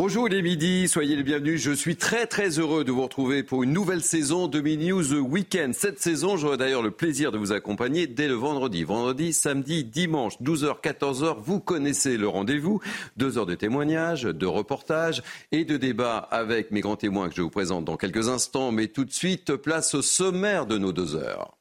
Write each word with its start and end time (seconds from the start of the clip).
Bonjour, 0.00 0.28
il 0.28 0.34
est 0.34 0.42
midi, 0.42 0.86
soyez 0.86 1.16
les 1.16 1.24
bienvenus. 1.24 1.60
Je 1.60 1.72
suis 1.72 1.96
très 1.96 2.26
très 2.26 2.60
heureux 2.60 2.84
de 2.84 2.92
vous 2.92 3.02
retrouver 3.02 3.42
pour 3.42 3.64
une 3.64 3.72
nouvelle 3.72 4.00
saison 4.00 4.46
de 4.46 4.60
Mini 4.60 4.90
News 4.90 5.14
Weekend. 5.14 5.74
Cette 5.74 5.98
saison, 5.98 6.36
j'aurai 6.36 6.56
d'ailleurs 6.56 6.82
le 6.82 6.92
plaisir 6.92 7.32
de 7.32 7.36
vous 7.36 7.50
accompagner 7.50 8.06
dès 8.06 8.28
le 8.28 8.34
vendredi. 8.34 8.84
Vendredi, 8.84 9.32
samedi, 9.32 9.82
dimanche, 9.82 10.40
12h, 10.40 10.80
14h, 10.82 11.38
vous 11.40 11.58
connaissez 11.58 12.16
le 12.16 12.28
rendez-vous. 12.28 12.80
Deux 13.16 13.38
heures 13.38 13.46
de 13.46 13.56
témoignages, 13.56 14.22
de 14.22 14.46
reportages 14.46 15.20
et 15.50 15.64
de 15.64 15.76
débats 15.76 16.18
avec 16.18 16.70
mes 16.70 16.80
grands 16.80 16.94
témoins 16.94 17.28
que 17.28 17.34
je 17.34 17.42
vous 17.42 17.50
présente 17.50 17.84
dans 17.84 17.96
quelques 17.96 18.28
instants. 18.28 18.70
Mais 18.70 18.86
tout 18.86 19.04
de 19.04 19.12
suite, 19.12 19.56
place 19.56 19.96
au 19.96 20.02
sommaire 20.02 20.66
de 20.66 20.78
nos 20.78 20.92
deux 20.92 21.16
heures. 21.16 21.57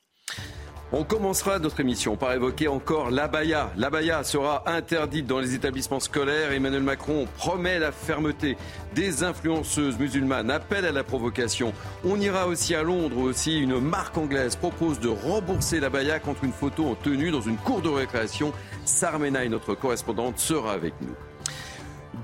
On 0.94 1.04
commencera 1.04 1.60
notre 1.60 1.82
émission 1.82 2.16
par 2.16 2.32
évoquer 2.32 2.70
encore 2.70 3.12
l'abaya. 3.12 3.72
L'abaya 3.76 4.24
sera 4.24 4.64
interdite 4.66 5.28
dans 5.28 5.40
les 5.40 5.54
établissements 5.54 6.00
scolaires. 6.00 6.54
Emmanuel 6.54 6.82
Macron 6.82 7.28
promet 7.36 7.78
la 7.78 7.92
fermeté. 7.92 8.56
Des 8.96 9.22
influenceuses 9.26 10.00
musulmanes 10.00 10.50
appellent 10.50 10.86
à 10.86 10.94
la 10.94 11.04
provocation. 11.04 11.74
On 12.06 12.18
ira 12.22 12.48
aussi 12.48 12.74
à 12.74 12.84
Londres 12.84 13.18
aussi. 13.18 13.60
Une 13.60 13.82
marque 13.82 14.18
anglaise 14.18 14.56
propose 14.56 15.02
de 15.02 15.10
rembourser 15.10 15.82
l'abaya 15.82 16.20
contre 16.22 16.46
une 16.46 16.54
photo 16.54 16.86
en 16.86 16.96
tenue 16.96 17.32
dans 17.32 17.42
une 17.42 17.58
cour 17.58 17.82
de 17.82 17.90
récréation. 17.90 18.54
Sarmena, 18.86 19.46
notre 19.50 19.76
correspondante, 19.76 20.40
sera 20.40 20.72
avec 20.72 20.94
nous. 21.02 21.27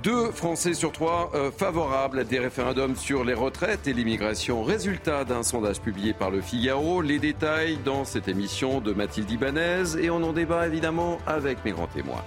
Deux 0.02 0.32
Français 0.32 0.74
sur 0.74 0.92
trois 0.92 1.32
euh, 1.34 1.52
favorables 1.52 2.20
à 2.20 2.24
des 2.24 2.40
référendums 2.40 2.96
sur 2.96 3.24
les 3.24 3.34
retraites 3.34 3.88
et 3.88 3.94
l'immigration. 3.94 4.64
Résultat 4.64 5.24
d'un 5.24 5.44
sondage 5.44 5.80
publié 5.80 6.14
par 6.14 6.32
le 6.32 6.42
Figaro. 6.42 7.02
Les 7.02 7.20
détails 7.20 7.78
dans 7.86 8.04
cette 8.04 8.28
émission 8.28 8.82
de 8.82 8.92
Mathilde 8.92 9.30
Ibanez 9.32 9.98
et 10.02 10.10
on 10.10 10.24
en 10.24 10.34
débat 10.34 10.68
évidemment 10.68 11.20
avec 11.28 11.64
mes 11.64 11.72
grands 11.72 11.88
témoins. 11.88 12.24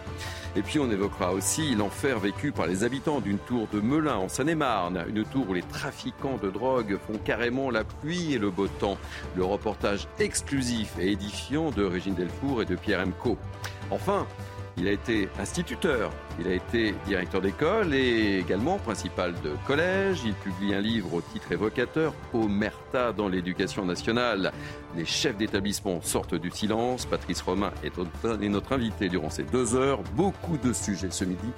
Et 0.54 0.62
puis 0.62 0.78
on 0.78 0.90
évoquera 0.90 1.32
aussi 1.32 1.74
l'enfer 1.74 2.18
vécu 2.18 2.50
par 2.50 2.66
les 2.66 2.82
habitants 2.82 3.20
d'une 3.20 3.38
tour 3.38 3.68
de 3.72 3.80
Melun 3.80 4.16
en 4.16 4.28
Seine-et-Marne, 4.28 5.04
une 5.08 5.24
tour 5.24 5.50
où 5.50 5.52
les 5.52 5.62
trafiquants 5.62 6.38
de 6.42 6.48
drogue 6.48 6.98
font 7.06 7.18
carrément 7.18 7.70
la 7.70 7.84
pluie 7.84 8.32
et 8.32 8.38
le 8.38 8.50
beau 8.50 8.68
temps. 8.68 8.96
Le 9.36 9.44
reportage 9.44 10.08
exclusif 10.18 10.94
et 10.98 11.12
édifiant 11.12 11.70
de 11.72 11.84
Régine 11.84 12.14
Delfour 12.14 12.62
et 12.62 12.64
de 12.64 12.74
Pierre 12.74 13.00
Emco. 13.06 13.36
Enfin, 13.90 14.26
il 14.78 14.88
a 14.88 14.92
été 14.92 15.28
instituteur, 15.38 16.12
il 16.38 16.46
a 16.46 16.52
été 16.52 16.94
directeur 17.06 17.40
d'école 17.40 17.94
et 17.94 18.38
également 18.38 18.78
principal 18.78 19.34
de 19.42 19.52
collège. 19.66 20.20
Il 20.24 20.34
publie 20.34 20.74
un 20.74 20.80
livre 20.80 21.14
au 21.14 21.20
titre 21.20 21.52
évocateur, 21.52 22.14
Omerta 22.34 23.12
dans 23.12 23.28
l'éducation 23.28 23.84
nationale. 23.84 24.52
Les 24.96 25.04
chefs 25.04 25.36
d'établissement 25.36 26.00
sortent 26.02 26.34
du 26.34 26.50
silence. 26.50 27.06
Patrice 27.06 27.40
Romain 27.42 27.72
est 27.82 28.48
notre 28.48 28.72
invité 28.72 29.08
durant 29.08 29.30
ces 29.30 29.44
deux 29.44 29.74
heures. 29.74 30.02
Beaucoup 30.14 30.58
de 30.58 30.72
sujets 30.72 31.10
ce 31.10 31.24
midi 31.24 31.48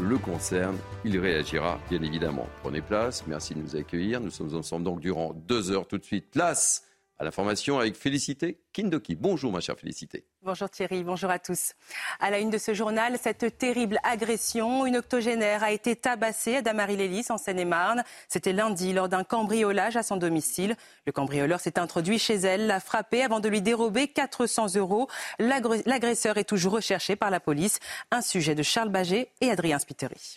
le 0.00 0.18
concernent. 0.18 0.78
Il 1.04 1.18
réagira 1.18 1.78
bien 1.88 2.02
évidemment. 2.02 2.46
Prenez 2.62 2.80
place, 2.80 3.24
merci 3.26 3.54
de 3.54 3.60
nous 3.60 3.76
accueillir. 3.76 4.20
Nous 4.20 4.30
sommes 4.30 4.54
ensemble 4.54 4.84
donc 4.84 5.00
durant 5.00 5.32
deux 5.32 5.70
heures 5.70 5.86
tout 5.86 5.98
de 5.98 6.04
suite. 6.04 6.30
Place 6.30 6.84
à 7.18 7.24
l'information 7.24 7.78
avec 7.78 7.96
Félicité 7.96 8.60
Kindoki. 8.72 9.14
Bonjour 9.14 9.50
ma 9.50 9.60
chère 9.60 9.78
Félicité. 9.78 10.26
Bonjour 10.42 10.68
Thierry, 10.68 11.02
bonjour 11.02 11.30
à 11.30 11.38
tous. 11.38 11.72
À 12.20 12.30
la 12.30 12.38
une 12.38 12.50
de 12.50 12.58
ce 12.58 12.74
journal, 12.74 13.16
cette 13.20 13.56
terrible 13.58 13.98
agression. 14.02 14.84
Une 14.84 14.96
octogénaire 14.96 15.62
a 15.62 15.72
été 15.72 15.96
tabassée 15.96 16.56
à 16.56 16.62
Damary-Lélis 16.62 17.26
en 17.30 17.38
Seine-et-Marne. 17.38 18.04
C'était 18.28 18.52
lundi 18.52 18.92
lors 18.92 19.08
d'un 19.08 19.24
cambriolage 19.24 19.96
à 19.96 20.02
son 20.02 20.16
domicile. 20.16 20.76
Le 21.06 21.12
cambrioleur 21.12 21.60
s'est 21.60 21.78
introduit 21.78 22.18
chez 22.18 22.34
elle, 22.34 22.66
l'a 22.66 22.80
frappée 22.80 23.22
avant 23.22 23.40
de 23.40 23.48
lui 23.48 23.62
dérober 23.62 24.08
400 24.08 24.76
euros. 24.76 25.08
L'agresseur 25.38 26.36
est 26.36 26.44
toujours 26.44 26.74
recherché 26.74 27.16
par 27.16 27.30
la 27.30 27.40
police. 27.40 27.78
Un 28.10 28.20
sujet 28.20 28.54
de 28.54 28.62
Charles 28.62 28.90
Baget 28.90 29.30
et 29.40 29.50
Adrien 29.50 29.78
Spiteri. 29.78 30.36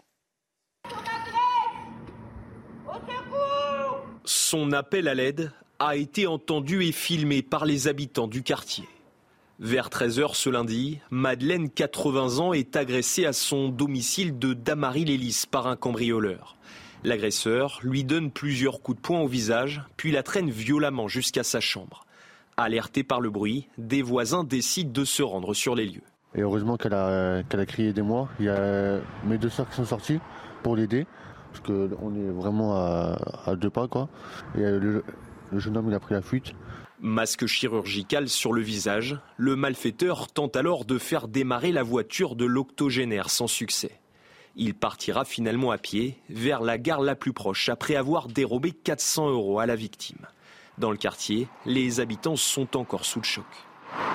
Son 4.23 4.71
appel 4.71 5.07
à 5.07 5.15
l'aide 5.15 5.51
a 5.79 5.95
été 5.95 6.27
entendu 6.27 6.83
et 6.83 6.91
filmé 6.91 7.41
par 7.41 7.65
les 7.65 7.87
habitants 7.87 8.27
du 8.27 8.43
quartier. 8.43 8.87
Vers 9.59 9.89
13h 9.89 10.35
ce 10.35 10.49
lundi, 10.49 10.99
Madeleine, 11.09 11.69
80 11.69 12.39
ans, 12.39 12.53
est 12.53 12.75
agressée 12.75 13.25
à 13.25 13.33
son 13.33 13.69
domicile 13.69 14.37
de 14.39 14.53
Damary-Lélis 14.53 15.45
par 15.49 15.67
un 15.67 15.75
cambrioleur. 15.75 16.57
L'agresseur 17.03 17.79
lui 17.81 18.03
donne 18.03 18.29
plusieurs 18.29 18.81
coups 18.81 18.97
de 18.97 19.01
poing 19.01 19.21
au 19.21 19.27
visage, 19.27 19.81
puis 19.95 20.11
la 20.11 20.23
traîne 20.23 20.49
violemment 20.49 21.07
jusqu'à 21.07 21.43
sa 21.43 21.61
chambre. 21.61 22.05
Alerté 22.57 23.03
par 23.03 23.21
le 23.21 23.29
bruit, 23.29 23.67
des 23.77 24.01
voisins 24.01 24.43
décident 24.43 24.91
de 24.91 25.05
se 25.05 25.23
rendre 25.23 25.53
sur 25.53 25.75
les 25.75 25.85
lieux. 25.85 26.03
Et 26.35 26.41
heureusement 26.41 26.75
qu'elle 26.75 26.93
a, 26.93 27.41
crié 27.65 27.93
des 27.93 28.01
mois. 28.01 28.27
Il 28.39 28.45
y 28.45 28.49
a 28.49 28.99
mes 29.25 29.37
deux 29.37 29.49
soeurs 29.49 29.69
qui 29.69 29.75
sont 29.75 29.85
sorties 29.85 30.19
pour 30.61 30.75
l'aider, 30.75 31.07
parce 31.51 31.65
qu'on 31.65 32.15
est 32.15 32.31
vraiment 32.31 32.75
à, 32.75 33.55
deux 33.55 33.69
pas. 33.69 33.87
Quoi. 33.87 34.09
Jeune 35.57 35.77
homme 35.77 35.89
il 35.89 35.95
a 35.95 35.99
pris 35.99 36.13
la 36.13 36.21
fuite. 36.21 36.53
Masque 37.01 37.45
chirurgical 37.45 38.27
sur 38.27 38.53
le 38.53 38.61
visage, 38.61 39.17
le 39.37 39.55
malfaiteur 39.55 40.27
tente 40.27 40.55
alors 40.55 40.85
de 40.85 40.97
faire 40.97 41.27
démarrer 41.27 41.71
la 41.71 41.81
voiture 41.81 42.35
de 42.35 42.45
l'octogénaire 42.45 43.29
sans 43.29 43.47
succès. 43.47 43.99
Il 44.55 44.73
partira 44.73 45.23
finalement 45.23 45.71
à 45.71 45.77
pied 45.77 46.19
vers 46.29 46.61
la 46.61 46.77
gare 46.77 47.01
la 47.01 47.15
plus 47.15 47.31
proche 47.31 47.69
après 47.69 47.95
avoir 47.95 48.27
dérobé 48.27 48.71
400 48.71 49.29
euros 49.29 49.59
à 49.59 49.65
la 49.65 49.75
victime. 49.75 50.27
Dans 50.77 50.91
le 50.91 50.97
quartier, 50.97 51.47
les 51.65 51.99
habitants 51.99 52.35
sont 52.35 52.75
encore 52.77 53.05
sous 53.05 53.19
le 53.19 53.25
choc. 53.25 53.45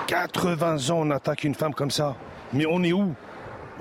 80 0.07 0.91
ans, 0.91 0.99
on 0.99 1.11
attaque 1.11 1.43
une 1.43 1.55
femme 1.55 1.73
comme 1.73 1.91
ça. 1.91 2.15
Mais 2.53 2.65
on 2.65 2.83
est 2.83 2.93
où? 2.93 3.13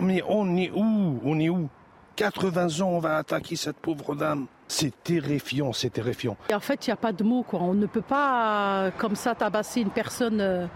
Mais 0.01 0.23
on 0.27 0.57
est 0.57 0.71
où? 0.71 1.21
On 1.23 1.39
est 1.39 1.49
où? 1.49 1.69
80 2.17 2.81
ans, 2.81 2.89
on 2.89 2.99
va 2.99 3.17
attaquer 3.17 3.57
cette 3.57 3.77
pauvre 3.77 4.15
dame. 4.15 4.47
C'est 4.69 5.03
terrifiant, 5.03 5.73
c'est 5.73 5.91
terrifiant. 5.91 6.37
en 6.53 6.61
fait, 6.61 6.87
il 6.87 6.91
n'y 6.91 6.95
a 6.95 6.97
pas 6.97 7.13
de 7.13 7.23
mots. 7.25 7.43
Quoi. 7.43 7.61
On 7.61 7.75
ne 7.75 7.87
peut 7.87 8.03
pas, 8.03 8.91
comme 8.99 9.15
ça, 9.15 9.35
tabasser 9.35 9.81
une 9.81 9.91
personne 9.91 10.41
euh, 10.41 10.67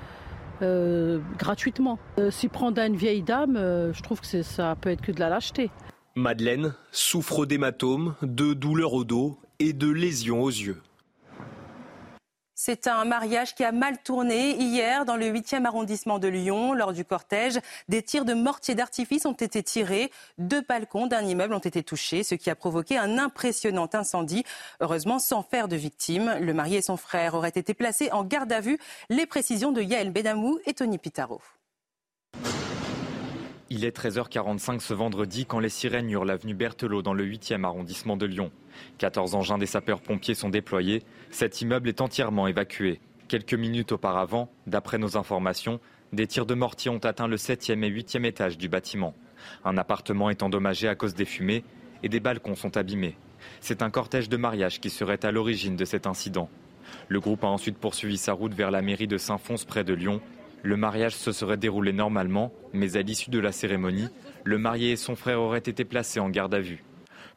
euh, 0.62 1.18
gratuitement. 1.38 1.98
Euh, 2.18 2.30
s'y 2.30 2.48
prendre 2.48 2.80
à 2.80 2.86
une 2.86 2.96
vieille 2.96 3.22
dame, 3.22 3.54
je 3.56 4.02
trouve 4.02 4.20
que 4.20 4.42
ça 4.42 4.76
peut 4.80 4.90
être 4.90 5.02
que 5.02 5.12
de 5.12 5.20
la 5.20 5.28
lâcheté. 5.28 5.70
Madeleine 6.14 6.74
souffre 6.90 7.46
d'hématomes, 7.46 8.14
de 8.22 8.52
douleurs 8.52 8.94
au 8.94 9.04
dos 9.04 9.38
et 9.60 9.72
de 9.72 9.88
lésions 9.88 10.42
aux 10.42 10.50
yeux. 10.50 10.82
C'est 12.60 12.88
un 12.88 13.04
mariage 13.04 13.54
qui 13.54 13.62
a 13.62 13.70
mal 13.70 13.98
tourné 13.98 14.56
hier 14.56 15.04
dans 15.04 15.14
le 15.14 15.26
8e 15.26 15.64
arrondissement 15.64 16.18
de 16.18 16.26
Lyon. 16.26 16.72
Lors 16.72 16.92
du 16.92 17.04
cortège, 17.04 17.60
des 17.88 18.02
tirs 18.02 18.24
de 18.24 18.34
mortier 18.34 18.74
d'artifice 18.74 19.26
ont 19.26 19.32
été 19.32 19.62
tirés. 19.62 20.10
Deux 20.38 20.62
balcons 20.62 21.06
d'un 21.06 21.22
immeuble 21.22 21.54
ont 21.54 21.60
été 21.60 21.84
touchés, 21.84 22.24
ce 22.24 22.34
qui 22.34 22.50
a 22.50 22.56
provoqué 22.56 22.98
un 22.98 23.16
impressionnant 23.16 23.88
incendie. 23.92 24.42
Heureusement, 24.80 25.20
sans 25.20 25.44
faire 25.44 25.68
de 25.68 25.76
victimes. 25.76 26.36
Le 26.40 26.52
marié 26.52 26.78
et 26.78 26.82
son 26.82 26.96
frère 26.96 27.34
auraient 27.34 27.48
été 27.50 27.74
placés 27.74 28.10
en 28.10 28.24
garde 28.24 28.50
à 28.50 28.60
vue. 28.60 28.80
Les 29.08 29.24
précisions 29.24 29.70
de 29.70 29.80
Yael 29.80 30.10
Benamou 30.10 30.58
et 30.66 30.74
Tony 30.74 30.98
Pitaro. 30.98 31.40
Il 33.70 33.84
est 33.84 33.94
13h45 33.94 34.80
ce 34.80 34.94
vendredi 34.94 35.44
quand 35.44 35.60
les 35.60 35.68
sirènes 35.68 36.08
hurlent 36.08 36.28
l'avenue 36.28 36.54
Berthelot 36.54 37.02
dans 37.02 37.12
le 37.12 37.26
8e 37.26 37.64
arrondissement 37.64 38.16
de 38.16 38.24
Lyon. 38.24 38.50
14 38.96 39.34
engins 39.34 39.58
des 39.58 39.66
sapeurs-pompiers 39.66 40.34
sont 40.34 40.48
déployés. 40.48 41.02
Cet 41.30 41.60
immeuble 41.60 41.90
est 41.90 42.00
entièrement 42.00 42.46
évacué. 42.46 42.98
Quelques 43.28 43.52
minutes 43.52 43.92
auparavant, 43.92 44.48
d'après 44.66 44.96
nos 44.96 45.18
informations, 45.18 45.80
des 46.14 46.26
tirs 46.26 46.46
de 46.46 46.54
mortier 46.54 46.90
ont 46.90 47.04
atteint 47.04 47.28
le 47.28 47.36
7e 47.36 47.84
et 47.84 47.90
8e 47.90 48.24
étage 48.24 48.56
du 48.56 48.70
bâtiment. 48.70 49.12
Un 49.66 49.76
appartement 49.76 50.30
est 50.30 50.42
endommagé 50.42 50.88
à 50.88 50.94
cause 50.94 51.14
des 51.14 51.26
fumées 51.26 51.62
et 52.02 52.08
des 52.08 52.20
balcons 52.20 52.54
sont 52.54 52.78
abîmés. 52.78 53.18
C'est 53.60 53.82
un 53.82 53.90
cortège 53.90 54.30
de 54.30 54.38
mariage 54.38 54.80
qui 54.80 54.88
serait 54.88 55.26
à 55.26 55.30
l'origine 55.30 55.76
de 55.76 55.84
cet 55.84 56.06
incident. 56.06 56.48
Le 57.08 57.20
groupe 57.20 57.44
a 57.44 57.48
ensuite 57.48 57.76
poursuivi 57.76 58.16
sa 58.16 58.32
route 58.32 58.54
vers 58.54 58.70
la 58.70 58.80
mairie 58.80 59.06
de 59.06 59.18
Saint-Fons 59.18 59.62
près 59.66 59.84
de 59.84 59.92
Lyon 59.92 60.22
le 60.62 60.76
mariage 60.76 61.14
se 61.14 61.32
serait 61.32 61.56
déroulé 61.56 61.92
normalement, 61.92 62.52
mais 62.72 62.96
à 62.96 63.02
l'issue 63.02 63.30
de 63.30 63.38
la 63.38 63.52
cérémonie, 63.52 64.08
le 64.44 64.58
marié 64.58 64.92
et 64.92 64.96
son 64.96 65.16
frère 65.16 65.40
auraient 65.40 65.58
été 65.58 65.84
placés 65.84 66.20
en 66.20 66.30
garde 66.30 66.54
à 66.54 66.60
vue. 66.60 66.82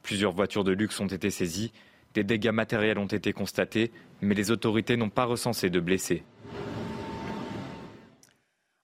Plusieurs 0.04 0.32
voitures 0.32 0.64
de 0.64 0.72
luxe 0.72 1.00
ont 1.00 1.08
été 1.08 1.30
saisies, 1.30 1.72
des 2.14 2.24
dégâts 2.24 2.52
matériels 2.52 2.98
ont 2.98 3.06
été 3.06 3.34
constatés, 3.34 3.92
mais 4.22 4.36
les 4.36 4.52
autorités 4.52 4.98
n'ont 4.98 5.10
pas 5.10 5.26
recensé 5.26 5.70
de 5.70 5.80
blessés. 5.80 6.24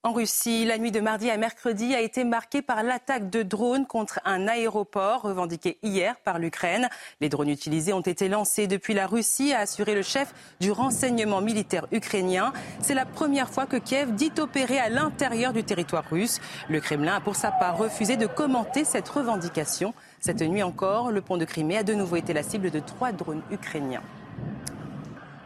En 0.04 0.14
Russie, 0.14 0.64
la 0.64 0.78
nuit 0.78 0.92
de 0.92 1.02
mardi 1.02 1.30
à 1.30 1.38
mercredi 1.38 1.94
a 1.94 2.00
été 2.00 2.24
marquée 2.24 2.62
par 2.62 2.84
l'attaque 2.84 3.30
de 3.30 3.42
drones 3.42 3.86
contre 3.88 4.22
un 4.26 4.48
aéroport 4.48 5.24
revendiqué 5.24 5.80
hier 5.82 6.16
par 6.24 6.40
l'Ukraine. 6.40 6.88
Les 7.20 7.30
drones 7.30 7.50
utilisés 7.50 7.94
ont 7.94 8.02
été 8.02 8.30
lancés 8.30 8.68
depuis 8.68 8.94
la 8.94 9.08
Russie, 9.08 9.54
a 9.54 9.60
assuré 9.60 9.96
le 9.96 10.04
chef 10.04 10.34
du 10.62 10.72
renseignement 10.72 11.42
militaire 11.42 11.88
ukrainien. 11.92 12.54
C'est 12.80 12.94
la 12.94 13.06
première 13.06 13.50
fois 13.50 13.66
que 13.66 13.76
Kiev 13.76 14.14
dit 14.14 14.32
opérer 14.38 14.80
à 14.80 14.90
l'intérieur 14.90 15.52
du 15.52 15.64
territoire 15.64 16.06
russe. 16.10 16.40
Le 16.70 16.80
Kremlin 16.80 17.16
a 17.16 17.20
pour 17.20 17.36
sa 17.36 17.52
part 17.52 17.78
refusé 17.78 18.18
de 18.18 18.28
commenter 18.28 18.86
cette 18.86 19.10
revendication. 19.10 19.94
Cette 20.22 20.42
nuit 20.42 20.64
encore, 20.64 21.12
le 21.12 21.22
pont 21.22 21.38
de 21.38 21.46
Crimée 21.46 21.80
a 21.80 21.84
de 21.84 21.96
nouveau 21.96 22.16
été 22.16 22.34
la 22.34 22.44
cible 22.44 22.70
de 22.72 22.80
trois 22.80 23.12
drones 23.12 23.42
ukrainiens. 23.52 24.04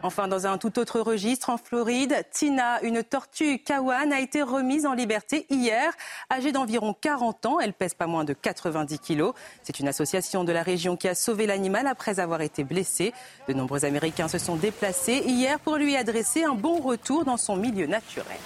Enfin, 0.04 0.26
dans 0.26 0.48
un 0.48 0.58
tout 0.58 0.80
autre 0.80 1.00
registre, 1.00 1.50
en 1.50 1.56
Floride, 1.56 2.24
Tina, 2.32 2.82
une 2.82 3.04
tortue 3.04 3.60
kawan, 3.60 4.12
a 4.12 4.18
été 4.18 4.42
remise 4.42 4.84
en 4.84 4.94
liberté 4.94 5.46
hier. 5.48 5.92
Âgée 6.28 6.50
d'environ 6.50 6.92
40 7.00 7.46
ans, 7.46 7.60
elle 7.60 7.72
pèse 7.72 7.94
pas 7.94 8.08
moins 8.08 8.24
de 8.24 8.32
90 8.32 8.98
kilos. 8.98 9.32
C'est 9.62 9.78
une 9.78 9.86
association 9.86 10.42
de 10.42 10.50
la 10.50 10.64
région 10.64 10.96
qui 10.96 11.06
a 11.06 11.14
sauvé 11.14 11.46
l'animal 11.46 11.86
après 11.86 12.18
avoir 12.18 12.40
été 12.40 12.64
blessé. 12.64 13.12
De 13.46 13.52
nombreux 13.52 13.84
Américains 13.84 14.26
se 14.26 14.38
sont 14.38 14.56
déplacés 14.56 15.22
hier 15.24 15.60
pour 15.60 15.76
lui 15.76 15.96
adresser 15.96 16.42
un 16.42 16.54
bon 16.54 16.80
retour 16.80 17.24
dans 17.24 17.36
son 17.36 17.54
milieu 17.56 17.86
naturel. 17.86 18.38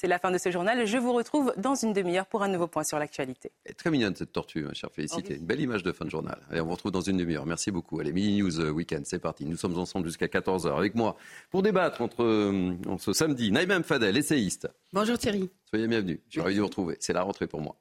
C'est 0.00 0.08
la 0.08 0.18
fin 0.18 0.30
de 0.30 0.38
ce 0.38 0.50
journal. 0.50 0.86
Je 0.86 0.96
vous 0.96 1.12
retrouve 1.12 1.52
dans 1.58 1.74
une 1.74 1.92
demi-heure 1.92 2.24
pour 2.24 2.42
un 2.42 2.48
nouveau 2.48 2.66
point 2.66 2.84
sur 2.84 2.98
l'actualité. 2.98 3.52
Très 3.76 3.90
mignonne 3.90 4.16
cette 4.16 4.32
tortue, 4.32 4.62
ma 4.62 4.72
chère 4.72 4.90
Félicité. 4.90 5.36
Une 5.36 5.44
belle 5.44 5.60
image 5.60 5.82
de 5.82 5.92
fin 5.92 6.06
de 6.06 6.10
journal. 6.10 6.40
Allez, 6.50 6.62
on 6.62 6.64
vous 6.64 6.70
retrouve 6.70 6.90
dans 6.90 7.02
une 7.02 7.18
demi-heure. 7.18 7.44
Merci 7.44 7.70
beaucoup. 7.70 8.00
Allez, 8.00 8.10
Mini 8.10 8.40
News 8.40 8.60
euh, 8.60 8.70
Weekend, 8.70 9.04
c'est 9.04 9.18
parti. 9.18 9.44
Nous 9.44 9.58
sommes 9.58 9.76
ensemble 9.76 10.06
jusqu'à 10.06 10.24
14h 10.24 10.74
avec 10.74 10.94
moi 10.94 11.18
pour 11.50 11.62
débattre 11.62 12.00
entre 12.00 12.22
euh, 12.22 12.72
ce 12.98 13.12
samedi. 13.12 13.52
Naïm 13.52 13.82
Fadel, 13.82 14.16
essayiste. 14.16 14.70
Bonjour 14.94 15.18
Thierry. 15.18 15.50
Soyez 15.68 15.86
bienvenue. 15.86 16.18
Je 16.28 16.32
suis 16.32 16.40
ravi 16.40 16.54
de 16.54 16.60
vous 16.60 16.68
retrouver. 16.68 16.96
C'est 16.98 17.12
la 17.12 17.20
rentrée 17.20 17.46
pour 17.46 17.60
moi. 17.60 17.76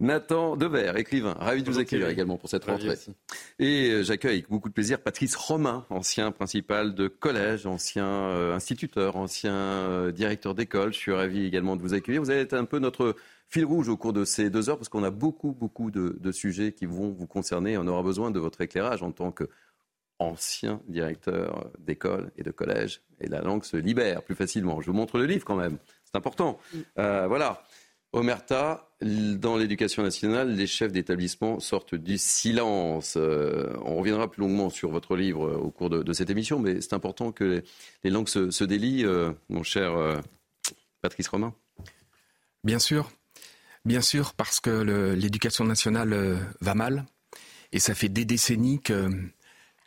Nathan 0.00 0.56
Dever, 0.56 0.92
écrivain, 0.96 1.34
ravi 1.38 1.62
de 1.62 1.70
vous 1.70 1.78
accueillir 1.78 2.08
également 2.08 2.38
pour 2.38 2.48
cette 2.48 2.64
rentrée. 2.64 2.96
Et 3.58 3.90
euh, 3.90 4.02
j'accueille 4.02 4.38
avec 4.38 4.48
beaucoup 4.48 4.70
de 4.70 4.74
plaisir 4.74 4.98
Patrice 4.98 5.36
Romain, 5.36 5.84
ancien 5.90 6.32
principal 6.32 6.94
de 6.94 7.06
collège, 7.06 7.66
ancien 7.66 8.06
euh, 8.06 8.54
instituteur, 8.54 9.16
ancien 9.16 9.52
euh, 9.52 10.10
directeur 10.10 10.54
d'école. 10.54 10.94
Je 10.94 10.98
suis 10.98 11.12
ravi 11.12 11.44
également 11.44 11.76
de 11.76 11.82
vous 11.82 11.92
accueillir. 11.92 12.22
Vous 12.22 12.30
allez 12.30 12.40
être 12.40 12.54
un 12.54 12.64
peu 12.64 12.78
notre 12.78 13.14
fil 13.48 13.66
rouge 13.66 13.90
au 13.90 13.98
cours 13.98 14.14
de 14.14 14.24
ces 14.24 14.48
deux 14.48 14.70
heures 14.70 14.78
parce 14.78 14.88
qu'on 14.88 15.04
a 15.04 15.10
beaucoup, 15.10 15.52
beaucoup 15.52 15.90
de, 15.90 16.16
de, 16.18 16.32
sujets 16.32 16.72
qui 16.72 16.86
vont 16.86 17.10
vous 17.10 17.26
concerner. 17.26 17.76
On 17.76 17.86
aura 17.86 18.02
besoin 18.02 18.30
de 18.30 18.40
votre 18.40 18.62
éclairage 18.62 19.02
en 19.02 19.12
tant 19.12 19.32
qu'ancien 19.32 20.80
directeur 20.88 21.70
d'école 21.78 22.30
et 22.38 22.42
de 22.42 22.50
collège. 22.50 23.02
Et 23.20 23.28
la 23.28 23.42
langue 23.42 23.64
se 23.64 23.76
libère 23.76 24.22
plus 24.22 24.34
facilement. 24.34 24.80
Je 24.80 24.86
vous 24.86 24.96
montre 24.96 25.18
le 25.18 25.26
livre 25.26 25.44
quand 25.44 25.56
même. 25.56 25.76
C'est 26.10 26.16
important. 26.16 26.58
Euh, 26.98 27.26
voilà. 27.28 27.62
Omerta, 28.12 28.88
dans 29.00 29.56
l'éducation 29.56 30.02
nationale, 30.02 30.56
les 30.56 30.66
chefs 30.66 30.90
d'établissement 30.90 31.60
sortent 31.60 31.94
du 31.94 32.18
silence. 32.18 33.14
Euh, 33.16 33.72
on 33.84 33.96
reviendra 33.96 34.28
plus 34.28 34.40
longuement 34.40 34.68
sur 34.68 34.90
votre 34.90 35.14
livre 35.14 35.46
euh, 35.46 35.56
au 35.56 35.70
cours 35.70 35.90
de, 35.90 36.12
cette 36.12 36.28
émission, 36.28 36.58
mais 36.58 36.80
c'est 36.80 36.92
important 36.92 37.30
que 37.30 37.62
les, 38.02 38.10
langues 38.10 38.28
se, 38.28 38.64
délient, 38.64 39.04
euh, 39.04 39.30
mon 39.48 39.62
cher 39.62 40.20
Patrice 41.02 41.28
Romain. 41.28 41.54
Bien 42.64 42.80
sûr, 42.80 43.10
bien 43.84 44.00
sûr, 44.00 44.34
parce 44.34 44.58
que 44.58 44.70
l'éducation 45.14 45.64
nationale 45.64 46.38
va 46.60 46.74
mal, 46.74 47.06
et 47.72 47.78
ça 47.78 47.94
fait 47.94 48.08
des 48.08 48.24
décennies 48.24 48.80
que 48.80 49.08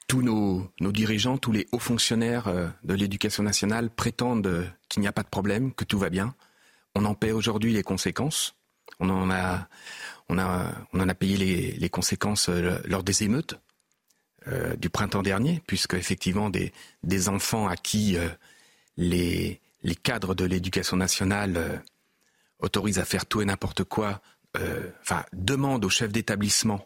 tous 0.08 0.22
nos, 0.22 0.72
dirigeants, 0.80 1.38
tous 1.38 1.52
les 1.52 1.68
hauts 1.74 1.80
fonctionnaires 1.80 2.74
de 2.84 2.94
l'éducation 2.94 3.44
nationale 3.44 3.90
prétendent 3.90 4.66
qu'il 4.88 5.02
n'y 5.02 5.08
a 5.08 5.14
pas 5.14 5.24
de 5.24 5.30
problème, 5.30 5.74
que 5.74 5.84
tout 5.84 6.00
va 6.00 6.10
bien. 6.10 6.34
On 6.96 7.06
en 7.06 7.16
paie 7.16 7.32
aujourd'hui 7.32 7.74
les 7.74 7.84
conséquences. 7.84 8.56
On 9.00 9.10
en 9.10 9.32
a, 9.32 9.68
on 10.30 10.38
a, 10.38 10.72
on 10.94 11.00
en 11.00 11.10
a 11.10 11.14
payé 11.16 11.76
les, 11.78 11.90
conséquences 11.90 12.50
euh, 12.50 12.78
lors 12.86 13.04
des 13.04 13.24
émeutes 13.24 13.60
euh, 14.48 14.76
du 14.76 14.90
printemps 14.90 15.24
dernier, 15.24 15.62
puisque 15.66 15.96
effectivement 15.96 16.50
des, 16.50 16.72
des 17.02 17.30
enfants 17.30 17.68
à 17.68 17.76
qui 17.76 18.18
euh, 18.18 18.30
les, 18.98 19.60
les 19.82 19.96
cadres 19.96 20.36
de 20.36 20.46
l'éducation 20.46 20.98
nationale 20.98 21.84
autorisent 22.60 23.00
à 23.00 23.06
faire 23.06 23.26
tout 23.26 23.42
et 23.42 23.46
n'importe 23.46 23.84
quoi, 23.84 24.22
enfin 25.02 25.26
demandent 25.34 25.84
au 25.84 25.90
chef 25.90 26.12
d'établissement 26.12 26.86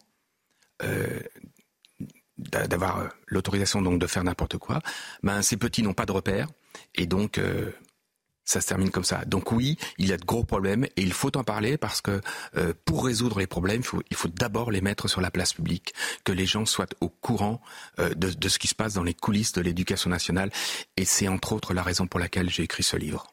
d'avoir 2.38 3.10
l'autorisation 3.28 3.82
donc 3.82 4.00
de 4.00 4.08
faire 4.08 4.24
n'importe 4.24 4.58
quoi, 4.58 4.82
ben 5.22 5.42
ces 5.42 5.58
petits 5.58 5.84
n'ont 5.84 5.94
pas 5.94 6.06
de 6.06 6.14
repères 6.14 6.48
et 6.96 7.06
donc 7.06 7.40
ça 8.48 8.62
se 8.62 8.68
termine 8.68 8.90
comme 8.90 9.04
ça. 9.04 9.26
Donc 9.26 9.52
oui, 9.52 9.78
il 10.00 10.08
y 10.08 10.14
a 10.14 10.18
de 10.18 10.26
gros 10.26 10.44
problèmes 10.44 10.86
et 10.86 11.02
il 11.02 11.14
faut 11.14 11.36
en 11.38 11.44
parler 11.44 11.78
parce 11.78 12.02
que 12.02 12.22
euh, 12.56 12.74
pour 12.86 13.06
résoudre 13.06 13.40
les 13.40 13.46
problèmes, 13.46 13.82
il 14.10 14.16
faut, 14.16 14.28
d'abord 14.30 14.72
les 14.72 14.82
mettre 14.82 15.08
sur 15.08 15.22
la 15.22 15.30
place 15.30 15.54
publique, 15.54 15.94
que 16.24 16.32
les 16.32 16.46
gens 16.46 16.66
soient 16.66 16.88
au 17.02 17.10
courant 17.10 17.62
euh, 18.00 18.14
de 18.16 18.50
ce 18.50 18.58
qui 18.58 18.68
se 18.68 18.76
passe 18.76 18.94
dans 18.94 19.04
les 19.04 19.14
coulisses 19.14 19.52
de 19.52 19.62
l'éducation 19.62 20.10
nationale. 20.10 20.50
Et 20.96 21.06
c'est 21.06 21.28
entre 21.28 21.54
autres 21.54 21.74
la 21.74 21.84
raison 21.84 22.08
pour 22.08 22.20
laquelle 22.20 22.50
j'ai 22.50 22.64
écrit 22.64 22.84
ce 22.84 22.96
livre. 22.96 23.28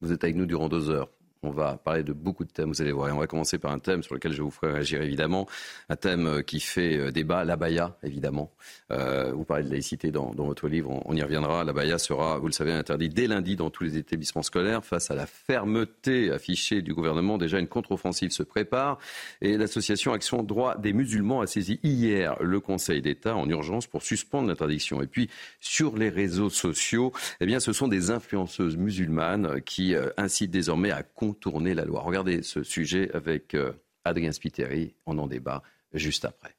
Vous 0.00 0.10
êtes 0.12 0.24
avec 0.24 0.36
nous 0.36 0.46
durant 0.46 0.68
deux 0.68 0.88
heures. 0.88 1.08
On 1.42 1.50
va 1.50 1.78
parler 1.78 2.02
de 2.02 2.12
beaucoup 2.12 2.44
de 2.44 2.50
thèmes, 2.50 2.68
vous 2.68 2.82
allez 2.82 2.92
voir. 2.92 3.08
Et 3.08 3.12
on 3.12 3.18
va 3.18 3.26
commencer 3.26 3.58
par 3.58 3.72
un 3.72 3.78
thème 3.78 4.02
sur 4.02 4.14
lequel 4.14 4.32
je 4.32 4.42
vous 4.42 4.50
ferai 4.50 4.72
réagir 4.72 5.00
évidemment. 5.00 5.46
Un 5.88 5.96
thème 5.96 6.26
euh, 6.26 6.42
qui 6.42 6.60
fait 6.60 7.10
débat, 7.12 7.44
l'abaya 7.44 7.96
évidemment. 8.02 8.52
Euh, 8.90 9.32
vous 9.32 9.44
parlez 9.44 9.64
de 9.64 9.70
laïcité 9.70 10.10
dans, 10.10 10.34
dans 10.34 10.44
votre 10.44 10.68
livre, 10.68 11.00
on, 11.04 11.16
y 11.16 11.22
reviendra. 11.22 11.64
L'abaya 11.64 11.96
sera, 11.98 12.38
vous 12.38 12.46
le 12.46 12.52
savez, 12.52 12.72
interdit 12.72 13.08
dès 13.08 13.26
lundi 13.26 13.56
dans 13.56 13.70
tous 13.70 13.84
les 13.84 13.96
établissements 13.96 14.42
scolaires. 14.42 14.84
Face 14.84 15.10
à 15.10 15.14
la 15.14 15.26
fermeté 15.26 16.30
affichée 16.30 16.82
du 16.82 16.92
gouvernement, 16.92 17.38
déjà 17.38 17.58
une 17.58 17.68
contre-offensive 17.68 18.32
se 18.32 18.42
prépare. 18.42 18.98
Et 19.40 19.56
l'association 19.56 20.12
Action 20.12 20.42
Droit 20.42 20.76
des 20.76 20.92
musulmans 20.92 21.40
a 21.40 21.46
saisi 21.46 21.80
hier 21.82 22.36
le 22.42 22.60
Conseil 22.60 23.00
d'État 23.00 23.34
en 23.34 23.48
urgence 23.48 23.86
pour 23.86 24.02
suspendre 24.02 24.48
l'interdiction. 24.48 25.00
Et 25.00 25.06
puis 25.06 25.30
sur 25.60 25.96
les 25.96 26.10
réseaux 26.10 26.50
sociaux, 26.50 27.12
eh 27.40 27.46
bien, 27.46 27.60
ce 27.60 27.72
sont 27.72 27.88
des 27.88 28.10
influenceuses 28.10 28.76
musulmanes 28.76 29.62
qui 29.62 29.94
euh, 29.94 30.10
incitent 30.18 30.50
désormais 30.50 30.90
à 30.90 31.02
contourner 31.30 31.74
la 31.74 31.84
loi. 31.84 32.00
Regardez 32.00 32.42
ce 32.42 32.64
sujet 32.64 33.10
avec 33.14 33.54
euh, 33.54 33.72
Adrien 34.04 34.32
Spiteri. 34.32 34.94
On 35.06 35.16
en 35.18 35.28
débat 35.28 35.62
juste 35.94 36.24
après. 36.24 36.56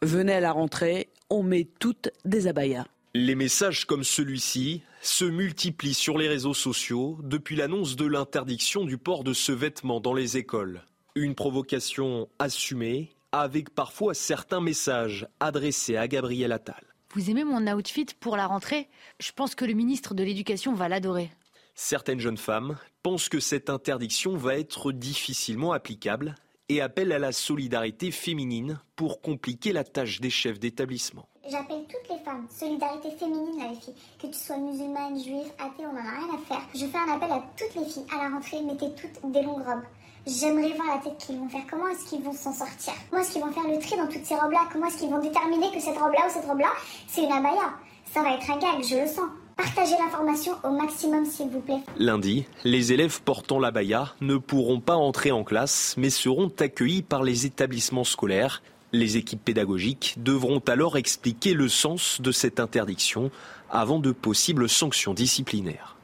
Venez 0.00 0.32
à 0.32 0.40
la 0.40 0.52
rentrée, 0.52 1.08
on 1.28 1.42
met 1.42 1.68
toutes 1.78 2.08
des 2.24 2.46
abayas. 2.46 2.86
Les 3.14 3.34
messages 3.34 3.84
comme 3.84 4.04
celui-ci 4.04 4.82
se 5.02 5.24
multiplient 5.24 5.94
sur 5.94 6.16
les 6.16 6.28
réseaux 6.28 6.54
sociaux 6.54 7.18
depuis 7.22 7.56
l'annonce 7.56 7.96
de 7.96 8.06
l'interdiction 8.06 8.84
du 8.84 8.98
port 8.98 9.24
de 9.24 9.32
ce 9.32 9.52
vêtement 9.52 10.00
dans 10.00 10.14
les 10.14 10.36
écoles. 10.36 10.82
Une 11.14 11.34
provocation 11.34 12.28
assumée 12.38 13.10
avec 13.32 13.70
parfois 13.70 14.14
certains 14.14 14.60
messages 14.60 15.26
adressés 15.40 15.96
à 15.96 16.08
Gabriel 16.08 16.52
Attal. 16.52 16.82
Vous 17.14 17.30
aimez 17.30 17.44
mon 17.44 17.66
outfit 17.74 18.06
pour 18.20 18.36
la 18.36 18.46
rentrée? 18.46 18.88
Je 19.20 19.32
pense 19.32 19.54
que 19.54 19.64
le 19.64 19.74
ministre 19.74 20.14
de 20.14 20.24
l'Éducation 20.24 20.74
va 20.74 20.88
l'adorer. 20.88 21.30
Certaines 21.78 22.20
jeunes 22.20 22.38
femmes 22.38 22.78
pensent 23.02 23.28
que 23.28 23.38
cette 23.38 23.68
interdiction 23.68 24.34
va 24.34 24.56
être 24.56 24.92
difficilement 24.92 25.72
applicable 25.72 26.34
et 26.70 26.80
appellent 26.80 27.12
à 27.12 27.18
la 27.18 27.32
solidarité 27.32 28.10
féminine 28.10 28.80
pour 28.96 29.20
compliquer 29.20 29.74
la 29.74 29.84
tâche 29.84 30.22
des 30.22 30.30
chefs 30.30 30.58
d'établissement. 30.58 31.28
J'appelle 31.46 31.84
toutes 31.86 32.16
les 32.16 32.24
femmes, 32.24 32.46
solidarité 32.50 33.10
féminine 33.10 33.58
là 33.58 33.68
les 33.68 33.78
filles, 33.78 33.94
que 34.18 34.26
tu 34.26 34.38
sois 34.38 34.56
musulmane, 34.56 35.22
juive, 35.22 35.52
athée, 35.58 35.84
on 35.86 35.92
n'en 35.92 35.98
a 35.98 36.18
rien 36.18 36.34
à 36.34 36.38
faire. 36.48 36.66
Je 36.74 36.86
fais 36.86 36.96
un 36.96 37.14
appel 37.14 37.30
à 37.30 37.44
toutes 37.58 37.74
les 37.74 37.84
filles, 37.84 38.06
à 38.10 38.24
la 38.24 38.34
rentrée, 38.34 38.62
mettez 38.62 38.86
toutes 38.94 39.30
des 39.30 39.42
longues 39.42 39.66
robes. 39.66 39.84
J'aimerais 40.26 40.72
voir 40.72 40.96
la 40.96 41.02
tête 41.02 41.18
qu'ils 41.18 41.38
vont 41.38 41.48
faire, 41.50 41.66
comment 41.70 41.88
est-ce 41.88 42.08
qu'ils 42.08 42.22
vont 42.22 42.32
s'en 42.32 42.54
sortir? 42.54 42.94
Comment 43.10 43.20
est-ce 43.20 43.32
qu'ils 43.32 43.42
vont 43.42 43.52
faire 43.52 43.68
le 43.68 43.78
tri 43.78 43.96
dans 43.98 44.08
toutes 44.08 44.24
ces 44.24 44.34
robes-là? 44.34 44.66
Comment 44.72 44.86
est-ce 44.86 44.96
qu'ils 44.96 45.10
vont 45.10 45.20
déterminer 45.20 45.70
que 45.72 45.80
cette 45.80 45.98
robe-là 45.98 46.26
ou 46.26 46.32
cette 46.32 46.46
robe-là, 46.46 46.72
c'est 47.06 47.22
une 47.22 47.32
abaya? 47.32 47.74
Ça 48.14 48.22
va 48.22 48.32
être 48.32 48.50
un 48.50 48.56
gag, 48.56 48.82
je 48.82 48.96
le 48.96 49.06
sens. 49.06 49.28
Partagez 49.56 49.94
l'information 49.98 50.52
au 50.64 50.70
maximum, 50.70 51.24
s'il 51.24 51.48
vous 51.48 51.60
plaît. 51.60 51.80
Lundi, 51.98 52.44
les 52.64 52.92
élèves 52.92 53.22
portant 53.22 53.58
l'abaya 53.58 54.12
ne 54.20 54.36
pourront 54.36 54.80
pas 54.80 54.96
entrer 54.96 55.32
en 55.32 55.44
classe, 55.44 55.94
mais 55.96 56.10
seront 56.10 56.52
accueillis 56.58 57.02
par 57.02 57.22
les 57.22 57.46
établissements 57.46 58.04
scolaires. 58.04 58.62
Les 58.92 59.16
équipes 59.16 59.42
pédagogiques 59.42 60.16
devront 60.18 60.60
alors 60.68 60.98
expliquer 60.98 61.54
le 61.54 61.68
sens 61.68 62.20
de 62.20 62.32
cette 62.32 62.60
interdiction 62.60 63.30
avant 63.70 63.98
de 63.98 64.12
possibles 64.12 64.68
sanctions 64.68 65.14
disciplinaires. 65.14 65.96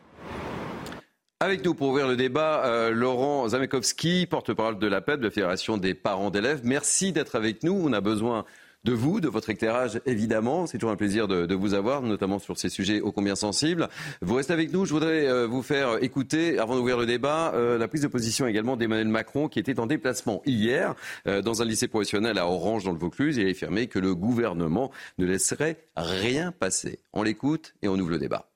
Avec 1.41 1.65
nous 1.65 1.75
pour 1.75 1.89
ouvrir 1.89 2.07
le 2.07 2.17
débat, 2.17 2.65
euh, 2.65 2.91
Laurent 2.91 3.49
Zamekowski, 3.49 4.27
porte-parole 4.31 4.79
de 4.79 4.87
l'APEP, 4.87 5.19
de 5.19 5.25
la 5.25 5.31
Fédération 5.31 5.77
des 5.77 5.93
parents 5.93 6.31
d'élèves. 6.31 6.61
Merci 6.65 7.13
d'être 7.13 7.35
avec 7.35 7.65
nous. 7.65 7.75
On 7.85 7.93
a 7.93 8.01
besoin 8.01 8.45
de 8.85 8.93
vous, 8.93 9.21
de 9.21 9.29
votre 9.29 9.51
éclairage, 9.51 10.01
évidemment. 10.07 10.67
C'est 10.67 10.79
toujours 10.79 10.91
un 10.91 10.97
plaisir 10.97 11.29
de, 11.29 11.55
vous 11.55 11.75
avoir, 11.75 12.03
notamment 12.03 12.39
sur 12.39 12.59
ces 12.59 12.69
sujets 12.69 13.01
ô 13.01 13.13
combien 13.13 13.37
sensibles. 13.37 13.89
Vous 14.21 14.35
restez 14.35 14.53
avec 14.53 14.73
nous. 14.73 14.85
Je 14.85 14.93
voudrais 14.93 15.29
euh, 15.29 15.47
vous 15.47 15.63
faire 15.63 16.03
écouter, 16.03 16.59
avant 16.59 16.75
d'ouvrir 16.75 16.99
le 16.99 17.07
débat, 17.07 17.53
euh, 17.55 17.79
la 17.79 17.87
prise 17.87 18.03
de 18.03 18.09
position 18.09 18.47
également 18.47 18.77
d'Emmanuel 18.77 19.09
Macron, 19.09 19.49
qui 19.49 19.59
était 19.59 19.79
en 19.79 19.87
déplacement 19.87 20.43
hier 20.47 20.95
euh, 21.29 21.43
dans 21.43 21.63
un 21.63 21.65
lycée 21.65 21.87
professionnel 21.87 22.39
à 22.39 22.49
Orange, 22.49 22.85
dans 22.85 22.93
le 22.93 22.99
Vaucluse. 22.99 23.37
Il 23.37 23.47
a 23.47 23.51
affirmé 23.51 23.87
que 23.87 23.99
le 23.99 24.15
gouvernement 24.15 24.91
ne 25.19 25.27
laisserait 25.27 25.87
rien 25.97 26.51
passer. 26.51 26.99
On 27.13 27.23
l'écoute 27.23 27.75
et 27.83 27.89
on 27.89 27.95
ouvre 27.95 28.11
le 28.11 28.19
débat. 28.19 28.49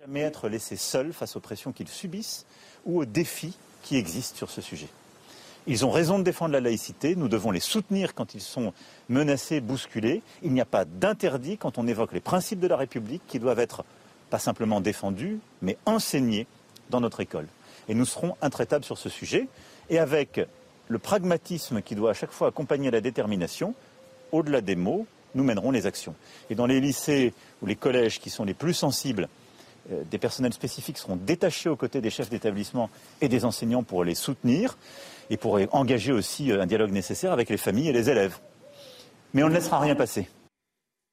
Jamais 0.00 0.20
être 0.20 0.48
laissé 0.48 0.76
seul 0.76 1.12
face 1.12 1.36
aux 1.36 1.40
pressions 1.40 1.72
qu'ils 1.72 1.88
subissent 1.88 2.46
ou 2.84 2.98
aux 3.00 3.06
défis 3.06 3.56
qui 3.82 3.96
existent 3.96 4.36
sur 4.36 4.50
ce 4.50 4.60
sujet. 4.60 4.88
Ils 5.66 5.86
ont 5.86 5.90
raison 5.90 6.18
de 6.18 6.24
défendre 6.24 6.52
la 6.52 6.60
laïcité, 6.60 7.16
nous 7.16 7.28
devons 7.28 7.50
les 7.50 7.60
soutenir 7.60 8.14
quand 8.14 8.34
ils 8.34 8.42
sont 8.42 8.74
menacés, 9.08 9.60
bousculés. 9.60 10.20
Il 10.42 10.52
n'y 10.52 10.60
a 10.60 10.66
pas 10.66 10.84
d'interdit 10.84 11.56
quand 11.56 11.78
on 11.78 11.86
évoque 11.86 12.12
les 12.12 12.20
principes 12.20 12.60
de 12.60 12.68
la 12.68 12.76
République 12.76 13.22
qui 13.26 13.38
doivent 13.38 13.60
être 13.60 13.84
pas 14.28 14.38
simplement 14.38 14.82
défendus, 14.82 15.38
mais 15.62 15.78
enseignés 15.86 16.46
dans 16.90 17.00
notre 17.00 17.20
école. 17.20 17.46
Et 17.88 17.94
nous 17.94 18.04
serons 18.04 18.36
intraitables 18.42 18.84
sur 18.84 18.98
ce 18.98 19.08
sujet. 19.08 19.48
Et 19.88 19.98
avec 19.98 20.40
le 20.88 20.98
pragmatisme 20.98 21.80
qui 21.80 21.94
doit 21.94 22.10
à 22.10 22.14
chaque 22.14 22.32
fois 22.32 22.48
accompagner 22.48 22.90
la 22.90 23.00
détermination, 23.00 23.74
au-delà 24.32 24.60
des 24.60 24.76
mots, 24.76 25.06
nous 25.34 25.44
mènerons 25.44 25.70
les 25.70 25.86
actions. 25.86 26.14
Et 26.50 26.54
dans 26.54 26.66
les 26.66 26.80
lycées 26.80 27.32
ou 27.62 27.66
les 27.66 27.76
collèges 27.76 28.20
qui 28.20 28.28
sont 28.28 28.44
les 28.44 28.54
plus 28.54 28.74
sensibles, 28.74 29.28
euh, 29.92 30.02
des 30.10 30.18
personnels 30.18 30.52
spécifiques 30.52 30.98
seront 30.98 31.16
détachés 31.16 31.68
aux 31.68 31.76
côtés 31.76 32.00
des 32.00 32.10
chefs 32.10 32.30
d'établissement 32.30 32.90
et 33.20 33.28
des 33.28 33.44
enseignants 33.44 33.82
pour 33.82 34.04
les 34.04 34.14
soutenir 34.14 34.76
et 35.30 35.36
pour 35.36 35.58
engager 35.72 36.12
aussi 36.12 36.50
euh, 36.50 36.62
un 36.62 36.66
dialogue 36.66 36.90
nécessaire 36.90 37.32
avec 37.32 37.48
les 37.48 37.56
familles 37.56 37.88
et 37.88 37.92
les 37.92 38.10
élèves. 38.10 38.38
Mais 39.32 39.42
on 39.42 39.48
ne 39.48 39.54
laissera 39.54 39.80
rien 39.80 39.94
passer. 39.94 40.28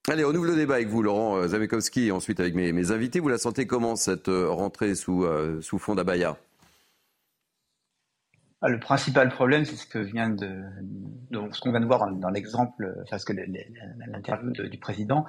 Allez, 0.08 0.26
on 0.26 0.30
ouvre 0.30 0.46
le 0.46 0.56
débat 0.56 0.76
avec 0.76 0.88
vous, 0.88 1.04
Laurent 1.04 1.38
euh, 1.38 1.48
Zamekowski, 1.48 2.08
et 2.08 2.12
ensuite 2.12 2.40
avec 2.40 2.56
mes, 2.56 2.92
invités. 2.92 3.20
Vous 3.20 3.30
la 3.30 3.38
sentez 3.38 3.68
comment, 3.68 3.96
cette 3.96 4.28
rentrée 4.28 4.96
sous, 4.96 5.26
sous 5.62 5.78
fond 5.78 5.96
d'Abaya? 5.96 6.38
Ah, 8.64 8.70
le 8.70 8.80
principal 8.80 9.30
problème, 9.30 9.66
c'est 9.66 9.76
ce 9.76 9.88
que 9.88 9.98
vient 9.98 10.30
de, 10.30 10.62
ce 11.52 11.60
qu'on 11.62 11.72
vient 11.72 11.80
de 11.80 11.86
voir 11.86 12.12
dans 12.12 12.30
l'exemple, 12.30 12.94
parce 13.10 13.26
que 13.26 13.34
l'interview 13.34 14.52
du 14.52 14.78
président, 14.78 15.26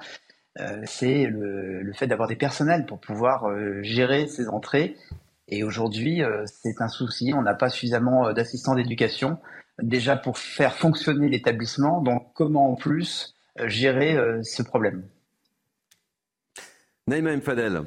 euh, 0.59 0.81
c'est 0.85 1.25
le, 1.25 1.91
fait 1.93 2.07
d'avoir 2.07 2.27
des 2.27 2.35
personnels 2.35 2.85
pour 2.85 2.99
pouvoir 2.99 3.45
euh, 3.45 3.81
gérer 3.81 4.27
ces 4.27 4.47
entrées. 4.49 4.95
Et 5.55 5.63
aujourd'hui, 5.63 6.23
euh, 6.23 6.45
c'est 6.47 6.81
un 6.81 6.87
souci. 6.87 7.31
On 7.35 7.43
n'a 7.43 7.53
pas 7.53 7.69
suffisamment 7.69 8.33
d'assistants 8.33 8.73
d'éducation 8.73 9.37
déjà 9.81 10.15
pour 10.15 10.39
faire 10.39 10.75
fonctionner 10.75 11.29
l'établissement. 11.29 12.01
Donc, 12.01 12.31
comment 12.33 12.71
en 12.71 12.75
plus 12.75 13.35
gérer 13.65 14.17
ce 14.41 14.63
problème? 14.63 15.03
Naïma 17.05 17.35
Mfadel, 17.37 17.83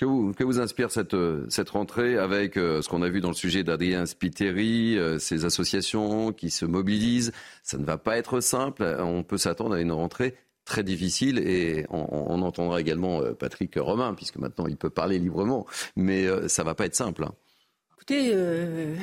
que 0.00 0.04
vous, 0.04 0.32
que 0.32 0.42
vous 0.42 0.58
inspire 0.58 0.90
cette, 0.90 1.16
cette 1.48 1.70
rentrée 1.70 2.18
avec 2.18 2.54
ce 2.54 2.88
qu'on 2.88 3.02
a 3.02 3.08
vu 3.08 3.20
dans 3.20 3.28
le 3.28 3.34
sujet 3.34 3.62
d'Adrien 3.62 4.04
Spiteri, 4.04 4.98
ces 5.20 5.44
associations 5.44 6.32
qui 6.32 6.50
se 6.50 6.64
mobilisent? 6.64 7.32
Ça 7.62 7.78
ne 7.78 7.84
va 7.84 7.98
pas 7.98 8.16
être 8.16 8.40
simple. 8.40 8.84
On 8.98 9.22
peut 9.22 9.38
s'attendre 9.38 9.76
à 9.76 9.80
une 9.80 9.92
rentrée 9.92 10.34
très 10.64 10.82
difficile 10.82 11.38
et 11.38 11.86
on, 11.90 12.42
entendra 12.42 12.80
également 12.80 13.20
euh, 13.20 13.34
Patrick 13.34 13.74
Romain, 13.76 14.14
puisque 14.14 14.36
maintenant 14.36 14.66
il 14.66 14.76
peut 14.76 14.90
parler 14.90 15.18
librement, 15.18 15.66
mais 15.96 16.26
euh, 16.26 16.48
ça 16.48 16.64
va 16.64 16.74
pas 16.74 16.86
être 16.86 16.94
simple. 16.94 17.24
Hein. 17.24 17.34
Écoutez, 17.94 18.32
euh, 18.34 18.96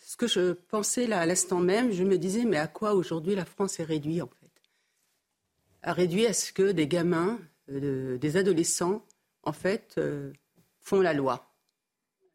ce 0.00 0.16
que 0.16 0.26
je 0.26 0.52
pensais 0.52 1.06
là 1.06 1.20
à 1.20 1.26
l'instant 1.26 1.60
même, 1.60 1.92
je 1.92 2.04
me 2.04 2.16
disais, 2.16 2.44
mais 2.44 2.56
à 2.56 2.68
quoi 2.68 2.94
aujourd'hui 2.94 3.34
la 3.34 3.44
France 3.44 3.80
est 3.80 3.84
réduite 3.84 4.22
en 4.22 4.28
fait? 4.28 4.50
À 5.82 5.92
à 5.92 6.32
ce 6.32 6.52
que 6.52 6.72
des 6.72 6.88
gamins, 6.88 7.38
des 7.68 8.36
adolescents, 8.38 9.04
en 9.42 9.52
fait, 9.52 10.00
font 10.80 11.02
la 11.02 11.12
loi. 11.12 11.52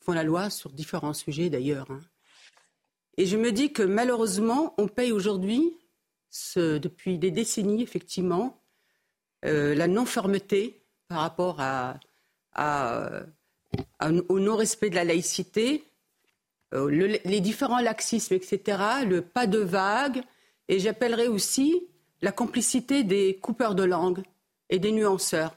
Font 0.02 0.12
la 0.12 0.24
loi 0.24 0.52
sur 0.52 0.72
différents 0.72 1.16
sujets 1.16 1.50
d'ailleurs. 1.50 1.90
Hein. 1.90 2.00
Et 3.18 3.26
je 3.26 3.38
me 3.38 3.52
dis 3.52 3.74
que 3.74 3.82
malheureusement, 3.82 4.76
on 4.78 4.88
paye 4.88 5.12
aujourd'hui 5.12 5.76
depuis 6.56 7.18
des 7.18 7.32
décennies, 7.32 7.82
effectivement, 7.82 8.62
euh, 9.46 9.74
la 9.74 9.88
non-fermeté 9.88 10.84
par 11.08 11.20
rapport 11.22 11.60
au 14.02 14.40
non-respect 14.40 14.90
de 14.90 14.96
la 14.96 15.04
laïcité, 15.04 15.84
euh, 16.74 17.20
les 17.24 17.40
différents 17.40 17.80
laxismes, 17.80 18.36
etc., 18.36 18.82
le 19.08 19.22
pas 19.22 19.48
de 19.48 19.60
vague, 19.60 20.24
et 20.68 20.80
j'appellerai 20.80 21.28
aussi 21.28 21.88
la 22.22 22.32
complicité 22.32 23.04
des 23.04 23.38
coupeurs 23.38 23.76
de 23.76 23.84
langue 23.84 24.24
et 24.70 24.78
des 24.78 24.92
nuanceurs. 24.92 25.56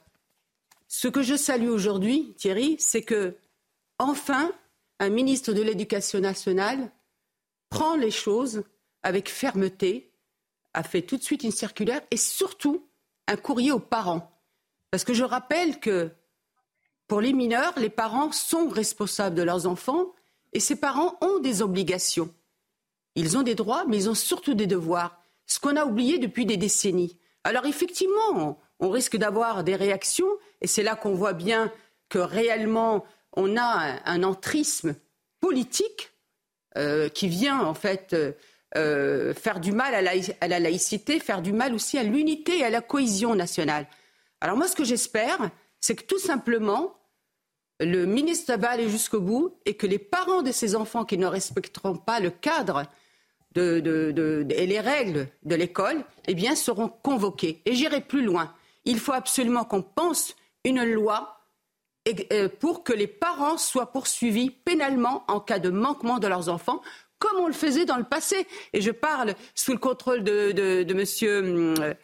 Ce 0.88 1.08
que 1.08 1.22
je 1.22 1.36
salue 1.36 1.68
aujourd'hui, 1.68 2.34
Thierry, 2.38 2.76
c'est 2.78 3.02
que, 3.02 3.36
enfin, 3.98 4.52
un 5.00 5.08
ministre 5.10 5.52
de 5.52 5.62
l'Éducation 5.62 6.20
nationale 6.20 6.90
prend 7.68 7.96
les 7.96 8.10
choses 8.10 8.62
avec 9.02 9.28
fermeté 9.28 10.11
a 10.74 10.82
fait 10.82 11.02
tout 11.02 11.16
de 11.16 11.22
suite 11.22 11.44
une 11.44 11.50
circulaire 11.50 12.00
et 12.10 12.16
surtout 12.16 12.86
un 13.28 13.36
courrier 13.36 13.72
aux 13.72 13.78
parents. 13.78 14.30
Parce 14.90 15.04
que 15.04 15.14
je 15.14 15.24
rappelle 15.24 15.80
que 15.80 16.10
pour 17.06 17.20
les 17.20 17.32
mineurs, 17.32 17.78
les 17.78 17.90
parents 17.90 18.32
sont 18.32 18.68
responsables 18.68 19.36
de 19.36 19.42
leurs 19.42 19.66
enfants 19.66 20.12
et 20.52 20.60
ces 20.60 20.76
parents 20.76 21.16
ont 21.20 21.38
des 21.40 21.62
obligations. 21.62 22.32
Ils 23.14 23.36
ont 23.36 23.42
des 23.42 23.54
droits, 23.54 23.84
mais 23.86 23.96
ils 23.96 24.10
ont 24.10 24.14
surtout 24.14 24.54
des 24.54 24.66
devoirs. 24.66 25.22
Ce 25.46 25.60
qu'on 25.60 25.76
a 25.76 25.84
oublié 25.84 26.18
depuis 26.18 26.46
des 26.46 26.56
décennies. 26.56 27.18
Alors 27.44 27.66
effectivement, 27.66 28.58
on 28.78 28.90
risque 28.90 29.16
d'avoir 29.16 29.64
des 29.64 29.76
réactions 29.76 30.30
et 30.60 30.66
c'est 30.66 30.82
là 30.82 30.96
qu'on 30.96 31.14
voit 31.14 31.32
bien 31.34 31.72
que 32.08 32.18
réellement 32.18 33.04
on 33.34 33.56
a 33.56 33.98
un, 34.04 34.22
entrisme 34.22 34.94
politique 35.40 36.12
euh, 36.76 37.08
qui 37.08 37.28
vient 37.28 37.60
en 37.60 37.74
fait. 37.74 38.12
Euh, 38.12 38.32
euh, 38.76 39.34
faire 39.34 39.60
du 39.60 39.72
mal 39.72 39.94
à 39.94 40.00
la, 40.00 40.60
laïcité, 40.60 41.20
faire 41.20 41.42
du 41.42 41.52
mal 41.52 41.74
aussi 41.74 41.98
à 41.98 42.02
l'unité 42.02 42.58
et 42.58 42.64
à 42.64 42.70
la 42.70 42.80
cohésion 42.80 43.34
nationale. 43.34 43.86
Alors 44.40 44.56
moi, 44.56 44.66
ce 44.68 44.76
que 44.76 44.84
j'espère, 44.84 45.50
c'est 45.80 45.94
que 45.94 46.04
tout 46.04 46.18
simplement, 46.18 46.94
le 47.80 48.06
ministre 48.06 48.54
va 48.56 48.70
aller 48.70 48.88
jusqu'au 48.88 49.20
bout 49.20 49.58
et 49.66 49.74
que 49.74 49.86
les 49.86 49.98
parents 49.98 50.42
de 50.42 50.52
ces 50.52 50.74
enfants 50.74 51.04
qui 51.04 51.18
ne 51.18 51.26
respecteront 51.26 51.96
pas 51.96 52.20
le 52.20 52.30
cadre 52.30 52.84
et 53.54 54.66
les 54.66 54.80
règles 54.80 55.28
de 55.42 55.54
l'école, 55.54 56.04
eh 56.26 56.34
bien, 56.34 56.54
seront 56.54 56.88
convoqués. 56.88 57.60
Et 57.66 57.74
j'irai 57.74 58.00
plus 58.00 58.24
loin. 58.24 58.54
Il 58.84 58.98
faut 58.98 59.12
absolument 59.12 59.64
qu'on 59.64 59.82
pense 59.82 60.34
une 60.64 60.82
loi 60.84 61.42
euh, 62.32 62.48
pour 62.48 62.82
que 62.82 62.92
les 62.92 63.06
parents 63.06 63.58
soient 63.58 63.92
poursuivis 63.92 64.50
pénalement 64.50 65.24
en 65.28 65.38
cas 65.38 65.60
de 65.60 65.70
manquement 65.70 66.18
de 66.18 66.26
leurs 66.26 66.48
enfants, 66.48 66.82
comme 67.22 67.38
on 67.40 67.46
le 67.46 67.52
faisait 67.52 67.84
dans 67.84 67.98
le 67.98 68.04
passé. 68.04 68.48
Et 68.72 68.80
je 68.80 68.90
parle 68.90 69.34
sous 69.54 69.70
le 69.70 69.78
contrôle 69.78 70.24
de, 70.24 70.50
de, 70.50 70.94
monsieur. 70.94 71.40
Euh, 71.78 71.94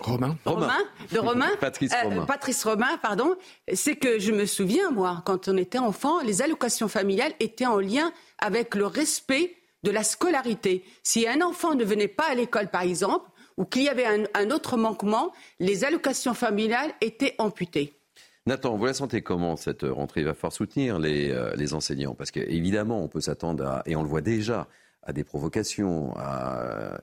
Romain. 0.00 0.36
Romain. 0.44 0.76
De 1.12 1.18
Romain. 1.18 1.50
Patrice 1.60 1.92
euh, 1.94 2.08
Romain. 2.08 2.26
Patrice 2.26 2.64
Romain, 2.64 2.98
pardon. 2.98 3.36
C'est 3.72 3.96
que 3.96 4.18
je 4.18 4.32
me 4.32 4.44
souviens, 4.44 4.90
moi, 4.90 5.22
quand 5.24 5.48
on 5.48 5.56
était 5.56 5.78
enfant, 5.78 6.20
les 6.20 6.42
allocations 6.42 6.88
familiales 6.88 7.32
étaient 7.40 7.66
en 7.66 7.78
lien 7.78 8.12
avec 8.38 8.74
le 8.74 8.84
respect 8.84 9.56
de 9.82 9.90
la 9.90 10.02
scolarité. 10.02 10.84
Si 11.02 11.26
un 11.26 11.40
enfant 11.40 11.74
ne 11.74 11.84
venait 11.84 12.08
pas 12.08 12.28
à 12.30 12.34
l'école, 12.34 12.68
par 12.68 12.82
exemple, 12.82 13.30
ou 13.56 13.64
qu'il 13.64 13.82
y 13.82 13.88
avait 13.88 14.06
un 14.34 14.50
autre 14.50 14.76
manquement, 14.76 15.32
les 15.58 15.84
allocations 15.84 16.34
familiales 16.34 16.92
étaient 17.00 17.34
amputées. 17.38 17.99
Nathan, 18.46 18.76
vous 18.76 18.86
la 18.86 18.94
sentez 18.94 19.22
comment 19.22 19.56
cette 19.56 19.82
rentrée 19.82 20.22
Il 20.22 20.26
va 20.26 20.34
falloir 20.34 20.52
soutenir 20.52 20.98
les, 20.98 21.30
euh, 21.30 21.54
les 21.56 21.74
enseignants? 21.74 22.14
Parce 22.14 22.30
qu'évidemment, 22.30 23.02
on 23.02 23.08
peut 23.08 23.20
s'attendre 23.20 23.64
à, 23.66 23.82
et 23.86 23.96
on 23.96 24.02
le 24.02 24.08
voit 24.08 24.22
déjà, 24.22 24.66
à 25.02 25.12
des 25.12 25.24
provocations 25.24 26.14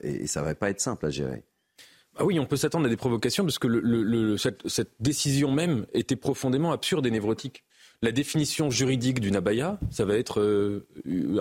et, 0.02 0.28
ça 0.28 0.42
ne 0.42 0.46
va 0.46 0.56
pas 0.56 0.70
être 0.70 0.80
simple 0.82 1.06
à 1.06 1.10
gérer. 1.10 1.44
Ah 2.16 2.26
oui, 2.26 2.40
on 2.40 2.46
peut 2.46 2.58
s'attendre 2.58 2.88
à 2.88 2.90
des 2.90 2.98
provocations 2.98 3.44
parce 3.44 3.60
que 3.60 3.68
le, 3.68 4.38
cette, 4.38 4.92
décision 5.00 5.52
même 5.52 5.86
était 5.94 6.16
profondément 6.16 6.72
absurde 6.72 7.06
et 7.06 7.12
névrotique. 7.12 7.64
La 8.04 8.12
définition 8.12 8.70
juridique 8.70 9.20
d'une 9.20 9.36
abaya, 9.36 9.80
ça 9.90 10.06
va 10.06 10.16
être 10.16 10.40
euh, 10.40 10.86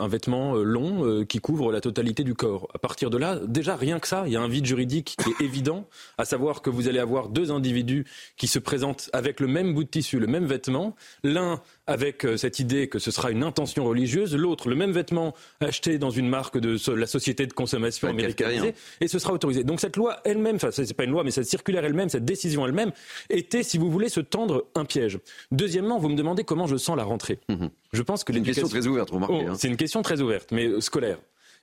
un 0.01 0.09
vêtement 0.09 0.57
euh, 0.57 0.63
long 0.63 1.05
euh, 1.05 1.23
qui 1.27 1.39
couvre 1.39 1.71
la 1.71 1.83
totalité 1.83 2.25
du 2.25 2.35
corps. 2.35 2.69
À 2.73 2.79
partir 2.79 3.11
de 3.11 3.19
là, 3.19 3.39
déjà 3.47 3.77
rien 3.77 3.99
que 3.99 4.09
ça, 4.09 4.23
il 4.27 4.33
y 4.33 4.37
a 4.37 4.41
un 4.41 4.49
vide 4.49 4.65
juridique 4.65 5.17
qui 5.23 5.29
est 5.29 5.45
évident, 5.45 5.87
à 6.17 6.25
savoir 6.25 6.63
que 6.63 6.71
vous 6.71 6.89
allez 6.89 6.99
avoir 6.99 7.29
deux 7.29 7.51
individus 7.51 8.07
qui 8.39 8.47
se 8.47 8.59
présentent 8.59 9.11
avec 9.13 9.41
le 9.41 9.49
même 9.49 9.75
bout 9.75 9.85
de 9.85 9.91
tissu, 9.91 10.19
le 10.19 10.27
même 10.27 10.47
vêtement, 10.47 10.97
l'un 11.23 11.61
avec 11.87 12.25
euh, 12.25 12.37
cette 12.37 12.59
idée 12.59 12.89
que 12.89 12.99
ce 12.99 13.11
sera 13.11 13.31
une 13.31 13.43
intention 13.43 13.85
religieuse, 13.85 14.35
l'autre 14.35 14.69
le 14.69 14.77
même 14.77 14.93
vêtement 14.93 15.35
acheté 15.61 15.99
dans 15.99 16.11
une 16.11 16.29
marque 16.29 16.59
de 16.59 16.77
la 16.95 17.07
société 17.07 17.47
de 17.47 17.53
consommation 17.53 18.09
américaine 18.09 18.73
et 19.01 19.09
ce 19.09 19.19
sera 19.19 19.33
autorisé. 19.33 19.65
Donc 19.65 19.81
cette 19.81 19.97
loi 19.97 20.21
elle-même, 20.25 20.57
enfin 20.57 20.71
c'est 20.71 20.93
pas 20.95 21.05
une 21.05 21.13
loi, 21.13 21.25
mais 21.25 21.31
cette 21.31 21.47
circulaire 21.47 21.85
elle-même, 21.85 22.09
cette 22.09 22.25
décision 22.25 22.67
elle-même 22.67 22.93
était, 23.31 23.63
si 23.63 23.79
vous 23.79 23.91
voulez, 23.91 24.09
se 24.09 24.21
tendre 24.21 24.67
un 24.75 24.85
piège. 24.85 25.19
Deuxièmement, 25.53 25.99
vous 25.99 26.09
me 26.09 26.17
demandez 26.17 26.45
comment 26.45 26.67
je 26.67 26.77
sens 26.77 26.97
la 26.97 27.05
rentrée. 27.05 27.39
Mhm. 27.49 27.71
Je 27.93 28.03
pense 28.03 28.25
que 28.25 28.33
c'est 28.33 28.39
une 28.39 28.45
question 28.45 28.69
très 28.69 28.87
ouverte, 28.87 29.11
remarquez. 29.11 29.45
Oh, 29.47 29.51
hein. 29.51 29.55
C'est 29.59 29.69
une 29.69 29.77
question 29.77 30.03
très 30.03 30.21
ouverte, 30.21 30.51
mais 30.53 30.81
scolaire. 30.81 31.19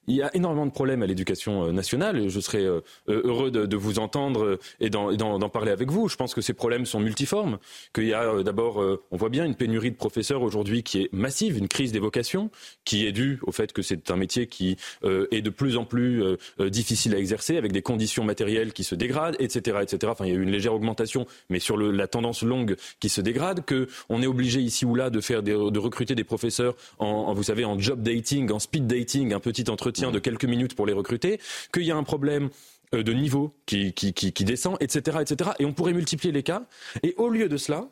Il 0.08 0.16
y 0.16 0.22
a 0.22 0.36
énormément 0.36 0.66
de 0.66 0.72
problèmes 0.72 1.02
à 1.02 1.08
l'éducation 1.08 1.66
euh, 1.66 1.72
nationale 1.72 2.28
je 2.28 2.40
serais 2.40 2.64
euh, 2.64 2.82
euh, 3.08 3.22
heureux 3.24 3.52
de, 3.52 3.76
vous 3.78 4.00
entendre 4.00 4.60
et 4.80 4.90
d'en 4.90 5.50
parler 5.50 5.72
avec 5.72 5.90
vous. 5.90 6.08
Je 6.08 6.16
pense 6.16 6.34
que 6.34 6.42
ces 6.42 6.54
problèmes 6.54 6.86
sont 6.86 7.00
multiformes, 7.00 7.58
qu'il 7.94 8.06
y 8.06 8.14
a 8.14 8.44
d'abord, 8.44 8.84
on 9.12 9.18
voit 9.18 9.30
bien 9.30 9.46
une 9.46 9.56
pénurie 9.56 9.92
de 9.92 9.96
professeurs 9.96 10.42
aujourd'hui 10.42 10.84
qui 10.84 11.02
est 11.02 11.14
massive, 11.14 11.58
une 11.58 11.68
crise 11.68 11.92
des 11.92 12.00
vocations 12.00 12.50
qui 12.86 13.06
est 13.06 13.12
due 13.12 13.40
au 13.44 13.52
fait 13.52 13.74
que 13.74 13.82
c'est 13.82 14.12
un 14.12 14.16
métier 14.16 14.48
qui 14.48 14.78
est 15.04 15.42
de 15.42 15.50
plus 15.50 15.78
en 15.78 15.86
plus 15.86 16.24
difficile 16.60 17.14
à 17.16 17.18
exercer 17.18 17.58
avec 17.58 17.72
des 17.72 17.82
conditions 17.82 18.24
matérielles 18.24 18.74
qui 18.74 18.84
se 18.84 18.96
dégradent, 18.96 19.36
etc., 19.40 19.80
etc. 19.82 20.12
Enfin, 20.12 20.26
il 20.26 20.34
y 20.34 20.36
a 20.36 20.38
eu 20.38 20.44
une 20.44 20.52
légère 20.52 20.74
augmentation, 20.74 21.26
mais 21.50 21.60
sur 21.60 21.78
la 21.78 22.08
tendance 22.08 22.44
longue 22.44 22.76
qui 23.00 23.10
se 23.10 23.22
dégrade, 23.22 23.66
que 23.66 23.88
on 24.10 24.22
est 24.22 24.28
obligé 24.28 24.60
ici 24.62 24.86
ou 24.86 24.96
là 24.96 25.10
de 25.10 25.20
faire 25.20 25.44
de 25.44 25.80
recruter 25.80 26.16
des 26.16 26.24
professeurs 26.24 26.76
en, 27.00 27.34
vous 27.34 27.44
savez, 27.44 27.66
en 27.66 27.78
job 27.80 28.02
dating, 28.02 28.52
en 28.52 28.60
speed 28.60 28.88
dating, 28.88 29.34
un 29.34 29.40
petit 29.40 29.70
entretien 29.70 29.93
de 29.94 30.20
quelques 30.20 30.46
minutes 30.46 30.76
pour 30.76 30.86
les 30.86 30.94
recruter, 30.94 31.40
qu'il 31.74 31.84
y 31.84 31.92
a 31.92 31.96
un 31.96 32.04
problème 32.04 32.50
euh, 32.94 33.04
de 33.04 33.14
niveau 33.14 33.56
qui, 33.66 33.94
qui, 33.94 34.44
descend, 34.44 34.78
etc., 34.80 35.18
etc. 35.22 35.52
Et 35.60 35.66
on 35.66 35.74
pourrait 35.74 35.94
multiplier 35.94 36.34
les 36.34 36.44
cas. 36.44 36.64
Et 37.04 37.14
au 37.18 37.30
lieu 37.30 37.50
de 37.50 37.58
cela, 37.58 37.90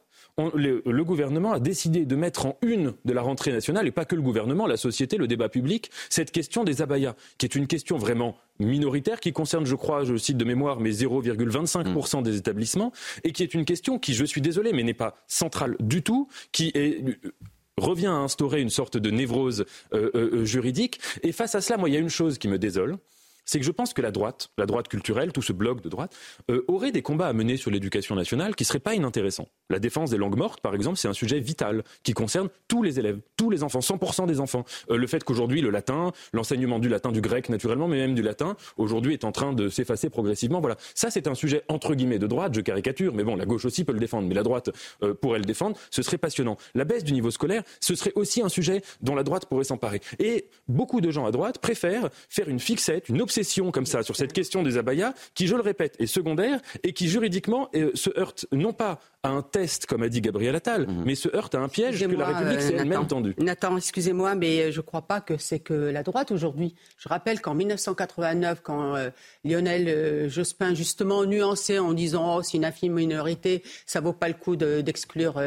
le, 0.55 1.03
gouvernement 1.03 1.51
a 1.51 1.59
décidé 1.59 2.05
de 2.05 2.15
mettre 2.15 2.45
en 2.45 2.57
une 2.61 2.93
de 3.05 3.13
la 3.13 3.21
rentrée 3.21 3.51
nationale, 3.51 3.87
et 3.87 3.91
pas 3.91 4.05
que 4.05 4.15
le 4.15 4.21
gouvernement, 4.21 4.65
la 4.65 4.77
société, 4.77 5.17
le 5.17 5.27
débat 5.27 5.49
public, 5.49 5.91
cette 6.09 6.31
question 6.31 6.63
des 6.63 6.81
abayas, 6.81 7.15
qui 7.37 7.45
est 7.45 7.55
une 7.55 7.67
question 7.67 7.97
vraiment 7.97 8.37
minoritaire 8.59 9.19
qui 9.19 9.33
concerne, 9.33 9.65
je 9.65 9.75
crois, 9.75 10.03
je 10.03 10.15
cite 10.17 10.37
de 10.37 10.45
mémoire, 10.45 10.79
mais 10.79 10.91
0,25% 10.91 12.23
des 12.23 12.37
établissements, 12.37 12.91
et 13.23 13.31
qui 13.31 13.43
est 13.43 13.53
une 13.53 13.65
question 13.65 13.99
qui, 13.99 14.13
je 14.13 14.25
suis 14.25 14.41
désolé, 14.41 14.71
mais 14.73 14.83
n'est 14.83 14.93
pas 14.93 15.17
centrale 15.27 15.75
du 15.79 16.01
tout, 16.01 16.27
qui 16.51 16.71
est 16.75 17.03
revient 17.77 18.07
à 18.07 18.15
instaurer 18.15 18.61
une 18.61 18.69
sorte 18.69 18.97
de 18.97 19.09
névrose 19.09 19.65
euh, 19.93 20.11
euh, 20.15 20.29
euh, 20.33 20.45
juridique. 20.45 20.99
Et 21.23 21.31
face 21.31 21.55
à 21.55 21.61
cela, 21.61 21.77
moi, 21.77 21.89
il 21.89 21.93
y 21.93 21.97
a 21.97 21.99
une 21.99 22.09
chose 22.09 22.37
qui 22.37 22.47
me 22.47 22.57
désole, 22.57 22.97
c'est 23.45 23.59
que 23.59 23.65
je 23.65 23.71
pense 23.71 23.93
que 23.93 24.01
la 24.01 24.11
droite, 24.11 24.49
la 24.57 24.65
droite 24.65 24.87
culturelle, 24.87 25.31
tout 25.31 25.41
ce 25.41 25.53
bloc 25.53 25.81
de 25.81 25.89
droite, 25.89 26.15
euh, 26.49 26.63
aurait 26.67 26.91
des 26.91 27.01
combats 27.01 27.27
à 27.27 27.33
mener 27.33 27.57
sur 27.57 27.71
l'éducation 27.71 28.15
nationale 28.15 28.55
qui 28.55 28.63
ne 28.63 28.67
seraient 28.67 28.79
pas 28.79 28.93
inintéressants. 28.93 29.47
La 29.69 29.79
défense 29.79 30.09
des 30.09 30.17
langues 30.17 30.37
mortes, 30.37 30.61
par 30.61 30.75
exemple, 30.75 30.97
c'est 30.97 31.07
un 31.07 31.13
sujet 31.13 31.39
vital 31.39 31.83
qui 32.03 32.13
concerne 32.13 32.49
tous 32.67 32.83
les 32.83 32.99
élèves, 32.99 33.19
tous 33.37 33.49
les 33.49 33.63
enfants, 33.63 33.79
100% 33.79 34.27
des 34.27 34.39
enfants. 34.39 34.63
Euh, 34.89 34.97
le 34.97 35.07
fait 35.07 35.23
qu'aujourd'hui, 35.23 35.61
le 35.61 35.69
latin, 35.69 36.11
l'enseignement 36.33 36.79
du 36.79 36.89
latin, 36.89 37.11
du 37.11 37.21
grec 37.21 37.49
naturellement, 37.49 37.87
mais 37.87 37.97
même 37.97 38.15
du 38.15 38.21
latin, 38.21 38.55
aujourd'hui 38.77 39.13
est 39.13 39.25
en 39.25 39.31
train 39.31 39.53
de 39.53 39.69
s'effacer 39.69 40.09
progressivement. 40.09 40.61
Voilà. 40.61 40.77
Ça, 40.95 41.09
c'est 41.09 41.27
un 41.27 41.35
sujet 41.35 41.63
entre 41.67 41.95
guillemets 41.95 42.19
de 42.19 42.27
droite, 42.27 42.53
je 42.55 42.61
caricature, 42.61 43.13
mais 43.13 43.23
bon, 43.23 43.35
la 43.35 43.45
gauche 43.45 43.65
aussi 43.65 43.83
peut 43.83 43.93
le 43.93 43.99
défendre, 43.99 44.27
mais 44.27 44.35
la 44.35 44.43
droite 44.43 44.69
euh, 45.03 45.13
pourrait 45.13 45.39
le 45.39 45.45
défendre, 45.45 45.77
ce 45.89 46.01
serait 46.01 46.17
passionnant. 46.17 46.57
La 46.75 46.85
baisse 46.85 47.03
du 47.03 47.13
niveau 47.13 47.31
scolaire, 47.31 47.63
ce 47.79 47.95
serait 47.95 48.13
aussi 48.15 48.41
un 48.41 48.49
sujet 48.49 48.81
dont 49.01 49.15
la 49.15 49.23
droite 49.23 49.45
pourrait 49.45 49.63
s'emparer. 49.63 50.01
Et 50.19 50.47
beaucoup 50.67 51.01
de 51.01 51.11
gens 51.11 51.25
à 51.25 51.31
droite 51.31 51.59
préfèrent 51.59 52.09
faire 52.29 52.47
une 52.47 52.59
fixette, 52.59 53.09
une 53.09 53.21
obsession 53.21 53.30
comme 53.71 53.85
ça 53.85 54.03
sur 54.03 54.15
cette 54.15 54.33
question 54.33 54.63
des 54.63 54.77
abayas, 54.77 55.13
qui, 55.33 55.47
je 55.47 55.55
le 55.55 55.61
répète, 55.61 55.95
est 55.99 56.07
secondaire 56.07 56.59
et 56.83 56.93
qui 56.93 57.07
juridiquement 57.07 57.69
euh, 57.75 57.91
se 57.93 58.09
heurte 58.17 58.45
non 58.51 58.73
pas 58.73 58.99
à 59.23 59.29
un 59.29 59.41
test, 59.41 59.85
comme 59.85 60.01
a 60.01 60.09
dit 60.09 60.21
Gabriel 60.21 60.55
Attal, 60.55 60.87
mhm. 60.87 61.03
mais 61.05 61.15
se 61.15 61.29
heurte 61.35 61.53
à 61.53 61.59
un 61.59 61.67
piège 61.67 61.99
que 61.99 62.15
la 62.15 62.25
République 62.25 62.61
s'est 62.61 62.73
euh, 62.73 62.79
elle-même 62.79 63.07
tendu. 63.07 63.35
Nathan, 63.37 63.77
excusez-moi, 63.77 64.35
mais 64.35 64.63
euh, 64.63 64.71
je 64.71 64.77
ne 64.77 64.85
crois 64.85 65.03
pas 65.03 65.21
que 65.21 65.37
c'est 65.37 65.59
que 65.59 65.73
la 65.73 66.03
droite 66.03 66.31
aujourd'hui. 66.31 66.75
Je 66.97 67.07
rappelle 67.07 67.39
qu'en 67.41 67.53
1989, 67.53 68.61
quand 68.63 68.95
Lionel 69.43 70.29
Jospin 70.29 70.73
justement 70.73 71.25
nuançait 71.25 71.79
en 71.79 71.93
disant 71.93 72.37
oh, 72.37 72.41
c'est 72.41 72.57
une 72.57 72.65
infime 72.65 72.93
minorité, 72.93 73.63
ça 73.85 74.01
vaut 74.01 74.13
pas 74.13 74.27
le 74.27 74.33
coup 74.33 74.55
d'exclure 74.55 75.41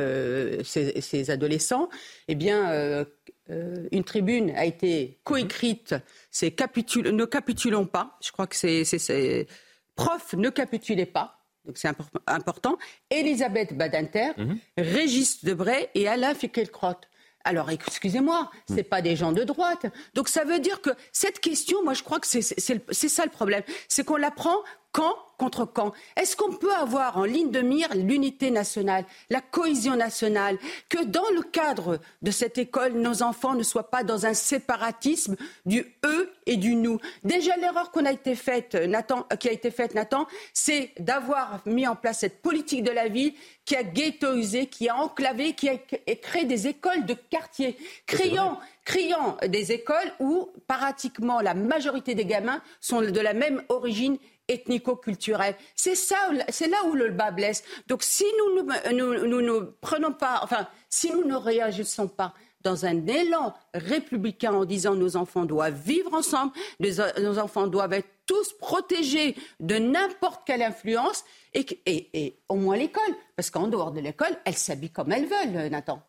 ces, 0.64 1.00
ces, 1.00 1.30
adolescents, 1.30 1.88
eh 2.28 2.34
bien 2.34 3.04
euh, 3.50 3.88
une 3.92 4.04
tribune 4.04 4.50
a 4.50 4.64
été 4.64 5.18
coécrite, 5.24 5.94
c'est 6.30 6.58
ne 6.58 7.24
capitulons 7.24 7.86
pas, 7.86 8.16
je 8.22 8.32
crois 8.32 8.46
que 8.46 8.56
c'est 8.56 9.46
prof, 9.94 10.32
ne 10.34 10.48
capitulez 10.48 11.06
pas, 11.06 11.44
donc 11.64 11.78
c'est 11.78 11.90
important, 12.26 12.78
Elisabeth 13.10 13.76
Badinter, 13.76 14.30
mhm. 14.36 14.58
Régis 14.78 15.44
Debray 15.44 15.90
et 15.94 16.08
Alain 16.08 16.34
Finkielkraut. 16.34 17.00
Alors, 17.46 17.70
excusez-moi, 17.70 18.50
ce 18.68 18.74
n'est 18.74 18.82
pas 18.82 19.02
des 19.02 19.16
gens 19.16 19.32
de 19.32 19.44
droite. 19.44 19.84
Donc, 20.14 20.28
ça 20.28 20.44
veut 20.44 20.60
dire 20.60 20.80
que 20.80 20.90
cette 21.12 21.40
question, 21.40 21.84
moi, 21.84 21.92
je 21.92 22.02
crois 22.02 22.18
que 22.18 22.26
c'est 22.26 22.40
ça 22.40 23.24
le 23.24 23.30
problème. 23.30 23.62
C'est 23.86 24.02
qu'on 24.02 24.16
la 24.16 24.30
prend 24.30 24.56
quand 24.92 25.14
contre 25.36 25.64
quand 25.64 25.92
Est-ce 26.16 26.36
qu'on 26.36 26.52
peut 26.52 26.74
avoir 26.74 27.18
en 27.18 27.24
ligne 27.24 27.50
de 27.50 27.60
mire 27.60 27.88
l'unité 27.94 28.50
nationale, 28.50 29.04
la 29.30 29.40
cohésion 29.40 29.96
nationale, 29.96 30.58
que 30.88 31.04
dans 31.04 31.28
le 31.34 31.42
cadre 31.42 32.00
de 32.22 32.30
cette 32.30 32.58
école, 32.58 32.92
nos 32.92 33.22
enfants 33.22 33.54
ne 33.54 33.62
soient 33.62 33.90
pas 33.90 34.04
dans 34.04 34.26
un 34.26 34.34
séparatisme 34.34 35.36
du 35.66 35.84
eux 36.04 36.32
et 36.46 36.56
du 36.56 36.74
nous? 36.74 36.98
Déjà, 37.22 37.56
l'erreur 37.56 37.90
qu'on 37.90 38.04
a 38.04 38.12
été 38.12 38.34
faite, 38.34 38.74
Nathan, 38.74 39.26
qui 39.38 39.48
a 39.48 39.52
été 39.52 39.70
faite, 39.70 39.94
Nathan, 39.94 40.26
c'est 40.52 40.92
d'avoir 40.98 41.60
mis 41.66 41.86
en 41.86 41.96
place 41.96 42.20
cette 42.20 42.42
politique 42.42 42.82
de 42.82 42.90
la 42.90 43.08
ville 43.08 43.34
qui 43.64 43.76
a 43.76 43.82
ghettoisé, 43.82 44.66
qui 44.66 44.88
a 44.88 44.96
enclavé, 44.96 45.54
qui 45.54 45.68
a 45.68 45.76
créé 45.76 46.44
des 46.44 46.66
écoles 46.66 47.06
de 47.06 47.14
quartier, 47.14 47.76
créant, 48.06 48.58
créant 48.84 49.36
des 49.46 49.72
écoles 49.72 50.12
où 50.20 50.50
pratiquement 50.66 51.40
la 51.40 51.54
majorité 51.54 52.14
des 52.14 52.26
gamins 52.26 52.62
sont 52.80 53.00
de 53.00 53.20
la 53.20 53.32
même 53.32 53.62
origine 53.68 54.18
ethnico-culturel. 54.48 55.56
C'est 55.74 55.94
ça, 55.94 56.16
c'est 56.48 56.68
là 56.68 56.76
où 56.86 56.94
le 56.94 57.10
bas 57.10 57.30
blesse. 57.30 57.64
Donc 57.88 58.02
si 58.02 58.24
nous 58.38 58.62
ne 58.62 59.40
nous, 59.40 59.66
prenons 59.80 60.12
pas, 60.12 60.40
enfin, 60.42 60.68
si 60.88 61.10
nous 61.10 61.24
ne 61.24 61.36
réagissons 61.36 62.08
pas 62.08 62.34
dans 62.60 62.86
un 62.86 63.06
élan 63.06 63.54
républicain 63.74 64.54
en 64.54 64.64
disant 64.64 64.94
nos 64.94 65.16
enfants 65.16 65.44
doivent 65.44 65.78
vivre 65.78 66.14
ensemble, 66.14 66.52
nos 66.80 67.38
enfants 67.38 67.66
doivent 67.66 67.92
être 67.92 68.08
tous 68.26 68.54
protégés 68.54 69.36
de 69.60 69.76
n'importe 69.76 70.46
quelle 70.46 70.62
influence, 70.62 71.24
et 71.52 72.40
au 72.48 72.54
moins 72.54 72.76
l'école, 72.76 73.14
parce 73.36 73.50
qu'en 73.50 73.68
dehors 73.68 73.92
de 73.92 74.00
l'école, 74.00 74.34
elles 74.46 74.56
s'habillent 74.56 74.90
comme 74.90 75.12
elles 75.12 75.26
veulent, 75.26 75.68
Nathan. 75.68 76.02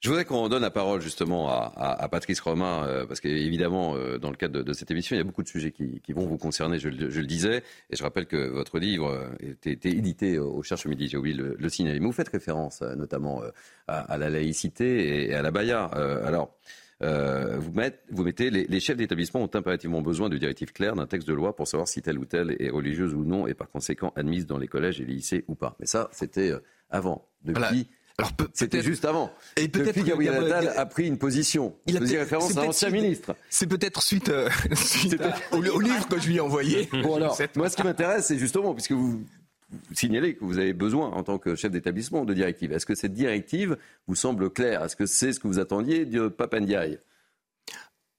Je 0.00 0.08
voudrais 0.08 0.24
qu'on 0.24 0.48
donne 0.48 0.62
la 0.62 0.70
parole 0.70 1.02
justement 1.02 1.50
à, 1.50 2.08
Patrice 2.10 2.40
Romain, 2.40 2.86
euh, 2.86 3.04
parce 3.04 3.20
qu'évidemment, 3.20 3.96
euh, 3.96 4.16
dans 4.16 4.30
le 4.30 4.36
cadre 4.36 4.62
de, 4.62 4.72
cette 4.72 4.90
émission, 4.90 5.14
il 5.14 5.18
y 5.18 5.20
a 5.20 5.24
beaucoup 5.24 5.42
de 5.42 5.48
sujets 5.48 5.72
qui, 5.72 6.12
vont 6.14 6.26
vous 6.26 6.38
concerner, 6.38 6.78
je, 6.78 6.88
le 6.88 7.26
disais. 7.26 7.62
Et 7.90 7.96
je 7.96 8.02
rappelle 8.02 8.24
que 8.24 8.48
votre 8.48 8.78
livre 8.78 9.10
euh, 9.10 9.28
était, 9.40 9.90
édité 9.90 10.38
au 10.38 10.62
Cherche 10.62 10.86
Midi, 10.86 11.06
j'ai 11.08 11.18
oublié 11.18 11.36
le, 11.36 11.54
le 11.58 11.68
signaler. 11.68 12.00
Mais 12.00 12.06
vous 12.06 12.12
faites 12.12 12.30
référence 12.30 12.80
notamment 12.80 13.42
à, 13.88 14.16
la 14.16 14.30
laïcité 14.30 15.28
et, 15.28 15.34
à 15.34 15.42
la 15.42 15.50
Baïa. 15.50 15.84
alors, 15.84 16.56
vous, 17.02 17.72
vous, 18.10 18.24
mettez 18.24 18.50
les, 18.50 18.64
les 18.64 18.80
chefs 18.80 18.96
d'établissement 18.96 19.42
ont 19.42 19.50
impérativement 19.52 20.00
besoin 20.00 20.30
de 20.30 20.38
directives 20.38 20.72
claires 20.72 20.94
d'un 20.94 21.06
texte 21.06 21.28
de 21.28 21.34
loi 21.34 21.54
pour 21.54 21.68
savoir 21.68 21.88
si 21.88 22.00
telle 22.00 22.18
ou 22.18 22.24
telle 22.24 22.56
est 22.58 22.70
religieuse 22.70 23.12
ou 23.12 23.26
non 23.26 23.46
et 23.46 23.52
par 23.52 23.68
conséquent 23.68 24.14
admise 24.16 24.46
dans 24.46 24.58
les 24.58 24.68
collèges 24.68 24.98
et 25.02 25.04
les 25.04 25.14
lycées 25.14 25.44
ou 25.46 25.54
pas. 25.54 25.76
Mais 25.78 25.86
ça, 25.86 26.08
c'était 26.12 26.54
avant. 26.88 27.26
Depuis. 27.44 27.86
C'était 28.52 28.82
juste 28.82 29.04
avant. 29.04 29.32
Et 29.56 29.68
peut-être 29.68 29.94
que 29.94 30.00
Gabriel 30.00 30.34
Attal 30.34 30.72
a 30.76 30.86
pris 30.86 31.06
une 31.06 31.18
position. 31.18 31.74
Il 31.86 31.96
a 31.96 32.00
faisait 32.00 32.18
référence 32.18 32.56
à 32.56 32.64
l'ancien 32.64 32.90
ministre. 32.90 33.34
C'est 33.48 33.66
peut-être 33.66 34.02
suite, 34.02 34.28
euh, 34.28 34.48
au, 35.52 35.80
livre 35.80 36.08
que 36.08 36.20
je 36.20 36.28
lui 36.28 36.36
ai 36.36 36.40
envoyé. 36.40 36.88
Bon 37.02 37.16
alors, 37.16 37.38
moi 37.56 37.70
ce 37.70 37.76
qui 37.76 37.82
m'intéresse, 37.82 38.26
c'est 38.26 38.38
justement, 38.38 38.74
puisque 38.74 38.92
vous 38.92 39.24
signalez 39.94 40.34
que 40.34 40.44
vous 40.44 40.58
avez 40.58 40.72
besoin, 40.72 41.08
en 41.08 41.22
tant 41.22 41.38
que 41.38 41.54
chef 41.54 41.70
d'établissement, 41.70 42.24
de 42.24 42.34
directive. 42.34 42.72
Est-ce 42.72 42.86
que 42.86 42.94
cette 42.94 43.14
directive 43.14 43.76
vous 44.06 44.14
semble 44.14 44.50
claire? 44.50 44.84
Est-ce 44.84 44.96
que 44.96 45.06
c'est 45.06 45.32
ce 45.32 45.40
que 45.40 45.48
vous 45.48 45.58
attendiez 45.58 46.04
de 46.04 46.28
Papandiaï? 46.28 46.98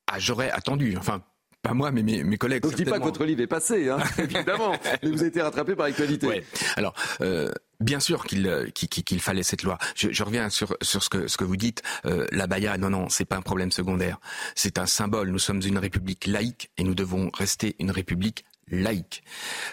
Ah, 0.07 0.19
j'aurais 0.19 0.51
attendu. 0.51 0.95
Enfin, 0.97 1.21
pas 1.61 1.73
moi, 1.73 1.91
mais 1.91 2.01
mes, 2.01 2.37
collègues. 2.37 2.63
Donc, 2.63 2.71
je 2.71 2.77
dis 2.77 2.85
pas 2.85 2.97
que 2.97 3.03
votre 3.03 3.23
livre 3.23 3.41
est 3.41 3.47
passé, 3.47 3.89
hein, 3.89 3.99
évidemment, 4.17 4.73
mais 5.03 5.09
vous 5.09 5.19
avez 5.19 5.27
été 5.27 5.41
rattrapé 5.41 5.75
par 5.75 5.85
l'actualité. 5.85 6.27
Ouais. 6.27 6.43
Alors, 6.75 6.93
euh, 7.21 7.51
bien 7.81 7.99
sûr 7.99 8.23
qu'il 8.25 8.47
euh, 8.47 8.69
qu'il 8.69 9.19
fallait 9.19 9.43
cette 9.43 9.63
loi. 9.63 9.77
Je, 9.95 10.23
reviens 10.23 10.49
sur, 10.49 10.75
ce, 10.81 11.09
que, 11.09 11.43
vous 11.43 11.57
dites. 11.57 11.81
Euh, 12.05 12.25
la 12.31 12.47
non, 12.77 12.89
non, 12.89 13.09
c'est 13.09 13.25
pas 13.25 13.37
un 13.37 13.41
problème 13.41 13.71
secondaire. 13.71 14.19
C'est 14.55 14.77
un 14.77 14.85
symbole. 14.85 15.29
Nous 15.29 15.39
sommes 15.39 15.61
une 15.61 15.77
république 15.77 16.27
laïque 16.27 16.71
et 16.77 16.83
nous 16.83 16.95
devons 16.95 17.29
rester 17.33 17.75
une 17.79 17.91
république 17.91 18.45
laïque. 18.67 19.23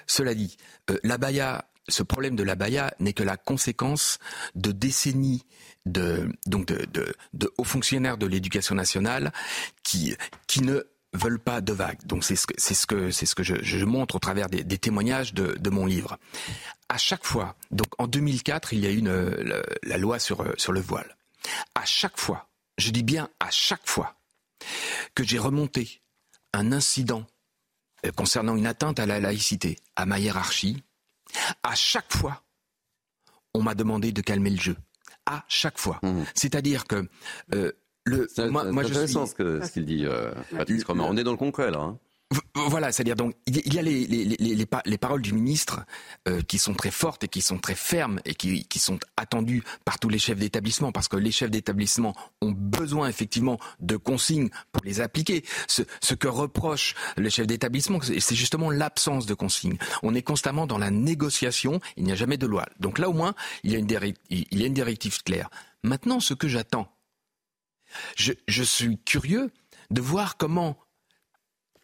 Cela 0.06 0.34
dit, 0.34 0.56
euh, 0.90 0.98
la 1.04 1.18
ce 1.88 2.02
problème 2.02 2.36
de 2.36 2.42
la 2.42 2.54
Baïa 2.54 2.92
n'est 3.00 3.14
que 3.14 3.22
la 3.22 3.36
conséquence 3.36 4.18
de 4.54 4.72
décennies 4.72 5.44
de, 5.86 6.30
donc 6.46 6.66
de, 6.66 7.14
hauts 7.56 7.64
fonctionnaires 7.64 8.18
de 8.18 8.26
l'éducation 8.26 8.74
nationale 8.74 9.32
qui, 9.82 10.14
ne 10.60 10.82
veulent 11.14 11.40
pas 11.40 11.62
de 11.62 11.72
vagues. 11.72 12.04
Donc 12.04 12.24
c'est 12.24 12.36
ce 12.36 12.46
que 12.46 12.54
c'est 12.58 12.74
ce 12.74 12.86
que 12.86 13.10
c'est 13.10 13.24
ce 13.24 13.34
que 13.34 13.42
je, 13.42 13.84
montre 13.84 14.16
au 14.16 14.18
travers 14.18 14.48
des, 14.48 14.78
témoignages 14.78 15.32
de, 15.32 15.70
mon 15.70 15.86
livre. 15.86 16.18
À 16.88 16.96
chaque 16.96 17.24
fois, 17.24 17.54
donc 17.70 17.88
en 17.98 18.06
2004, 18.06 18.72
il 18.72 18.80
y 18.80 18.86
a 18.86 18.90
eu 18.90 18.98
une, 18.98 19.62
la 19.82 19.98
loi 19.98 20.18
sur 20.18 20.44
sur 20.58 20.72
le 20.72 20.80
voile. 20.80 21.16
À 21.74 21.84
chaque 21.84 22.18
fois, 22.18 22.48
je 22.78 22.90
dis 22.90 23.02
bien 23.02 23.28
à 23.40 23.50
chaque 23.50 23.86
fois 23.86 24.16
que 25.14 25.24
j'ai 25.24 25.38
remonté 25.38 26.00
un 26.52 26.72
incident 26.72 27.26
euh, 28.06 28.12
concernant 28.12 28.56
une 28.56 28.66
atteinte 28.66 29.00
à 29.00 29.06
la 29.06 29.20
laïcité 29.20 29.78
à 29.96 30.06
ma 30.06 30.18
hiérarchie, 30.18 30.82
à 31.62 31.74
chaque 31.74 32.12
fois, 32.12 32.42
on 33.54 33.62
m'a 33.62 33.74
demandé 33.74 34.12
de 34.12 34.20
calmer 34.20 34.50
le 34.50 34.60
jeu. 34.60 34.76
À 35.26 35.44
chaque 35.48 35.78
fois. 35.78 35.98
Mmh. 36.02 36.22
C'est-à-dire 36.34 36.86
que 36.86 37.06
euh, 37.52 37.72
c'est 38.34 38.48
moi, 38.48 38.64
intéressant 38.64 39.26
ce 39.26 39.72
qu'il 39.72 39.84
dit, 39.84 40.06
euh, 40.06 40.32
Patrice 40.56 40.84
Romain. 40.84 41.04
On 41.06 41.16
est 41.16 41.24
dans 41.24 41.32
le 41.32 41.36
concret, 41.36 41.70
là. 41.70 41.80
Hein. 41.80 41.98
Voilà, 42.54 42.92
c'est-à-dire 42.92 43.16
donc 43.16 43.34
il 43.46 43.72
y 43.72 43.78
a 43.78 43.82
les, 43.82 44.06
les, 44.06 44.24
les, 44.24 44.66
les 44.84 44.98
paroles 44.98 45.22
du 45.22 45.32
ministre 45.32 45.86
euh, 46.28 46.42
qui 46.42 46.58
sont 46.58 46.74
très 46.74 46.90
fortes 46.90 47.24
et 47.24 47.28
qui 47.28 47.40
sont 47.40 47.58
très 47.58 47.74
fermes 47.74 48.20
et 48.26 48.34
qui, 48.34 48.64
qui 48.66 48.78
sont 48.78 48.98
attendues 49.16 49.62
par 49.86 49.98
tous 49.98 50.10
les 50.10 50.18
chefs 50.18 50.38
d'établissement 50.38 50.92
parce 50.92 51.08
que 51.08 51.16
les 51.16 51.30
chefs 51.30 51.50
d'établissement 51.50 52.14
ont 52.42 52.52
besoin 52.52 53.08
effectivement 53.08 53.58
de 53.80 53.96
consignes 53.96 54.50
pour 54.72 54.82
les 54.84 55.00
appliquer. 55.00 55.42
Ce, 55.68 55.82
que 56.14 56.28
reproche 56.28 56.94
le 57.16 57.30
chef 57.30 57.46
d'établissement, 57.46 58.00
c'est 58.02 58.34
justement 58.34 58.70
l'absence 58.70 59.24
de 59.24 59.34
consignes. 59.34 59.78
On 60.02 60.14
est 60.14 60.22
constamment 60.22 60.66
dans 60.66 60.78
la 60.78 60.90
négociation, 60.90 61.80
il 61.96 62.04
n'y 62.04 62.12
a 62.12 62.16
jamais 62.16 62.36
de 62.36 62.46
loi. 62.46 62.66
Donc 62.80 62.98
là 62.98 63.08
au 63.08 63.14
moins, 63.14 63.34
il 63.62 63.72
y 63.72 63.76
a 63.76 63.78
une, 63.78 63.88
il 64.30 64.58
y 64.60 64.64
a 64.64 64.66
une 64.66 64.74
directive 64.74 65.22
claire. 65.22 65.48
Maintenant, 65.82 66.20
ce 66.20 66.34
que 66.34 66.48
j'attends, 66.48 66.92
je, 68.16 68.62
suis 68.62 68.98
curieux 68.98 69.50
de 69.90 70.00
voir 70.00 70.36
comment 70.36 70.76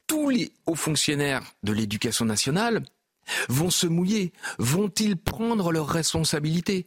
tous 0.07 0.31
les 0.31 0.53
hauts 0.67 0.75
fonctionnaires 0.75 1.43
de 1.63 1.73
l'éducation 1.73 2.25
nationale 2.25 2.85
vont 3.49 3.71
se 3.71 3.87
mouiller, 3.87 4.33
vont-ils 4.59 5.17
prendre 5.17 5.73
leurs 5.73 5.89
responsabilités? 5.89 6.87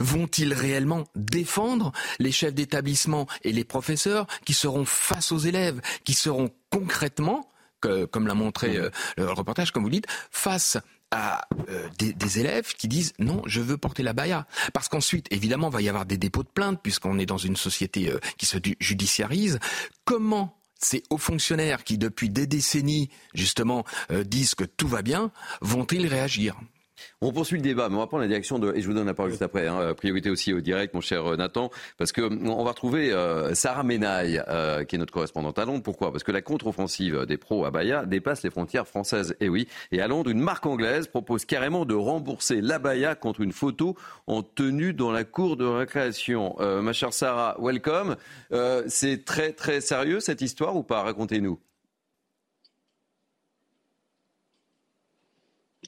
Vont-ils 0.00 0.54
réellement 0.54 1.04
défendre 1.16 1.92
les 2.18 2.32
chefs 2.32 2.54
d'établissement 2.54 3.26
et 3.42 3.52
les 3.52 3.64
professeurs 3.64 4.26
qui 4.44 4.54
seront 4.54 4.84
face 4.84 5.32
aux 5.32 5.38
élèves, 5.38 5.80
qui 6.04 6.14
seront 6.14 6.50
concrètement, 6.70 7.48
comme 7.80 8.26
l'a 8.26 8.34
montré 8.34 8.76
euh, 8.76 8.90
le 9.16 9.30
reportage, 9.30 9.72
comme 9.72 9.82
vous 9.82 9.90
dites, 9.90 10.06
face 10.30 10.78
à 11.10 11.46
euh, 11.68 11.88
des, 11.98 12.38
élèves 12.38 12.74
qui 12.74 12.88
disent 12.88 13.12
non, 13.18 13.42
je 13.46 13.60
veux 13.60 13.76
porter 13.76 14.02
la 14.02 14.12
baya. 14.12 14.46
Parce 14.72 14.88
qu'ensuite, 14.88 15.26
évidemment, 15.30 15.68
il 15.68 15.72
va 15.72 15.82
y 15.82 15.88
avoir 15.88 16.06
des 16.06 16.16
dépôts 16.16 16.42
de 16.42 16.48
plainte 16.48 16.80
puisqu'on 16.82 17.18
est 17.18 17.26
dans 17.26 17.38
une 17.38 17.56
société 17.56 18.10
euh, 18.10 18.18
qui 18.38 18.46
se 18.46 18.58
judiciarise. 18.80 19.58
Comment 20.04 20.56
ces 20.84 21.02
hauts 21.10 21.18
fonctionnaires 21.18 21.84
qui, 21.84 21.98
depuis 21.98 22.30
des 22.30 22.46
décennies, 22.46 23.10
justement, 23.34 23.84
disent 24.10 24.54
que 24.54 24.64
tout 24.64 24.88
va 24.88 25.02
bien, 25.02 25.30
vont-ils 25.60 26.06
réagir? 26.06 26.56
On 27.20 27.32
poursuit 27.32 27.56
le 27.56 27.62
débat, 27.62 27.88
mais 27.88 27.96
on 27.96 28.00
va 28.00 28.06
prendre 28.06 28.22
la 28.22 28.28
direction 28.28 28.58
de. 28.58 28.72
Et 28.74 28.80
je 28.80 28.86
vous 28.86 28.94
donne 28.94 29.06
la 29.06 29.14
parole 29.14 29.30
juste 29.30 29.42
après. 29.42 29.66
Hein, 29.66 29.94
priorité 29.94 30.30
aussi 30.30 30.52
au 30.52 30.60
direct, 30.60 30.94
mon 30.94 31.00
cher 31.00 31.32
euh, 31.32 31.36
Nathan, 31.36 31.70
parce 31.96 32.12
que 32.12 32.22
on 32.22 32.64
va 32.64 32.70
retrouver 32.70 33.12
euh, 33.12 33.54
Sarah 33.54 33.82
Menaille, 33.82 34.42
euh, 34.48 34.84
qui 34.84 34.96
est 34.96 34.98
notre 34.98 35.12
correspondante 35.12 35.58
à 35.58 35.64
Londres. 35.64 35.82
Pourquoi? 35.82 36.12
Parce 36.12 36.24
que 36.24 36.32
la 36.32 36.42
contre-offensive 36.42 37.26
des 37.26 37.36
pros 37.36 37.64
à 37.64 37.70
Bahia 37.70 38.04
dépasse 38.04 38.42
les 38.42 38.50
frontières 38.50 38.86
françaises. 38.86 39.36
Et 39.40 39.48
oui. 39.48 39.68
Et 39.92 40.00
à 40.00 40.08
Londres, 40.08 40.30
une 40.30 40.40
marque 40.40 40.66
anglaise 40.66 41.06
propose 41.06 41.44
carrément 41.44 41.84
de 41.84 41.94
rembourser 41.94 42.60
l'abaya 42.60 43.14
contre 43.14 43.40
une 43.40 43.52
photo 43.52 43.96
en 44.26 44.42
tenue 44.42 44.92
dans 44.92 45.12
la 45.12 45.24
cour 45.24 45.56
de 45.56 45.64
récréation. 45.64 46.56
ma 46.58 46.92
chère 46.92 47.12
Sarah, 47.12 47.56
welcome. 47.60 48.16
C'est 48.86 49.24
très 49.24 49.52
très 49.52 49.80
sérieux 49.80 50.20
cette 50.20 50.40
histoire 50.40 50.76
ou 50.76 50.82
pas? 50.82 51.02
Racontez-nous. 51.02 51.58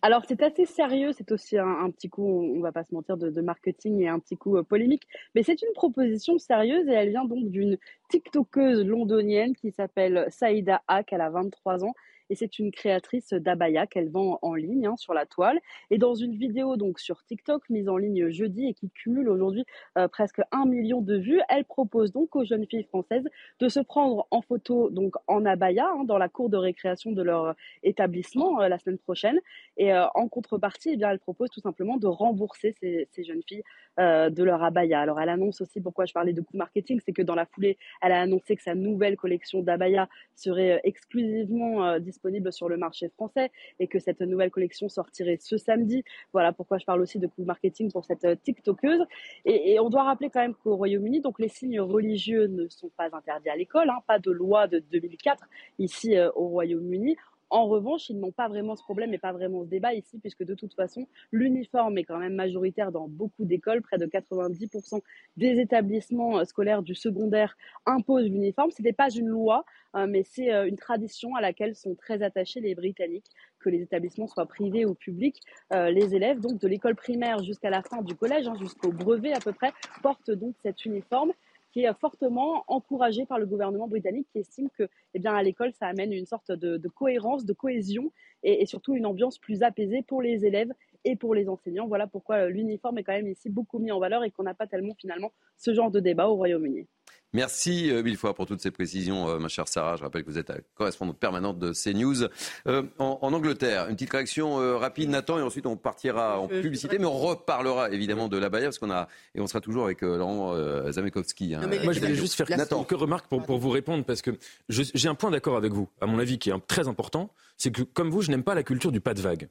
Alors 0.03 0.25
c'est 0.27 0.43
assez 0.43 0.67
sérieux, 0.67 1.13
c'est 1.13 1.33
aussi 1.33 1.59
un, 1.59 1.91
petit 1.91 2.09
coup, 2.09 2.25
on, 2.25 2.61
va 2.61 2.73
pas 2.73 2.85
se 2.85 2.95
mentir, 2.95 3.17
de, 3.17 3.41
marketing 3.41 4.03
et 4.03 4.09
un 4.09 4.19
petit 4.19 4.37
coup 4.37 4.57
euh, 4.57 4.63
polémique, 4.63 5.07
mais 5.35 5.43
c'est 5.43 5.61
une 5.63 5.73
proposition 5.75 6.39
sérieuse 6.39 6.87
et 6.89 6.93
elle 6.93 7.11
vient 7.11 7.25
donc 7.25 7.51
d'une 7.51 7.79
TikTokeuse 8.11 8.85
londonienne 8.85 9.55
qui 9.55 9.73
s'appelle 9.73 10.27
Saïda 10.29 10.83
Haq, 10.87 11.13
elle 11.13 11.21
a 11.21 11.31
23 11.31 11.85
ans 11.85 11.95
et 12.31 12.35
c'est 12.35 12.59
une 12.59 12.71
créatrice 12.71 13.33
d'abaya 13.33 13.87
qu'elle 13.87 14.11
vend 14.11 14.39
en 14.43 14.55
ligne 14.55 14.87
hein, 14.87 14.97
sur 14.97 15.15
la 15.15 15.27
toile. 15.27 15.59
Et 15.91 15.99
dans 15.99 16.15
une 16.15 16.37
vidéo 16.37 16.77
donc 16.77 17.01
sur 17.01 17.23
TikTok 17.25 17.69
mise 17.71 17.89
en 17.89 17.97
ligne 17.97 18.31
jeudi 18.31 18.69
et 18.69 18.75
qui 18.75 18.91
cumule 18.91 19.29
aujourd'hui 19.29 19.65
euh, 19.99 20.09
presque 20.09 20.41
un 20.53 20.67
million 20.67 21.01
de 21.01 21.17
vues, 21.17 21.41
elle 21.49 21.65
propose 21.65 22.13
donc 22.13 22.35
aux 22.37 22.45
jeunes 22.45 22.67
filles 22.67 22.85
françaises 22.85 23.27
de 23.61 23.69
se 23.69 23.81
prendre 23.81 24.27
en 24.31 24.43
photo 24.43 24.91
donc 24.91 25.15
en 25.27 25.45
abaya 25.45 25.87
hein, 25.87 26.05
dans 26.05 26.19
la 26.19 26.29
cour 26.29 26.49
de 26.51 26.57
récréation 26.57 27.13
de 27.13 27.23
leur 27.23 27.55
établissement 27.83 28.61
euh, 28.61 28.69
la 28.69 28.79
semaine 28.79 28.99
prochaine. 28.99 29.39
Et 29.77 29.93
euh, 29.93 30.07
en 30.15 30.29
contrepartie, 30.29 30.91
eh 30.93 30.97
bien, 30.97 31.11
elle 31.11 31.19
propose 31.19 31.51
tout 31.51 31.61
simplement 31.61 31.97
de 31.97 32.07
rembourser 32.07 32.75
ces, 32.81 33.09
jeunes 33.25 33.43
filles 33.47 33.63
de 33.99 34.43
leur 34.43 34.63
abaya. 34.63 35.01
Alors 35.01 35.21
elle 35.21 35.31
annonce 35.31 35.63
aussi 35.63 35.81
pourquoi 35.81 36.05
je 36.05 36.13
parlais 36.13 36.35
de 36.35 36.43
coût 36.43 36.57
marketing, 36.57 37.01
c'est 37.05 37.13
que 37.13 37.23
dans 37.23 37.35
la 37.35 37.47
foulée, 37.47 37.79
elle 38.03 38.13
a 38.13 38.21
annoncé 38.21 38.55
que 38.55 38.63
sa 38.63 38.75
nouvelle 38.75 39.17
collection 39.17 39.63
d'abaya 39.63 40.09
serait 40.35 40.81
exclusivement 40.85 41.99
disponible 41.99 42.16
disponible 42.17 42.53
sur 42.53 42.69
le 42.69 42.77
marché 42.77 43.11
français 43.11 43.51
et 43.79 43.87
que 43.87 43.99
cette 43.99 44.21
nouvelle 44.21 44.51
collection 44.51 44.89
sortirait 44.89 45.39
ce 45.41 45.59
samedi. 45.59 46.03
Voilà 46.33 46.53
pourquoi 46.53 46.79
je 46.79 46.87
parle 46.87 47.03
aussi 47.03 47.19
de 47.19 47.27
coût 47.27 47.45
marketing 47.45 47.93
pour 47.93 48.05
cette 48.05 48.25
euh, 48.25 48.35
TikTokeuse. 48.35 49.05
Et, 49.45 49.73
et 49.73 49.81
on 49.81 49.91
doit 49.91 50.05
rappeler 50.05 50.31
quand 50.31 50.41
même 50.41 50.55
qu'au 50.55 50.77
Royaume-Uni, 50.77 51.21
donc 51.21 51.39
les 51.39 51.49
signes 51.49 51.81
religieux 51.81 52.47
ne 52.47 52.69
sont 52.69 52.91
pas 52.97 53.09
interdits 53.13 53.51
à 53.51 53.57
l'école, 53.57 53.91
hein, 53.91 53.99
pas 54.07 54.19
de 54.19 54.31
loi 54.31 54.67
de 54.67 54.79
2004 54.79 55.45
ici 55.79 56.17
euh, 56.17 56.31
au 56.35 56.49
Royaume-Uni. 56.49 57.17
En 57.51 57.67
revanche, 57.67 58.11
ils 58.11 58.19
n'ont 58.19 58.33
pas 58.33 58.49
vraiment 58.49 58.75
ce 58.75 58.83
problème 58.83 59.15
et 59.15 59.19
pas 59.19 59.33
vraiment 59.33 59.65
ce 59.65 59.69
débat 59.69 59.95
ici, 59.95 60.19
puisque 60.19 60.45
de 60.45 60.55
toute 60.55 60.75
façon, 60.75 61.07
l'uniforme 61.31 61.97
est 61.99 62.05
quand 62.05 62.19
même 62.19 62.35
majoritaire 62.35 62.91
dans 62.91 63.07
beaucoup 63.09 63.45
d'écoles. 63.45 63.83
Près 63.83 63.99
de 63.99 64.07
90% 64.07 65.01
des 65.37 65.61
établissements 65.61 66.39
euh, 66.39 66.45
scolaires 66.45 66.83
du 66.83 66.95
secondaire 66.95 67.57
imposent 67.87 68.29
l'uniforme. 68.29 68.71
Ce 68.71 68.83
n'est 68.83 68.93
pas 68.93 69.11
une 69.11 69.29
loi, 69.29 69.65
euh, 69.95 70.07
mais 70.09 70.25
c'est 70.25 70.53
euh, 70.53 70.67
une 70.67 70.77
tradition 70.77 71.37
à 71.37 71.41
laquelle 71.41 71.77
sont 71.77 71.95
très 71.95 72.23
attachés 72.23 72.61
les 72.61 72.75
Britanniques, 72.75 73.31
que 73.61 73.71
les 73.71 73.83
établissements 73.83 74.27
soient 74.27 74.47
privés 74.47 74.85
ou 74.85 74.95
publics. 74.95 75.41
les 75.73 76.15
élèves, 76.15 76.41
donc 76.41 76.61
de 76.61 76.69
l'école 76.69 76.95
primaire 76.95 77.43
jusqu'à 77.43 77.71
la 77.71 77.83
fin 77.83 78.03
du 78.03 78.15
collège, 78.15 78.47
hein, 78.47 78.55
jusqu'au 78.61 78.93
brevet 78.93 79.33
à 79.33 79.41
peu 79.41 79.53
près, 79.53 79.73
portent 80.03 80.31
donc 80.31 80.55
cet 80.63 80.85
uniforme 80.85 81.33
qui 81.77 81.85
est 81.85 81.93
fortement 82.01 82.65
encouragé 82.69 83.27
par 83.27 83.39
le 83.39 83.45
gouvernement 83.45 83.87
britannique 83.87 84.27
qui 84.33 84.39
estime 84.39 84.71
que 84.79 84.89
eh 85.13 85.19
bien, 85.19 85.35
à 85.35 85.43
l'école, 85.43 85.75
ça 85.75 85.89
amène 85.89 86.11
une 86.11 86.25
sorte 86.25 86.51
de, 86.51 86.89
cohérence, 86.89 87.45
de 87.45 87.53
cohésion 87.53 88.13
et, 88.43 88.65
surtout 88.65 88.95
une 88.95 89.05
ambiance 89.05 89.39
plus 89.39 89.63
apaisée 89.63 90.01
pour 90.01 90.23
les 90.23 90.47
élèves 90.47 90.73
et 91.05 91.17
pour 91.17 91.35
les 91.35 91.51
enseignants. 91.51 91.87
Voilà 91.87 92.07
pourquoi 92.07 92.37
euh, 92.37 92.49
l'uniforme 92.49 92.97
est 92.97 93.05
quand 93.05 93.13
même 93.13 93.29
ici 93.29 93.51
beaucoup 93.51 93.79
mis 93.79 93.93
en 93.93 93.99
valeur 93.99 94.25
et 94.25 94.31
qu'on 94.31 94.45
n'a 94.45 94.55
pas 94.55 94.67
tellement 94.67 94.95
finalement 94.99 95.33
ce 95.59 95.75
genre 95.75 95.91
de 95.91 96.01
débat 96.01 96.29
au 96.31 96.37
Royaume-Uni. 96.37 96.87
Merci 97.33 97.91
euh, 97.91 98.03
mille 98.03 98.17
fois 98.17 98.35
pour 98.35 98.47
toutes 98.47 98.61
ces 98.61 98.71
précisions, 98.71 99.29
euh, 99.29 99.39
ma 99.39 99.49
chère 99.49 99.69
Sarah. 99.69 99.97
Je 99.97 100.03
rappelle 100.03 100.25
que 100.25 100.31
vous 100.31 100.39
êtes 100.39 100.49
la 100.49 100.59
correspondante 100.75 101.19
permanente 101.19 101.59
de 101.59 101.73
CNews. 101.73 102.29
Euh, 102.67 102.83
en, 102.99 103.33
Angleterre, 103.33 103.89
une 103.89 103.97
petite 103.97 104.13
réaction 104.13 104.57
rapide, 104.79 105.11
Nathan, 105.11 105.39
et 105.39 105.43
ensuite 105.43 105.67
on 105.67 105.77
partira 105.77 106.41
en 106.41 106.49
publicité, 106.49 106.99
mais 106.99 107.05
on 107.05 107.19
reparlera 107.19 107.91
évidemment 107.91 108.29
de 108.29 108.39
la 108.39 108.49
Bayer, 108.49 108.67
parce 108.67 108.79
qu'on 108.79 108.91
a 108.91 109.09
et 109.35 109.41
on 109.41 109.47
sera 109.47 109.61
toujours 109.61 109.85
avec 109.85 110.01
Laurent 110.01 110.55
Zamekowski. 110.91 111.55
Hein. 111.55 111.69
moi, 111.85 111.93
je 111.93 112.01
voulais 112.01 112.15
juste 112.15 112.35
faire 112.35 112.47
quelques 112.47 112.99
remarques 112.99 113.27
pour, 113.29 113.43
pour 113.43 113.59
vous 113.59 113.71
répondre, 113.71 114.05
parce 114.05 114.23
que 114.23 114.31
j'ai 114.69 115.09
un 115.09 115.15
point 115.15 115.31
d'accord 115.31 115.57
avec 115.57 115.73
vous, 115.73 115.89
à 116.01 116.07
mon 116.07 116.19
avis, 116.19 116.39
qui 116.39 116.51
est 116.51 116.67
très 116.67 116.89
important, 116.89 117.31
c'est 117.59 117.71
que 117.71 117.83
comme 117.83 118.11
vous, 118.11 118.23
je 118.23 118.31
n'aime 118.31 118.45
pas 118.45 118.55
la 118.55 118.63
culture 118.63 118.93
du 118.93 119.01
pas 119.01 119.15
de 119.15 119.21
vague. 119.21 119.49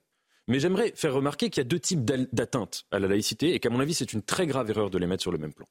Mais 0.47 0.59
j'aimerais 0.59 0.93
faire 0.95 1.13
remarquer 1.13 1.49
qu'il 1.49 1.61
y 1.61 1.65
a 1.65 1.67
deux 1.67 1.79
types 1.79 2.05
d'atteintes 2.05 2.85
à 2.91 2.99
la 2.99 3.07
laïcité 3.07 3.55
et 3.55 3.59
qu'à 3.59 3.69
mon 3.69 3.79
avis, 3.79 3.95
c'est 3.95 4.13
une 4.13 4.21
très 4.21 4.45
grave 4.45 4.69
erreur 4.69 4.89
de 4.91 4.97
les 4.97 5.07
mettre 5.07 5.23
sur 5.23 5.31
le 5.31 5.39
même 5.39 5.53
plan. 5.53 5.65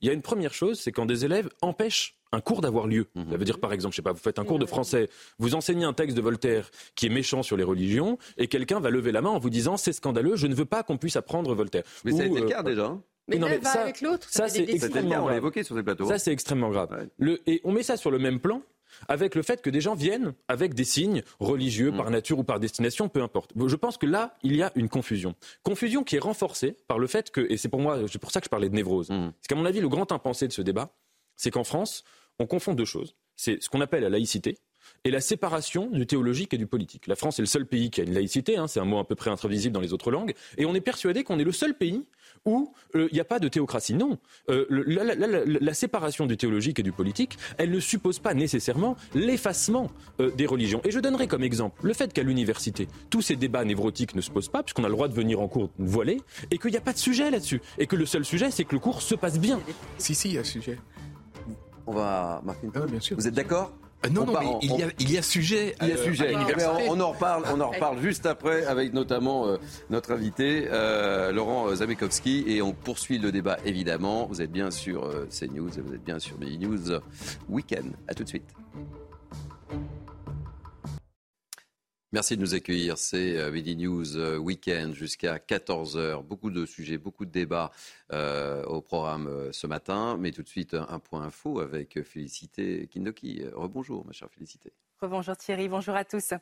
Il 0.00 0.08
y 0.08 0.10
a 0.10 0.14
une 0.14 0.22
première 0.22 0.54
chose, 0.54 0.80
c'est 0.80 0.92
quand 0.92 1.06
des 1.06 1.24
élèves 1.24 1.48
empêchent 1.62 2.16
un 2.32 2.40
cours 2.40 2.60
d'avoir 2.60 2.86
lieu. 2.86 3.06
Ça 3.16 3.36
veut 3.36 3.44
dire, 3.44 3.58
par 3.58 3.72
exemple, 3.72 3.92
je 3.92 3.96
sais 3.96 4.02
pas, 4.02 4.12
vous 4.12 4.18
faites 4.18 4.38
un 4.38 4.44
cours 4.44 4.58
de 4.58 4.66
français, 4.66 5.08
vous 5.38 5.54
enseignez 5.54 5.84
un 5.84 5.92
texte 5.92 6.16
de 6.16 6.22
Voltaire 6.22 6.70
qui 6.94 7.06
est 7.06 7.10
méchant 7.10 7.42
sur 7.42 7.56
les 7.56 7.64
religions, 7.64 8.18
et 8.36 8.46
quelqu'un 8.46 8.80
va 8.80 8.90
lever 8.90 9.12
la 9.12 9.20
main 9.20 9.30
en 9.30 9.38
vous 9.38 9.50
disant 9.50 9.76
c'est 9.76 9.92
scandaleux, 9.92 10.36
je 10.36 10.46
ne 10.46 10.54
veux 10.54 10.64
pas 10.64 10.82
qu'on 10.82 10.96
puisse 10.96 11.16
apprendre 11.16 11.54
Voltaire. 11.54 11.82
Mais 12.04 12.12
ça 12.12 12.22
a 12.22 12.26
été 12.26 12.40
le 12.40 12.46
cas 12.46 12.60
euh, 12.60 12.62
déjà. 12.62 12.86
Hein. 12.86 13.02
Mais, 13.28 13.38
non, 13.38 13.48
mais 13.48 13.60
ça, 13.62 13.82
avec 13.82 14.00
l'autre. 14.00 14.26
Ça, 14.28 14.48
c'est 14.48 14.68
extrêmement 14.68 15.24
grave. 15.24 15.36
évoqué 15.36 15.62
sur 15.62 15.76
ces 15.76 15.82
plateaux. 15.82 16.06
Ça, 16.06 16.18
c'est 16.18 16.32
extrêmement 16.32 16.70
grave. 16.70 17.08
Le, 17.18 17.40
et 17.48 17.60
on 17.64 17.72
met 17.72 17.82
ça 17.82 17.96
sur 17.96 18.10
le 18.10 18.18
même 18.18 18.40
plan 18.40 18.62
avec 19.08 19.34
le 19.34 19.42
fait 19.42 19.62
que 19.62 19.70
des 19.70 19.80
gens 19.80 19.94
viennent 19.94 20.34
avec 20.48 20.74
des 20.74 20.84
signes 20.84 21.22
religieux 21.38 21.92
par 21.92 22.08
mm. 22.08 22.12
nature 22.12 22.38
ou 22.38 22.44
par 22.44 22.60
destination, 22.60 23.08
peu 23.08 23.22
importe. 23.22 23.52
Je 23.56 23.76
pense 23.76 23.96
que 23.96 24.06
là, 24.06 24.36
il 24.42 24.56
y 24.56 24.62
a 24.62 24.72
une 24.74 24.88
confusion. 24.88 25.34
Confusion 25.62 26.04
qui 26.04 26.16
est 26.16 26.20
renforcée 26.20 26.76
par 26.88 26.98
le 26.98 27.06
fait 27.06 27.30
que, 27.30 27.46
et 27.50 27.56
c'est 27.56 27.68
pour 27.68 27.80
moi, 27.80 27.98
c'est 28.10 28.20
pour 28.20 28.30
ça 28.30 28.40
que 28.40 28.46
je 28.46 28.50
parlais 28.50 28.68
de 28.68 28.74
névrose, 28.74 29.10
mm. 29.10 29.32
c'est 29.40 29.48
qu'à 29.48 29.54
mon 29.56 29.64
avis, 29.64 29.80
le 29.80 29.88
grand 29.88 30.12
impensé 30.12 30.48
de 30.48 30.52
ce 30.52 30.62
débat, 30.62 30.94
c'est 31.36 31.50
qu'en 31.50 31.64
France, 31.64 32.04
on 32.38 32.46
confond 32.46 32.74
deux 32.74 32.84
choses. 32.84 33.16
C'est 33.36 33.62
ce 33.62 33.68
qu'on 33.68 33.80
appelle 33.80 34.02
la 34.02 34.10
laïcité, 34.10 34.58
et 35.04 35.10
la 35.10 35.20
séparation 35.20 35.88
du 35.90 36.06
théologique 36.06 36.52
et 36.52 36.58
du 36.58 36.66
politique. 36.66 37.06
La 37.06 37.16
France 37.16 37.38
est 37.38 37.42
le 37.42 37.46
seul 37.46 37.66
pays 37.66 37.90
qui 37.90 38.00
a 38.00 38.04
une 38.04 38.12
laïcité, 38.12 38.56
hein, 38.56 38.66
c'est 38.66 38.80
un 38.80 38.84
mot 38.84 38.98
à 38.98 39.06
peu 39.06 39.14
près 39.14 39.30
intravisible 39.30 39.72
dans 39.72 39.80
les 39.80 39.92
autres 39.92 40.10
langues, 40.10 40.34
et 40.58 40.66
on 40.66 40.74
est 40.74 40.80
persuadé 40.80 41.24
qu'on 41.24 41.38
est 41.38 41.44
le 41.44 41.52
seul 41.52 41.74
pays 41.74 42.04
où 42.44 42.72
euh, 42.94 43.08
il 43.10 43.14
n'y 43.14 43.20
a 43.20 43.24
pas 43.24 43.38
de 43.38 43.48
théocratie. 43.48 43.94
Non, 43.94 44.18
euh, 44.50 44.66
la, 44.68 45.74
séparation 45.74 46.26
du 46.26 46.36
théologique 46.36 46.78
et 46.78 46.82
du 46.82 46.92
politique, 46.92 47.38
elle 47.58 47.70
ne 47.70 47.80
suppose 47.80 48.18
pas 48.18 48.34
nécessairement 48.34 48.96
l'effacement 49.14 49.90
euh, 50.20 50.30
des 50.30 50.46
religions. 50.46 50.80
Et 50.84 50.90
je 50.90 51.00
donnerai 51.00 51.26
comme 51.26 51.42
exemple 51.42 51.80
le 51.86 51.92
fait 51.94 52.12
qu'à 52.12 52.22
l'université, 52.22 52.88
tous 53.08 53.22
ces 53.22 53.36
débats 53.36 53.64
névrotiques 53.64 54.14
ne 54.14 54.20
se 54.20 54.30
posent 54.30 54.48
pas, 54.48 54.62
puisqu'on 54.62 54.84
a 54.84 54.88
le 54.88 54.94
droit 54.94 55.08
de 55.08 55.14
venir 55.14 55.40
en 55.40 55.48
cours 55.48 55.70
voilé, 55.78 56.20
et 56.50 56.58
qu'il 56.58 56.70
n'y 56.70 56.76
a 56.76 56.82
pas 56.82 56.92
de 56.92 56.98
sujet 56.98 57.30
là-dessus, 57.30 57.60
et 57.78 57.86
que 57.86 57.96
le 57.96 58.06
seul 58.06 58.24
sujet, 58.24 58.50
c'est 58.50 58.64
que 58.64 58.74
le 58.74 58.80
cours 58.80 59.02
se 59.02 59.14
passe 59.14 59.38
bien. 59.38 59.60
Si, 59.98 60.14
si, 60.14 60.28
il 60.28 60.34
y 60.34 60.38
a 60.38 60.40
un 60.40 60.44
sujet. 60.44 60.78
On 61.86 61.92
va 61.92 62.40
marquer 62.44 62.66
une 62.66 62.72
ah, 62.74 62.86
bien 62.86 63.00
sûr. 63.00 63.16
Vous 63.16 63.26
êtes 63.26 63.34
d'accord? 63.34 63.72
Non, 64.08 64.24
non, 64.24 64.32
mais 64.40 64.46
il, 64.62 64.76
y 64.76 64.82
a, 64.82 64.86
il 64.98 65.12
y 65.12 65.18
a 65.18 65.22
sujet. 65.22 65.74
Il 65.82 65.88
y 65.88 65.92
a 65.92 65.96
euh, 65.96 66.04
sujet. 66.04 66.34
on, 66.88 66.98
en 67.00 67.12
reparle, 67.12 67.44
on 67.52 67.60
en 67.60 67.70
reparle 67.70 68.00
juste 68.00 68.24
après 68.24 68.64
avec 68.64 68.94
notamment 68.94 69.46
euh, 69.46 69.56
notre 69.90 70.12
invité 70.12 70.68
Laurent 71.32 71.74
Zamekowski 71.74 72.44
et 72.46 72.62
on 72.62 72.72
poursuit 72.72 73.18
le 73.18 73.30
débat 73.30 73.58
évidemment. 73.64 74.26
Vous 74.26 74.40
êtes 74.40 74.52
bien 74.52 74.70
sur 74.70 75.10
CNews, 75.28 75.70
vous 75.84 75.94
êtes 75.94 76.04
bien 76.04 76.18
sur 76.18 76.38
News 76.38 77.00
Weekend. 77.48 77.92
À 78.08 78.14
tout 78.14 78.24
de 78.24 78.28
suite. 78.28 78.54
Merci 82.12 82.36
de 82.36 82.40
nous 82.40 82.54
accueillir. 82.56 82.98
C'est 82.98 83.36
euh, 83.36 83.52
Midi 83.52 83.76
News 83.76 84.16
euh, 84.16 84.36
Weekend 84.36 84.94
jusqu'à 84.94 85.36
14h. 85.36 86.24
Beaucoup 86.24 86.50
de 86.50 86.66
sujets, 86.66 86.98
beaucoup 86.98 87.24
de 87.24 87.30
débats 87.30 87.70
euh, 88.12 88.64
au 88.64 88.80
programme 88.80 89.52
ce 89.52 89.66
matin. 89.66 90.16
Mais 90.18 90.30
tout 90.30 90.42
de 90.42 90.48
suite, 90.48 90.74
un 90.74 90.98
point 90.98 91.22
info 91.22 91.60
avec 91.60 92.02
Félicité 92.02 92.86
Kindoki. 92.88 93.44
Rebonjour, 93.54 94.04
ma 94.06 94.12
chère 94.12 94.30
Félicité. 94.30 94.72
Bonjour 95.08 95.34
Thierry, 95.34 95.66
bonjour 95.66 95.96
à 95.96 96.04
tous. 96.04 96.34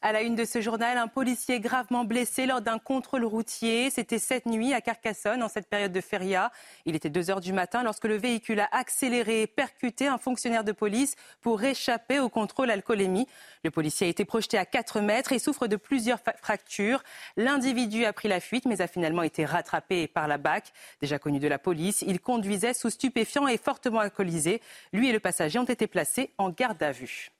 À 0.00 0.12
la 0.12 0.22
une 0.22 0.36
de 0.36 0.44
ce 0.44 0.60
journal, 0.60 0.98
un 0.98 1.08
policier 1.08 1.58
gravement 1.58 2.04
blessé 2.04 2.46
lors 2.46 2.60
d'un 2.60 2.78
contrôle 2.78 3.24
routier. 3.24 3.90
C'était 3.90 4.20
cette 4.20 4.46
nuit 4.46 4.72
à 4.72 4.80
Carcassonne, 4.80 5.42
en 5.42 5.48
cette 5.48 5.68
période 5.68 5.90
de 5.90 6.00
feria. 6.00 6.52
Il 6.84 6.94
était 6.94 7.10
2 7.10 7.30
heures 7.32 7.40
du 7.40 7.52
matin 7.52 7.82
lorsque 7.82 8.04
le 8.04 8.16
véhicule 8.16 8.60
a 8.60 8.68
accéléré 8.70 9.42
et 9.42 9.46
percuté 9.48 10.06
un 10.06 10.16
fonctionnaire 10.16 10.62
de 10.62 10.70
police 10.70 11.16
pour 11.40 11.64
échapper 11.64 12.20
au 12.20 12.28
contrôle 12.28 12.70
alcoolémie. 12.70 13.26
Le 13.64 13.72
policier 13.72 14.06
a 14.06 14.10
été 14.10 14.24
projeté 14.24 14.58
à 14.58 14.64
4 14.64 15.00
mètres 15.00 15.32
et 15.32 15.40
souffre 15.40 15.66
de 15.66 15.74
plusieurs 15.74 16.20
fractures. 16.40 17.02
L'individu 17.36 18.04
a 18.04 18.12
pris 18.12 18.28
la 18.28 18.38
fuite 18.38 18.64
mais 18.64 18.80
a 18.80 18.86
finalement 18.86 19.24
été 19.24 19.44
rattrapé 19.44 20.06
par 20.06 20.28
la 20.28 20.38
BAC. 20.38 20.72
Déjà 21.00 21.13
connu 21.18 21.38
de 21.38 21.48
la 21.48 21.58
police, 21.58 22.02
il 22.06 22.20
conduisait 22.20 22.74
sous 22.74 22.90
stupéfiants 22.90 23.48
et 23.48 23.58
fortement 23.58 24.00
alcoolisé. 24.00 24.60
Lui 24.92 25.08
et 25.08 25.12
le 25.12 25.20
passager 25.20 25.58
ont 25.58 25.64
été 25.64 25.86
placés 25.86 26.30
en 26.38 26.50
garde 26.50 26.82
à 26.82 26.92
vue. 26.92 27.33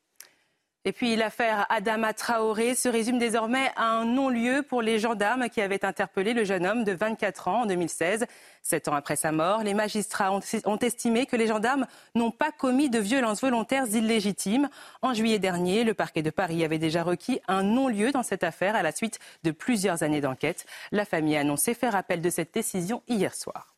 Et 0.86 0.92
puis 0.92 1.16
l'affaire 1.16 1.66
Adama 1.70 2.12
Traoré 2.12 2.74
se 2.74 2.90
résume 2.90 3.18
désormais 3.18 3.70
à 3.74 3.86
un 3.86 4.04
non-lieu 4.04 4.62
pour 4.62 4.82
les 4.82 4.98
gendarmes 4.98 5.48
qui 5.48 5.62
avaient 5.62 5.82
interpellé 5.82 6.34
le 6.34 6.44
jeune 6.44 6.66
homme 6.66 6.84
de 6.84 6.92
24 6.92 7.48
ans 7.48 7.62
en 7.62 7.66
2016. 7.66 8.26
Sept 8.60 8.88
ans 8.88 8.94
après 8.94 9.16
sa 9.16 9.32
mort, 9.32 9.62
les 9.62 9.72
magistrats 9.72 10.30
ont, 10.30 10.78
estimé 10.78 11.24
que 11.24 11.36
les 11.36 11.46
gendarmes 11.46 11.86
n'ont 12.14 12.30
pas 12.30 12.52
commis 12.52 12.90
de 12.90 12.98
violences 12.98 13.40
volontaires 13.40 13.86
illégitimes. 13.86 14.68
En 15.00 15.14
juillet 15.14 15.38
dernier, 15.38 15.84
le 15.84 15.94
parquet 15.94 16.22
de 16.22 16.30
Paris 16.30 16.62
avait 16.64 16.78
déjà 16.78 17.02
requis 17.02 17.40
un 17.48 17.62
non-lieu 17.62 18.12
dans 18.12 18.22
cette 18.22 18.44
affaire 18.44 18.76
à 18.76 18.82
la 18.82 18.92
suite 18.92 19.20
de 19.42 19.52
plusieurs 19.52 20.02
années 20.02 20.20
d'enquête. 20.20 20.66
La 20.92 21.06
famille 21.06 21.36
a 21.36 21.40
annoncé 21.40 21.72
faire 21.72 21.96
appel 21.96 22.20
de 22.20 22.28
cette 22.28 22.52
décision 22.52 23.02
hier 23.08 23.34
soir. 23.34 23.73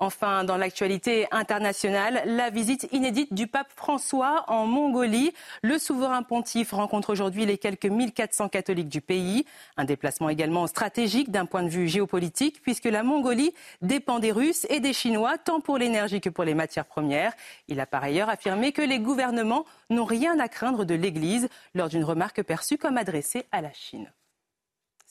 Enfin, 0.00 0.42
dans 0.42 0.56
l'actualité 0.56 1.28
internationale, 1.30 2.22
la 2.26 2.50
visite 2.50 2.88
inédite 2.90 3.32
du 3.32 3.46
pape 3.46 3.70
François 3.76 4.44
en 4.48 4.66
Mongolie. 4.66 5.32
Le 5.62 5.78
souverain 5.78 6.24
pontife 6.24 6.72
rencontre 6.72 7.10
aujourd'hui 7.10 7.46
les 7.46 7.58
quelques 7.58 7.86
1400 7.86 8.48
catholiques 8.48 8.88
du 8.88 9.00
pays. 9.00 9.44
Un 9.76 9.84
déplacement 9.84 10.28
également 10.28 10.66
stratégique 10.66 11.30
d'un 11.30 11.46
point 11.46 11.62
de 11.62 11.68
vue 11.68 11.86
géopolitique, 11.86 12.60
puisque 12.60 12.86
la 12.86 13.04
Mongolie 13.04 13.54
dépend 13.82 14.18
des 14.18 14.32
Russes 14.32 14.66
et 14.68 14.80
des 14.80 14.92
Chinois, 14.92 15.38
tant 15.38 15.60
pour 15.60 15.78
l'énergie 15.78 16.20
que 16.20 16.30
pour 16.30 16.42
les 16.42 16.54
matières 16.54 16.86
premières. 16.86 17.32
Il 17.68 17.78
a 17.78 17.86
par 17.86 18.02
ailleurs 18.02 18.28
affirmé 18.28 18.72
que 18.72 18.82
les 18.82 18.98
gouvernements 18.98 19.64
n'ont 19.90 20.04
rien 20.04 20.40
à 20.40 20.48
craindre 20.48 20.84
de 20.84 20.94
l'Église, 20.94 21.48
lors 21.72 21.88
d'une 21.88 22.04
remarque 22.04 22.42
perçue 22.42 22.78
comme 22.78 22.98
adressée 22.98 23.46
à 23.52 23.60
la 23.60 23.72
Chine. 23.72 24.10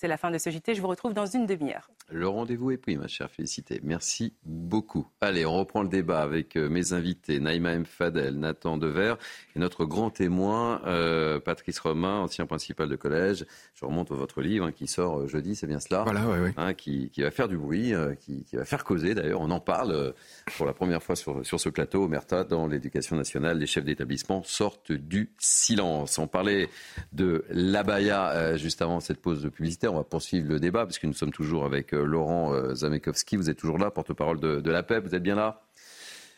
C'est 0.04 0.10
la 0.10 0.18
fin 0.18 0.32
de 0.32 0.38
ce 0.38 0.50
JT. 0.50 0.76
Je 0.76 0.82
vous 0.82 0.90
retrouve 0.90 1.14
dans 1.14 1.28
une 1.28 1.46
demi-heure. 1.46 1.90
Le 2.10 2.28
rendez-vous 2.28 2.72
est 2.72 2.78
pris, 2.78 2.98
ma 2.98 3.08
chère 3.08 3.32
Félicité. 3.32 3.80
Merci 3.84 4.34
beaucoup. 4.44 5.08
Allez, 5.22 5.46
on 5.46 5.54
reprend 5.54 5.82
le 5.82 5.88
débat 5.88 6.22
avec 6.22 6.58
euh, 6.58 6.68
mes 6.68 6.92
invités, 6.92 7.40
Naïma 7.40 7.72
M. 7.72 7.86
Fadel, 7.86 8.38
Nathan 8.38 8.76
Dever 8.76 9.16
et 9.56 9.60
notre 9.60 9.86
grand 9.86 10.10
témoin, 10.10 10.82
euh, 10.86 11.40
Patrice 11.40 11.80
Romain, 11.80 12.20
ancien 12.20 12.46
principal 12.46 12.90
de 12.90 12.98
collège. 12.98 13.46
Je 13.76 13.86
remonte 13.86 14.12
à 14.12 14.16
votre 14.16 14.42
livre 14.42 14.66
hein, 14.66 14.72
qui 14.74 14.88
sort 14.88 15.22
euh, 15.22 15.28
jeudi, 15.28 15.56
c'est 15.56 15.68
bien 15.68 15.80
cela 15.80 16.04
Voilà, 16.04 16.28
oui, 16.28 16.38
oui. 16.44 16.50
Hein, 16.58 16.74
qui, 16.74 17.10
va 17.20 17.32
faire 17.32 17.48
du 17.48 17.58
bruit, 17.58 17.94
qui, 18.20 18.46
va 18.52 18.66
faire 18.66 18.84
causer 18.84 19.16
d'ailleurs. 19.16 19.40
On 19.40 19.52
en 19.52 19.62
parle 19.62 20.14
pour 20.58 20.66
la 20.66 20.74
première 20.74 21.02
fois 21.02 21.16
sur, 21.16 21.46
sur 21.46 21.62
ce 21.62 21.70
plateau, 21.70 22.04
Omerta, 22.04 22.44
dans 22.44 22.68
l'éducation 22.68 23.16
nationale. 23.16 23.58
Les 23.58 23.68
chefs 23.68 23.86
d'établissement 23.86 24.44
sortent 24.44 24.92
du 24.92 25.32
silence. 25.40 26.18
On 26.18 26.28
parlait 26.28 26.68
de 27.14 27.46
l'abaya 27.50 28.58
juste 28.58 28.82
avant 28.82 29.00
cette 29.00 29.22
pause 29.22 29.42
de 29.42 29.48
publicité. 29.48 29.88
On 29.94 29.98
va 29.98 30.04
poursuivre 30.04 30.50
le 30.50 30.60
débat 30.60 30.86
parce 30.86 30.98
que 30.98 31.06
nous 31.06 31.14
sommes 31.14 31.32
toujours 31.32 31.66
avec 31.66 31.92
Laurent 31.92 32.52
euh, 32.52 32.74
Zamekowski. 32.74 33.38
Vous 33.38 33.52
êtes 33.52 33.58
toujours 33.58 33.78
là, 33.78 33.92
porte-parole 33.92 34.40
de, 34.40 34.72
la 34.72 34.82
PEP. 34.82 35.06
Vous 35.06 35.14
êtes 35.14 35.22
bien 35.22 35.36
là? 35.36 35.62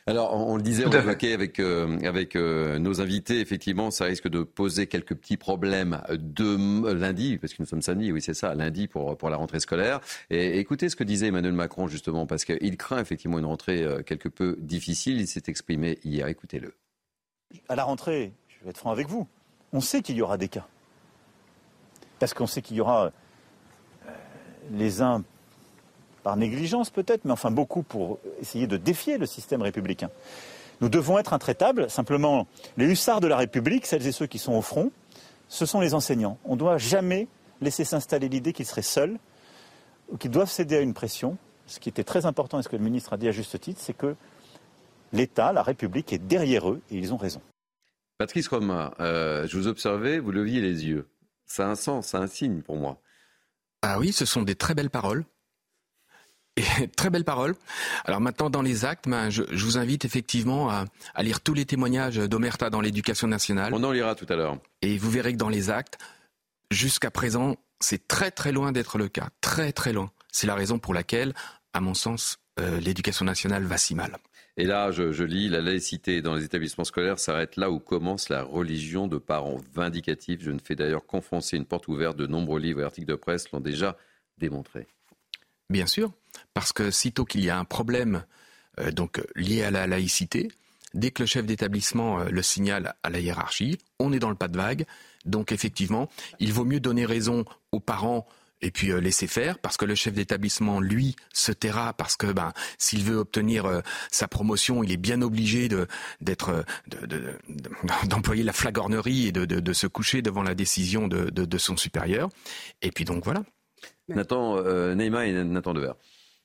Alors, 0.08 0.36
on, 0.36 0.58
le 0.58 0.62
disait, 0.62 0.86
on 0.86 0.92
évoquait 0.92 1.32
avec, 1.32 1.58
euh, 1.60 1.98
avec 2.04 2.36
euh, 2.36 2.78
nos 2.80 3.00
invités, 3.00 3.40
effectivement, 3.40 3.92
ça 3.92 4.06
risque 4.06 4.28
de 4.28 4.44
poser 4.44 4.88
quelques 4.88 5.16
petits 5.16 5.38
problèmes 5.38 6.02
de 6.10 6.92
lundi, 6.92 7.38
parce 7.38 7.54
que 7.54 7.64
nous 7.64 7.66
sommes 7.66 7.82
samedi, 7.82 8.12
oui, 8.12 8.22
c'est 8.22 8.34
ça, 8.34 8.54
lundi 8.54 8.88
pour, 8.88 9.18
pour 9.18 9.30
la 9.30 9.38
rentrée 9.38 9.62
scolaire. 9.62 10.02
Et 10.30 10.60
écoutez 10.60 10.90
ce 10.90 10.98
que 10.98 11.06
disait 11.06 11.28
Emmanuel 11.28 11.54
Macron, 11.54 11.88
justement, 11.88 12.28
parce 12.28 12.44
qu'il 12.44 12.78
craint 12.78 13.00
effectivement 13.00 13.40
une 13.40 13.46
rentrée 13.46 13.88
quelque 14.06 14.28
peu 14.28 14.58
difficile. 14.60 15.22
Il 15.22 15.28
s'est 15.28 15.44
exprimé 15.48 15.98
hier, 16.04 16.28
écoutez-le. 16.28 16.76
À 17.70 17.76
la 17.76 17.86
rentrée, 17.86 18.34
je 18.50 18.64
vais 18.64 18.72
être 18.72 18.78
franc 18.78 18.92
avec 18.92 19.08
vous, 19.08 19.28
on 19.72 19.80
sait 19.80 20.02
qu'il 20.02 20.18
y 20.18 20.22
aura 20.22 20.38
des 20.38 20.50
cas. 20.50 20.68
Parce 22.20 22.34
qu'on 22.34 22.48
sait 22.48 22.62
qu'il 22.62 22.78
y 22.78 22.82
aura 22.82 23.12
les 24.72 25.02
uns 25.02 25.24
par 26.24 26.38
négligence 26.38 26.90
peut-être, 26.90 27.26
mais 27.26 27.32
enfin 27.32 27.52
beaucoup 27.52 27.84
pour 27.84 28.20
essayer 28.42 28.68
de 28.68 28.78
défier 28.78 29.18
le 29.18 29.26
système 29.26 29.62
républicain. 29.62 30.10
Nous 30.82 30.90
devons 30.90 31.18
être 31.20 31.34
intraitables. 31.34 31.90
Simplement, 31.90 32.48
les 32.78 32.86
hussards 32.86 33.22
de 33.22 33.28
la 33.28 33.38
République, 33.38 33.86
celles 33.86 34.06
et 34.08 34.12
ceux 34.12 34.26
qui 34.26 34.40
sont 34.40 34.54
au 34.54 34.62
front, 34.62 34.92
ce 35.48 35.66
sont 35.66 35.80
les 35.80 35.94
enseignants. 35.94 36.38
On 36.44 36.54
ne 36.54 36.60
doit 36.60 36.78
jamais 36.78 37.28
laisser 37.62 37.86
s'installer 37.86 38.28
l'idée 38.28 38.54
qu'ils 38.54 38.66
seraient 38.66 38.82
seuls 38.82 39.18
ou 40.10 40.18
qu'ils 40.18 40.32
doivent 40.32 40.50
céder 40.50 40.78
à 40.78 40.82
une 40.82 40.94
pression. 40.94 41.38
Ce 41.68 41.80
qui 41.80 41.90
était 41.90 42.04
très 42.04 42.26
important 42.26 42.60
et 42.60 42.64
ce 42.64 42.70
que 42.70 42.76
le 42.76 42.84
ministre 42.84 43.14
a 43.14 43.18
dit 43.18 43.28
à 43.28 43.32
juste 43.32 43.60
titre, 43.60 43.80
c'est 43.82 43.96
que 43.96 44.16
l'État, 45.14 45.54
la 45.54 45.64
République 45.64 46.12
est 46.12 46.18
derrière 46.20 46.70
eux 46.70 46.82
et 46.92 46.98
ils 46.98 47.14
ont 47.14 47.18
raison. 47.18 47.42
Patrice 48.18 48.48
Romain, 48.48 48.94
euh, 49.00 49.48
je 49.48 49.58
vous 49.58 49.68
observais, 49.68 50.20
vous 50.20 50.32
leviez 50.32 50.62
les 50.62 50.86
yeux. 50.86 51.08
Ça 51.46 51.68
a 51.68 51.70
un 51.70 51.76
sens, 51.76 52.08
ça 52.08 52.18
a 52.18 52.22
un 52.22 52.28
signe 52.28 52.62
pour 52.62 52.78
moi. 52.78 52.98
Ah 53.88 54.00
oui, 54.00 54.12
ce 54.12 54.26
sont 54.26 54.42
des 54.42 54.56
très 54.56 54.74
belles 54.74 54.90
paroles. 54.90 55.26
très 56.98 57.12
belle 57.12 57.24
parole. 57.24 57.56
Alors 58.06 58.20
maintenant, 58.20 58.50
dans 58.50 58.64
les 58.64 58.84
actes, 58.84 59.08
ben, 59.08 59.30
je, 59.30 59.44
vous 59.44 59.78
invite 59.78 60.06
effectivement 60.06 60.72
à, 60.72 60.86
lire 61.22 61.40
tous 61.40 61.54
les 61.54 61.66
témoignages 61.66 62.16
d'Omerta 62.18 62.72
dans 62.72 62.82
l'éducation 62.82 63.28
nationale. 63.28 63.74
On 63.76 63.84
en 63.84 63.92
lira 63.92 64.16
tout 64.16 64.26
à 64.28 64.36
l'heure. 64.36 64.58
Et 64.82 64.98
vous 64.98 65.12
verrez 65.12 65.34
que 65.34 65.38
dans 65.38 65.50
les 65.50 65.70
actes, 65.70 66.00
jusqu'à 66.72 67.12
présent, 67.12 67.58
c'est 67.80 68.08
très 68.08 68.32
très 68.32 68.52
loin 68.52 68.72
d'être 68.72 68.98
le 68.98 69.08
cas. 69.08 69.30
Très 69.40 69.72
très 69.72 69.94
loin. 69.94 70.12
C'est 70.32 70.48
la 70.48 70.56
raison 70.56 70.80
pour 70.80 70.96
laquelle, 70.96 71.36
à 71.74 71.80
mon 71.80 71.94
sens, 71.94 72.40
euh, 72.60 72.80
l'éducation 72.80 73.24
nationale 73.24 73.66
va 73.66 73.78
si 73.78 73.94
mal. 73.94 74.18
Et 74.58 74.64
là, 74.64 74.92
je, 74.92 75.24
lis, 75.24 75.50
la 75.50 75.60
laïcité 75.60 76.22
dans 76.22 76.34
les 76.36 76.46
établissements 76.46 76.86
scolaires 76.86 77.20
s'arrête 77.20 77.58
là 77.58 77.70
où 77.70 77.80
commence 77.80 78.30
la 78.30 78.42
religion 78.42 79.08
de 79.08 79.18
parents 79.18 79.58
vindicatifs. 79.74 80.42
Je 80.42 80.52
ne 80.52 80.60
fais 80.60 80.76
d'ailleurs 80.76 81.06
qu'enfoncer 81.06 81.58
une 81.58 81.66
porte 81.66 81.90
ouverte. 81.90 82.16
De 82.16 82.26
nombreux 82.26 82.60
livres 82.60 82.82
et 82.82 82.84
articles 82.86 83.08
de 83.08 83.16
presse 83.16 83.52
l'ont 83.52 83.60
déjà 83.60 83.98
démontré. 84.38 84.88
Bien 85.70 85.88
sûr, 85.88 86.14
parce 86.54 86.72
que 86.72 86.90
sitôt 86.90 87.26
qu'il 87.26 87.44
y 87.44 87.50
a 87.50 87.58
un 87.58 87.66
problème 87.66 88.24
euh, 88.80 88.92
donc 88.92 89.22
lié 89.36 89.64
à 89.64 89.72
la 89.72 89.88
laïcité, 89.88 90.50
dès 90.94 91.12
que 91.12 91.24
le 91.24 91.28
chef 91.28 91.46
d'établissement 91.46 92.22
euh, 92.22 92.30
le 92.30 92.42
signale 92.42 92.96
à 93.04 93.10
la 93.10 93.20
hiérarchie, 93.20 93.78
on 94.00 94.14
est 94.14 94.20
dans 94.20 94.30
le 94.30 94.36
pas 94.36 94.48
de 94.48 94.58
vague. 94.58 94.86
Donc 95.26 95.52
effectivement, 95.52 96.10
il 96.40 96.54
vaut 96.54 96.66
mieux 96.66 96.80
donner 96.80 97.06
raison 97.06 97.46
aux 97.72 97.80
parents 97.80 98.26
et 98.62 98.72
puis 98.72 98.92
euh, 98.92 99.00
laisser 99.00 99.28
faire 99.28 99.60
parce 99.60 99.78
que 99.78 99.86
le 99.86 99.96
chef 99.96 100.14
d'établissement 100.14 100.80
lui 100.80 101.16
se 101.34 101.52
taira 101.52 101.94
parce 101.94 102.16
que 102.16 102.32
ben 102.32 102.54
s'il 102.78 103.04
veut 103.04 103.18
obtenir 103.18 103.82
sa 104.12 104.28
promotion 104.28 104.84
il 104.84 104.92
est 104.92 104.98
bien 104.98 105.22
obligé 105.22 105.68
de 105.68 105.88
d'être 106.22 106.66
d'employer 108.06 108.44
la 108.44 108.54
flagornerie 108.54 109.28
et 109.28 109.32
de, 109.32 109.46
de, 109.46 109.74
se 109.74 109.88
coucher 109.88 110.22
devant 110.22 110.44
la 110.44 110.56
décision 110.56 111.08
de, 111.08 111.30
de 111.30 111.58
son 111.58 111.78
supérieur 111.78 112.30
et 112.82 112.92
puis 112.92 113.06
donc 113.06 113.24
voilà 113.26 113.44
Nathan 114.08 114.58
euh, 114.58 114.96
Neymar 114.96 115.24
et 115.24 115.44
Nathan 115.44 115.74
Dever. 115.74 115.94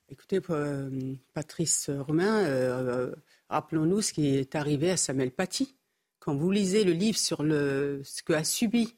Écoutez, 0.09 0.41
euh, 0.49 1.15
Patrice 1.33 1.89
Romain, 1.89 2.43
euh, 2.45 3.13
rappelons-nous 3.49 4.01
ce 4.01 4.13
qui 4.13 4.35
est 4.35 4.55
arrivé 4.55 4.91
à 4.91 4.97
Samuel 4.97 5.31
Paty. 5.31 5.75
Quand 6.19 6.35
vous 6.35 6.51
lisez 6.51 6.83
le 6.83 6.91
livre 6.91 7.17
sur 7.17 7.43
le, 7.43 8.01
ce 8.03 8.23
qu'a 8.23 8.43
subi 8.43 8.95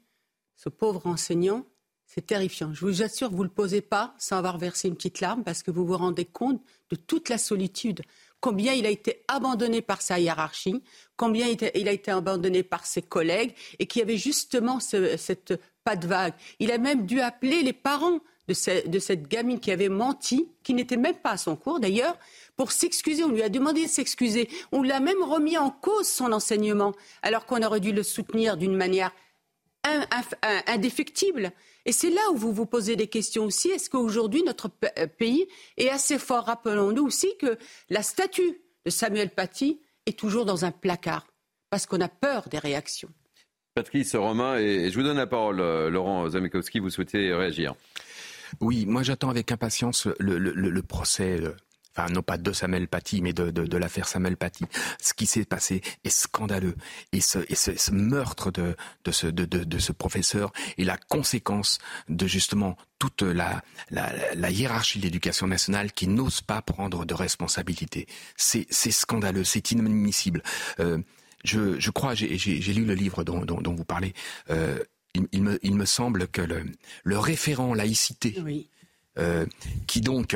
ce 0.55 0.69
pauvre 0.69 1.05
enseignant, 1.07 1.65
c'est 2.13 2.27
terrifiant. 2.27 2.73
Je 2.73 2.85
vous 2.85 3.01
assure, 3.01 3.31
vous 3.31 3.39
ne 3.39 3.47
le 3.47 3.49
posez 3.49 3.81
pas 3.81 4.13
sans 4.19 4.37
avoir 4.37 4.59
versé 4.59 4.87
une 4.87 4.95
petite 4.95 5.19
larme 5.19 5.43
parce 5.43 5.63
que 5.63 5.71
vous 5.71 5.85
vous 5.85 5.97
rendez 5.97 6.25
compte 6.25 6.61
de 6.91 6.95
toute 6.95 7.29
la 7.29 7.39
solitude. 7.39 8.01
Combien 8.39 8.73
il 8.73 8.85
a 8.85 8.89
été 8.89 9.23
abandonné 9.27 9.81
par 9.81 10.01
sa 10.01 10.19
hiérarchie, 10.19 10.83
combien 11.15 11.47
il 11.47 11.87
a 11.87 11.91
été 11.91 12.11
abandonné 12.11 12.61
par 12.61 12.85
ses 12.85 13.01
collègues 13.01 13.55
et 13.79 13.87
qu'il 13.87 14.01
y 14.01 14.03
avait 14.03 14.17
justement 14.17 14.79
cette 14.79 15.53
pas 15.83 15.95
de 15.95 16.05
vague. 16.07 16.33
Il 16.59 16.71
a 16.71 16.77
même 16.77 17.05
dû 17.05 17.19
appeler 17.19 17.63
les 17.63 17.73
parents 17.73 18.19
de, 18.47 18.53
cette 18.53 19.27
gamine 19.27 19.59
qui 19.59 19.71
avait 19.71 19.89
menti, 19.89 20.49
qui 20.63 20.73
n'était 20.73 20.97
même 20.97 21.15
pas 21.15 21.31
à 21.31 21.37
son 21.37 21.55
cours 21.55 21.79
d'ailleurs, 21.79 22.17
pour 22.55 22.71
s'excuser. 22.71 23.23
On 23.23 23.29
lui 23.29 23.41
a 23.41 23.49
demandé 23.49 23.85
de 23.85 23.89
s'excuser. 23.89 24.49
On 24.71 24.83
lui 24.83 24.91
a 24.91 24.99
même 24.99 25.23
remis 25.23 25.57
en 25.57 25.71
cause 25.71 26.07
son 26.07 26.31
enseignement, 26.31 26.93
alors 27.21 27.45
qu'on 27.45 27.63
aurait 27.63 27.79
dû 27.79 27.91
le 27.91 28.03
soutenir 28.03 28.57
d'une 28.57 28.75
manière 28.75 29.11
indéfectible. 30.67 31.51
Et 31.85 31.91
c'est 31.91 32.09
là 32.09 32.21
où 32.31 32.37
vous 32.37 32.53
vous 32.53 32.65
posez 32.65 32.95
des 32.95 33.07
questions 33.07 33.45
aussi. 33.45 33.69
Est-ce 33.69 33.89
qu'aujourd'hui, 33.89 34.43
notre 34.43 34.69
euh, 34.97 35.07
pays 35.07 35.47
est 35.77 35.89
assez 35.89 36.17
fort? 36.17 36.45
Rappelons-nous 36.45 37.05
aussi 37.05 37.29
que 37.39 37.57
la 37.89 38.03
statue 38.03 38.61
de 38.85 38.89
Samuel 38.89 39.29
Paty 39.29 39.79
est 40.05 40.17
toujours 40.17 40.45
dans 40.45 40.65
un 40.65 40.71
placard, 40.71 41.27
parce 41.69 41.85
qu'on 41.85 42.01
a 42.01 42.09
peur 42.09 42.49
des 42.49 42.59
réactions. 42.59 43.09
Patrice 43.75 44.15
Romain, 44.15 44.57
et 44.57 44.91
je 44.91 44.95
vous 44.95 45.03
donne 45.03 45.17
la 45.17 45.27
parole, 45.27 45.59
euh, 45.59 45.89
Laurent 45.89 46.29
Zamekowski, 46.29 46.79
vous 46.79 46.89
souhaitez 46.89 47.33
réagir 47.33 47.75
oui, 48.61 48.85
moi 48.85 49.03
j'attends 49.03 49.29
avec 49.29 49.51
impatience 49.51 50.07
le, 50.19 50.81
procès 50.81 51.41
euh, 51.41 51.55
enfin 51.95 52.11
non 52.11 52.21
pas 52.21 52.37
de 52.37 52.51
Samuel 52.51 52.87
Paty, 52.87 53.21
mais 53.21 53.33
de, 53.33 53.51
de, 53.51 53.65
de 53.65 53.77
l'affaire 53.77 54.07
Samuel 54.07 54.37
Paty. 54.37 54.65
Ce 55.01 55.13
qui 55.13 55.25
s'est 55.25 55.45
passé 55.45 55.81
est 56.03 56.09
scandaleux. 56.09 56.75
Et 57.11 57.21
ce, 57.21 57.39
et 57.49 57.55
ce, 57.55 57.75
ce 57.75 57.91
meurtre 57.91 58.51
de, 58.51 58.75
de, 59.03 59.11
ce, 59.11 59.27
de, 59.27 59.45
de, 59.45 59.63
de, 59.63 59.79
ce 59.79 59.91
professeur 59.91 60.51
est 60.77 60.83
la 60.83 60.97
conséquence 60.97 61.79
de 62.09 62.27
justement 62.27 62.77
toute 62.99 63.21
la, 63.21 63.61
la, 63.91 64.11
la 64.35 64.49
hiérarchie 64.49 64.99
de 64.99 65.03
l'éducation 65.03 65.47
nationale 65.47 65.91
qui 65.91 66.07
n'ose 66.07 66.41
pas 66.41 66.61
prendre 66.61 67.05
de 67.05 67.13
responsabilité. 67.13 68.07
C'est 68.37 68.65
scandaleux, 68.71 69.43
c'est 69.43 69.71
inadmissible. 69.71 70.41
Euh, 70.79 70.99
je, 71.43 71.79
je, 71.79 71.91
crois, 71.91 72.15
j'ai 72.15 72.27
lu 72.73 72.85
le 72.85 72.93
livre 72.93 73.23
dont, 73.23 73.43
dont, 73.43 73.61
dont 73.61 73.73
vous 73.75 73.83
parlez. 73.85 74.13
Euh, 74.49 74.79
il, 75.13 75.27
il, 75.31 75.43
me, 75.43 75.59
il, 75.63 75.75
me, 75.75 75.85
semble 75.85 76.27
que 76.27 76.41
le, 76.41 76.65
le 77.03 77.19
référent 77.19 77.73
laïcité, 77.73 78.35
oui. 78.43 78.69
euh, 79.19 79.45
qui 79.85 80.01
donc 80.01 80.35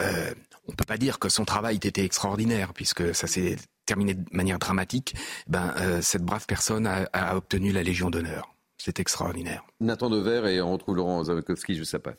euh, 0.00 0.34
on 0.68 0.72
peut 0.72 0.84
pas 0.84 0.98
dire 0.98 1.18
que 1.18 1.28
son 1.28 1.44
travail 1.44 1.76
était 1.76 2.04
extraordinaire 2.04 2.72
puisque 2.74 3.14
ça 3.14 3.26
s'est 3.26 3.56
terminé 3.86 4.14
de 4.14 4.24
manière 4.32 4.58
dramatique. 4.58 5.14
Ben, 5.46 5.74
euh, 5.80 6.00
cette 6.02 6.22
brave 6.22 6.44
personne 6.46 6.86
a, 6.86 7.36
obtenu 7.36 7.72
la 7.72 7.82
Légion 7.82 8.10
d'honneur. 8.10 8.54
C'est 8.78 9.00
extraordinaire. 9.00 9.64
Nathan 9.80 10.10
Dever 10.10 10.52
et 10.52 10.60
on 10.60 10.72
retrouve 10.72 10.96
Laurent 10.96 11.24
Zavakowski 11.24 11.74
juste 11.74 11.94
après. 11.94 12.18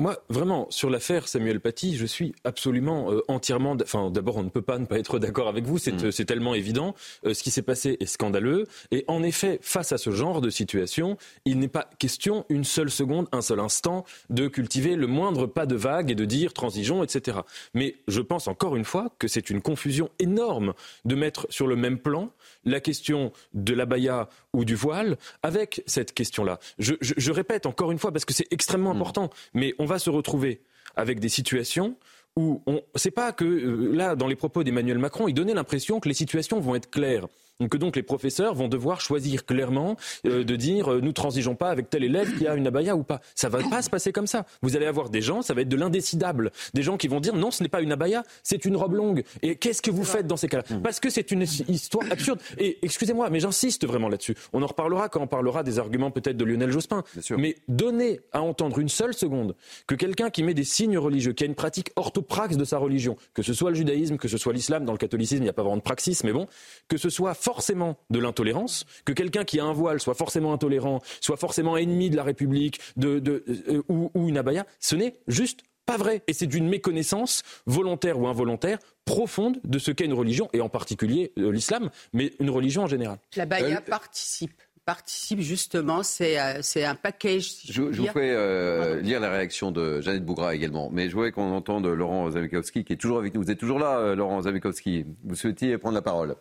Moi, 0.00 0.16
vraiment, 0.28 0.68
sur 0.70 0.90
l'affaire 0.90 1.26
Samuel 1.26 1.58
Paty, 1.58 1.96
je 1.96 2.06
suis 2.06 2.32
absolument 2.44 3.10
euh, 3.10 3.20
entièrement. 3.26 3.76
Enfin, 3.82 4.10
d'abord, 4.10 4.36
on 4.36 4.44
ne 4.44 4.48
peut 4.48 4.62
pas 4.62 4.78
ne 4.78 4.86
pas 4.86 4.96
être 4.96 5.18
d'accord 5.18 5.48
avec 5.48 5.64
vous. 5.64 5.78
C'est 5.78 6.04
mmh. 6.04 6.06
euh, 6.20 6.24
tellement 6.24 6.54
évident. 6.54 6.94
Euh, 7.26 7.34
ce 7.34 7.42
qui 7.42 7.50
s'est 7.50 7.62
passé 7.62 7.96
est 7.98 8.06
scandaleux. 8.06 8.68
Et 8.92 9.04
en 9.08 9.24
effet, 9.24 9.58
face 9.60 9.90
à 9.90 9.98
ce 9.98 10.10
genre 10.10 10.40
de 10.40 10.50
situation, 10.50 11.16
il 11.44 11.58
n'est 11.58 11.66
pas 11.66 11.90
question 11.98 12.46
une 12.48 12.62
seule 12.62 12.90
seconde, 12.90 13.26
un 13.32 13.42
seul 13.42 13.58
instant, 13.58 14.04
de 14.30 14.46
cultiver 14.46 14.94
le 14.94 15.08
moindre 15.08 15.46
pas 15.46 15.66
de 15.66 15.74
vague 15.74 16.12
et 16.12 16.14
de 16.14 16.24
dire 16.24 16.52
transigeons, 16.52 17.02
etc. 17.02 17.38
Mais 17.74 17.96
je 18.06 18.20
pense 18.20 18.46
encore 18.46 18.76
une 18.76 18.84
fois 18.84 19.12
que 19.18 19.26
c'est 19.26 19.50
une 19.50 19.60
confusion 19.60 20.10
énorme 20.20 20.74
de 21.06 21.16
mettre 21.16 21.48
sur 21.50 21.66
le 21.66 21.74
même 21.74 21.98
plan 21.98 22.30
la 22.64 22.78
question 22.78 23.32
de 23.52 23.74
l'abaya 23.74 24.28
ou 24.58 24.64
du 24.64 24.74
voile 24.74 25.16
avec 25.42 25.82
cette 25.86 26.12
question-là. 26.12 26.58
Je, 26.78 26.94
je, 27.00 27.14
je, 27.16 27.32
répète 27.32 27.64
encore 27.64 27.92
une 27.92 27.98
fois 27.98 28.10
parce 28.12 28.24
que 28.24 28.34
c'est 28.34 28.48
extrêmement 28.50 28.92
mmh. 28.92 28.96
important, 28.96 29.30
mais 29.54 29.74
on 29.78 29.86
va 29.86 30.00
se 30.00 30.10
retrouver 30.10 30.62
avec 30.96 31.20
des 31.20 31.28
situations 31.28 31.96
où 32.36 32.60
on 32.66 32.82
c'est 32.96 33.12
pas 33.12 33.32
que 33.32 33.44
euh, 33.44 33.92
là 33.94 34.16
dans 34.16 34.26
les 34.26 34.34
propos 34.34 34.64
d'Emmanuel 34.64 34.98
Macron, 34.98 35.28
il 35.28 35.34
donnait 35.34 35.54
l'impression 35.54 36.00
que 36.00 36.08
les 36.08 36.14
situations 36.14 36.58
vont 36.58 36.74
être 36.74 36.90
claires. 36.90 37.28
Donc, 37.60 37.76
donc 37.76 37.96
les 37.96 38.04
professeurs 38.04 38.54
vont 38.54 38.68
devoir 38.68 39.00
choisir 39.00 39.44
clairement 39.44 39.96
euh, 40.26 40.44
de 40.44 40.54
dire 40.54 40.92
euh, 40.92 41.00
nous 41.00 41.12
transigeons 41.12 41.56
pas 41.56 41.70
avec 41.70 41.90
tel 41.90 42.04
élève 42.04 42.38
qui 42.38 42.46
a 42.46 42.54
une 42.54 42.68
abaya 42.68 42.94
ou 42.94 43.02
pas. 43.02 43.20
Ça 43.34 43.48
va 43.48 43.58
pas 43.68 43.82
se 43.82 43.90
passer 43.90 44.12
comme 44.12 44.28
ça. 44.28 44.46
Vous 44.62 44.76
allez 44.76 44.86
avoir 44.86 45.10
des 45.10 45.20
gens, 45.20 45.42
ça 45.42 45.54
va 45.54 45.62
être 45.62 45.68
de 45.68 45.76
l'indécidable, 45.76 46.52
des 46.74 46.82
gens 46.82 46.96
qui 46.96 47.08
vont 47.08 47.18
dire 47.18 47.34
non, 47.34 47.50
ce 47.50 47.64
n'est 47.64 47.68
pas 47.68 47.80
une 47.80 47.90
abaya, 47.90 48.22
c'est 48.44 48.64
une 48.64 48.76
robe 48.76 48.94
longue. 48.94 49.24
Et 49.42 49.56
qu'est-ce 49.56 49.82
que 49.82 49.90
vous 49.90 50.04
faites 50.04 50.28
dans 50.28 50.36
ces 50.36 50.48
cas-là. 50.48 50.62
Parce 50.84 51.00
que 51.00 51.10
c'est 51.10 51.32
une 51.32 51.42
histoire 51.42 52.06
absurde. 52.12 52.40
Et 52.58 52.78
excusez-moi, 52.82 53.28
mais 53.30 53.40
j'insiste 53.40 53.86
vraiment 53.86 54.08
là-dessus. 54.08 54.36
On 54.52 54.62
en 54.62 54.66
reparlera 54.66 55.08
quand 55.08 55.20
on 55.20 55.26
parlera 55.26 55.64
des 55.64 55.80
arguments 55.80 56.12
peut-être 56.12 56.36
de 56.36 56.44
Lionel 56.44 56.70
Jospin. 56.70 57.02
Mais 57.36 57.56
donner 57.66 58.20
à 58.32 58.42
entendre 58.42 58.78
une 58.78 58.88
seule 58.88 59.14
seconde 59.14 59.56
que 59.88 59.96
quelqu'un 59.96 60.30
qui 60.30 60.44
met 60.44 60.54
des 60.54 60.64
signes 60.64 60.98
religieux, 60.98 61.32
qui 61.32 61.42
a 61.42 61.46
une 61.46 61.56
pratique 61.56 61.90
orthopraxe 61.96 62.56
de 62.56 62.64
sa 62.64 62.78
religion, 62.78 63.16
que 63.34 63.42
ce 63.42 63.52
soit 63.52 63.70
le 63.70 63.76
judaïsme, 63.76 64.16
que 64.16 64.28
ce 64.28 64.38
soit 64.38 64.52
l'islam, 64.52 64.84
dans 64.84 64.92
le 64.92 64.98
catholicisme, 64.98 65.42
il 65.42 65.46
n'y 65.46 65.50
a 65.50 65.52
pas 65.52 65.62
vraiment 65.62 65.76
de 65.76 65.82
praxis, 65.82 66.22
mais 66.22 66.32
bon, 66.32 66.46
que 66.86 66.96
ce 66.96 67.10
soit 67.10 67.34
forcément 67.48 67.96
de 68.10 68.18
l'intolérance, 68.18 68.84
que 69.06 69.14
quelqu'un 69.14 69.42
qui 69.42 69.58
a 69.58 69.64
un 69.64 69.72
voile 69.72 70.00
soit 70.00 70.14
forcément 70.14 70.52
intolérant, 70.52 71.00
soit 71.22 71.38
forcément 71.38 71.78
ennemi 71.78 72.10
de 72.10 72.16
la 72.16 72.22
République 72.22 72.78
de, 72.98 73.20
de, 73.20 73.42
euh, 73.70 73.82
ou, 73.88 74.10
ou 74.14 74.28
une 74.28 74.36
abaya, 74.36 74.66
ce 74.80 74.96
n'est 74.96 75.14
juste 75.28 75.60
pas 75.86 75.96
vrai. 75.96 76.20
Et 76.26 76.34
c'est 76.34 76.46
d'une 76.46 76.68
méconnaissance 76.68 77.42
volontaire 77.64 78.18
ou 78.18 78.28
involontaire 78.28 78.78
profonde 79.06 79.60
de 79.64 79.78
ce 79.78 79.90
qu'est 79.92 80.04
une 80.04 80.12
religion, 80.12 80.50
et 80.52 80.60
en 80.60 80.68
particulier 80.68 81.32
euh, 81.38 81.50
l'islam, 81.50 81.88
mais 82.12 82.32
une 82.38 82.50
religion 82.50 82.82
en 82.82 82.86
général. 82.86 83.16
La 83.34 83.46
baya 83.46 83.78
euh, 83.78 83.80
participe 83.80 84.52
participe 84.84 85.40
justement, 85.40 86.02
c'est 86.02 86.38
euh, 86.38 86.86
un 86.86 86.94
package. 86.96 87.44
Si 87.44 87.72
je, 87.72 87.92
je 87.92 88.02
vous 88.02 88.08
fais 88.08 88.32
euh, 88.34 89.00
lire 89.00 89.20
la 89.20 89.30
réaction 89.30 89.70
de 89.70 90.02
Jeannette 90.02 90.24
Bougra 90.24 90.54
également, 90.54 90.90
mais 90.92 91.08
je 91.08 91.14
voudrais 91.14 91.32
qu'on 91.32 91.52
entende 91.52 91.86
Laurent 91.86 92.30
Zamikowski 92.30 92.84
qui 92.84 92.92
est 92.92 92.96
toujours 92.96 93.18
avec 93.18 93.34
nous. 93.34 93.42
Vous 93.42 93.50
êtes 93.50 93.58
toujours 93.58 93.78
là, 93.78 94.14
Laurent 94.14 94.42
Zamikowski. 94.42 95.06
Vous 95.24 95.34
souhaitiez 95.34 95.78
prendre 95.78 95.94
la 95.94 96.02
parole 96.02 96.36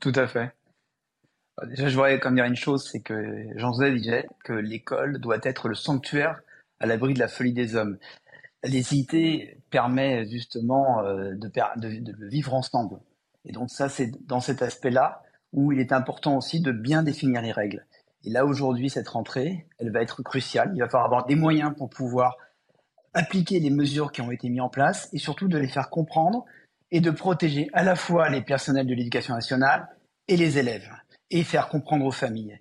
Tout 0.00 0.12
à 0.14 0.26
fait. 0.26 0.52
Déjà, 1.66 1.88
je 1.88 1.94
voudrais 1.94 2.18
comme 2.20 2.36
dire 2.36 2.44
une 2.44 2.56
chose, 2.56 2.88
c'est 2.90 3.00
que 3.00 3.46
Jean 3.56 3.72
Zé 3.74 3.92
disait 3.92 4.26
que 4.44 4.52
l'école 4.52 5.18
doit 5.18 5.38
être 5.42 5.68
le 5.68 5.74
sanctuaire 5.74 6.40
à 6.78 6.86
l'abri 6.86 7.12
de 7.12 7.18
la 7.18 7.28
folie 7.28 7.52
des 7.52 7.76
hommes. 7.76 7.98
La 8.62 8.70
laïcité 8.70 9.58
permet 9.70 10.26
justement 10.28 11.00
euh, 11.00 11.34
de, 11.34 11.48
de, 11.76 12.12
de 12.12 12.26
vivre 12.26 12.54
ensemble. 12.54 12.98
Et 13.44 13.52
donc 13.52 13.70
ça, 13.70 13.88
c'est 13.88 14.10
dans 14.26 14.40
cet 14.40 14.62
aspect-là 14.62 15.22
où 15.52 15.72
il 15.72 15.80
est 15.80 15.92
important 15.92 16.36
aussi 16.36 16.60
de 16.60 16.72
bien 16.72 17.02
définir 17.02 17.42
les 17.42 17.52
règles. 17.52 17.84
Et 18.24 18.30
là, 18.30 18.44
aujourd'hui, 18.44 18.90
cette 18.90 19.08
rentrée, 19.08 19.66
elle 19.78 19.90
va 19.90 20.02
être 20.02 20.22
cruciale. 20.22 20.72
Il 20.74 20.80
va 20.80 20.88
falloir 20.88 21.06
avoir 21.06 21.26
des 21.26 21.34
moyens 21.34 21.74
pour 21.76 21.90
pouvoir 21.90 22.36
appliquer 23.14 23.60
les 23.60 23.70
mesures 23.70 24.12
qui 24.12 24.20
ont 24.20 24.30
été 24.30 24.48
mises 24.48 24.60
en 24.60 24.68
place 24.68 25.08
et 25.12 25.18
surtout 25.18 25.48
de 25.48 25.58
les 25.58 25.68
faire 25.68 25.90
comprendre 25.90 26.44
et 26.90 27.00
de 27.00 27.10
protéger 27.10 27.68
à 27.72 27.82
la 27.82 27.96
fois 27.96 28.28
les 28.28 28.42
personnels 28.42 28.86
de 28.86 28.94
l'éducation 28.94 29.34
nationale 29.34 29.88
et 30.28 30.36
les 30.36 30.58
élèves 30.58 30.90
et 31.30 31.44
faire 31.44 31.68
comprendre 31.68 32.04
aux 32.04 32.10
familles. 32.10 32.58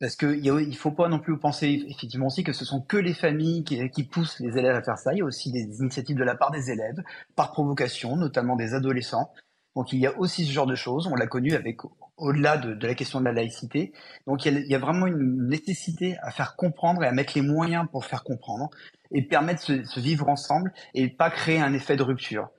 Parce 0.00 0.14
qu'il 0.14 0.42
ne 0.42 0.72
faut 0.72 0.92
pas 0.92 1.08
non 1.08 1.18
plus 1.18 1.38
penser 1.38 1.84
effectivement 1.88 2.26
aussi 2.26 2.44
que 2.44 2.52
ce 2.52 2.64
sont 2.64 2.80
que 2.80 2.96
les 2.96 3.14
familles 3.14 3.64
qui, 3.64 4.04
poussent 4.04 4.38
les 4.38 4.56
élèves 4.56 4.76
à 4.76 4.82
faire 4.82 4.98
ça. 4.98 5.12
Il 5.12 5.18
y 5.18 5.22
a 5.22 5.24
aussi 5.24 5.50
des 5.50 5.80
initiatives 5.80 6.16
de 6.16 6.22
la 6.22 6.36
part 6.36 6.52
des 6.52 6.70
élèves, 6.70 7.02
par 7.34 7.50
provocation, 7.50 8.16
notamment 8.16 8.54
des 8.54 8.74
adolescents. 8.74 9.32
Donc 9.74 9.92
il 9.92 9.98
y 9.98 10.06
a 10.06 10.16
aussi 10.16 10.44
ce 10.44 10.52
genre 10.52 10.66
de 10.66 10.76
choses. 10.76 11.08
On 11.08 11.16
l'a 11.16 11.26
connu 11.26 11.52
avec 11.54 11.80
au-delà 12.16 12.58
de, 12.58 12.86
la 12.86 12.94
question 12.94 13.18
de 13.18 13.24
la 13.24 13.32
laïcité. 13.32 13.92
Donc 14.28 14.46
il 14.46 14.66
y, 14.68 14.74
a, 14.74 14.78
vraiment 14.78 15.06
une 15.08 15.48
nécessité 15.48 16.16
à 16.22 16.30
faire 16.30 16.54
comprendre 16.54 17.02
et 17.02 17.06
à 17.06 17.12
mettre 17.12 17.32
les 17.34 17.42
moyens 17.42 17.86
pour 17.90 18.04
faire 18.04 18.22
comprendre 18.22 18.70
et 19.10 19.22
permettre 19.22 19.72
de 19.72 19.82
se 19.82 20.00
vivre 20.00 20.28
ensemble 20.28 20.72
et 20.94 21.08
pas 21.08 21.30
créer 21.30 21.60
un 21.60 21.72
effet 21.72 21.96
de 21.96 22.02
rupture. 22.04 22.50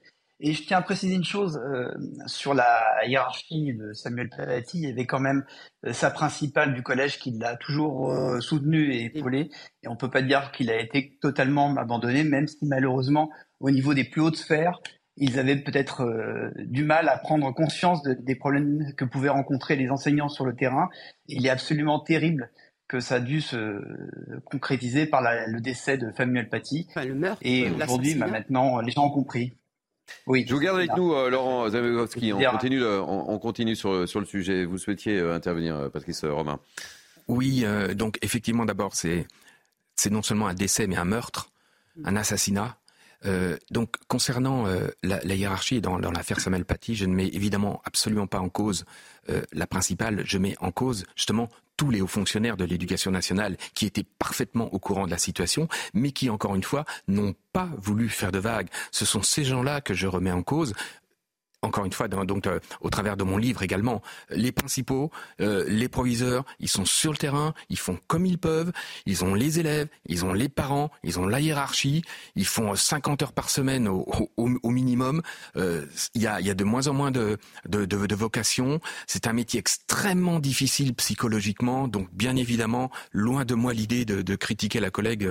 Et 0.42 0.54
je 0.54 0.64
tiens 0.64 0.78
à 0.78 0.82
préciser 0.82 1.16
une 1.16 1.26
chose 1.26 1.58
euh, 1.58 1.92
sur 2.26 2.54
la 2.54 3.06
hiérarchie 3.06 3.74
de 3.74 3.92
Samuel 3.94 4.30
Paty. 4.30 4.78
Il 4.80 4.88
y 4.88 4.92
avait 4.92 5.06
quand 5.06 5.20
même 5.20 5.44
euh, 5.86 5.92
sa 5.92 6.12
principale 6.12 6.74
du 6.74 6.82
collège 6.82 7.20
qui 7.20 7.32
l'a 7.32 7.58
toujours 7.58 8.12
euh, 8.12 8.40
soutenu 8.40 8.94
et 8.94 9.06
épaulé. 9.06 9.50
Et 9.84 9.90
on 9.90 9.98
peut 9.98 10.10
pas 10.10 10.22
dire 10.22 10.52
qu'il 10.52 10.70
a 10.72 10.80
été 10.80 11.18
totalement 11.22 11.76
abandonné, 11.76 12.24
même 12.24 12.48
si 12.48 12.66
malheureusement, 12.66 13.30
au 13.60 13.70
niveau 13.70 13.94
des 13.94 14.06
plus 14.06 14.22
hautes 14.22 14.38
sphères, 14.38 14.80
ils 15.18 15.38
avaient 15.40 15.58
peut-être 15.58 16.04
euh, 16.04 16.52
du 16.56 16.86
mal 16.86 17.10
à 17.10 17.18
prendre 17.18 17.54
conscience 17.54 18.02
de, 18.04 18.14
des 18.14 18.36
problèmes 18.36 18.94
que 18.96 19.04
pouvaient 19.04 19.28
rencontrer 19.28 19.76
les 19.76 19.90
enseignants 19.90 20.30
sur 20.30 20.46
le 20.46 20.56
terrain. 20.56 20.90
Et 21.28 21.36
il 21.36 21.46
est 21.46 21.50
absolument 21.50 22.00
terrible 22.00 22.50
que 22.88 23.02
ça 23.02 23.16
a 23.16 23.20
dû 23.20 23.42
se 23.42 23.82
concrétiser 24.46 25.06
par 25.06 25.22
la, 25.22 25.46
le 25.48 25.60
décès 25.60 25.98
de 25.98 26.12
Samuel 26.16 26.50
Paty. 26.50 26.88
Enfin, 26.90 27.06
le 27.06 27.14
meurtre, 27.14 27.38
et 27.44 27.70
aujourd'hui, 27.70 28.16
bah, 28.16 28.26
maintenant, 28.28 28.80
les 28.80 28.92
gens 28.92 29.06
ont 29.06 29.12
compris. 29.12 29.59
Oui, 30.28 30.46
je 30.48 30.54
vous 30.54 30.60
garde 30.60 30.78
avec 30.78 30.96
nous, 30.96 31.14
euh, 31.14 31.30
Laurent 31.30 31.70
Zamekowski. 31.70 32.34
On 32.34 32.40
continue, 32.40 32.86
on, 32.86 33.32
on, 33.32 33.40
continue 33.40 33.76
sur, 33.76 34.08
sur, 34.08 34.20
le 34.20 34.26
sujet. 34.26 34.66
Vous 34.66 34.78
souhaitiez 34.78 35.20
euh, 35.20 35.34
intervenir, 35.34 35.76
euh, 35.76 35.90
Patrice 35.90 36.24
Romain 36.24 36.60
Oui, 37.28 37.62
euh, 37.64 37.94
donc 37.94 38.18
effectivement, 38.22 38.66
d'abord, 38.66 38.96
c'est 38.96 39.26
non 40.10 40.22
seulement 40.22 40.48
un 40.48 40.54
décès, 40.54 40.88
mais 40.88 40.98
un 40.98 41.06
meurtre, 41.06 41.52
un 42.04 42.16
assassinat. 42.16 42.78
Euh, 43.26 43.58
donc, 43.72 43.96
concernant 44.08 44.66
euh, 44.68 44.88
la, 45.04 45.24
hiérarchie 45.36 45.82
dans, 45.82 46.00
dans 46.00 46.12
l'affaire 46.12 46.40
Samuel 46.40 46.66
Paty, 46.66 46.96
je 46.96 47.06
ne 47.06 47.14
mets 47.14 47.28
évidemment 47.28 47.82
absolument 47.86 48.28
pas 48.28 48.40
en 48.40 48.50
cause 48.50 48.86
euh, 49.30 49.42
la 49.52 49.68
principale. 49.68 50.24
Je 50.26 50.38
mets 50.38 50.56
en 50.60 50.72
cause 50.72 51.06
justement 51.16 51.50
tous 51.80 51.92
les 51.92 52.02
hauts 52.02 52.08
fonctionnaires 52.08 52.58
de 52.58 52.66
l'éducation 52.66 53.10
nationale 53.10 53.56
qui 53.74 53.86
étaient 53.86 54.06
parfaitement 54.20 54.74
au 54.74 54.80
courant 54.80 55.06
de 55.06 55.12
la 55.12 55.18
situation, 55.18 55.70
mais 55.94 56.12
qui, 56.12 56.30
encore 56.30 56.56
une 56.56 56.64
fois, 56.64 56.84
n'ont 57.08 57.34
pas 57.54 57.70
voulu 57.78 58.10
faire 58.10 58.34
de 58.34 58.40
vagues. 58.40 58.68
Ce 58.92 59.06
sont 59.06 59.22
ces 59.22 59.46
gens-là 59.46 59.80
que 59.80 59.94
je 59.94 60.06
remets 60.06 60.32
en 60.32 60.44
cause 60.44 60.74
encore 61.62 61.86
une 61.86 61.92
fois, 61.92 62.08
donc 62.08 62.48
euh, 62.48 62.60
au 62.82 62.90
travers 62.90 63.18
de 63.18 63.24
mon 63.24 63.38
livre 63.38 63.64
également, 63.64 64.02
les 64.30 64.52
principaux, 64.52 65.12
euh, 65.42 65.66
les 65.68 65.90
proviseurs, 65.90 66.46
ils 66.60 66.70
sont 66.70 66.86
sur 66.86 67.12
le 67.12 67.18
terrain, 67.18 67.54
ils 67.70 67.78
font 67.78 67.98
comme 68.08 68.26
ils 68.26 68.38
peuvent, 68.38 68.72
ils 69.06 69.26
ont 69.26 69.34
les 69.34 69.60
élèves, 69.60 69.88
ils 70.06 70.26
ont 70.26 70.34
les 70.34 70.50
parents, 70.50 70.90
ils 71.04 71.20
ont 71.20 71.28
la 71.28 71.40
hiérarchie, 71.40 72.04
ils 72.36 72.46
font 72.46 72.76
50 72.76 73.24
heures 73.24 73.34
par 73.34 73.50
semaine 73.50 73.88
au, 73.88 74.08
au, 74.38 74.50
au 74.64 74.70
minimum. 74.70 75.22
Euh, 75.58 75.86
il 76.16 76.22
y, 76.22 76.28
a, 76.28 76.40
y, 76.40 76.50
a, 76.50 76.54
de 76.54 76.64
moins 76.64 76.88
en 76.88 76.94
moins 76.94 77.12
de, 77.12 77.38
de, 77.68 77.86
de, 77.86 78.06
de 78.06 78.16
vocations. 78.16 78.80
C'est 79.08 79.28
un 79.28 79.34
métier 79.34 79.60
extrêmement 79.60 80.40
difficile 80.40 80.94
psychologiquement, 80.96 81.88
donc 81.88 82.08
bien 82.14 82.36
évidemment, 82.36 82.90
loin 83.12 83.46
de 83.46 83.56
moi 83.56 83.74
l'idée 83.74 84.06
de, 84.06 84.22
de, 84.22 84.36
critiquer 84.36 84.80
la 84.80 84.92
collègue 84.92 85.30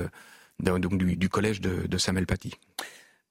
donc, 0.61 0.99
du, 0.99 1.17
du 1.17 1.29
collège 1.29 1.61
de, 1.61 1.87
de 1.87 1.99
Samuel 1.99 2.27
Paty. 2.27 2.53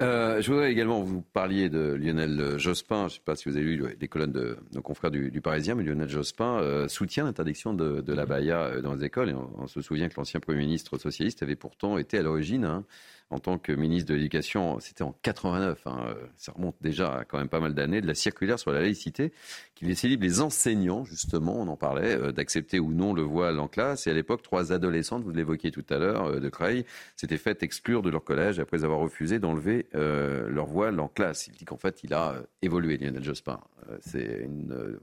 Euh, 0.03 0.41
je 0.41 0.51
voudrais 0.51 0.71
également, 0.71 1.01
vous 1.01 1.21
parliez 1.21 1.69
de 1.69 1.95
Lionel 1.95 2.59
Jospin, 2.59 3.01
je 3.01 3.03
ne 3.05 3.09
sais 3.09 3.21
pas 3.25 3.35
si 3.35 3.49
vous 3.49 3.57
avez 3.57 3.65
lu 3.65 3.95
les 3.99 4.07
colonnes 4.07 4.31
de 4.31 4.57
nos 4.75 4.81
confrères 4.83 5.09
du, 5.09 5.41
Parisien, 5.41 5.73
mais 5.73 5.83
Lionel 5.83 6.07
Jospin 6.07 6.59
euh, 6.59 6.87
soutient 6.87 7.23
l'interdiction 7.23 7.73
de, 7.73 8.13
la 8.13 8.27
baya 8.27 8.59
euh, 8.59 8.81
dans 8.81 8.93
les 8.93 9.05
écoles. 9.05 9.29
Et 9.29 9.33
on, 9.33 9.65
se 9.65 9.81
souvient 9.81 10.07
que 10.07 10.13
l'ancien 10.17 10.39
Premier 10.39 10.59
ministre 10.59 10.99
socialiste 10.99 11.41
avait 11.41 11.55
pourtant 11.55 11.97
été 11.97 12.19
à 12.19 12.21
l'origine 12.21 12.65
hein, 12.65 12.85
en 13.29 13.39
tant 13.39 13.57
que 13.57 13.73
ministre 13.73 14.09
de 14.09 14.15
l'Éducation, 14.15 14.79
c'était 14.79 15.03
en 15.03 15.13
89, 15.21 15.81
hein, 15.85 16.05
euh, 16.07 16.13
ça 16.37 16.53
remonte 16.53 16.77
déjà 16.81 17.13
à 17.13 17.25
quand 17.25 17.37
même 17.37 17.49
pas 17.49 17.59
mal 17.59 17.73
d'années, 17.73 17.99
de 17.99 18.07
la 18.07 18.15
circulaire 18.15 18.57
sur 18.57 18.71
la 18.71 18.81
laïcité 18.81 19.33
qui 19.75 19.85
laissait 19.85 20.07
libre 20.07 20.23
les 20.23 20.39
enseignants, 20.39 21.03
justement, 21.03 21.59
on 21.59 21.67
en 21.67 21.75
parlait, 21.75 22.15
euh, 22.15 22.31
d'accepter 22.31 22.79
ou 22.79 22.93
non 22.93 23.13
le 23.13 23.23
voile 23.23 23.59
en 23.59 23.67
classe. 23.67 24.07
Et 24.07 24.11
à 24.11 24.13
l'époque, 24.13 24.43
trois 24.43 24.71
adolescentes, 24.71 25.23
vous 25.23 25.31
l'évoquiez 25.31 25.71
tout 25.71 25.85
à 25.89 25.97
l'heure, 25.97 26.25
euh, 26.27 26.39
de 26.39 26.49
Creil, 26.49 26.85
s'étaient 27.17 27.37
faites 27.37 27.63
exclure 27.63 28.01
de 28.01 28.09
leur 28.09 28.23
collège 28.23 28.59
après 28.59 28.85
avoir 28.85 28.99
refusé 28.99 29.39
d'enlever 29.39 29.87
leur 29.93 30.65
voile 30.65 30.99
en 30.99 31.07
classe. 31.07 31.47
Il 31.47 31.53
dit 31.53 31.65
qu'en 31.65 31.77
fait, 31.77 32.03
il 32.03 32.13
a 32.13 32.35
évolué, 32.61 32.97
Lionel 32.97 33.23
Jospin. 33.23 33.59
c'est 34.01 34.41
une 34.43 34.99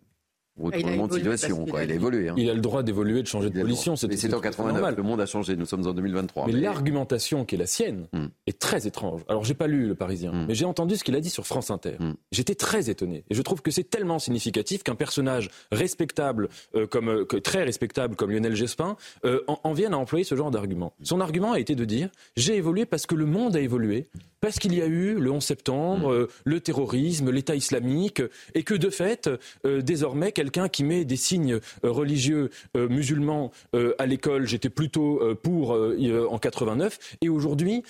retournement 0.58 1.08
de 1.08 1.14
situation. 1.14 1.66
Il, 1.68 1.74
a 1.74 1.94
évolué. 1.94 2.28
Hein. 2.28 2.34
Il 2.36 2.50
a 2.50 2.54
le 2.54 2.60
droit 2.60 2.82
d'évoluer, 2.82 3.22
de 3.22 3.26
changer 3.26 3.50
de 3.50 3.60
position. 3.60 3.96
C'est 3.96 4.34
en 4.34 4.40
89. 4.40 4.96
Le 4.96 5.02
monde 5.02 5.20
a 5.20 5.26
changé. 5.26 5.56
Nous 5.56 5.66
sommes 5.66 5.86
en 5.86 5.92
2023. 5.92 6.46
Mais, 6.46 6.52
l'argumentation 6.52 7.44
qui 7.44 7.54
est 7.54 7.58
la 7.58 7.66
sienne 7.66 8.06
hmm. 8.12 8.26
est 8.46 8.58
très 8.58 8.86
étrange. 8.86 9.22
Alors, 9.28 9.44
j'ai 9.44 9.54
pas 9.54 9.66
lu 9.66 9.86
Le 9.86 9.94
Parisien, 9.94 10.32
hmm. 10.32 10.46
mais 10.48 10.54
j'ai 10.54 10.64
entendu 10.64 10.96
ce 10.96 11.04
qu'il 11.04 11.14
a 11.14 11.20
dit 11.20 11.30
sur 11.30 11.46
France 11.46 11.70
Inter. 11.70 11.96
Hmm. 11.98 12.12
J'étais 12.32 12.54
très 12.54 12.90
étonné. 12.90 13.24
Et 13.30 13.34
je 13.34 13.42
trouve 13.42 13.62
que 13.62 13.70
c'est 13.70 13.88
tellement 13.88 14.18
significatif 14.18 14.82
qu'un 14.82 14.94
personnage 14.94 15.50
respectable, 15.72 16.48
euh, 16.74 16.86
comme, 16.86 17.08
euh, 17.08 17.24
très 17.24 17.64
respectable 17.64 18.16
comme 18.16 18.30
Lionel 18.30 18.54
Gespin, 18.54 18.96
euh, 19.24 19.40
en, 19.46 19.72
vienne 19.72 19.94
à 19.94 19.98
employer 19.98 20.24
ce 20.24 20.34
genre 20.34 20.50
d'argument. 20.50 20.94
Son 21.02 21.20
argument 21.20 21.52
a 21.52 21.60
été 21.60 21.74
de 21.74 21.84
dire 21.84 22.08
j'ai 22.36 22.56
évolué 22.56 22.86
parce 22.86 23.06
que 23.06 23.14
le 23.14 23.26
monde 23.26 23.56
a 23.56 23.60
évolué, 23.60 24.08
parce 24.44 24.58
qu'il 24.58 24.74
y 24.74 24.82
a 24.82 24.86
eu 24.86 25.14
le 25.14 25.30
11 25.30 25.42
septembre, 25.42 26.28
le 26.44 26.60
terrorisme, 26.60 27.30
l'État 27.30 27.54
islamique, 27.56 28.20
et 28.54 28.62
que 28.62 28.74
de 28.74 28.90
fait, 28.90 29.30
désormais, 29.64 30.32
quelqu'un 30.32 30.68
qui 30.68 30.84
met 30.84 31.06
des 31.06 31.16
signes 31.16 31.54
euh, 31.54 31.90
religieux 31.90 32.50
euh, 32.76 32.86
musulmans 32.86 33.52
euh, 33.74 33.94
à 33.98 34.04
l'école, 34.04 34.46
j'étais 34.46 34.68
plutôt 34.68 35.22
pour 35.42 35.70
en 35.70 36.38
89. 36.38 37.16
Et 37.22 37.30
aujourd'hui, 37.30 37.84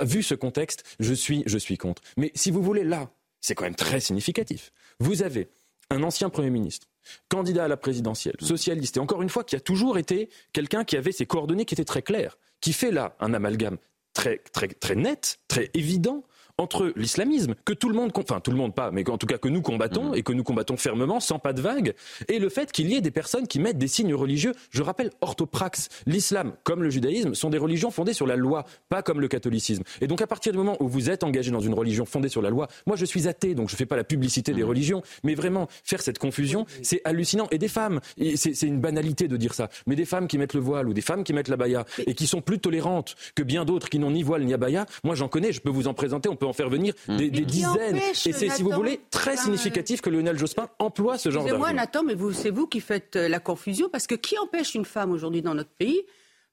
vu 0.00 0.22
ce 0.22 0.34
contexte, 0.34 0.96
je 0.98 1.12
suis, 1.12 1.42
je 1.44 1.58
suis 1.58 1.76
contre. 1.76 2.00
Mais 2.16 2.32
si 2.34 2.50
vous 2.50 2.62
voulez, 2.62 2.84
là, 2.84 3.10
c'est 3.42 3.54
quand 3.54 3.64
même 3.64 3.74
très 3.74 4.00
significatif. 4.00 4.72
Vous 5.00 5.22
avez 5.22 5.48
un 5.90 6.02
ancien 6.02 6.30
Premier 6.30 6.48
ministre, 6.48 6.86
candidat 7.28 7.64
à 7.64 7.68
la 7.68 7.76
présidentielle, 7.76 8.36
socialiste, 8.40 8.96
et 8.96 9.00
encore 9.00 9.20
une 9.20 9.28
fois, 9.28 9.44
qui 9.44 9.56
a 9.56 9.60
toujours 9.60 9.98
été 9.98 10.30
quelqu'un 10.54 10.84
qui 10.84 10.96
avait 10.96 11.12
ses 11.12 11.26
coordonnées 11.26 11.66
qui 11.66 11.74
étaient 11.74 11.84
très 11.84 12.02
claires, 12.02 12.38
qui 12.62 12.72
fait 12.72 12.92
là 12.92 13.14
un 13.20 13.34
amalgame 13.34 13.76
très, 14.18 14.38
très, 14.52 14.66
très 14.66 14.96
net, 14.96 15.38
très 15.46 15.70
évident 15.74 16.24
entre 16.58 16.92
l'islamisme, 16.96 17.54
que 17.64 17.72
tout 17.72 17.88
le 17.88 17.94
monde, 17.94 18.10
enfin 18.16 18.40
tout 18.40 18.50
le 18.50 18.56
monde 18.56 18.74
pas, 18.74 18.90
mais 18.90 19.08
en 19.08 19.16
tout 19.16 19.26
cas 19.26 19.38
que 19.38 19.48
nous 19.48 19.62
combattons, 19.62 20.10
mhm. 20.10 20.14
et 20.16 20.22
que 20.22 20.32
nous 20.32 20.42
combattons 20.42 20.76
fermement, 20.76 21.20
sans 21.20 21.38
pas 21.38 21.52
de 21.52 21.60
vague, 21.60 21.94
et 22.28 22.38
le 22.38 22.48
fait 22.48 22.72
qu'il 22.72 22.90
y 22.90 22.96
ait 22.96 23.00
des 23.00 23.12
personnes 23.12 23.46
qui 23.46 23.60
mettent 23.60 23.78
des 23.78 23.88
signes 23.88 24.14
religieux, 24.14 24.52
je 24.70 24.82
rappelle, 24.82 25.10
orthopraxe, 25.20 25.88
l'islam 26.06 26.52
comme 26.64 26.82
le 26.82 26.90
judaïsme 26.90 27.34
sont 27.34 27.50
des 27.50 27.58
religions 27.58 27.90
fondées 27.90 28.12
sur 28.12 28.26
la 28.26 28.36
loi, 28.36 28.64
pas 28.88 29.02
comme 29.02 29.20
le 29.20 29.28
catholicisme. 29.28 29.84
Et 30.00 30.08
donc 30.08 30.20
à 30.20 30.26
partir 30.26 30.52
du 30.52 30.58
moment 30.58 30.76
où 30.80 30.88
vous 30.88 31.10
êtes 31.10 31.22
engagé 31.22 31.50
dans 31.50 31.60
une 31.60 31.74
religion 31.74 32.04
fondée 32.04 32.28
sur 32.28 32.42
la 32.42 32.50
loi, 32.50 32.68
moi 32.86 32.96
je 32.96 33.04
suis 33.04 33.28
athée, 33.28 33.54
donc 33.54 33.70
je 33.70 33.76
fais 33.76 33.86
pas 33.86 33.96
la 33.96 34.04
publicité 34.04 34.52
des 34.52 34.62
mhm. 34.62 34.68
religions, 34.68 35.02
mais 35.22 35.34
vraiment 35.34 35.68
faire 35.84 36.02
cette 36.02 36.18
confusion, 36.18 36.66
c'est 36.82 37.00
hallucinant. 37.04 37.46
Et 37.52 37.58
des 37.58 37.68
femmes, 37.68 38.00
c'est 38.36 38.62
une 38.62 38.80
banalité 38.80 39.28
de 39.28 39.36
dire 39.36 39.54
ça, 39.54 39.68
mais 39.86 39.94
des 39.94 40.04
femmes 40.04 40.26
qui 40.26 40.38
mettent 40.38 40.54
le 40.54 40.60
voile 40.60 40.88
ou 40.88 40.92
des 40.92 41.02
femmes 41.02 41.22
qui 41.22 41.32
mettent 41.32 41.48
la 41.48 41.56
baya 41.56 41.84
et 42.06 42.14
qui 42.14 42.26
sont 42.26 42.40
plus 42.40 42.58
tolérantes 42.58 43.14
que 43.36 43.42
bien 43.42 43.64
d'autres 43.64 43.88
qui 43.88 43.98
n'ont 43.98 44.10
ni 44.10 44.22
voile 44.22 44.42
ni 44.42 44.54
abaya, 44.54 44.86
moi 45.04 45.14
j'en 45.14 45.28
connais, 45.28 45.52
je 45.52 45.60
peux 45.60 45.70
vous 45.70 45.86
en 45.86 45.94
présenter, 45.94 46.28
on 46.28 46.36
peut 46.36 46.47
en 46.48 46.52
faire 46.52 46.68
venir 46.68 46.94
hmm. 47.06 47.16
des, 47.16 47.30
dizaines. 47.30 47.96
Et 47.96 48.14
c'est, 48.14 48.32
si 48.32 48.62
vous 48.62 48.70
voulez, 48.70 49.00
très 49.10 49.36
significatif 49.36 50.00
que 50.00 50.10
Lionel 50.10 50.38
Jospin 50.38 50.68
emploie 50.78 51.18
ce 51.18 51.30
genre 51.30 51.44
d'argument. 51.44 51.66
Moi, 51.66 51.72
Nathan, 51.72 52.02
mais 52.02 52.14
vous, 52.14 52.32
c'est 52.32 52.50
vous 52.50 52.66
qui 52.66 52.80
faites 52.80 53.16
euh, 53.16 53.28
la 53.28 53.40
confusion, 53.40 53.88
parce 53.88 54.06
que 54.06 54.14
qui 54.14 54.38
empêche 54.38 54.74
une 54.74 54.84
femme 54.84 55.10
aujourd'hui 55.10 55.42
dans 55.42 55.54
notre 55.54 55.70
pays 55.70 56.02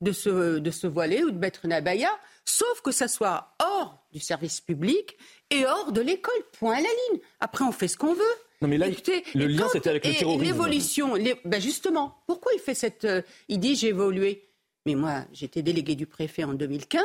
de 0.02 0.12
se, 0.12 0.60
de 0.60 0.72
se 0.72 0.88
voiler 0.88 1.24
ou 1.24 1.32
de 1.32 1.38
mettre 1.38 1.66
une 1.66 1.74
abaya, 1.74 2.10
sauf 2.44 2.82
que 2.82 2.92
ça 2.92 3.08
soit 3.08 3.56
hors 3.60 4.06
du 4.12 4.20
service 4.20 4.62
public 4.62 5.18
et 5.50 5.66
hors 5.66 5.92
de 5.92 6.02
l'école. 6.02 6.34
Point 6.60 6.74
à 6.74 6.82
la 6.82 6.82
ligne. 6.82 7.22
Après, 7.40 7.64
on 7.64 7.72
fait 7.72 7.88
ce 7.88 7.98
qu'on 7.98 8.14
veut. 8.14 8.24
Non 8.62 8.70
mais 8.70 8.78
là, 8.78 8.88
le 8.88 9.48
lien 9.48 9.68
c'était 9.72 9.90
avec 9.90 10.06
le 10.06 10.14
terrorisme. 10.14 10.44
L'évolution, 10.44 11.14
ben 11.44 11.62
justement, 11.62 12.18
pourquoi 12.26 12.54
il 12.54 12.60
fait 12.60 12.74
cette... 12.74 13.06
Euh, 13.06 13.22
il 13.50 13.60
dit 13.60 13.76
j'ai 13.76 13.90
évolué? 13.90 14.48
Mais 14.86 14.96
moi, 14.96 15.26
j'étais 15.34 15.62
délégué 15.62 15.96
du 15.96 16.06
préfet 16.06 16.44
en 16.44 16.54
2015. 16.54 17.04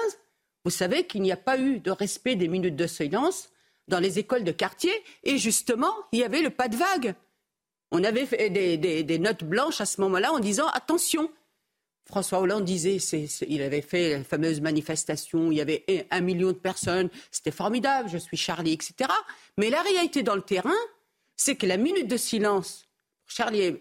Vous 0.65 0.71
savez 0.71 1.07
qu'il 1.07 1.23
n'y 1.23 1.33
a 1.33 1.37
pas 1.37 1.59
eu 1.59 1.81
de 1.81 1.91
respect 1.91 2.37
des 2.37 2.49
minutes 2.49 2.77
de 2.77 2.87
silence 2.87 3.51
dans 3.89 3.99
les 3.99 4.19
écoles 4.19 4.45
de 4.45 4.53
quartier 4.53 4.93
et 5.25 5.39
justement, 5.39 5.93
il 6.13 6.21
y 6.21 6.25
avait 6.25 6.43
le 6.43 6.51
pas 6.51 6.69
de 6.69 6.77
vague. 6.77 7.15
On 7.91 8.05
avait 8.05 8.27
fait 8.27 8.51
des, 8.51 9.19
notes 9.19 9.45
blanches 9.45 9.81
à 9.81 9.87
ce 9.87 10.01
moment-là 10.03 10.33
en 10.33 10.39
disant 10.39 10.69
attention. 10.69 11.31
François 12.07 12.41
Hollande 12.41 12.65
disait, 12.65 12.97
il 13.49 13.63
avait 13.63 13.83
fait 13.83 14.19
la 14.19 14.25
fameuse 14.25 14.61
manifestation, 14.61 15.51
il 15.51 15.59
y 15.59 15.61
avait 15.61 15.85
un 16.11 16.21
million 16.21 16.49
de 16.49 16.59
personnes, 16.59 17.09
c'était 17.31 17.53
formidable, 17.53 18.09
je 18.09 18.19
suis 18.19 18.37
Charlie, 18.37 18.73
etc. 18.73 19.11
Mais 19.57 19.71
la 19.71 19.81
réalité 19.83 20.23
dans 20.23 20.35
le 20.35 20.43
terrain, 20.43 20.75
c'est 21.37 21.57
que 21.57 21.67
la 21.67 21.77
minute 21.77 22.09
de 22.09 22.17
silence, 22.17 22.89
Charlie 23.27 23.77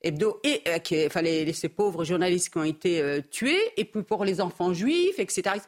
Hebdo 0.00 0.40
et 0.44 0.62
euh, 0.66 1.06
enfin, 1.06 1.22
ces 1.52 1.68
pauvres 1.68 2.04
journalistes 2.04 2.50
qui 2.50 2.58
ont 2.58 2.64
été 2.64 3.00
euh, 3.00 3.20
tués, 3.30 3.72
et 3.76 3.84
puis 3.84 4.02
pour 4.02 4.24
les 4.24 4.40
enfants 4.40 4.72
juifs, 4.72 5.18
etc 5.18 5.60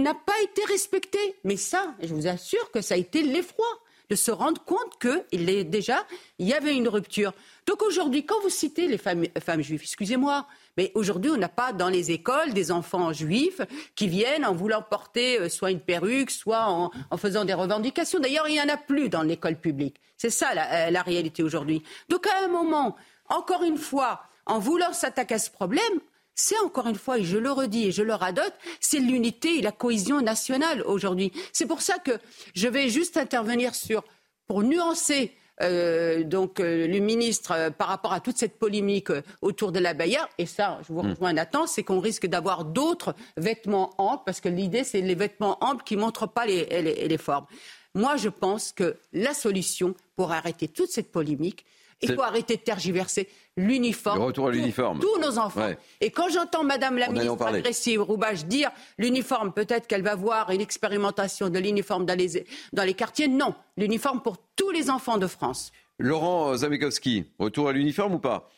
n'a 0.00 0.14
pas 0.14 0.40
été 0.42 0.64
respecté. 0.64 1.18
Mais 1.44 1.56
ça, 1.56 1.94
je 2.02 2.14
vous 2.14 2.26
assure 2.26 2.70
que 2.70 2.80
ça 2.80 2.94
a 2.94 2.98
été 2.98 3.22
l'effroi 3.22 3.66
de 4.10 4.16
se 4.16 4.32
rendre 4.32 4.62
compte 4.64 4.98
qu'il 5.00 5.48
est 5.48 5.64
déjà, 5.64 6.04
il 6.40 6.48
y 6.48 6.52
avait 6.52 6.74
une 6.74 6.88
rupture. 6.88 7.32
Donc 7.66 7.80
aujourd'hui, 7.82 8.26
quand 8.26 8.40
vous 8.42 8.50
citez 8.50 8.88
les 8.88 8.98
femmes, 8.98 9.26
femmes 9.40 9.62
juives, 9.62 9.82
excusez-moi, 9.82 10.46
mais 10.76 10.90
aujourd'hui, 10.94 11.30
on 11.30 11.36
n'a 11.36 11.48
pas 11.48 11.72
dans 11.72 11.88
les 11.88 12.10
écoles 12.10 12.52
des 12.52 12.72
enfants 12.72 13.12
juifs 13.12 13.60
qui 13.94 14.08
viennent 14.08 14.44
en 14.44 14.52
voulant 14.52 14.82
porter 14.82 15.38
euh, 15.38 15.48
soit 15.48 15.70
une 15.70 15.80
perruque, 15.80 16.32
soit 16.32 16.66
en, 16.68 16.90
faisant 17.16 17.44
des 17.44 17.54
revendications. 17.54 18.18
D'ailleurs, 18.18 18.48
il 18.48 18.54
n'y 18.54 18.60
en 18.60 18.68
a 18.68 18.76
plus 18.76 19.08
dans 19.08 19.22
l'école 19.22 19.56
publique. 19.56 20.00
C'est 20.16 20.30
ça 20.30 20.54
la, 20.54 20.88
euh, 20.88 20.90
la 20.90 21.02
réalité 21.02 21.44
aujourd'hui. 21.44 21.84
Donc 22.08 22.26
à 22.26 22.44
un 22.44 22.48
moment, 22.48 22.96
encore 23.28 23.62
une 23.62 23.78
fois, 23.78 24.22
en 24.44 24.58
voulant 24.58 24.92
s'attaquer 24.92 25.34
à 25.34 25.38
ce 25.38 25.50
problème, 25.50 26.00
c'est 26.40 26.58
encore 26.60 26.88
une 26.88 26.96
fois, 26.96 27.18
et 27.18 27.24
je 27.24 27.36
le 27.36 27.52
redis 27.52 27.88
et 27.88 27.92
je 27.92 28.02
le 28.02 28.14
radote, 28.14 28.54
c'est 28.80 28.98
l'unité 28.98 29.58
et 29.58 29.62
la 29.62 29.72
cohésion 29.72 30.20
nationale 30.22 30.82
aujourd'hui. 30.86 31.32
C'est 31.52 31.66
pour 31.66 31.82
ça 31.82 31.98
que 31.98 32.12
je 32.54 32.66
vais 32.66 32.88
juste 32.88 33.16
intervenir 33.16 33.74
sur, 33.74 34.02
pour 34.46 34.62
nuancer 34.62 35.36
euh, 35.60 36.24
donc 36.24 36.58
euh, 36.58 36.86
le 36.86 36.98
ministre 37.00 37.52
euh, 37.52 37.70
par 37.70 37.88
rapport 37.88 38.14
à 38.14 38.20
toute 38.20 38.38
cette 38.38 38.58
polémique 38.58 39.12
autour 39.42 39.72
de 39.72 39.78
la 39.78 39.92
Baïa, 39.92 40.26
et 40.38 40.46
ça, 40.46 40.80
je 40.88 40.92
vous 40.94 41.02
hmm. 41.02 41.10
rejoins 41.10 41.32
Nathan, 41.34 41.66
c'est 41.66 41.82
qu'on 41.82 42.00
risque 42.00 42.26
d'avoir 42.26 42.64
d'autres 42.64 43.14
vêtements 43.36 43.90
amples, 43.98 44.22
parce 44.24 44.40
que 44.40 44.48
l'idée, 44.48 44.84
c'est 44.84 45.02
les 45.02 45.14
vêtements 45.14 45.62
amples 45.62 45.84
qui 45.84 45.96
ne 45.96 46.00
montrent 46.00 46.26
pas 46.26 46.46
les, 46.46 46.64
les 47.06 47.18
formes. 47.18 47.46
Moi, 47.94 48.16
je 48.16 48.30
pense 48.30 48.72
que 48.72 48.96
la 49.12 49.34
solution 49.34 49.94
pour 50.16 50.32
arrêter 50.32 50.68
toute 50.68 50.90
cette 50.90 51.12
polémique, 51.12 51.66
il 52.02 52.14
faut 52.14 52.22
arrêter 52.22 52.56
de 52.56 52.62
tergiverser 52.62 53.28
l'uniforme. 53.56 54.18
Le 54.18 54.24
retour 54.24 54.48
à 54.48 54.50
l'uniforme. 54.50 55.00
Tous 55.00 55.18
nos 55.18 55.38
enfants. 55.38 55.70
Et 56.00 56.10
quand 56.10 56.28
j'entends 56.28 56.64
Madame 56.64 56.98
la 56.98 57.08
ministre 57.10 57.42
agressive 57.46 58.02
Roubache 58.02 58.44
dire 58.44 58.70
l'uniforme, 58.98 59.52
peut-être 59.52 59.86
qu'elle 59.86 60.02
va 60.02 60.14
voir 60.14 60.50
une 60.50 60.60
expérimentation 60.60 61.50
de 61.50 61.58
l'uniforme 61.58 62.06
dans 62.06 62.16
les, 62.16 62.44
dans 62.72 62.84
les 62.84 62.94
quartiers. 62.94 63.28
Non, 63.28 63.54
l'uniforme 63.76 64.22
pour 64.22 64.38
tous 64.56 64.70
les 64.70 64.90
enfants 64.90 65.18
de 65.18 65.26
France. 65.26 65.72
Laurent 65.98 66.56
Zamekowski, 66.56 67.26
retour 67.38 67.68
à 67.68 67.72
l'uniforme 67.72 68.14
ou 68.14 68.18
pas 68.18 68.50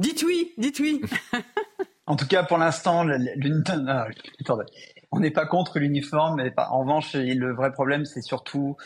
Dites 0.00 0.24
oui, 0.26 0.52
dites 0.58 0.80
oui. 0.80 1.00
en 2.06 2.16
tout 2.16 2.26
cas, 2.26 2.42
pour 2.42 2.58
l'instant, 2.58 3.04
l'uniforme. 3.04 4.64
On 5.12 5.20
n'est 5.20 5.30
pas 5.30 5.44
contre 5.44 5.78
l'uniforme, 5.78 6.36
mais 6.36 6.52
en 6.56 6.80
revanche, 6.80 7.14
le 7.14 7.54
vrai 7.54 7.70
problème, 7.70 8.06
c'est 8.06 8.22
surtout 8.22 8.76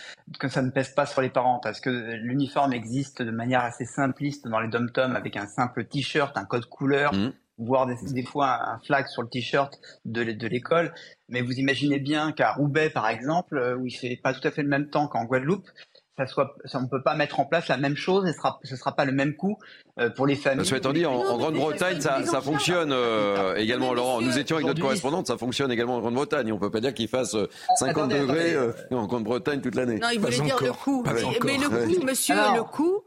que 0.40 0.48
ça 0.48 0.60
ne 0.60 0.70
pèse 0.70 0.90
pas 0.90 1.06
sur 1.06 1.22
les 1.22 1.30
parents, 1.30 1.60
parce 1.62 1.80
que 1.80 1.88
l'uniforme 2.16 2.72
existe 2.72 3.22
de 3.22 3.30
manière 3.30 3.62
assez 3.62 3.84
simpliste 3.84 4.48
dans 4.48 4.58
les 4.58 4.68
dom-toms 4.68 5.14
avec 5.14 5.36
un 5.36 5.46
simple 5.46 5.84
t-shirt, 5.84 6.36
un 6.36 6.44
code 6.44 6.66
couleur, 6.66 7.14
mmh. 7.14 7.32
voire 7.58 7.86
des, 7.86 8.24
fois 8.24 8.70
un 8.70 8.78
flag 8.80 9.06
sur 9.06 9.22
le 9.22 9.28
t-shirt 9.28 9.80
de, 10.04 10.22
l'école. 10.48 10.92
Mais 11.28 11.42
vous 11.42 11.52
imaginez 11.52 12.00
bien 12.00 12.32
qu'à 12.32 12.54
Roubaix, 12.54 12.90
par 12.90 13.08
exemple, 13.08 13.76
où 13.78 13.86
il 13.86 13.92
fait 13.92 14.18
pas 14.20 14.34
tout 14.34 14.46
à 14.46 14.50
fait 14.50 14.62
le 14.62 14.68
même 14.68 14.90
temps 14.90 15.06
qu'en 15.06 15.24
Guadeloupe, 15.24 15.68
ça 16.16 16.26
soit, 16.26 16.54
ça, 16.64 16.78
on 16.78 16.86
peut 16.86 17.02
pas 17.02 17.14
mettre 17.14 17.40
en 17.40 17.44
place 17.44 17.68
la 17.68 17.76
même 17.76 17.96
chose 17.96 18.26
et 18.26 18.32
ce 18.32 18.38
sera, 18.38 18.58
ce 18.64 18.76
sera 18.76 18.96
pas 18.96 19.04
le 19.04 19.12
même 19.12 19.34
coût 19.34 19.58
euh, 19.98 20.08
pour 20.08 20.26
les 20.26 20.36
familles. 20.36 20.64
Soit 20.64 20.78
étant 20.78 20.92
dit, 20.92 21.04
en, 21.04 21.36
Grande-Bretagne, 21.36 22.00
ça, 22.00 22.24
ça 22.24 22.40
fonctionne 22.40 22.90
euh, 22.92 23.54
également, 23.56 23.92
Laurent. 23.92 24.22
Nous 24.22 24.38
étions 24.38 24.56
avec 24.56 24.66
notre 24.66 24.80
correspondante, 24.80 25.26
ça 25.26 25.36
fonctionne 25.36 25.70
également 25.70 25.96
en 25.96 26.00
Grande-Bretagne. 26.00 26.50
On 26.52 26.58
peut 26.58 26.70
pas 26.70 26.80
dire 26.80 26.94
qu'il 26.94 27.08
fasse 27.08 27.36
50 27.76 28.10
degrés 28.10 28.54
euh, 28.54 28.72
en 28.92 29.06
Grande-Bretagne 29.06 29.60
toute 29.60 29.74
l'année. 29.74 29.98
Non, 29.98 30.08
il 30.12 30.20
voulait 30.20 30.40
dire 30.40 30.58
le 30.62 30.72
coût. 30.72 31.04
Mais, 31.04 31.58
le 31.58 31.68
coût, 31.68 32.04
monsieur, 32.04 32.34
le 32.34 32.62
coût, 32.62 33.02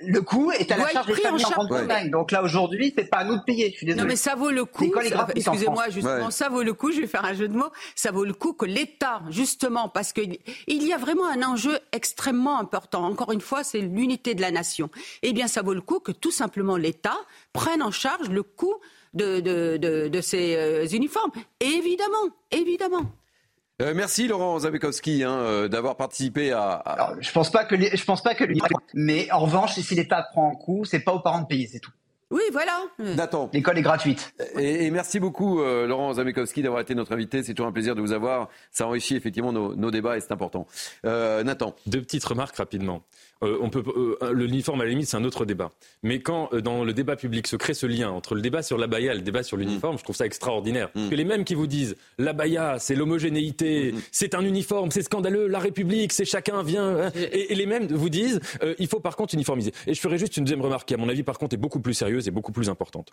le 0.00 0.20
coût 0.20 0.50
est 0.52 0.70
à 0.70 0.76
la 0.76 0.88
charge 0.88 1.06
des 1.06 1.12
en 1.12 1.16
familles 1.16 1.44
en. 1.44 1.50
Grande-Bretagne. 1.50 2.10
Donc 2.10 2.30
là, 2.30 2.42
aujourd'hui, 2.42 2.92
c'est 2.96 3.08
pas 3.08 3.18
à 3.18 3.24
nous 3.24 3.36
de 3.36 3.42
payer. 3.42 3.70
Je 3.70 3.76
suis 3.78 3.86
désolé. 3.86 4.02
Non, 4.02 4.08
mais 4.08 4.16
ça 4.16 4.34
vaut 4.34 4.50
le 4.50 4.64
coup. 4.64 4.84
Excusez-moi, 5.34 5.88
justement, 5.90 6.26
Ouais. 6.26 6.30
ça 6.30 6.48
vaut 6.48 6.62
le 6.62 6.72
coup. 6.74 6.92
Je 6.92 7.00
vais 7.00 7.06
faire 7.06 7.24
un 7.24 7.34
jeu 7.34 7.48
de 7.48 7.56
mots. 7.56 7.70
Ça 7.94 8.10
vaut 8.10 8.24
le 8.24 8.34
coup 8.34 8.52
que 8.52 8.66
l'État, 8.66 9.22
justement, 9.30 9.88
parce 9.88 10.12
qu'il 10.12 10.38
il 10.66 10.86
y 10.86 10.92
a 10.92 10.98
vraiment 10.98 11.26
un 11.28 11.42
enjeu 11.42 11.78
extrêmement 11.92 12.58
important. 12.58 13.04
Encore 13.06 13.32
une 13.32 13.40
fois, 13.40 13.64
c'est 13.64 13.80
l'unité 13.80 14.34
de 14.34 14.40
la 14.40 14.50
nation. 14.50 14.90
Eh 15.22 15.32
bien, 15.32 15.48
ça 15.48 15.62
vaut 15.62 15.74
le 15.74 15.80
coup 15.80 16.00
que 16.00 16.12
tout 16.12 16.30
simplement 16.30 16.76
l'État 16.76 17.16
prenne 17.52 17.82
en 17.82 17.90
charge 17.90 18.28
le 18.28 18.42
coût 18.42 18.74
de, 19.14 19.40
de, 19.40 19.76
de, 19.76 20.08
de 20.08 20.20
ces 20.20 20.56
euh, 20.56 20.86
uniformes. 20.88 21.30
Évidemment, 21.60 22.28
évidemment. 22.50 23.04
Euh, 23.82 23.92
merci 23.94 24.28
Laurent 24.28 24.56
Zabekowski 24.60 25.24
hein, 25.24 25.32
euh, 25.32 25.68
d'avoir 25.68 25.96
participé 25.96 26.52
à. 26.52 26.70
à- 26.70 26.92
Alors, 26.92 27.16
je 27.20 27.32
pense 27.32 27.50
pas 27.50 27.64
que 27.64 27.74
les- 27.74 27.96
je 27.96 28.04
pense 28.04 28.22
pas 28.22 28.34
que 28.36 28.44
l'État- 28.44 28.68
mais 28.94 29.30
en 29.32 29.40
revanche, 29.40 29.74
si 29.74 29.94
l'État 29.96 30.22
prend 30.30 30.52
un 30.52 30.54
coup, 30.54 30.84
c'est 30.84 31.00
pas 31.00 31.12
aux 31.12 31.18
parents 31.20 31.40
de 31.40 31.46
payer, 31.46 31.66
c'est 31.66 31.80
tout. 31.80 31.90
Oui, 32.30 32.42
voilà. 32.52 32.80
Nathan. 32.98 33.50
L'école 33.52 33.78
est 33.78 33.82
gratuite. 33.82 34.32
Et, 34.58 34.86
et 34.86 34.90
merci 34.90 35.20
beaucoup 35.20 35.60
euh, 35.60 35.86
Laurent 35.86 36.12
Zamekowski 36.14 36.62
d'avoir 36.62 36.80
été 36.80 36.94
notre 36.94 37.12
invité. 37.12 37.42
C'est 37.42 37.52
toujours 37.54 37.68
un 37.68 37.72
plaisir 37.72 37.94
de 37.94 38.00
vous 38.00 38.12
avoir. 38.12 38.48
Ça 38.72 38.86
enrichit 38.86 39.14
effectivement 39.14 39.52
nos, 39.52 39.76
nos 39.76 39.90
débats 39.90 40.16
et 40.16 40.20
c'est 40.20 40.32
important. 40.32 40.66
Euh, 41.04 41.42
Nathan. 41.44 41.74
Deux 41.86 42.00
petites 42.00 42.24
remarques 42.24 42.56
rapidement. 42.56 43.02
Euh, 43.44 43.58
on 43.60 43.70
peut, 43.70 43.82
euh, 43.96 44.32
le 44.32 44.46
uniforme, 44.46 44.80
à 44.80 44.84
la 44.84 44.90
limite, 44.90 45.08
c'est 45.08 45.16
un 45.16 45.24
autre 45.24 45.44
débat. 45.44 45.70
Mais 46.02 46.20
quand, 46.20 46.48
euh, 46.52 46.60
dans 46.60 46.84
le 46.84 46.92
débat 46.92 47.16
public, 47.16 47.46
se 47.46 47.56
crée 47.56 47.74
ce 47.74 47.86
lien 47.86 48.10
entre 48.10 48.34
le 48.34 48.40
débat 48.40 48.62
sur 48.62 48.78
l'abaya 48.78 49.12
et 49.12 49.16
le 49.16 49.22
débat 49.22 49.42
sur 49.42 49.56
l'uniforme, 49.56 49.98
je 49.98 50.04
trouve 50.04 50.16
ça 50.16 50.26
extraordinaire. 50.26 50.90
Parce 50.92 51.10
que 51.10 51.14
les 51.14 51.24
mêmes 51.24 51.44
qui 51.44 51.54
vous 51.54 51.66
disent 51.66 51.96
l'abaya, 52.18 52.78
c'est 52.78 52.94
l'homogénéité, 52.94 53.94
c'est 54.10 54.34
un 54.34 54.42
uniforme, 54.42 54.90
c'est 54.90 55.02
scandaleux, 55.02 55.46
la 55.46 55.58
République, 55.58 56.12
c'est 56.12 56.24
chacun 56.24 56.62
vient. 56.62 56.84
hein, 56.84 57.12
et, 57.14 57.52
et 57.52 57.54
les 57.54 57.66
mêmes 57.66 57.86
vous 57.86 58.08
disent 58.08 58.40
il 58.78 58.86
faut 58.86 59.00
par 59.00 59.16
contre 59.16 59.34
uniformiser. 59.34 59.72
Et 59.86 59.94
je 59.94 60.00
ferai 60.00 60.18
juste 60.18 60.36
une 60.36 60.44
deuxième 60.44 60.62
remarque 60.62 60.88
qui, 60.88 60.94
à 60.94 60.96
mon 60.96 61.08
avis, 61.08 61.22
par 61.22 61.38
contre, 61.38 61.54
est 61.54 61.58
beaucoup 61.58 61.80
plus 61.80 61.94
sérieuse 61.94 62.28
et 62.28 62.30
beaucoup 62.30 62.52
plus 62.52 62.68
importante 62.68 63.12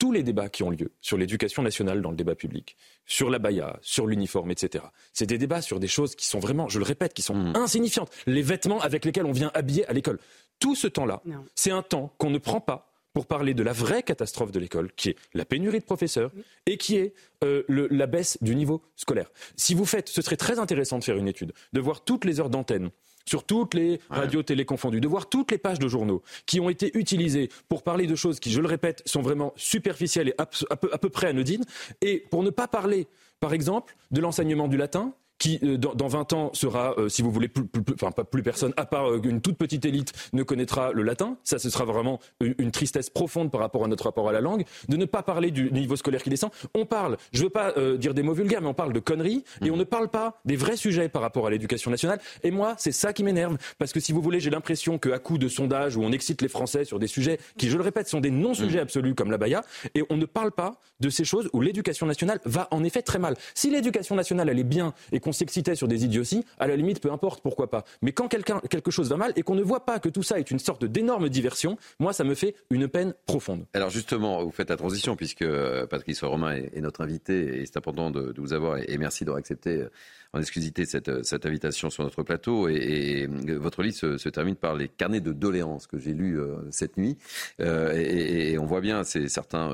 tous 0.00 0.10
les 0.10 0.24
débats 0.24 0.48
qui 0.48 0.64
ont 0.64 0.70
lieu 0.70 0.90
sur 1.00 1.16
l'éducation 1.16 1.62
nationale 1.62 2.02
dans 2.02 2.10
le 2.10 2.16
débat 2.16 2.34
public, 2.34 2.74
sur 3.06 3.30
l'abaya, 3.30 3.78
sur 3.82 4.06
l'uniforme, 4.08 4.50
etc., 4.50 4.82
c'est 5.12 5.26
des 5.26 5.38
débats 5.38 5.62
sur 5.62 5.78
des 5.78 5.86
choses 5.86 6.16
qui 6.16 6.26
sont 6.26 6.40
vraiment, 6.40 6.68
je 6.68 6.78
le 6.80 6.84
répète, 6.84 7.14
qui 7.14 7.22
sont 7.22 7.52
insignifiantes. 7.54 8.10
Les 8.26 8.42
vêtements 8.42 8.80
avec 8.80 9.04
lesquels 9.04 9.26
on 9.26 9.32
vient 9.32 9.52
habiller 9.54 9.86
à 9.86 9.92
l'école. 9.92 10.18
Tout 10.58 10.74
ce 10.74 10.88
temps-là, 10.88 11.22
c'est 11.54 11.70
un 11.70 11.82
temps 11.82 12.12
qu'on 12.18 12.30
ne 12.30 12.38
prend 12.38 12.60
pas 12.60 12.86
pour 13.12 13.26
parler 13.26 13.54
de 13.54 13.62
la 13.62 13.72
vraie 13.72 14.02
catastrophe 14.02 14.52
de 14.52 14.58
l'école, 14.60 14.90
qui 14.92 15.10
est 15.10 15.16
la 15.34 15.44
pénurie 15.44 15.80
de 15.80 15.84
professeurs 15.84 16.30
et 16.66 16.76
qui 16.76 16.96
est 16.96 17.12
euh, 17.44 17.62
le- 17.68 17.88
la 17.90 18.06
baisse 18.06 18.38
du 18.40 18.54
niveau 18.54 18.82
scolaire. 18.96 19.30
Si 19.56 19.74
vous 19.74 19.84
faites, 19.84 20.08
ce 20.08 20.22
serait 20.22 20.36
très 20.36 20.58
intéressant 20.58 20.98
de 20.98 21.04
faire 21.04 21.16
une 21.16 21.28
étude, 21.28 21.52
de 21.72 21.80
voir 21.80 22.04
toutes 22.04 22.24
les 22.24 22.38
heures 22.40 22.50
d'antenne 22.50 22.90
sur 23.30 23.44
toutes 23.44 23.74
les 23.74 24.00
radios 24.10 24.42
télé 24.42 24.64
confondues, 24.64 25.00
de 25.00 25.06
voir 25.06 25.28
toutes 25.28 25.52
les 25.52 25.58
pages 25.58 25.78
de 25.78 25.86
journaux 25.86 26.20
qui 26.46 26.58
ont 26.58 26.68
été 26.68 26.90
utilisées 26.98 27.48
pour 27.68 27.84
parler 27.84 28.08
de 28.08 28.16
choses 28.16 28.40
qui, 28.40 28.50
je 28.50 28.60
le 28.60 28.66
répète, 28.66 29.02
sont 29.06 29.22
vraiment 29.22 29.52
superficielles 29.54 30.30
et 30.30 30.34
à 30.36 30.46
peu, 30.46 30.88
à 30.90 30.98
peu 30.98 31.08
près 31.08 31.28
anodines, 31.28 31.64
et 32.00 32.18
pour 32.18 32.42
ne 32.42 32.50
pas 32.50 32.66
parler, 32.66 33.06
par 33.38 33.52
exemple, 33.52 33.96
de 34.10 34.20
l'enseignement 34.20 34.66
du 34.66 34.76
latin 34.76 35.14
qui, 35.40 35.58
euh, 35.64 35.76
dans, 35.76 35.94
dans 35.94 36.06
20 36.06 36.32
ans, 36.34 36.50
sera, 36.52 36.94
euh, 36.98 37.08
si 37.08 37.22
vous 37.22 37.32
voulez, 37.32 37.48
plus, 37.48 37.64
plus- 37.66 37.82
plus- 37.82 37.94
enfin 37.94 38.12
pas 38.12 38.22
plus 38.22 38.42
personne, 38.44 38.72
à 38.76 38.86
part 38.86 39.10
euh, 39.10 39.20
une 39.24 39.40
toute 39.40 39.56
petite 39.56 39.84
élite, 39.84 40.12
ne 40.32 40.44
connaîtra 40.44 40.92
le 40.92 41.02
latin. 41.02 41.36
Ça, 41.42 41.58
ce 41.58 41.68
sera 41.70 41.84
vraiment 41.84 42.20
une, 42.40 42.54
une 42.58 42.70
tristesse 42.70 43.10
profonde 43.10 43.50
par 43.50 43.60
rapport 43.60 43.84
à 43.84 43.88
notre 43.88 44.04
rapport 44.04 44.28
à 44.28 44.32
la 44.32 44.40
langue. 44.40 44.64
De 44.88 44.96
ne 44.96 45.06
pas 45.06 45.22
parler 45.24 45.50
du 45.50 45.72
niveau 45.72 45.96
scolaire 45.96 46.22
qui 46.22 46.30
descend. 46.30 46.50
On 46.74 46.84
parle, 46.86 47.16
je 47.32 47.42
veux 47.42 47.48
pas 47.50 47.72
euh, 47.78 47.96
dire 47.96 48.14
des 48.14 48.22
mots 48.22 48.34
vulgaires, 48.34 48.60
mais 48.60 48.68
on 48.68 48.74
parle 48.74 48.92
de 48.92 49.00
conneries, 49.00 49.42
et 49.64 49.70
on 49.70 49.76
ne 49.76 49.84
parle 49.84 50.08
pas 50.08 50.38
des 50.44 50.56
vrais 50.56 50.76
sujets 50.76 51.08
par 51.08 51.22
rapport 51.22 51.46
à 51.46 51.50
l'éducation 51.50 51.90
nationale. 51.90 52.20
Et 52.42 52.50
moi, 52.50 52.74
c'est 52.78 52.92
ça 52.92 53.12
qui 53.14 53.24
m'énerve, 53.24 53.56
parce 53.78 53.92
que 53.94 53.98
si 54.00 54.12
vous 54.12 54.20
voulez, 54.20 54.40
j'ai 54.40 54.50
l'impression 54.50 54.98
qu'à 54.98 55.18
coup 55.18 55.38
de 55.38 55.48
sondages 55.48 55.96
où 55.96 56.02
on 56.02 56.12
excite 56.12 56.42
les 56.42 56.48
Français 56.48 56.84
sur 56.84 56.98
des 56.98 57.06
sujets 57.06 57.38
qui, 57.56 57.70
je 57.70 57.78
le 57.78 57.82
répète, 57.82 58.08
sont 58.08 58.20
des 58.20 58.30
non-sujets 58.30 58.78
absolus 58.80 59.14
comme 59.14 59.30
la 59.30 59.38
baya, 59.38 59.62
et 59.94 60.04
on 60.10 60.18
ne 60.18 60.26
parle 60.26 60.52
pas 60.52 60.78
de 61.00 61.08
ces 61.08 61.24
choses 61.24 61.48
où 61.54 61.62
l'éducation 61.62 62.04
nationale 62.06 62.40
va 62.44 62.68
en 62.72 62.84
effet 62.84 63.00
très 63.00 63.18
mal. 63.18 63.34
Si 63.54 63.70
l'éducation 63.70 64.14
nationale 64.14 64.50
elle 64.50 64.58
est 64.58 64.64
bien 64.64 64.92
et 65.12 65.18
qu'on 65.20 65.29
s'excitait 65.32 65.74
sur 65.74 65.88
des 65.88 66.04
idioties, 66.04 66.44
à 66.58 66.66
la 66.66 66.76
limite, 66.76 67.00
peu 67.00 67.12
importe, 67.12 67.42
pourquoi 67.42 67.70
pas. 67.70 67.84
Mais 68.02 68.12
quand 68.12 68.28
quelque 68.28 68.90
chose 68.90 69.08
va 69.10 69.16
mal 69.16 69.32
et 69.36 69.42
qu'on 69.42 69.54
ne 69.54 69.62
voit 69.62 69.84
pas 69.84 69.98
que 69.98 70.08
tout 70.08 70.22
ça 70.22 70.38
est 70.38 70.50
une 70.50 70.58
sorte 70.58 70.84
d'énorme 70.84 71.28
diversion, 71.28 71.76
moi, 71.98 72.12
ça 72.12 72.24
me 72.24 72.34
fait 72.34 72.54
une 72.70 72.88
peine 72.88 73.14
profonde. 73.26 73.66
Alors 73.74 73.90
justement, 73.90 74.42
vous 74.44 74.50
faites 74.50 74.70
la 74.70 74.76
transition 74.76 75.16
puisque 75.16 75.42
euh, 75.42 75.86
Patrice 75.86 76.22
Romain 76.22 76.54
est, 76.54 76.80
notre 76.80 77.02
invité 77.02 77.60
et 77.60 77.66
c'est 77.66 77.76
important 77.76 78.10
de, 78.10 78.32
de 78.32 78.40
vous 78.40 78.52
avoir 78.52 78.78
et, 78.78 78.86
et 78.88 78.98
merci 78.98 79.24
d'avoir 79.24 79.38
accepté 79.38 79.70
euh, 79.76 79.90
en 80.32 80.40
exclusivité 80.40 80.84
cette, 80.84 81.08
euh, 81.08 81.22
cette 81.22 81.46
invitation 81.46 81.90
sur 81.90 82.04
notre 82.04 82.22
plateau. 82.22 82.68
Et, 82.68 83.26
euh, 83.28 83.58
votre 83.58 83.82
livre 83.82 83.96
se, 83.96 84.28
termine 84.28 84.56
par 84.56 84.74
les 84.74 84.88
carnets 84.88 85.20
de 85.20 85.32
doléances 85.32 85.86
que 85.86 85.98
j'ai 85.98 86.14
lus 86.14 86.38
euh, 86.38 86.56
cette 86.70 86.96
nuit. 86.96 87.18
Euh, 87.60 87.92
et, 87.94 88.58
on 88.58 88.66
voit 88.66 88.80
bien, 88.80 89.04
c'est 89.04 89.28
certains 89.28 89.70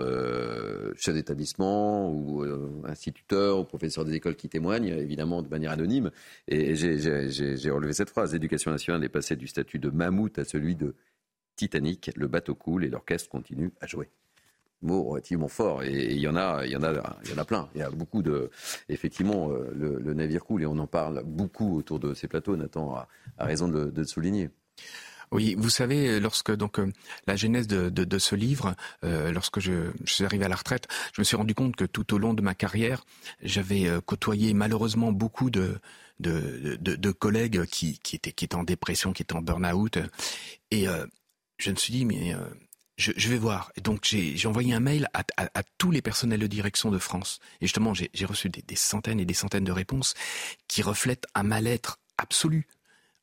chefs 0.97 1.15
d'établissement 1.15 2.11
ou 2.11 2.45
instituteurs 2.85 3.59
ou 3.59 3.65
professeurs 3.65 4.05
des 4.05 4.15
écoles 4.15 4.37
qui 4.37 4.49
témoignent, 4.49 4.89
évidemment 4.89 5.43
de 5.43 5.49
manière 5.49 5.73
anonyme. 5.73 6.11
Et 6.49 6.75
j'ai 6.77 7.71
relevé 7.71 7.93
cette 7.93 8.11
phrase 8.11 8.33
l'éducation 8.33 8.71
nationale 8.71 9.03
est 9.05 9.09
passée 9.09 9.37
du 9.37 9.47
statut 9.47 9.79
de 9.79 9.91
mammouth 9.91 10.39
à 10.39 10.45
celui 10.45 10.77
de 10.77 10.95
Titanic. 11.57 12.11
Le 12.17 12.29
bateau 12.29 12.55
coule 12.55 12.85
et 12.85 12.89
l'orchestre 12.89 13.29
continue 13.29 13.73
à 13.81 13.87
jouer 13.87 14.09
mot 14.83 15.03
relativement 15.05 15.49
fort 15.49 15.83
et 15.83 16.13
il 16.13 16.19
y 16.19 16.29
en 16.29 16.37
a 16.37 16.65
il 16.65 16.71
y 16.71 16.77
en 16.77 16.83
a 16.83 17.19
il 17.25 17.31
y 17.31 17.35
en 17.35 17.39
a 17.39 17.45
plein. 17.45 17.69
Il 17.75 17.81
y 17.81 17.83
a 17.83 17.91
beaucoup 17.91 18.23
de 18.23 18.51
effectivement 18.89 19.51
euh, 19.51 19.73
le, 19.75 20.15
navire 20.15 20.45
coule 20.45 20.63
et 20.63 20.67
on 20.67 20.79
en 20.79 20.87
parle 20.87 21.23
beaucoup 21.25 21.77
autour 21.77 21.99
de 21.99 22.15
ces 22.15 22.29
plateaux 22.29 22.57
Nathan 22.57 22.95
a, 22.95 23.09
raison 23.39 23.69
de, 23.69 23.93
le 23.95 24.05
souligner. 24.05 24.51
Oui, 25.33 25.57
vous 25.59 25.71
savez, 25.71 26.21
lorsque 26.21 26.55
donc 26.55 26.79
euh, 26.79 26.93
la 27.27 27.35
genèse 27.35 27.67
de, 27.67 28.19
ce 28.19 28.37
livre, 28.37 28.77
euh, 29.03 29.33
lorsque 29.33 29.59
je, 29.59 29.91
suis 30.05 30.25
arrivé 30.25 30.45
à 30.45 30.49
la 30.49 30.55
retraite, 30.55 30.87
je 31.13 31.21
me 31.21 31.25
suis 31.25 31.37
rendu 31.37 31.53
compte 31.53 31.75
que 31.75 31.85
tout 31.85 32.15
au 32.15 32.19
long 32.19 32.33
de 32.33 32.43
ma 32.43 32.55
carrière, 32.55 33.05
j'avais 33.43 33.89
côtoyé 34.05 34.55
malheureusement 34.55 35.13
beaucoup 35.13 35.51
de 35.51 35.79
de, 36.19 36.77
de, 36.81 37.11
collègues 37.11 37.67
qui, 37.67 37.99
qui 37.99 38.17
étaient 38.17 38.33
qui 38.33 38.47
étaient 38.47 38.55
en 38.55 38.65
dépression, 38.65 39.13
qui 39.13 39.23
étaient 39.23 39.35
en 39.35 39.43
burn-out, 39.43 39.99
et 40.71 40.87
je 41.59 41.71
me 41.71 41.77
suis 41.77 41.93
dit 41.93 42.05
mais 42.05 42.35
je, 42.97 43.13
je 43.17 43.29
vais 43.29 43.39
voir. 43.39 43.73
Donc 43.83 44.01
j'ai 44.05 44.47
envoyé 44.47 44.75
un 44.75 44.81
mail 44.81 45.09
à, 45.15 45.25
à, 45.37 45.49
à 45.55 45.63
tous 45.79 45.91
les 45.91 46.03
personnels 46.03 46.41
de 46.41 46.47
direction 46.47 46.91
de 46.91 46.99
France. 46.99 47.41
Et 47.61 47.67
justement, 47.67 47.95
j'ai 47.95 48.11
j'ai 48.15 48.25
reçu 48.25 48.49
des, 48.49 48.63
des 48.63 48.77
centaines 48.77 49.21
et 49.21 49.25
des 49.25 49.35
centaines 49.35 49.65
de 49.65 49.73
réponses 49.73 50.15
qui 50.69 50.83
reflètent 50.83 51.27
un 51.35 51.43
mal-être 51.43 51.99
absolu, 52.19 52.67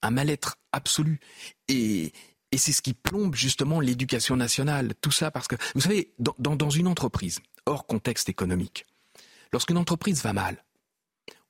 un 0.02 0.12
mal-être 0.12 0.58
absolu. 0.72 1.20
Et, 1.68 2.14
et 2.52 2.58
c'est 2.58 2.72
ce 2.72 2.82
qui 2.82 2.94
plombe 2.94 3.36
justement 3.36 3.80
l'éducation 3.80 4.36
nationale. 4.36 4.94
Tout 5.02 5.12
ça 5.12 5.32
parce 5.32 5.48
que, 5.48 5.56
vous 5.74 5.82
savez, 5.82 6.14
dans, 6.20 6.36
dans, 6.38 6.56
dans 6.56 6.70
une 6.70 6.88
entreprise, 6.88 7.40
hors 7.66 7.88
contexte 7.88 8.30
économique, 8.30 8.86
lorsqu'une 9.52 9.78
entreprise 9.78 10.22
va 10.22 10.34
mal, 10.34 10.64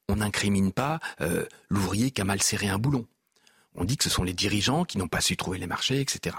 on 0.08 0.18
n'incrimine 0.18 0.72
pas 0.72 1.00
euh, 1.22 1.46
l'ouvrier 1.70 2.12
qui 2.12 2.22
a 2.22 2.26
mal 2.26 2.42
serré 2.42 2.68
un 2.68 2.78
boulon. 2.78 3.06
On 3.76 3.86
dit 3.86 3.98
que 3.98 4.04
ce 4.04 4.10
sont 4.10 4.24
les 4.24 4.34
dirigeants 4.34 4.86
qui 4.86 4.98
n'ont 4.98 5.08
pas 5.08 5.22
su 5.22 5.36
trouver 5.36 5.58
les 5.58 5.68
marchés, 5.68 6.00
etc. 6.00 6.36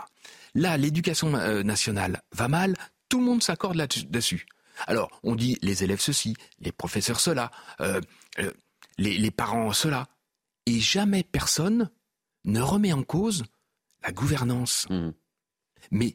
Là, 0.54 0.76
l'éducation 0.76 1.34
euh, 1.34 1.62
nationale 1.62 2.22
va 2.32 2.48
mal, 2.48 2.76
tout 3.08 3.18
le 3.18 3.24
monde 3.24 3.42
s'accorde 3.42 3.76
là-dessus. 3.76 4.46
Alors, 4.86 5.20
on 5.22 5.34
dit 5.34 5.58
les 5.62 5.84
élèves 5.84 6.00
ceci, 6.00 6.36
les 6.58 6.72
professeurs 6.72 7.20
cela, 7.20 7.50
euh, 7.80 8.00
euh, 8.38 8.52
les, 8.98 9.18
les 9.18 9.30
parents 9.30 9.72
cela, 9.72 10.08
et 10.66 10.80
jamais 10.80 11.22
personne 11.22 11.90
ne 12.44 12.60
remet 12.60 12.92
en 12.92 13.02
cause 13.02 13.44
la 14.02 14.12
gouvernance. 14.12 14.86
Mais 15.90 16.14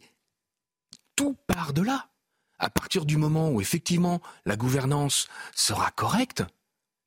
tout 1.16 1.36
part 1.48 1.74
de 1.74 1.82
là. 1.82 2.10
À 2.62 2.70
partir 2.70 3.06
du 3.06 3.16
moment 3.16 3.50
où 3.50 3.62
effectivement 3.62 4.22
la 4.46 4.58
gouvernance 4.58 5.28
sera 5.56 5.92
correcte, 5.92 6.44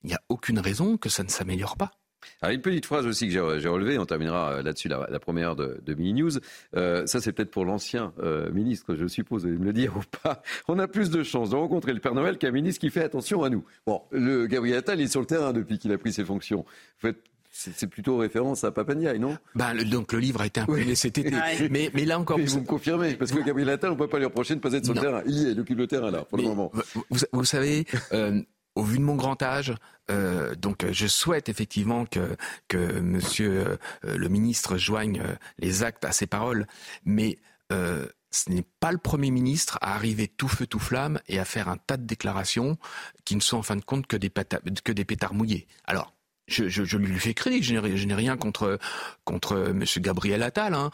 il 0.02 0.08
n'y 0.08 0.14
a 0.14 0.22
aucune 0.28 0.58
raison 0.58 0.96
que 0.96 1.08
ça 1.08 1.22
ne 1.22 1.28
s'améliore 1.28 1.76
pas. 1.76 1.92
Alors, 2.40 2.54
une 2.54 2.60
petite 2.60 2.86
phrase 2.86 3.06
aussi 3.06 3.28
que 3.28 3.58
j'ai 3.58 3.68
relevée, 3.68 3.98
on 3.98 4.06
terminera 4.06 4.52
euh, 4.52 4.62
là-dessus 4.62 4.88
la, 4.88 5.06
la 5.10 5.18
première 5.20 5.50
heure 5.50 5.56
de, 5.56 5.80
de 5.84 5.94
Mini 5.94 6.22
News. 6.22 6.30
Euh, 6.76 7.06
ça, 7.06 7.20
c'est 7.20 7.32
peut-être 7.32 7.50
pour 7.50 7.64
l'ancien 7.64 8.12
euh, 8.22 8.50
ministre, 8.52 8.94
je 8.94 9.06
suppose, 9.06 9.42
vous 9.42 9.48
allez 9.48 9.58
me 9.58 9.64
le 9.64 9.72
dire 9.72 9.96
ou 9.96 10.00
pas. 10.22 10.42
On 10.68 10.78
a 10.78 10.88
plus 10.88 11.10
de 11.10 11.22
chances 11.22 11.50
de 11.50 11.56
rencontrer 11.56 11.92
le 11.92 12.00
Père 12.00 12.14
Noël 12.14 12.38
qu'un 12.38 12.50
ministre 12.50 12.80
qui 12.80 12.90
fait 12.90 13.04
attention 13.04 13.42
à 13.42 13.50
nous. 13.50 13.64
Bon, 13.86 14.02
le 14.10 14.46
Gabriel 14.46 14.78
Attal 14.78 15.00
est 15.00 15.08
sur 15.08 15.20
le 15.20 15.26
terrain 15.26 15.52
depuis 15.52 15.78
qu'il 15.78 15.92
a 15.92 15.98
pris 15.98 16.12
ses 16.12 16.24
fonctions. 16.24 16.64
Vous 17.00 17.08
faites- 17.08 17.22
c'est 17.54 17.86
plutôt 17.86 18.16
référence 18.16 18.64
à 18.64 18.70
Papandiaï, 18.72 19.18
non? 19.18 19.36
Ben, 19.54 19.74
le- 19.74 19.84
donc 19.84 20.14
le 20.14 20.20
livre 20.20 20.40
a 20.40 20.46
été 20.46 20.60
imprimé 20.60 20.94
cet 20.94 21.18
été. 21.18 21.36
Mais, 21.70 21.90
mais 21.92 22.06
là 22.06 22.18
encore, 22.18 22.38
Mais 22.38 22.46
vous 22.46 22.60
me 22.60 22.64
confirmez, 22.64 23.12
parce 23.14 23.30
que 23.30 23.44
Gabriel 23.44 23.68
Attal, 23.68 23.90
on 23.90 23.94
ne 23.94 23.98
peut 23.98 24.08
pas 24.08 24.16
lui 24.18 24.24
reprocher 24.24 24.54
de 24.54 24.60
ne 24.60 24.62
pas 24.62 24.72
être 24.72 24.86
sur 24.86 24.94
Non. 24.94 25.02
le 25.02 25.06
terrain. 25.06 25.22
Il 25.26 25.34
y 25.38 25.46
est, 25.46 25.52
il 25.52 25.60
occupe 25.60 25.76
le 25.76 25.86
terrain 25.86 26.10
là, 26.10 26.24
pour 26.24 26.38
le 26.38 26.44
moment. 26.44 26.70
Vous, 26.72 27.04
vous- 27.10 27.18
vous 27.30 27.44
savez, 27.44 27.84
euh, 28.14 28.40
au 28.74 28.82
vu 28.82 28.98
de 28.98 29.02
mon 29.02 29.16
grand 29.16 29.42
âge, 29.42 29.74
euh, 30.10 30.54
donc 30.54 30.84
euh, 30.84 30.92
je 30.92 31.06
souhaite 31.06 31.48
effectivement 31.48 32.06
que 32.06 32.36
que 32.68 33.00
Monsieur 33.00 33.78
euh, 34.04 34.16
le 34.16 34.28
ministre 34.28 34.76
joigne 34.78 35.20
euh, 35.24 35.34
les 35.58 35.82
actes 35.82 36.04
à 36.04 36.12
ses 36.12 36.26
paroles, 36.26 36.66
mais 37.04 37.38
euh, 37.72 38.06
ce 38.30 38.50
n'est 38.50 38.64
pas 38.80 38.92
le 38.92 38.98
Premier 38.98 39.30
ministre 39.30 39.78
à 39.82 39.94
arriver 39.94 40.26
tout 40.26 40.48
feu 40.48 40.66
tout 40.66 40.78
flamme 40.78 41.20
et 41.28 41.38
à 41.38 41.44
faire 41.44 41.68
un 41.68 41.76
tas 41.76 41.98
de 41.98 42.06
déclarations 42.06 42.78
qui 43.24 43.36
ne 43.36 43.40
sont 43.40 43.58
en 43.58 43.62
fin 43.62 43.76
de 43.76 43.84
compte 43.84 44.06
que 44.06 44.16
des, 44.16 44.30
pata- 44.30 44.60
que 44.82 44.92
des 44.92 45.04
pétards 45.04 45.34
mouillés. 45.34 45.66
Alors, 45.84 46.14
je, 46.48 46.96
lui 46.96 47.18
fais 47.18 47.34
crédit. 47.34 47.62
Je 47.62 48.06
n'ai 48.06 48.14
rien 48.14 48.36
contre 48.36 48.78
contre 49.24 49.68
M. 49.70 49.84
Gabriel 49.98 50.42
Attal, 50.42 50.74
hein. 50.74 50.90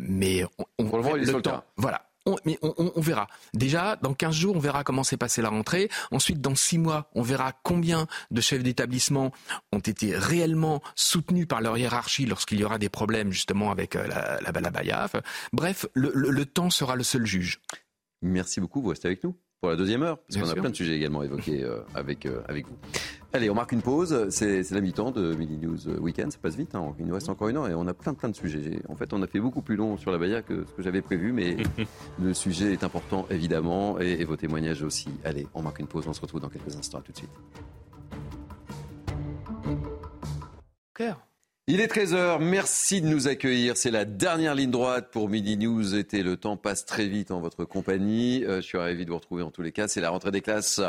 mais 0.00 0.44
on, 0.58 0.66
on 0.78 1.14
le, 1.16 1.24
le 1.24 1.42
temps. 1.42 1.64
Voilà 1.76 2.07
on, 2.28 2.36
mais 2.44 2.58
on, 2.62 3.00
verra. 3.00 3.26
Déjà, 3.54 3.96
dans 3.96 4.14
15 4.14 4.34
jours, 4.34 4.56
on 4.56 4.60
verra 4.60 4.84
comment 4.84 5.02
s'est 5.02 5.16
passée 5.16 5.42
la 5.42 5.48
rentrée. 5.48 5.88
Ensuite, 6.10 6.40
dans 6.40 6.54
6 6.54 6.78
mois, 6.78 7.10
on 7.14 7.22
verra 7.22 7.52
combien 7.62 8.06
de 8.30 8.40
chefs 8.40 8.62
d'établissement 8.62 9.32
ont 9.72 9.78
été 9.78 10.16
réellement 10.16 10.82
soutenus 10.94 11.46
par 11.46 11.60
leur 11.60 11.76
hiérarchie 11.78 12.26
lorsqu'il 12.26 12.60
y 12.60 12.64
aura 12.64 12.78
des 12.78 12.88
problèmes 12.88 13.32
justement 13.32 13.70
avec 13.70 13.96
euh, 13.96 14.06
la, 14.06 14.38
la, 14.40 15.08
Bref, 15.52 15.86
le, 15.94 16.44
temps 16.44 16.70
sera 16.70 16.96
le 16.96 17.02
seul 17.02 17.26
juge. 17.26 17.60
Merci 18.22 18.60
beaucoup, 18.60 18.82
vous 18.82 18.88
restez 18.88 19.08
avec 19.08 19.24
nous 19.24 19.36
pour 19.60 19.70
la 19.70 19.76
deuxième 19.76 20.02
heure, 20.02 20.18
parce 20.18 20.40
qu'on 20.40 20.48
a 20.48 20.54
plein 20.54 20.70
de 20.70 20.76
sujets 20.76 20.94
également 20.94 21.22
évoqués 21.22 21.64
euh, 21.64 21.80
avec, 21.94 22.26
euh, 22.26 22.40
avec 22.48 22.66
vous. 22.66 22.76
Allez, 23.32 23.50
on 23.50 23.54
marque 23.54 23.72
une 23.72 23.82
pause. 23.82 24.28
C'est 24.30 24.70
la 24.70 24.80
mi-temps 24.80 25.10
de 25.10 25.34
Mini 25.34 25.58
News 25.58 26.00
Weekend. 26.00 26.32
Ça 26.32 26.38
passe 26.40 26.56
vite. 26.56 26.74
Hein. 26.74 26.94
Il 26.98 27.06
nous 27.06 27.14
reste 27.14 27.28
encore 27.28 27.48
une 27.48 27.56
heure 27.56 27.68
et 27.68 27.74
on 27.74 27.86
a 27.86 27.92
plein, 27.92 28.14
plein 28.14 28.28
de 28.28 28.36
sujets. 28.36 28.80
En 28.88 28.96
fait, 28.96 29.12
on 29.12 29.20
a 29.22 29.26
fait 29.26 29.40
beaucoup 29.40 29.60
plus 29.60 29.76
long 29.76 29.96
sur 29.96 30.12
la 30.12 30.18
Baïa 30.18 30.42
que 30.42 30.64
ce 30.64 30.72
que 30.72 30.82
j'avais 30.82 31.02
prévu, 31.02 31.32
mais 31.32 31.56
le 32.22 32.32
sujet 32.32 32.72
est 32.72 32.84
important, 32.84 33.26
évidemment, 33.30 33.98
et, 33.98 34.24
vos 34.24 34.36
témoignages 34.36 34.82
aussi. 34.82 35.08
Allez, 35.24 35.46
on 35.54 35.62
marque 35.62 35.80
une 35.80 35.88
pause. 35.88 36.06
On 36.08 36.12
se 36.12 36.20
retrouve 36.20 36.40
dans 36.40 36.48
quelques 36.48 36.76
instants. 36.76 36.98
À 36.98 37.02
tout 37.02 37.12
de 37.12 37.18
suite. 37.18 37.30
Cœur. 40.94 41.27
Il 41.70 41.82
est 41.82 41.94
13h, 41.94 42.38
merci 42.40 43.02
de 43.02 43.06
nous 43.08 43.28
accueillir. 43.28 43.76
C'est 43.76 43.90
la 43.90 44.06
dernière 44.06 44.54
ligne 44.54 44.70
droite 44.70 45.10
pour 45.12 45.28
Midi 45.28 45.58
News. 45.58 45.96
Et 45.96 46.22
le 46.22 46.38
temps 46.38 46.56
passe 46.56 46.86
très 46.86 47.08
vite 47.08 47.30
en 47.30 47.42
votre 47.42 47.66
compagnie. 47.66 48.42
Euh, 48.46 48.62
je 48.62 48.66
suis 48.66 48.78
ravi 48.78 49.04
de 49.04 49.10
vous 49.10 49.18
retrouver 49.18 49.42
en 49.42 49.50
tous 49.50 49.60
les 49.60 49.70
cas. 49.70 49.86
C'est 49.86 50.00
la 50.00 50.08
rentrée 50.08 50.30
des 50.30 50.40
classes. 50.40 50.80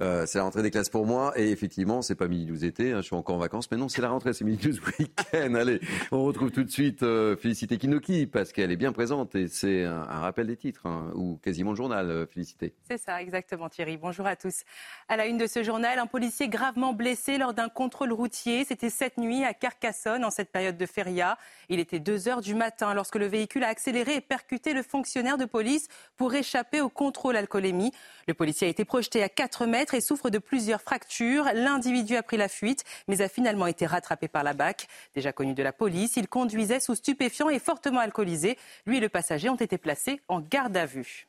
Euh, 0.00 0.26
c'est 0.26 0.38
la 0.38 0.42
rentrée 0.42 0.62
des 0.62 0.72
classes 0.72 0.88
pour 0.88 1.06
moi. 1.06 1.32
Et 1.36 1.52
effectivement, 1.52 2.02
c'est 2.02 2.16
pas 2.16 2.26
Midi 2.26 2.46
News 2.46 2.64
été. 2.64 2.90
Hein, 2.90 3.02
je 3.02 3.06
suis 3.06 3.14
encore 3.14 3.36
en 3.36 3.38
vacances. 3.38 3.70
Mais 3.70 3.76
non, 3.76 3.88
c'est 3.88 4.02
la 4.02 4.08
rentrée, 4.08 4.32
c'est 4.32 4.44
Midi 4.44 4.66
News 4.66 4.78
Week-end. 4.98 5.54
Allez, 5.54 5.78
on 6.10 6.24
retrouve 6.24 6.50
tout 6.50 6.64
de 6.64 6.72
suite 6.72 7.04
euh, 7.04 7.36
Félicité 7.36 7.78
Kinoki 7.78 8.26
parce 8.26 8.50
qu'elle 8.50 8.72
est 8.72 8.76
bien 8.76 8.90
présente. 8.90 9.36
Et 9.36 9.46
c'est 9.46 9.84
un, 9.84 10.02
rappel 10.02 10.48
des 10.48 10.56
titres 10.56 10.86
hein, 10.86 11.12
ou 11.14 11.36
quasiment 11.36 11.70
le 11.70 11.76
journal. 11.76 12.10
Euh, 12.10 12.26
Félicité. 12.26 12.74
C'est 12.90 12.98
ça, 12.98 13.22
exactement 13.22 13.68
Thierry. 13.68 13.96
Bonjour 13.96 14.26
à 14.26 14.34
tous. 14.34 14.64
À 15.08 15.16
la 15.16 15.26
une 15.26 15.38
de 15.38 15.46
ce 15.46 15.62
journal, 15.62 16.00
un 16.00 16.08
policier 16.08 16.48
gravement 16.48 16.94
blessé 16.94 17.38
lors 17.38 17.54
d'un 17.54 17.68
contrôle 17.68 18.12
routier. 18.12 18.64
C'était 18.64 18.90
cette 18.90 19.18
nuit 19.18 19.44
à 19.44 19.54
Carcassonne 19.54 20.15
en 20.24 20.30
cette 20.30 20.50
période 20.50 20.76
de 20.76 20.86
feria. 20.86 21.38
Il 21.68 21.80
était 21.80 21.98
2 21.98 22.28
heures 22.28 22.40
du 22.40 22.54
matin 22.54 22.94
lorsque 22.94 23.16
le 23.16 23.26
véhicule 23.26 23.64
a 23.64 23.68
accéléré 23.68 24.14
et 24.16 24.20
percuté 24.20 24.72
le 24.72 24.82
fonctionnaire 24.82 25.38
de 25.38 25.44
police 25.44 25.88
pour 26.16 26.34
échapper 26.34 26.80
au 26.80 26.88
contrôle 26.88 27.36
alcoolémie. 27.36 27.92
Le 28.28 28.34
policier 28.34 28.66
a 28.66 28.70
été 28.70 28.84
projeté 28.84 29.22
à 29.22 29.28
4 29.28 29.66
mètres 29.66 29.94
et 29.94 30.00
souffre 30.00 30.30
de 30.30 30.38
plusieurs 30.38 30.82
fractures. 30.82 31.48
L'individu 31.54 32.16
a 32.16 32.22
pris 32.22 32.36
la 32.36 32.48
fuite, 32.48 32.84
mais 33.08 33.20
a 33.20 33.28
finalement 33.28 33.66
été 33.66 33.86
rattrapé 33.86 34.28
par 34.28 34.42
la 34.42 34.54
BAC. 34.54 34.88
Déjà 35.14 35.32
connu 35.32 35.54
de 35.54 35.62
la 35.62 35.72
police, 35.72 36.16
il 36.16 36.28
conduisait 36.28 36.80
sous 36.80 36.94
stupéfiants 36.94 37.50
et 37.50 37.58
fortement 37.58 38.00
alcoolisé. 38.00 38.58
Lui 38.86 38.98
et 38.98 39.00
le 39.00 39.08
passager 39.08 39.48
ont 39.48 39.56
été 39.56 39.78
placés 39.78 40.20
en 40.28 40.40
garde 40.40 40.76
à 40.76 40.86
vue. 40.86 41.26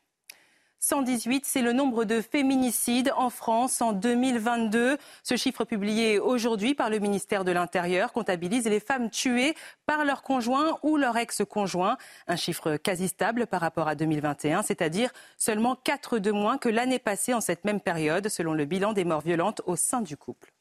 118, 0.79 1.45
c'est 1.45 1.61
le 1.61 1.73
nombre 1.73 2.05
de 2.05 2.21
féminicides 2.21 3.11
en 3.17 3.29
France 3.29 3.81
en 3.81 3.93
2022. 3.93 4.97
Ce 5.23 5.35
chiffre 5.35 5.65
publié 5.65 6.19
aujourd'hui 6.19 6.75
par 6.75 6.89
le 6.89 6.99
ministère 6.99 7.43
de 7.43 7.51
l'Intérieur 7.51 8.13
comptabilise 8.13 8.65
les 8.65 8.79
femmes 8.79 9.09
tuées 9.09 9.55
par 9.85 10.05
leur 10.05 10.21
conjoint 10.21 10.77
ou 10.83 10.97
leur 10.97 11.17
ex-conjoint. 11.17 11.97
Un 12.27 12.35
chiffre 12.35 12.77
quasi 12.77 13.07
stable 13.07 13.47
par 13.47 13.61
rapport 13.61 13.87
à 13.87 13.95
2021, 13.95 14.61
c'est-à-dire 14.61 15.11
seulement 15.37 15.75
4 15.75 16.19
de 16.19 16.31
moins 16.31 16.57
que 16.57 16.69
l'année 16.69 16.99
passée 16.99 17.33
en 17.33 17.41
cette 17.41 17.65
même 17.65 17.81
période, 17.81 18.29
selon 18.29 18.53
le 18.53 18.65
bilan 18.65 18.93
des 18.93 19.03
morts 19.03 19.21
violentes 19.21 19.61
au 19.65 19.75
sein 19.75 20.01
du 20.01 20.15
couple. 20.15 20.53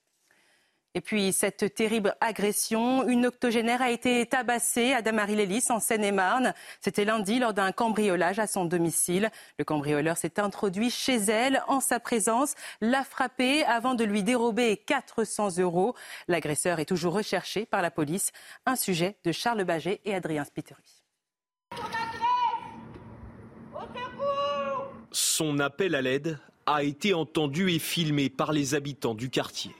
Et 0.96 1.02
puis 1.02 1.34
cette 1.34 1.74
terrible 1.74 2.16
agression, 2.22 3.06
une 3.06 3.26
octogénaire 3.26 3.82
a 3.82 3.90
été 3.90 4.24
tabassée 4.24 4.94
à 4.94 5.02
Damary-Lélis 5.02 5.66
en 5.68 5.78
Seine-et-Marne. 5.78 6.54
C'était 6.80 7.04
lundi 7.04 7.38
lors 7.38 7.52
d'un 7.52 7.70
cambriolage 7.70 8.38
à 8.38 8.46
son 8.46 8.64
domicile. 8.64 9.30
Le 9.58 9.64
cambrioleur 9.66 10.16
s'est 10.16 10.40
introduit 10.40 10.88
chez 10.88 11.16
elle 11.16 11.62
en 11.68 11.80
sa 11.80 12.00
présence, 12.00 12.54
l'a 12.80 13.04
frappée 13.04 13.62
avant 13.64 13.94
de 13.94 14.04
lui 14.04 14.22
dérober 14.22 14.78
400 14.78 15.58
euros. 15.58 15.94
L'agresseur 16.28 16.80
est 16.80 16.86
toujours 16.86 17.12
recherché 17.12 17.66
par 17.66 17.82
la 17.82 17.90
police. 17.90 18.32
Un 18.64 18.74
sujet 18.74 19.18
de 19.22 19.32
Charles 19.32 19.64
Baget 19.64 20.00
et 20.06 20.14
Adrien 20.14 20.44
Spiteri. 20.44 21.02
Son 25.12 25.58
appel 25.58 25.94
à 25.94 26.00
l'aide 26.00 26.38
a 26.64 26.82
été 26.82 27.12
entendu 27.12 27.70
et 27.70 27.78
filmé 27.78 28.30
par 28.30 28.52
les 28.52 28.74
habitants 28.74 29.14
du 29.14 29.28
quartier. 29.28 29.74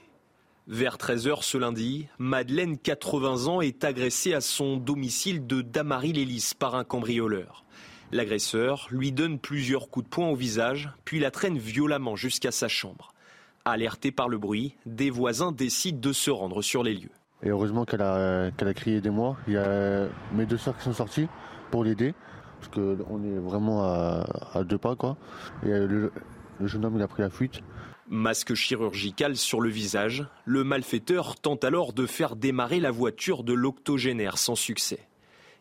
Vers 0.69 0.97
13h 0.97 1.43
ce 1.43 1.57
lundi, 1.57 2.09
Madeleine, 2.19 2.77
80 2.77 3.47
ans, 3.47 3.61
est 3.61 3.85
agressée 3.85 4.33
à 4.33 4.41
son 4.41 4.75
domicile 4.75 5.47
de 5.47 5.61
Damary-Lélis 5.61 6.51
par 6.59 6.75
un 6.75 6.83
cambrioleur. 6.83 7.63
L'agresseur 8.11 8.89
lui 8.91 9.13
donne 9.13 9.39
plusieurs 9.39 9.89
coups 9.89 10.03
de 10.03 10.09
poing 10.09 10.27
au 10.27 10.35
visage, 10.35 10.89
puis 11.05 11.21
la 11.21 11.31
traîne 11.31 11.57
violemment 11.57 12.17
jusqu'à 12.17 12.51
sa 12.51 12.67
chambre. 12.67 13.13
Alerté 13.63 14.11
par 14.11 14.27
le 14.27 14.37
bruit, 14.37 14.75
des 14.85 15.09
voisins 15.09 15.53
décident 15.53 16.01
de 16.01 16.11
se 16.11 16.31
rendre 16.31 16.61
sur 16.61 16.83
les 16.83 16.95
lieux. 16.95 17.11
Et 17.43 17.49
heureusement 17.49 17.85
qu'elle 17.85 18.01
a, 18.01 18.51
crié 18.75 18.99
des 18.99 19.09
mois. 19.09 19.37
Il 19.47 19.53
y 19.53 19.57
a 19.57 20.09
mes 20.33 20.45
deux 20.45 20.57
soeurs 20.57 20.75
qui 20.75 20.83
sont 20.83 20.91
sorties 20.91 21.29
pour 21.71 21.85
l'aider, 21.85 22.13
parce 22.59 22.73
qu'on 22.73 23.23
est 23.23 23.39
vraiment 23.39 23.85
à, 23.85 24.65
deux 24.65 24.77
pas. 24.77 24.97
Quoi. 24.97 25.15
Et 25.63 25.69
le, 25.69 26.11
le 26.59 26.67
jeune 26.67 26.83
homme 26.83 26.97
il 26.97 27.01
a 27.01 27.07
pris 27.07 27.23
la 27.23 27.29
fuite. 27.29 27.61
Masque 28.09 28.53
chirurgical 28.53 29.35
sur 29.35 29.59
le 29.59 29.69
visage, 29.69 30.25
le 30.45 30.63
malfaiteur 30.63 31.35
tente 31.35 31.65
alors 31.65 31.91
de 31.91 32.05
faire 32.05 32.37
démarrer 32.37 32.79
la 32.79 32.89
voiture 32.89 33.43
de 33.43 33.51
l'octogénaire 33.51 34.37
sans 34.37 34.55
succès. 34.55 34.99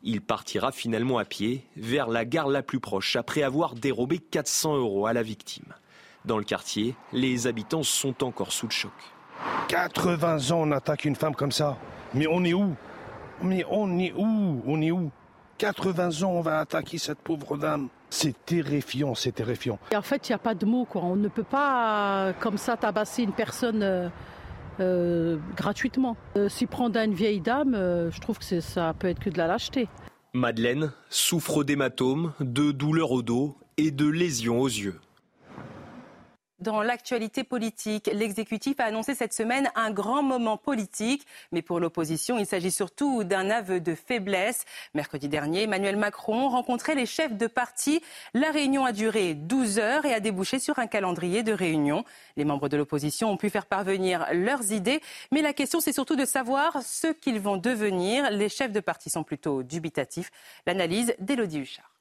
Il 0.05 0.21
partira 0.21 0.71
finalement 0.71 1.19
à 1.19 1.25
pied 1.25 1.67
vers 1.77 2.07
la 2.07 2.25
gare 2.25 2.47
la 2.47 2.63
plus 2.63 2.79
proche 2.79 3.17
après 3.17 3.43
avoir 3.43 3.75
dérobé 3.75 4.19
400 4.19 4.77
euros 4.77 5.07
à 5.07 5.13
la 5.13 5.25
victime. 5.25 5.75
Dans 6.25 6.39
le 6.39 6.45
quartier, 6.45 6.95
les 7.13 7.49
habitants 7.49 7.83
sont 7.83 8.23
encore 8.23 8.53
sous 8.53 8.67
le 8.67 8.73
choc. 8.73 8.93
80 9.67 10.53
ans 10.53 10.61
on 10.61 10.71
attaque 10.71 11.05
une 11.05 11.17
femme 11.17 11.35
comme 11.35 11.51
ça. 11.51 11.77
Mais 12.15 12.29
on 12.29 12.45
est 12.45 12.55
où? 12.55 12.77
Mais 13.43 13.65
on 13.69 13.99
est 13.99 14.13
où? 14.13 14.63
On 14.65 14.81
est 14.81 14.93
où? 14.93 15.11
80 15.59 16.23
ans 16.23 16.31
on 16.31 16.43
va 16.43 16.61
attaquer 16.61 16.99
cette 16.99 17.19
pauvre 17.19 17.57
dame. 17.57 17.89
C'est 18.11 18.45
terrifiant, 18.45 19.15
c'est 19.15 19.33
terrifiant. 19.33 19.79
en 19.95 20.03
fait, 20.03 20.29
il 20.29 20.33
n'y 20.33 20.37
a 20.37 20.39
pas 20.39 20.55
de 20.55 20.65
mots. 20.67 20.85
Quoi. 20.85 21.03
On 21.05 21.17
ne 21.17 21.29
peut 21.29 21.45
pas, 21.45 22.33
comme 22.41 22.59
ça, 22.59 22.77
tabasser 22.77 23.23
une 23.23 23.33
personne 23.33 23.83
euh, 23.83 24.09
euh, 24.81 25.37
gratuitement. 25.57 26.17
Euh, 26.37 26.49
s'y 26.49 26.67
prendre 26.67 26.99
à 26.99 27.05
une 27.05 27.15
vieille 27.15 27.41
dame, 27.41 27.73
je 27.75 28.21
trouve 28.21 28.39
que 28.39 28.61
ça 28.61 28.95
peut 28.99 29.09
être 29.09 29.21
que 29.21 29.31
de 29.31 29.39
la 29.39 29.47
lâcheté. 29.47 29.89
Madeleine 30.33 30.93
souffre 31.09 31.65
d'hématomes, 31.65 32.33
de 32.41 32.71
douleurs 32.71 33.13
au 33.13 33.23
dos 33.23 33.57
et 33.79 33.91
de 33.91 34.07
lésions 34.07 34.61
aux 34.61 34.69
yeux. 34.69 35.01
Dans 36.59 36.81
l'actualité 36.81 37.45
politique, 37.45 38.09
l'exécutif 38.11 38.81
a 38.81 38.85
annoncé 38.85 39.15
cette 39.15 39.35
semaine 39.35 39.71
un 39.75 39.91
grand 39.91 40.23
moment 40.23 40.57
politique, 40.57 41.27
mais 41.53 41.61
pour 41.61 41.81
l'opposition, 41.81 42.39
il 42.39 42.47
s'agit 42.47 42.71
surtout 42.71 43.25
d'un 43.25 43.51
aveu 43.51 43.79
de 43.79 43.95
faiblesse. 43.95 44.65
Mercredi 44.95 45.29
dernier, 45.29 45.65
Emmanuel 45.65 45.99
Macron 45.99 46.49
rencontrait 46.49 46.95
les 46.95 47.05
chefs 47.05 47.37
de 47.37 47.47
parti. 47.47 48.01
La 48.33 48.51
réunion 48.53 48.87
a 48.87 48.93
duré 48.93 49.35
12 49.35 49.79
heures 49.79 50.07
et 50.07 50.15
a 50.15 50.21
débouché 50.21 50.59
sur 50.59 50.79
un 50.79 50.87
calendrier 50.87 51.43
de 51.43 51.53
réunion. 51.53 52.05
Les 52.39 52.47
membres 52.47 52.71
de 52.71 52.79
l'opposition 52.79 53.31
ont 53.31 53.37
pu 53.37 53.51
faire 53.51 53.67
parvenir 53.67 54.27
leurs 54.33 54.73
idées, 54.73 55.03
mais 55.33 55.43
la 55.43 55.53
question 55.53 55.81
c'est 55.81 55.93
surtout 55.93 56.17
de 56.17 56.25
savoir 56.25 56.83
ce 56.83 57.09
qu'ils 57.09 57.39
vont 57.39 57.59
devenir. 57.59 58.31
Les 58.31 58.49
chefs 58.49 58.73
de 58.73 58.81
parti 58.81 59.11
sont 59.11 59.25
plutôt 59.25 59.63
dubitatifs. 59.63 60.31
L'analyse 60.67 61.15
d'Élodie 61.19 61.59
Huchard. 61.59 61.96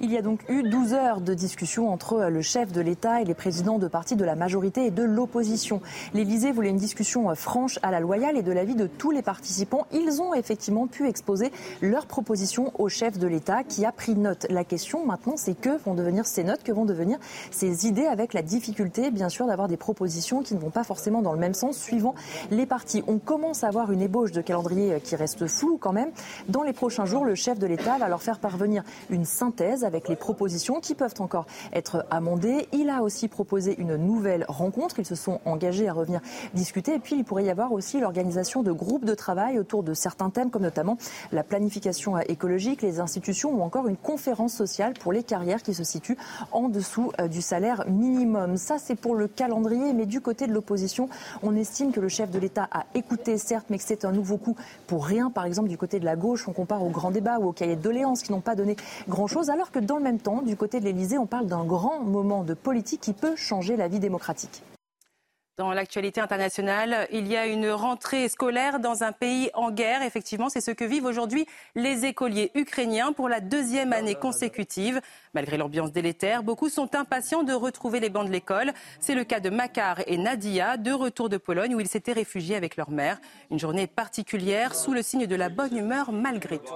Il 0.00 0.10
y 0.10 0.16
a 0.16 0.22
donc 0.22 0.40
eu 0.48 0.62
12 0.62 0.94
heures 0.94 1.20
de 1.20 1.34
discussion 1.34 1.92
entre 1.92 2.24
le 2.30 2.40
chef 2.40 2.72
de 2.72 2.80
l'État 2.80 3.20
et 3.20 3.26
les 3.26 3.34
présidents 3.34 3.78
de 3.78 3.88
partis 3.88 4.16
de 4.16 4.24
la 4.24 4.34
majorité 4.34 4.86
et 4.86 4.90
de 4.90 5.02
l'opposition. 5.02 5.82
L'Élysée 6.14 6.50
voulait 6.50 6.70
une 6.70 6.78
discussion 6.78 7.34
franche 7.34 7.78
à 7.82 7.90
la 7.90 8.00
loyale 8.00 8.38
et 8.38 8.42
de 8.42 8.52
l'avis 8.52 8.74
de 8.74 8.86
tous 8.86 9.10
les 9.10 9.20
participants. 9.20 9.86
Ils 9.92 10.22
ont 10.22 10.32
effectivement 10.32 10.86
pu 10.86 11.08
exposer 11.08 11.52
leurs 11.82 12.06
propositions 12.06 12.72
au 12.80 12.88
chef 12.88 13.18
de 13.18 13.26
l'État 13.26 13.64
qui 13.64 13.84
a 13.84 13.92
pris 13.92 14.14
note. 14.14 14.46
La 14.48 14.64
question 14.64 15.04
maintenant, 15.04 15.36
c'est 15.36 15.52
que 15.52 15.76
vont 15.84 15.92
devenir 15.92 16.24
ces 16.24 16.42
notes, 16.42 16.62
que 16.62 16.72
vont 16.72 16.86
devenir 16.86 17.18
ces 17.50 17.86
idées 17.86 18.06
avec 18.06 18.32
la 18.32 18.40
difficulté, 18.40 19.10
bien 19.10 19.28
sûr, 19.28 19.46
d'avoir 19.46 19.68
des 19.68 19.76
propositions 19.76 20.42
qui 20.42 20.54
ne 20.54 20.60
vont 20.60 20.70
pas 20.70 20.84
forcément 20.84 21.20
dans 21.20 21.34
le 21.34 21.38
même 21.38 21.52
sens 21.52 21.76
suivant 21.76 22.14
les 22.50 22.64
partis. 22.64 23.04
On 23.08 23.18
commence 23.18 23.62
à 23.62 23.68
avoir 23.68 23.92
une 23.92 24.00
ébauche 24.00 24.32
de 24.32 24.40
calendrier 24.40 25.02
qui 25.04 25.16
reste 25.16 25.46
floue 25.46 25.76
quand 25.76 25.92
même. 25.92 26.12
Dans 26.48 26.62
les 26.62 26.72
prochains 26.72 27.04
jours, 27.04 27.26
le 27.26 27.34
chef 27.34 27.58
de 27.58 27.66
l'État 27.66 27.98
va 27.98 28.08
leur 28.08 28.22
faire 28.22 28.38
parvenir 28.38 28.84
une 29.10 29.26
synthèse 29.26 29.81
avec 29.84 30.08
les 30.08 30.16
propositions 30.16 30.80
qui 30.80 30.94
peuvent 30.94 31.14
encore 31.18 31.46
être 31.72 32.06
amendées. 32.10 32.68
Il 32.72 32.90
a 32.90 33.02
aussi 33.02 33.28
proposé 33.28 33.74
une 33.80 33.96
nouvelle 33.96 34.44
rencontre. 34.48 34.98
Ils 34.98 35.06
se 35.06 35.14
sont 35.14 35.40
engagés 35.44 35.88
à 35.88 35.92
revenir 35.92 36.20
discuter. 36.54 36.94
Et 36.94 36.98
puis, 36.98 37.16
il 37.16 37.24
pourrait 37.24 37.44
y 37.44 37.50
avoir 37.50 37.72
aussi 37.72 38.00
l'organisation 38.00 38.62
de 38.62 38.72
groupes 38.72 39.04
de 39.04 39.14
travail 39.14 39.58
autour 39.58 39.82
de 39.82 39.94
certains 39.94 40.30
thèmes, 40.30 40.50
comme 40.50 40.62
notamment 40.62 40.96
la 41.32 41.42
planification 41.42 42.18
écologique, 42.18 42.82
les 42.82 43.00
institutions 43.00 43.52
ou 43.52 43.62
encore 43.62 43.88
une 43.88 43.96
conférence 43.96 44.52
sociale 44.52 44.94
pour 44.94 45.12
les 45.12 45.22
carrières 45.22 45.62
qui 45.62 45.74
se 45.74 45.84
situent 45.84 46.18
en 46.52 46.68
dessous 46.68 47.12
euh, 47.20 47.28
du 47.28 47.42
salaire 47.42 47.84
minimum. 47.88 48.56
Ça, 48.56 48.76
c'est 48.78 48.96
pour 48.96 49.14
le 49.14 49.28
calendrier. 49.28 49.92
Mais 49.92 50.06
du 50.06 50.20
côté 50.20 50.46
de 50.46 50.52
l'opposition, 50.52 51.08
on 51.42 51.56
estime 51.56 51.92
que 51.92 52.00
le 52.00 52.08
chef 52.08 52.30
de 52.30 52.38
l'État 52.38 52.68
a 52.70 52.84
écouté, 52.94 53.38
certes, 53.38 53.66
mais 53.70 53.78
que 53.78 53.84
c'est 53.84 54.04
un 54.04 54.12
nouveau 54.12 54.36
coup 54.36 54.56
pour 54.86 55.06
rien. 55.06 55.30
Par 55.30 55.44
exemple, 55.44 55.68
du 55.68 55.78
côté 55.78 56.00
de 56.00 56.04
la 56.04 56.16
gauche, 56.16 56.48
on 56.48 56.52
compare 56.52 56.82
au 56.84 56.90
grand 56.90 57.10
débat 57.10 57.38
ou 57.38 57.48
au 57.48 57.52
cahier 57.52 57.76
de 57.76 57.82
doléances 57.82 58.22
qui 58.22 58.32
n'ont 58.32 58.40
pas 58.40 58.54
donné 58.54 58.76
grand-chose, 59.08 59.50
alors 59.50 59.70
que 59.72 59.80
dans 59.80 59.96
le 59.96 60.02
même 60.04 60.20
temps, 60.20 60.42
du 60.42 60.56
côté 60.56 60.78
de 60.78 60.84
l'Élysée, 60.84 61.18
on 61.18 61.26
parle 61.26 61.46
d'un 61.46 61.64
grand 61.64 62.00
moment 62.00 62.44
de 62.44 62.54
politique 62.54 63.00
qui 63.00 63.12
peut 63.12 63.34
changer 63.34 63.76
la 63.76 63.88
vie 63.88 63.98
démocratique. 63.98 64.62
Dans 65.58 65.72
l'actualité 65.74 66.18
internationale, 66.18 67.06
il 67.12 67.28
y 67.28 67.36
a 67.36 67.46
une 67.46 67.68
rentrée 67.70 68.28
scolaire 68.30 68.80
dans 68.80 69.02
un 69.02 69.12
pays 69.12 69.50
en 69.52 69.70
guerre. 69.70 70.02
Effectivement, 70.02 70.48
c'est 70.48 70.62
ce 70.62 70.70
que 70.70 70.84
vivent 70.84 71.04
aujourd'hui 71.04 71.46
les 71.74 72.06
écoliers 72.06 72.50
ukrainiens 72.54 73.12
pour 73.12 73.28
la 73.28 73.40
deuxième 73.40 73.92
année 73.92 74.14
consécutive. 74.14 75.02
Malgré 75.34 75.58
l'ambiance 75.58 75.92
délétère, 75.92 76.42
beaucoup 76.42 76.70
sont 76.70 76.94
impatients 76.94 77.42
de 77.42 77.52
retrouver 77.52 78.00
les 78.00 78.08
bancs 78.08 78.26
de 78.26 78.32
l'école. 78.32 78.72
C'est 78.98 79.14
le 79.14 79.24
cas 79.24 79.40
de 79.40 79.50
Makar 79.50 80.00
et 80.06 80.16
Nadia, 80.16 80.78
deux 80.78 80.94
retours 80.94 81.28
de 81.28 81.36
Pologne 81.36 81.74
où 81.74 81.80
ils 81.80 81.88
s'étaient 81.88 82.12
réfugiés 82.12 82.56
avec 82.56 82.78
leur 82.78 82.90
mère. 82.90 83.20
Une 83.50 83.58
journée 83.58 83.86
particulière 83.86 84.74
sous 84.74 84.94
le 84.94 85.02
signe 85.02 85.26
de 85.26 85.36
la 85.36 85.50
bonne 85.50 85.76
humeur 85.76 86.12
malgré 86.12 86.60
tout. 86.60 86.72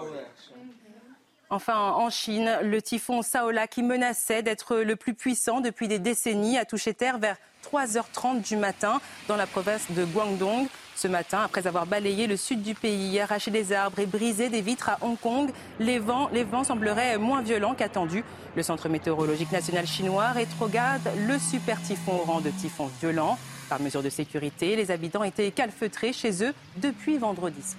Enfin, 1.49 1.93
en 1.93 2.11
Chine, 2.11 2.59
le 2.63 2.83
typhon 2.83 3.23
Saola, 3.23 3.69
qui 3.69 3.85
menaçait 3.85 4.43
d'être 4.43 4.79
le 4.79 4.97
plus 4.97 5.15
puissant 5.15 5.61
depuis 5.61 5.87
des 5.87 6.01
décennies, 6.01 6.59
a 6.59 6.65
touché 6.65 6.93
terre 6.93 7.19
vers 7.19 7.37
3h30 7.73 8.43
du 8.43 8.57
matin 8.57 9.01
dans 9.29 9.37
la 9.37 9.47
province 9.47 9.91
de 9.91 10.05
Guangdong. 10.05 10.67
Ce 10.97 11.07
matin, 11.07 11.43
après 11.45 11.69
avoir 11.69 11.87
balayé 11.87 12.27
le 12.27 12.37
sud 12.37 12.63
du 12.63 12.75
pays, 12.75 13.21
arraché 13.21 13.53
des 13.53 13.73
arbres 13.73 14.01
et 14.01 14.07
brisé 14.07 14.49
des 14.49 14.61
vitres 14.61 14.89
à 14.89 14.99
Hong 15.03 15.19
Kong, 15.21 15.51
les 15.79 15.99
vents, 15.99 16.31
sembleraient 16.65 17.17
moins 17.19 17.43
violents 17.43 17.75
qu'attendus. 17.75 18.25
Le 18.57 18.63
Centre 18.65 18.89
météorologique 18.89 19.53
national 19.53 19.87
chinois 19.87 20.29
rétrograde 20.29 21.13
le 21.29 21.39
super 21.39 21.81
typhon 21.81 22.13
au 22.13 22.25
rang 22.25 22.41
de 22.41 22.51
typhon 22.51 22.91
violent. 23.01 23.39
Par 23.69 23.81
mesure 23.81 24.03
de 24.03 24.11
sécurité, 24.11 24.75
les 24.75 24.91
habitants 24.91 25.23
étaient 25.23 25.51
calfeutrés 25.53 26.13
chez 26.13 26.43
eux 26.43 26.55
depuis 26.77 27.19
vendredi. 27.19 27.77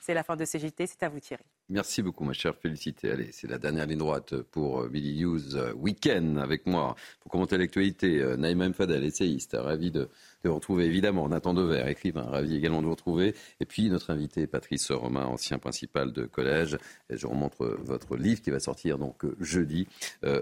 C'est 0.00 0.14
la 0.14 0.24
fin 0.24 0.36
de 0.36 0.44
CGT, 0.44 0.86
c'est 0.86 1.02
à 1.04 1.08
vous 1.08 1.20
Thierry. 1.20 1.44
Merci 1.72 2.02
beaucoup, 2.02 2.24
ma 2.24 2.34
chère 2.34 2.54
Félicité. 2.54 3.10
Allez, 3.10 3.30
c'est 3.32 3.48
la 3.48 3.56
dernière 3.56 3.86
ligne 3.86 3.96
droite 3.96 4.34
pour 4.42 4.86
Billy 4.88 5.24
euh, 5.24 5.26
News 5.26 5.56
euh, 5.56 5.72
Weekend 5.72 6.36
avec 6.36 6.66
moi 6.66 6.94
pour 7.20 7.30
commenter 7.32 7.56
l'actualité. 7.56 8.20
Euh, 8.20 8.36
Naïma 8.36 8.68
Mfadel, 8.68 9.02
essayiste, 9.04 9.56
ravi 9.58 9.90
de, 9.90 10.10
de 10.44 10.50
vous 10.50 10.54
retrouver 10.56 10.84
évidemment. 10.84 11.26
Nathan 11.30 11.54
Dever, 11.54 11.82
écrivain, 11.88 12.24
ravi 12.24 12.56
également 12.56 12.82
de 12.82 12.88
vous 12.88 12.92
retrouver. 12.92 13.34
Et 13.58 13.64
puis 13.64 13.88
notre 13.88 14.10
invité, 14.10 14.46
Patrice 14.46 14.90
Romain, 14.90 15.24
ancien 15.24 15.58
principal 15.58 16.12
de 16.12 16.26
collège. 16.26 16.76
Et 17.08 17.16
je 17.16 17.26
remontre 17.26 17.64
votre 17.82 18.18
livre 18.18 18.42
qui 18.42 18.50
va 18.50 18.60
sortir 18.60 18.98
donc 18.98 19.24
jeudi. 19.40 19.88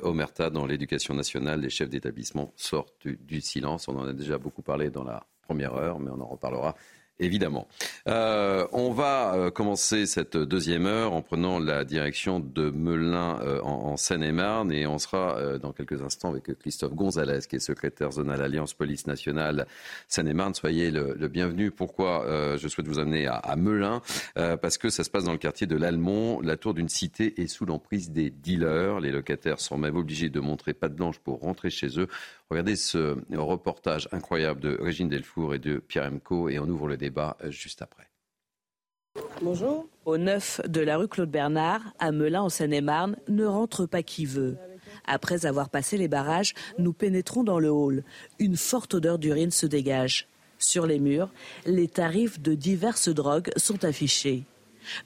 Omerta, 0.02 0.50
dans 0.50 0.66
l'éducation 0.66 1.14
nationale, 1.14 1.60
les 1.60 1.70
chefs 1.70 1.90
d'établissement 1.90 2.52
sortent 2.56 3.06
du 3.06 3.40
silence. 3.40 3.86
On 3.86 3.96
en 3.96 4.04
a 4.08 4.12
déjà 4.12 4.36
beaucoup 4.36 4.62
parlé 4.62 4.90
dans 4.90 5.04
la 5.04 5.24
première 5.42 5.74
heure, 5.74 6.00
mais 6.00 6.10
on 6.10 6.20
en 6.20 6.26
reparlera 6.26 6.74
évidemment. 7.20 7.68
Euh, 8.08 8.66
on 8.72 8.90
va 8.92 9.34
euh, 9.34 9.50
commencer 9.50 10.06
cette 10.06 10.36
deuxième 10.36 10.86
heure 10.86 11.12
en 11.12 11.22
prenant 11.22 11.58
la 11.58 11.84
direction 11.84 12.40
de 12.40 12.70
Melun 12.70 13.38
euh, 13.40 13.60
en, 13.62 13.96
Seine-et-Marne 13.96 14.72
et 14.72 14.86
on 14.86 14.98
sera 14.98 15.58
dans 15.58 15.72
quelques 15.72 16.02
instants 16.02 16.30
avec 16.30 16.58
Christophe 16.58 16.94
Gonzalez 16.94 17.40
qui 17.48 17.56
est 17.56 17.60
secrétaire 17.60 18.12
zonal 18.12 18.40
Alliance 18.40 18.72
Police 18.72 19.06
Nationale 19.06 19.66
Seine-et-Marne. 20.08 20.54
Soyez 20.54 20.90
le, 20.90 21.28
bienvenu. 21.28 21.70
Pourquoi 21.70 22.24
je 22.56 22.68
souhaite 22.68 22.88
vous 22.88 22.98
amener 22.98 23.26
à, 23.26 23.34
à 23.34 23.56
Melun 23.56 24.00
Parce 24.34 24.78
que 24.78 24.88
ça 24.90 25.04
se 25.04 25.10
passe 25.10 25.24
dans 25.24 25.32
le 25.32 25.38
quartier 25.38 25.66
de 25.66 25.76
l'Almont. 25.76 26.40
La 26.40 26.56
tour 26.56 26.74
d'une 26.74 26.88
cité 26.88 27.40
est 27.40 27.46
sous 27.46 27.66
l'emprise 27.66 28.10
des 28.10 28.30
dealers. 28.30 29.00
Les 29.00 29.10
locataires 29.10 29.60
sont 29.60 29.76
même 29.76 29.96
obligés 29.96 30.30
de 30.30 30.40
montrer 30.40 30.72
patte 30.72 30.94
blanche 30.94 31.18
pour 31.18 31.40
rentrer 31.40 31.70
chez 31.70 31.98
eux. 31.98 32.08
Regardez 32.50 32.74
ce 32.74 33.16
reportage 33.32 34.08
incroyable 34.10 34.60
de 34.60 34.76
Régine 34.80 35.08
Delfour 35.08 35.54
et 35.54 35.60
de 35.60 35.78
Pierre 35.78 36.10
Emco 36.12 36.48
et 36.48 36.58
on 36.58 36.68
ouvre 36.68 36.88
le 36.88 36.96
débat 36.96 37.36
euh, 37.44 37.50
juste 37.52 37.80
après. 37.80 38.08
Bonjour. 39.40 39.86
Au 40.04 40.18
9 40.18 40.62
de 40.66 40.80
la 40.80 40.96
rue 40.96 41.06
Claude 41.06 41.30
Bernard, 41.30 41.82
à 42.00 42.10
Melun 42.10 42.42
en 42.42 42.48
Seine-et-Marne, 42.48 43.16
ne 43.28 43.44
rentre 43.44 43.86
pas 43.86 44.02
qui 44.02 44.26
veut. 44.26 44.56
Après 45.06 45.46
avoir 45.46 45.68
passé 45.68 45.96
les 45.96 46.08
barrages, 46.08 46.54
nous 46.78 46.92
pénétrons 46.92 47.44
dans 47.44 47.60
le 47.60 47.70
hall. 47.70 48.02
Une 48.40 48.56
forte 48.56 48.94
odeur 48.94 49.18
d'urine 49.18 49.52
se 49.52 49.66
dégage. 49.66 50.26
Sur 50.58 50.86
les 50.86 50.98
murs, 50.98 51.30
les 51.66 51.88
tarifs 51.88 52.40
de 52.40 52.54
diverses 52.54 53.08
drogues 53.08 53.50
sont 53.56 53.84
affichés. 53.84 54.44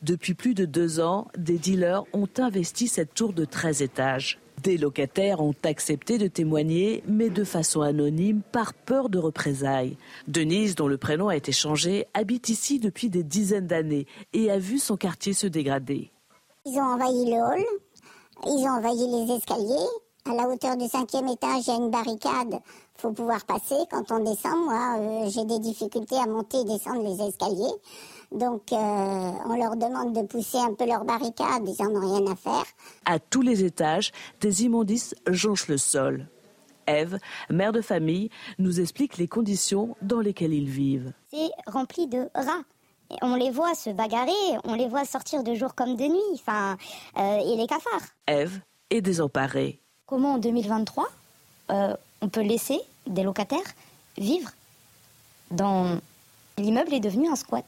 Depuis 0.03 0.35
plus 0.35 0.55
de 0.55 0.65
deux 0.65 1.01
ans, 1.01 1.29
des 1.37 1.59
dealers 1.59 2.05
ont 2.13 2.29
investi 2.39 2.89
cette 2.89 3.13
tour 3.15 3.33
de 3.33 3.45
13 3.45 3.83
étages. 3.83 4.39
Des 4.63 4.79
locataires 4.79 5.41
ont 5.41 5.55
accepté 5.65 6.17
de 6.17 6.27
témoigner, 6.27 7.03
mais 7.07 7.29
de 7.29 7.45
façon 7.45 7.83
anonyme, 7.83 8.43
par 8.53 8.73
peur 8.73 9.09
de 9.09 9.19
représailles. 9.19 9.97
Denise, 10.27 10.75
dont 10.75 10.89
le 10.89 10.97
prénom 10.97 11.29
a 11.29 11.37
été 11.37 11.53
changé, 11.53 12.07
habite 12.15 12.49
ici 12.49 12.79
depuis 12.79 13.11
des 13.11 13.25
dizaines 13.25 13.67
d'années 13.67 14.07
et 14.33 14.51
a 14.51 14.59
vu 14.59 14.79
son 14.79 14.97
quartier 14.97 15.33
se 15.33 15.47
dégrader. 15.47 16.11
Ils 16.65 16.79
ont 16.79 16.95
envahi 16.95 17.27
le 17.27 17.37
hall, 17.37 17.65
ils 18.47 18.65
ont 18.65 18.79
envahi 18.79 19.27
les 19.27 19.35
escaliers. 19.35 19.89
À 20.27 20.35
la 20.35 20.49
hauteur 20.49 20.79
du 20.79 20.89
cinquième 20.89 21.29
étage, 21.29 21.67
il 21.67 21.71
y 21.71 21.71
a 21.71 21.77
une 21.77 21.91
barricade. 21.91 22.59
faut 22.97 23.13
pouvoir 23.13 23.45
passer. 23.45 23.75
Quand 23.91 24.11
on 24.11 24.21
descend, 24.25 24.65
moi, 24.65 24.97
euh, 24.99 25.29
j'ai 25.29 25.45
des 25.45 25.59
difficultés 25.59 26.17
à 26.17 26.27
monter 26.27 26.61
et 26.61 26.65
descendre 26.65 27.03
les 27.03 27.29
escaliers. 27.29 27.75
Donc, 28.35 28.73
euh, 28.73 28.77
on 28.77 29.57
leur 29.57 29.77
demande 29.77 30.13
de 30.13 30.23
pousser 30.27 30.59
un 30.59 30.75
peu 30.75 30.87
leur 30.87 31.05
barricade, 31.05 31.63
ils 31.69 31.85
n'en 31.85 31.95
ont 31.95 32.19
rien 32.19 32.33
à 32.33 32.35
faire. 32.35 32.65
À 33.05 33.21
tous 33.21 33.43
les 33.43 33.63
étages, 33.63 34.11
des 34.41 34.65
immondices 34.65 35.15
jonchent 35.29 35.69
le 35.69 35.79
sol. 35.79 36.27
Eve, 36.89 37.19
mère 37.49 37.73
de 37.73 37.81
famille, 37.81 38.31
nous 38.59 38.81
explique 38.81 39.19
les 39.19 39.29
conditions 39.29 39.97
dans 40.03 40.19
lesquelles 40.19 40.53
ils 40.53 40.69
vivent. 40.69 41.13
C'est 41.33 41.51
rempli 41.69 42.09
de 42.09 42.29
rats. 42.35 42.65
on 43.23 43.37
les 43.37 43.51
voit 43.51 43.75
se 43.77 43.91
bagarrer, 43.91 44.33
on 44.65 44.75
les 44.75 44.89
voit 44.89 45.05
sortir 45.05 45.45
de 45.45 45.55
jour 45.55 45.77
comme 45.77 45.97
de 45.97 46.05
nuit, 46.05 46.35
enfin, 46.35 46.77
euh, 47.17 47.39
et 47.39 47.57
les 47.57 47.69
cafards. 47.69 48.09
Eve 48.27 48.61
est 48.91 49.01
désemparée. 49.01 49.81
Comment 50.07 50.35
en 50.35 50.39
2023, 50.39 51.07
euh, 51.71 51.97
on 52.21 52.29
peut 52.29 52.43
laisser 52.43 52.81
des 53.07 53.23
locataires 53.23 53.61
vivre 54.19 54.51
dans 55.53 56.01
l'immeuble 56.59 56.93
est 56.95 57.01
devenu 57.01 57.29
un 57.29 57.37
squat? 57.37 57.65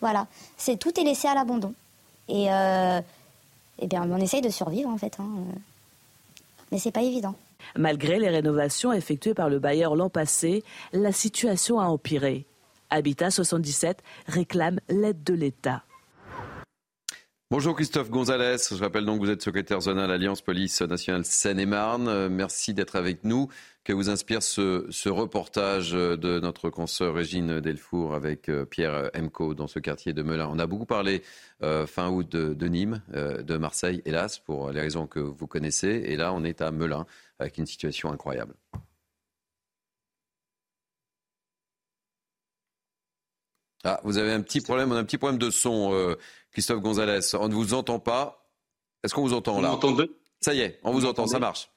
Voilà, 0.00 0.26
c'est 0.56 0.76
tout 0.76 0.98
est 0.98 1.04
laissé 1.04 1.28
à 1.28 1.34
l'abandon. 1.34 1.74
Et, 2.28 2.52
euh, 2.52 3.00
eh 3.80 3.88
on 3.98 4.16
essaye 4.18 4.42
de 4.42 4.50
survivre 4.50 4.90
en 4.90 4.98
fait, 4.98 5.16
hein. 5.18 5.28
mais 6.70 6.78
c'est 6.78 6.90
pas 6.90 7.02
évident. 7.02 7.34
Malgré 7.76 8.18
les 8.18 8.28
rénovations 8.28 8.92
effectuées 8.92 9.34
par 9.34 9.48
le 9.48 9.58
bailleur 9.58 9.96
l'an 9.96 10.10
passé, 10.10 10.64
la 10.92 11.12
situation 11.12 11.80
a 11.80 11.84
empiré. 11.84 12.44
Habitat 12.90 13.30
77 13.30 14.02
réclame 14.26 14.80
l'aide 14.88 15.22
de 15.22 15.34
l'État. 15.34 15.82
Bonjour 17.50 17.74
Christophe 17.74 18.10
Gonzalez, 18.10 18.58
je 18.70 18.74
rappelle 18.74 19.06
donc 19.06 19.20
que 19.20 19.24
vous 19.24 19.30
êtes 19.30 19.40
secrétaire 19.40 19.80
zonal 19.80 20.10
Alliance 20.10 20.42
Police 20.42 20.82
Nationale 20.82 21.24
Seine-et-Marne. 21.24 22.06
Euh, 22.06 22.28
merci 22.28 22.74
d'être 22.74 22.94
avec 22.94 23.24
nous. 23.24 23.48
Que 23.84 23.94
vous 23.94 24.10
inspire 24.10 24.42
ce, 24.42 25.08
reportage 25.08 25.92
de 25.92 26.40
notre 26.40 26.68
consoeur 26.68 27.14
Régine 27.14 27.60
Delfour 27.60 28.14
avec 28.14 28.50
euh, 28.50 28.66
Pierre 28.66 29.10
Emco 29.16 29.54
dans 29.54 29.66
ce 29.66 29.78
quartier 29.78 30.12
de 30.12 30.22
Melun? 30.22 30.46
On 30.52 30.58
a 30.58 30.66
beaucoup 30.66 30.84
parlé 30.84 31.22
euh, 31.62 31.86
fin 31.86 32.10
août 32.10 32.28
de, 32.28 32.68
Nîmes, 32.68 33.00
de 33.14 33.56
Marseille, 33.56 34.02
hélas, 34.04 34.38
pour 34.38 34.70
les 34.70 34.82
raisons 34.82 35.06
que 35.06 35.18
vous 35.18 35.46
connaissez. 35.46 36.02
Et 36.04 36.16
là, 36.16 36.34
on 36.34 36.44
est 36.44 36.60
à 36.60 36.70
Melun 36.70 37.06
avec 37.38 37.56
une 37.56 37.64
situation 37.64 38.12
incroyable. 38.12 38.52
Ah, 43.84 44.00
vous 44.04 44.18
avez 44.18 44.32
un 44.32 44.42
petit 44.42 44.60
problème, 44.60 44.92
on 44.92 44.96
a 44.96 44.98
un 44.98 45.04
petit 45.04 45.18
problème 45.18 45.38
de 45.38 45.50
son. 45.50 46.14
Christophe 46.52 46.80
Gonzalez, 46.80 47.20
on 47.34 47.48
ne 47.48 47.54
vous 47.54 47.74
entend 47.74 47.98
pas. 47.98 48.46
Est-ce 49.02 49.14
qu'on 49.14 49.22
vous 49.22 49.34
entend 49.34 49.60
là 49.60 49.78
Ça 50.40 50.54
y 50.54 50.60
est, 50.60 50.80
on 50.82 50.92
vous 50.92 51.04
entend, 51.04 51.26
ça 51.26 51.38
marche. 51.38 51.70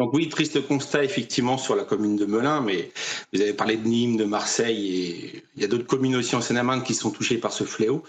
Donc 0.00 0.14
oui, 0.14 0.30
triste 0.30 0.66
constat 0.66 1.04
effectivement 1.04 1.58
sur 1.58 1.76
la 1.76 1.84
commune 1.84 2.16
de 2.16 2.24
Melun, 2.24 2.62
mais 2.62 2.90
vous 3.34 3.42
avez 3.42 3.52
parlé 3.52 3.76
de 3.76 3.86
Nîmes, 3.86 4.16
de 4.16 4.24
Marseille, 4.24 4.96
et 4.96 5.44
il 5.56 5.60
y 5.60 5.64
a 5.64 5.68
d'autres 5.68 5.86
communes 5.86 6.16
aussi 6.16 6.34
en 6.34 6.40
Seine-et-Marne 6.40 6.82
qui 6.82 6.94
sont 6.94 7.10
touchées 7.10 7.36
par 7.36 7.52
ce 7.52 7.64
fléau. 7.64 8.02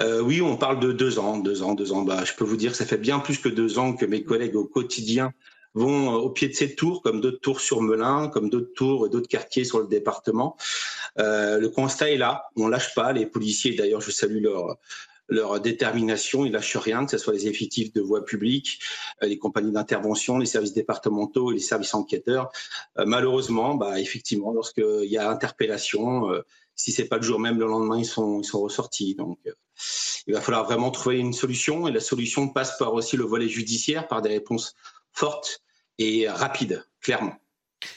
Euh, 0.00 0.22
oui, 0.22 0.40
on 0.40 0.56
parle 0.56 0.80
de 0.80 0.90
deux 0.90 1.18
ans, 1.18 1.36
deux 1.36 1.62
ans, 1.62 1.74
deux 1.74 1.92
ans. 1.92 2.00
Bah, 2.00 2.24
je 2.24 2.32
peux 2.32 2.44
vous 2.44 2.56
dire 2.56 2.70
que 2.70 2.78
ça 2.78 2.86
fait 2.86 2.96
bien 2.96 3.18
plus 3.18 3.36
que 3.36 3.50
deux 3.50 3.78
ans 3.78 3.92
que 3.92 4.06
mes 4.06 4.22
collègues 4.22 4.56
au 4.56 4.64
quotidien 4.64 5.34
vont 5.74 6.12
au 6.14 6.30
pied 6.30 6.48
de 6.48 6.54
ces 6.54 6.74
tours, 6.74 7.02
comme 7.02 7.20
d'autres 7.20 7.40
tours 7.40 7.60
sur 7.60 7.80
Melun, 7.80 8.28
comme 8.28 8.50
d'autres 8.50 8.72
tours 8.74 9.06
et 9.06 9.10
d'autres 9.10 9.28
quartiers 9.28 9.64
sur 9.64 9.80
le 9.80 9.86
département. 9.86 10.56
Euh, 11.18 11.58
le 11.58 11.68
constat 11.68 12.10
est 12.10 12.16
là, 12.16 12.44
on 12.56 12.68
lâche 12.68 12.94
pas. 12.94 13.12
Les 13.12 13.26
policiers, 13.26 13.74
d'ailleurs, 13.74 14.00
je 14.00 14.10
salue 14.10 14.42
leur 14.42 14.76
leur 15.30 15.60
détermination, 15.60 16.46
ils 16.46 16.52
lâchent 16.52 16.78
rien, 16.78 17.04
que 17.04 17.10
ce 17.10 17.18
soit 17.18 17.34
les 17.34 17.46
effectifs 17.48 17.92
de 17.92 18.00
voie 18.00 18.24
publique, 18.24 18.80
les 19.20 19.36
compagnies 19.36 19.72
d'intervention, 19.72 20.38
les 20.38 20.46
services 20.46 20.72
départementaux 20.72 21.50
et 21.50 21.54
les 21.56 21.60
services 21.60 21.92
enquêteurs. 21.92 22.50
malheureusement, 22.96 23.74
bah, 23.74 24.00
effectivement, 24.00 24.54
lorsqu'il 24.54 25.04
y 25.04 25.18
a 25.18 25.28
interpellation, 25.28 26.30
si 26.78 26.92
c'est 26.92 27.06
pas 27.06 27.16
le 27.16 27.22
jour 27.22 27.40
même, 27.40 27.58
le 27.58 27.66
lendemain, 27.66 27.98
ils 27.98 28.06
sont, 28.06 28.40
ils 28.40 28.44
sont 28.44 28.60
ressortis. 28.60 29.16
Donc, 29.16 29.38
il 30.26 30.32
va 30.32 30.40
falloir 30.40 30.64
vraiment 30.64 30.90
trouver 30.90 31.18
une 31.18 31.32
solution. 31.32 31.88
Et 31.88 31.92
la 31.92 32.00
solution 32.00 32.48
passe 32.48 32.78
par 32.78 32.94
aussi 32.94 33.16
le 33.16 33.24
volet 33.24 33.48
judiciaire, 33.48 34.06
par 34.06 34.22
des 34.22 34.28
réponses 34.28 34.76
fortes 35.12 35.62
et 35.98 36.28
rapides, 36.28 36.84
clairement. 37.00 37.38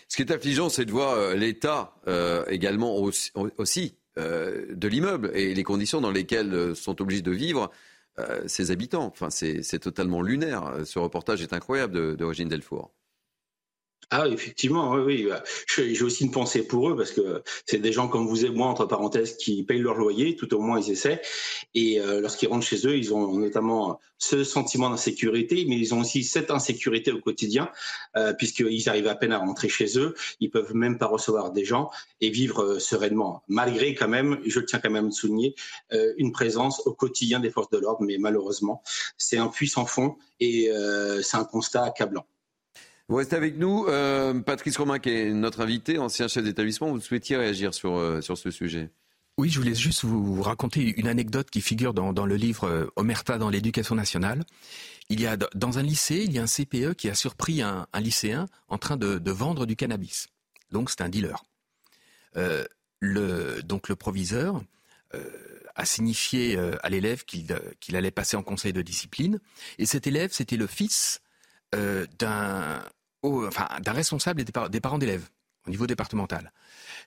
Ce 0.07 0.15
qui 0.15 0.21
est 0.21 0.31
affligeant, 0.31 0.69
c'est 0.69 0.85
de 0.85 0.91
voir 0.91 1.13
euh, 1.13 1.33
l'État 1.35 1.95
euh, 2.07 2.45
également 2.47 2.97
aussi, 2.97 3.95
euh, 4.17 4.65
de 4.69 4.87
l'immeuble 4.87 5.31
et 5.33 5.53
les 5.53 5.63
conditions 5.63 6.01
dans 6.01 6.11
lesquelles 6.11 6.75
sont 6.75 7.01
obligés 7.01 7.21
de 7.21 7.31
vivre 7.31 7.71
ses 8.45 8.69
habitants. 8.69 9.05
Enfin, 9.05 9.29
c'est 9.31 9.79
totalement 9.79 10.21
lunaire. 10.21 10.75
Ce 10.85 10.99
reportage 10.99 11.41
est 11.41 11.53
incroyable 11.53 11.93
de, 11.93 12.43
Delfour. 12.43 12.91
Ah, 14.13 14.27
effectivement, 14.27 14.91
oui, 14.91 15.01
oui. 15.05 15.25
Bah, 15.29 15.41
j'ai 15.73 16.03
aussi 16.03 16.25
une 16.25 16.31
pensée 16.31 16.67
pour 16.67 16.89
eux 16.89 16.97
parce 16.97 17.11
que 17.11 17.43
c'est 17.65 17.77
des 17.77 17.93
gens 17.93 18.09
comme 18.09 18.27
vous 18.27 18.45
et 18.45 18.49
moi, 18.49 18.67
entre 18.67 18.85
parenthèses, 18.85 19.37
qui 19.37 19.63
payent 19.63 19.79
leur 19.79 19.95
loyer, 19.95 20.35
tout 20.35 20.53
au 20.53 20.59
moins 20.59 20.81
ils 20.81 20.91
essaient. 20.91 21.21
Et 21.75 22.01
euh, 22.01 22.19
lorsqu'ils 22.19 22.49
rentrent 22.49 22.67
chez 22.67 22.85
eux, 22.85 22.97
ils 22.97 23.13
ont 23.13 23.37
notamment 23.37 24.01
ce 24.17 24.43
sentiment 24.43 24.89
d'insécurité, 24.89 25.65
mais 25.65 25.77
ils 25.77 25.93
ont 25.93 26.01
aussi 26.01 26.25
cette 26.25 26.51
insécurité 26.51 27.13
au 27.13 27.19
quotidien, 27.21 27.71
euh, 28.17 28.33
puisqu'ils 28.33 28.89
arrivent 28.89 29.07
à 29.07 29.15
peine 29.15 29.31
à 29.31 29.37
rentrer 29.37 29.69
chez 29.69 29.97
eux, 29.97 30.13
ils 30.41 30.51
peuvent 30.51 30.75
même 30.75 30.97
pas 30.97 31.07
recevoir 31.07 31.51
des 31.51 31.63
gens 31.63 31.89
et 32.19 32.29
vivre 32.29 32.63
euh, 32.63 32.79
sereinement, 32.79 33.43
malgré 33.47 33.95
quand 33.95 34.09
même, 34.09 34.41
je 34.45 34.59
tiens 34.59 34.79
quand 34.79 34.91
même 34.91 35.07
à 35.07 35.11
souligner, 35.11 35.55
euh, 35.93 36.13
une 36.17 36.33
présence 36.33 36.85
au 36.85 36.93
quotidien 36.93 37.39
des 37.39 37.49
forces 37.49 37.69
de 37.69 37.77
l'ordre, 37.77 38.03
mais 38.03 38.17
malheureusement, 38.17 38.83
c'est 39.17 39.37
un 39.37 39.47
puissant 39.47 39.85
fond 39.85 40.17
et 40.41 40.69
euh, 40.69 41.21
c'est 41.21 41.37
un 41.37 41.45
constat 41.45 41.83
accablant. 41.85 42.25
Vous 43.11 43.17
restez 43.17 43.35
avec 43.35 43.57
nous. 43.57 43.87
Euh, 43.89 44.39
Patrice 44.39 44.77
Romain, 44.77 44.97
qui 44.97 45.09
est 45.09 45.33
notre 45.33 45.59
invité, 45.59 45.97
ancien 45.97 46.29
chef 46.29 46.45
d'établissement, 46.45 46.89
vous 46.91 47.01
souhaitiez 47.01 47.35
réagir 47.35 47.73
sur, 47.73 47.97
euh, 47.97 48.21
sur 48.21 48.37
ce 48.37 48.51
sujet? 48.51 48.89
Oui, 49.37 49.49
je 49.49 49.59
voulais 49.59 49.75
juste 49.75 50.05
vous 50.05 50.41
raconter 50.41 50.97
une 50.97 51.09
anecdote 51.09 51.49
qui 51.49 51.59
figure 51.59 51.93
dans, 51.93 52.13
dans 52.13 52.25
le 52.25 52.37
livre 52.37 52.63
euh, 52.69 52.85
Omerta 52.95 53.37
dans 53.37 53.49
l'éducation 53.49 53.95
nationale. 53.95 54.45
Il 55.09 55.19
y 55.19 55.27
a 55.27 55.35
dans 55.35 55.77
un 55.77 55.83
lycée, 55.83 56.23
il 56.23 56.31
y 56.31 56.39
a 56.39 56.43
un 56.43 56.45
CPE 56.45 56.93
qui 56.93 57.09
a 57.09 57.13
surpris 57.13 57.61
un, 57.61 57.85
lycéen 57.99 58.45
en 58.69 58.77
train 58.77 58.95
de, 58.95 59.17
de, 59.17 59.31
vendre 59.31 59.65
du 59.65 59.75
cannabis. 59.75 60.29
Donc 60.71 60.89
c'est 60.89 61.01
un 61.01 61.09
dealer. 61.09 61.43
Le, 63.01 63.61
donc 63.61 63.89
le 63.89 63.97
proviseur 63.97 64.63
a 65.75 65.83
signifié 65.83 66.57
à 66.81 66.89
l'élève 66.89 67.25
qu'il 67.25 67.95
allait 67.97 68.11
passer 68.11 68.37
en 68.37 68.43
conseil 68.43 68.71
de 68.71 68.81
discipline. 68.81 69.41
Et 69.79 69.85
cet 69.85 70.07
élève, 70.07 70.31
c'était 70.31 70.55
le 70.55 70.67
fils 70.67 71.19
d'un 71.73 72.81
enfin, 73.23 73.67
d'un 73.81 73.93
responsable 73.93 74.43
des, 74.43 74.81
parents 74.81 74.97
d'élèves 74.97 75.29
au 75.67 75.69
niveau 75.69 75.87
départemental. 75.87 76.51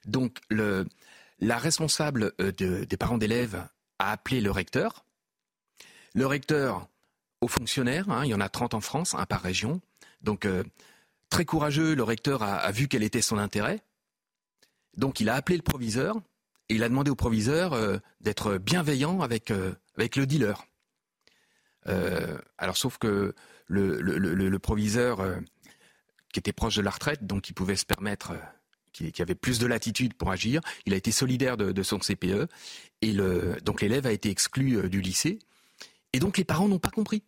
Donc 0.05 0.39
le, 0.49 0.85
la 1.39 1.57
responsable 1.57 2.33
euh, 2.39 2.51
des 2.51 2.97
parents 2.97 3.17
d'élèves 3.17 3.67
a 3.99 4.11
appelé 4.11 4.41
le 4.41 4.51
recteur. 4.51 5.05
Le 6.13 6.25
recteur 6.25 6.87
aux 7.41 7.47
fonctionnaires, 7.47 8.09
hein, 8.09 8.23
il 8.23 8.29
y 8.29 8.33
en 8.33 8.39
a 8.41 8.49
30 8.49 8.73
en 8.73 8.81
France, 8.81 9.13
un 9.15 9.25
par 9.25 9.41
région. 9.41 9.81
Donc 10.21 10.45
euh, 10.45 10.63
très 11.29 11.45
courageux, 11.45 11.93
le 11.95 12.03
recteur 12.03 12.43
a, 12.43 12.71
vu 12.71 12.87
quel 12.87 13.03
était 13.03 13.21
son 13.21 13.37
intérêt. 13.37 13.81
Donc 14.95 15.19
il 15.19 15.29
a 15.29 15.35
appelé 15.35 15.57
le 15.57 15.63
proviseur 15.63 16.17
et 16.69 16.75
il 16.75 16.83
a 16.83 16.89
demandé 16.89 17.11
au 17.11 17.15
proviseur 17.15 17.73
euh, 17.73 17.97
d'être 18.21 18.57
bienveillant 18.57 19.21
avec, 19.21 19.51
avec 19.97 20.15
le 20.15 20.25
dealer. 20.25 20.65
alors 22.57 22.77
sauf 22.77 22.97
que 22.97 23.35
le, 23.67 24.01
le, 24.01 24.17
le 24.17 24.59
proviseur 24.59 25.21
qui 26.35 26.39
était 26.39 26.51
proche 26.51 26.75
de 26.75 26.81
la 26.81 26.91
retraite, 26.91 27.25
donc 27.25 27.43
qui 27.43 27.53
pouvait 27.53 27.77
se 27.77 27.85
permettre, 27.85 28.31
euh, 28.31 29.09
qui, 29.09 29.21
avait 29.21 29.35
plus 29.35 29.57
de 29.57 29.65
latitude 29.65 30.13
pour 30.15 30.31
agir. 30.31 30.59
Il 30.85 30.93
a 30.93 30.97
été 30.97 31.09
solidaire 31.13 31.55
de, 31.55 31.81
son 31.81 31.97
CPE 31.97 32.49
et 33.01 33.13
le, 33.13 33.55
donc 33.63 33.79
l'élève 33.79 34.05
a 34.05 34.11
été 34.11 34.29
exclu 34.29 34.75
euh, 34.77 34.89
du 34.89 34.99
lycée. 34.99 35.39
Et 36.11 36.19
donc 36.19 36.37
les 36.37 36.43
parents 36.43 36.67
n'ont 36.67 36.77
pas 36.77 36.89
compris. 36.89 37.23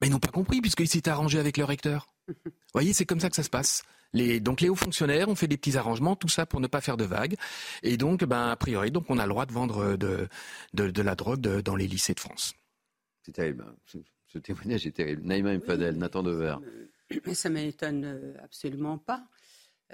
Mais 0.00 0.06
ils 0.06 0.10
n'ont 0.12 0.20
pas 0.20 0.30
compris 0.30 0.60
puisqu'ils 0.60 0.86
s'étaient 0.86 1.10
arrangés 1.10 1.40
avec 1.40 1.56
le 1.56 1.64
recteur. 1.64 2.12
Vous 2.28 2.52
voyez, 2.74 2.92
c'est 2.92 3.06
comme 3.06 3.18
ça 3.18 3.28
que 3.28 3.34
ça 3.34 3.42
se 3.42 3.50
passe. 3.50 3.82
Les, 4.12 4.38
donc 4.38 4.60
les 4.60 4.68
hauts 4.68 4.76
fonctionnaires 4.76 5.28
ont 5.28 5.34
fait 5.34 5.48
des 5.48 5.56
petits 5.56 5.76
arrangements, 5.76 6.14
tout 6.14 6.28
ça 6.28 6.46
pour 6.46 6.60
ne 6.60 6.68
pas 6.68 6.80
faire 6.80 6.96
de 6.96 7.04
vagues. 7.04 7.34
Et 7.82 7.96
donc, 7.96 8.22
ben, 8.22 8.50
a 8.50 8.56
priori, 8.56 8.92
donc 8.92 9.06
on 9.08 9.18
a 9.18 9.24
le 9.24 9.30
droit 9.30 9.46
de 9.46 9.52
vendre 9.52 9.96
de, 9.96 10.28
de, 10.74 11.02
la 11.02 11.16
drogue 11.16 11.40
dans 11.40 11.74
les 11.74 11.88
lycées 11.88 12.14
de 12.14 12.20
France. 12.20 12.54
C'est 13.22 13.32
terrible. 13.32 13.66
Hein. 13.68 14.00
Ce, 14.28 14.38
témoignage 14.38 14.86
est 14.86 14.92
terrible. 14.92 15.22
Naïma 15.24 15.56
Mfadel, 15.56 15.96
Nathan 15.96 16.22
Dever. 16.22 16.54
Ça 17.32 17.48
m'étonne 17.48 18.04
euh, 18.04 18.34
absolument 18.42 18.98
pas. 18.98 19.24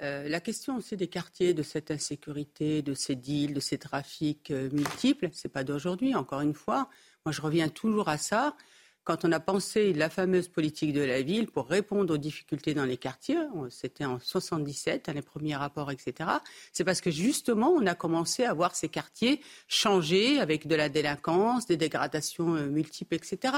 Euh, 0.01 0.27
la 0.27 0.41
question 0.41 0.75
aussi 0.75 0.97
des 0.97 1.07
quartiers, 1.07 1.53
de 1.53 1.63
cette 1.63 1.89
insécurité, 1.89 2.81
de 2.81 2.93
ces 2.93 3.15
deals, 3.15 3.53
de 3.53 3.61
ces 3.61 3.77
trafics 3.77 4.51
euh, 4.51 4.69
multiples, 4.71 5.29
c'est 5.31 5.49
pas 5.49 5.63
d'aujourd'hui. 5.63 6.15
Encore 6.15 6.41
une 6.41 6.53
fois, 6.53 6.89
moi 7.25 7.31
je 7.31 7.41
reviens 7.41 7.69
toujours 7.69 8.09
à 8.09 8.17
ça 8.17 8.57
quand 9.05 9.23
on 9.23 9.31
a 9.31 9.39
pensé 9.39 9.93
la 9.93 10.09
fameuse 10.09 10.47
politique 10.47 10.91
de 10.91 11.01
la 11.01 11.21
ville 11.21 11.45
pour 11.45 11.67
répondre 11.67 12.15
aux 12.15 12.17
difficultés 12.17 12.73
dans 12.73 12.85
les 12.85 12.97
quartiers, 12.97 13.37
c'était 13.69 14.03
en 14.03 14.19
77, 14.19 15.09
les 15.13 15.21
premiers 15.21 15.55
rapports, 15.55 15.91
etc., 15.91 16.29
c'est 16.73 16.83
parce 16.83 17.01
que 17.01 17.11
justement, 17.11 17.69
on 17.69 17.85
a 17.85 17.93
commencé 17.93 18.43
à 18.45 18.53
voir 18.53 18.75
ces 18.75 18.89
quartiers 18.89 19.41
changer 19.67 20.39
avec 20.39 20.65
de 20.67 20.73
la 20.73 20.89
délinquance, 20.89 21.67
des 21.67 21.77
dégradations 21.77 22.55
euh, 22.55 22.65
multiples, 22.65 23.13
etc. 23.13 23.53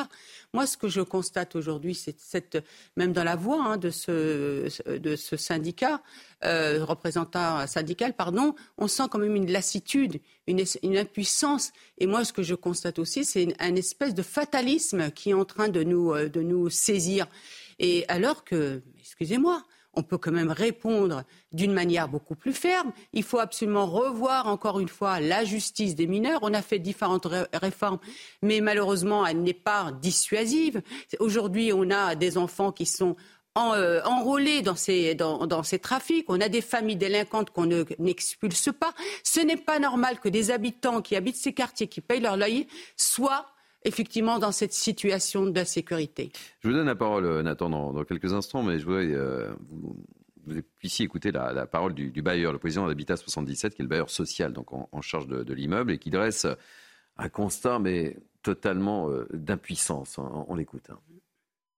Moi, 0.54 0.68
ce 0.68 0.76
que 0.76 0.89
je 0.89 1.02
constate 1.02 1.56
aujourd'hui, 1.56 1.95
c'est 1.95 2.20
cette, 2.20 2.64
même 2.98 3.14
dans 3.14 3.24
la 3.24 3.38
voix 3.38 3.64
hein, 3.64 3.78
de, 3.78 3.89
ce, 3.89 4.98
de 4.98 5.16
ce 5.16 5.38
syndicat, 5.38 6.02
euh, 6.43 6.84
représentant 6.84 7.66
syndical, 7.68 8.14
pardon, 8.14 8.54
on 8.78 8.88
sent 8.88 9.04
quand 9.10 9.18
même 9.18 9.36
une 9.36 9.50
lassitude, 9.50 10.20
une, 10.48 10.98
impuissance. 10.98 11.72
Et 11.98 12.08
moi, 12.08 12.24
ce 12.24 12.34
que 12.34 12.43
je 12.43 12.56
constate 12.56 13.00
aussi, 13.00 13.26
c'est 13.26 13.48
un 13.60 13.76
espèce 13.76 14.14
de 14.14 14.24
fatalisme 14.24 15.12
qui 15.12 15.32
est 15.32 15.34
en 15.34 15.45
train 15.45 15.70
de 15.70 15.84
nous, 15.84 16.14
euh, 16.14 16.30
de 16.30 16.41
nous 16.41 16.70
saisir. 16.70 17.28
Et 17.80 18.06
alors 18.08 18.43
que, 18.43 18.82
excusez-moi, 19.00 19.64
on 19.98 20.04
peut 20.04 20.18
quand 20.20 20.32
même 20.32 20.52
répondre 20.52 21.24
d'une 21.52 21.74
manière 21.74 22.08
beaucoup 22.08 22.36
plus 22.36 22.54
ferme. 22.54 22.91
Il 23.14 23.24
faut 23.24 23.39
absolument 23.39 23.88
revoir 23.88 24.48
encore 24.48 24.80
une 24.80 24.88
fois 24.88 25.20
la 25.20 25.43
justice 25.43 25.95
des 25.95 26.06
mineurs. 26.06 26.39
On 26.43 26.54
a 26.54 26.62
fait 26.62 26.78
différentes 26.78 27.28
réformes, 27.54 27.98
mais 28.43 28.62
malheureusement, 28.62 29.26
elle 29.26 29.41
n'est 29.41 29.54
pas 29.54 29.91
dissuasive. 29.91 30.84
Aujourd'hui, 31.20 31.74
on 31.74 31.89
a 31.89 32.14
des 32.14 32.38
enfants 32.38 32.72
qui 32.72 32.86
sont 32.86 33.16
euh, 33.58 34.01
enrôlés 34.03 34.62
dans 34.62 34.76
ces, 34.76 35.16
dans, 35.16 35.47
trafics. 35.82 36.26
On 36.30 36.39
a 36.41 36.49
des 36.49 36.62
familles 36.62 36.95
délinquantes 36.95 37.49
qu'on 37.51 37.66
n'expulse 37.99 38.70
pas. 38.78 38.93
Ce 39.24 39.39
n'est 39.39 39.58
pas 39.58 39.80
normal 39.80 40.20
que 40.20 40.30
des 40.30 40.51
habitants 40.51 41.01
qui 41.01 41.16
habitent 41.16 41.38
ces 41.38 41.53
quartiers, 41.53 41.88
qui 41.88 42.01
payent 42.01 42.20
leur 42.20 42.38
loyer, 42.38 42.68
soient 42.95 43.47
effectivement 43.84 44.39
dans 44.39 44.51
cette 44.51 44.74
situation 44.74 45.45
d'insécurité. 45.45 46.32
Je 46.60 46.68
vous 46.68 46.74
donne 46.74 46.88
la 46.88 46.95
parole, 46.95 47.26
euh, 47.26 47.43
Nathan, 47.43 47.70
dans, 47.70 48.03
quelques 48.03 48.34
instants, 48.34 48.64
mais 48.64 48.80
je 48.80 48.86
voudrais 48.86 49.08
euh, 49.08 49.53
vous, 49.70 50.62
puissiez 50.80 51.05
écouter 51.05 51.32
la, 51.32 51.66
parole 51.66 51.93
du, 51.93 52.22
bailleur, 52.22 52.53
le 52.53 52.60
président 52.60 52.88
d'Habitat 52.88 53.18
77, 53.18 53.76
qui 53.76 53.82
est 53.82 53.84
le 53.84 53.89
bailleur 53.89 54.10
social, 54.10 54.53
donc 54.53 54.72
en, 54.72 55.01
charge 55.01 55.28
de, 55.28 55.53
l'immeuble, 55.53 55.91
et 55.91 55.97
qui 55.97 56.10
dresse 56.10 56.47
un 57.18 57.30
constat, 57.30 57.80
mais 57.80 58.18
totalement 58.43 59.10
d'impuissance. 59.34 60.18
On, 60.20 60.55
l'écoute. 60.55 60.89
Hein. 60.89 60.99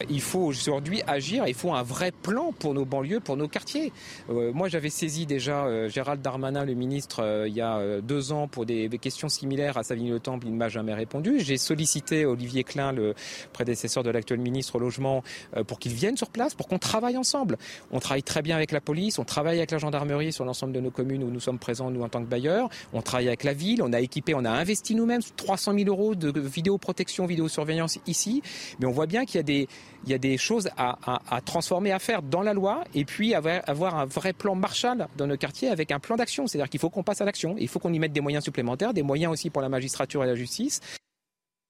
Il 0.08 0.22
faut 0.22 0.40
aujourd'hui 0.40 1.02
agir, 1.08 1.46
il 1.46 1.54
faut 1.54 1.74
un 1.74 1.84
vrai 1.84 2.14
plan 2.14 2.54
pour 2.58 2.74
nos 2.74 2.86
banlieues, 2.86 3.20
pour 3.20 3.36
nos 3.36 3.50
quartiers. 3.50 3.92
Euh, 4.30 4.54
moi, 4.54 4.70
j'avais 4.70 4.90
saisi 4.90 5.26
déjà 5.26 5.66
euh, 5.66 5.90
Gérald 5.90 6.22
Darmanin, 6.22 6.64
le 6.64 6.74
ministre, 6.74 7.22
euh, 7.22 7.50
il 7.50 7.54
y 7.54 7.60
a 7.60 8.00
deux 8.00 8.32
ans 8.32 8.48
pour 8.48 8.66
des, 8.66 8.88
questions 9.02 9.28
similaires 9.28 9.78
à 9.78 9.84
Savigny-le 9.84 10.22
Temple. 10.22 10.48
Il 10.48 10.54
ne 10.54 10.58
m'a 10.58 10.70
jamais 10.70 10.94
répondu. 10.94 11.42
J'ai 11.42 11.58
sollicité 11.58 12.26
Olivier 12.26 12.64
Klein, 12.64 12.94
le 12.94 13.14
prédécesseur 13.52 14.02
de 14.04 14.10
l'actuel 14.10 14.40
ministre 14.40 14.78
au 14.78 14.80
logement, 14.80 15.22
pour 15.68 15.80
qu'il 15.80 15.94
vienne 15.94 16.16
sur 16.16 16.30
place, 16.30 16.56
pour 16.56 16.70
qu'on 16.70 16.80
travaille 16.80 17.18
ensemble. 17.18 17.58
On 17.92 18.00
travaille 18.00 18.24
très 18.24 18.42
bien 18.42 18.56
avec 18.56 18.72
la 18.72 18.80
police, 18.80 19.20
on 19.20 19.26
travaille 19.26 19.58
avec 19.58 19.72
la 19.72 19.80
gendarmerie 19.80 20.32
sur 20.32 20.46
l'ensemble 20.46 20.72
de 20.72 20.80
nos 20.80 20.92
communes 20.92 21.24
où 21.26 21.30
nous 21.30 21.42
sommes 21.42 21.60
présents, 21.60 21.92
nous, 21.92 22.04
en 22.04 22.10
tant 22.10 22.22
que 22.22 22.30
bailleurs. 22.30 22.70
On 22.94 23.02
travaille 23.02 23.28
avec 23.28 23.44
la 23.44 23.54
ville, 23.54 23.84
on 23.84 23.92
a 23.92 24.00
équipé, 24.00 24.34
on 24.34 24.46
a 24.46 24.50
investi 24.50 24.96
nous-mêmes 24.96 25.24
300 25.36 25.74
000 25.74 25.90
euros 25.90 26.16
de 26.16 26.40
vidéoprotection, 26.40 27.26
vidéosurveillance 27.26 28.00
ici. 28.08 28.42
Mais 28.80 28.86
on 28.86 28.92
voit 28.92 29.08
bien 29.08 29.26
qu'il 29.26 29.36
y 29.36 29.40
a 29.40 29.44
des 29.44 29.68
il 30.06 30.10
y 30.10 30.14
a 30.14 30.18
des 30.18 30.38
choses 30.38 30.70
à, 30.78 31.42
transformer, 31.46 31.92
à 31.92 32.00
faire 32.00 32.22
dans 32.22 32.42
la 32.42 32.54
loi, 32.54 32.84
et 32.94 33.06
puis 33.06 33.34
avoir, 33.34 33.96
un 33.96 34.06
vrai 34.06 34.34
plan 34.34 34.56
Marshall 34.56 35.08
dans 35.18 35.28
nos 35.28 35.38
quartiers 35.38 35.70
avec 35.70 35.92
un 35.92 36.00
plan 36.00 36.16
d'action. 36.16 36.48
C'est-à-dire 36.48 36.70
qu'il 36.70 36.80
faut 36.80 36.90
qu'on 36.90 37.04
passe 37.04 37.22
à 37.22 37.26
l'action. 37.26 37.56
Il 37.58 37.68
faut 37.68 37.80
qu'on 37.80 37.94
y 37.94 38.00
mette 38.00 38.14
des 38.14 38.22
moyens 38.22 38.44
supplémentaires, 38.44 38.94
des 38.94 39.04
moyens 39.04 39.32
aussi 39.32 39.50
pour 39.50 39.62
la 39.62 39.70
magistrature 39.70 40.24
et 40.24 40.28
la 40.28 40.36
justice. 40.36 40.82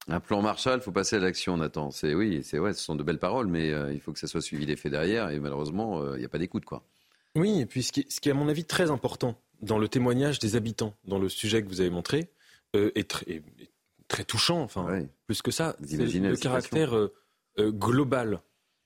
Un 0.07 0.19
plan 0.19 0.41
Marshall, 0.41 0.79
il 0.79 0.81
faut 0.81 0.91
passer 0.91 1.17
à 1.17 1.19
l'action, 1.19 1.57
Nathan. 1.57 1.91
C'est 1.91 2.15
oui, 2.15 2.41
c'est 2.43 2.57
ouais, 2.57 2.73
ce 2.73 2.83
sont 2.83 2.95
de 2.95 3.03
belles 3.03 3.19
paroles, 3.19 3.47
mais 3.47 3.71
euh, 3.71 3.93
il 3.93 3.99
faut 3.99 4.11
que 4.11 4.19
ça 4.19 4.27
soit 4.27 4.41
suivi 4.41 4.65
d'effet 4.65 4.89
derrière. 4.89 5.29
Et 5.29 5.39
malheureusement, 5.39 6.01
euh, 6.01 6.15
il 6.15 6.19
n'y 6.19 6.25
a 6.25 6.29
pas 6.29 6.39
d'écoute, 6.39 6.65
quoi. 6.65 6.83
Oui, 7.35 7.59
et 7.59 7.65
puis 7.65 7.83
ce 7.83 7.91
qui, 7.91 8.01
est, 8.01 8.31
à 8.31 8.33
mon 8.33 8.47
avis 8.47 8.65
très 8.65 8.89
important 8.89 9.39
dans 9.61 9.77
le 9.77 9.87
témoignage 9.87 10.39
des 10.39 10.55
habitants, 10.55 10.95
dans 11.05 11.19
le 11.19 11.29
sujet 11.29 11.61
que 11.61 11.67
vous 11.67 11.81
avez 11.81 11.91
montré, 11.91 12.31
euh, 12.75 12.91
est, 12.95 13.13
très 14.07 14.23
touchant, 14.23 14.61
enfin, 14.61 15.05
plus 15.27 15.43
que 15.43 15.51
ça, 15.51 15.75
le 15.79 16.35
caractère 16.35 16.95
euh, 17.57 17.67
euh, 17.67 17.71
global 17.71 18.41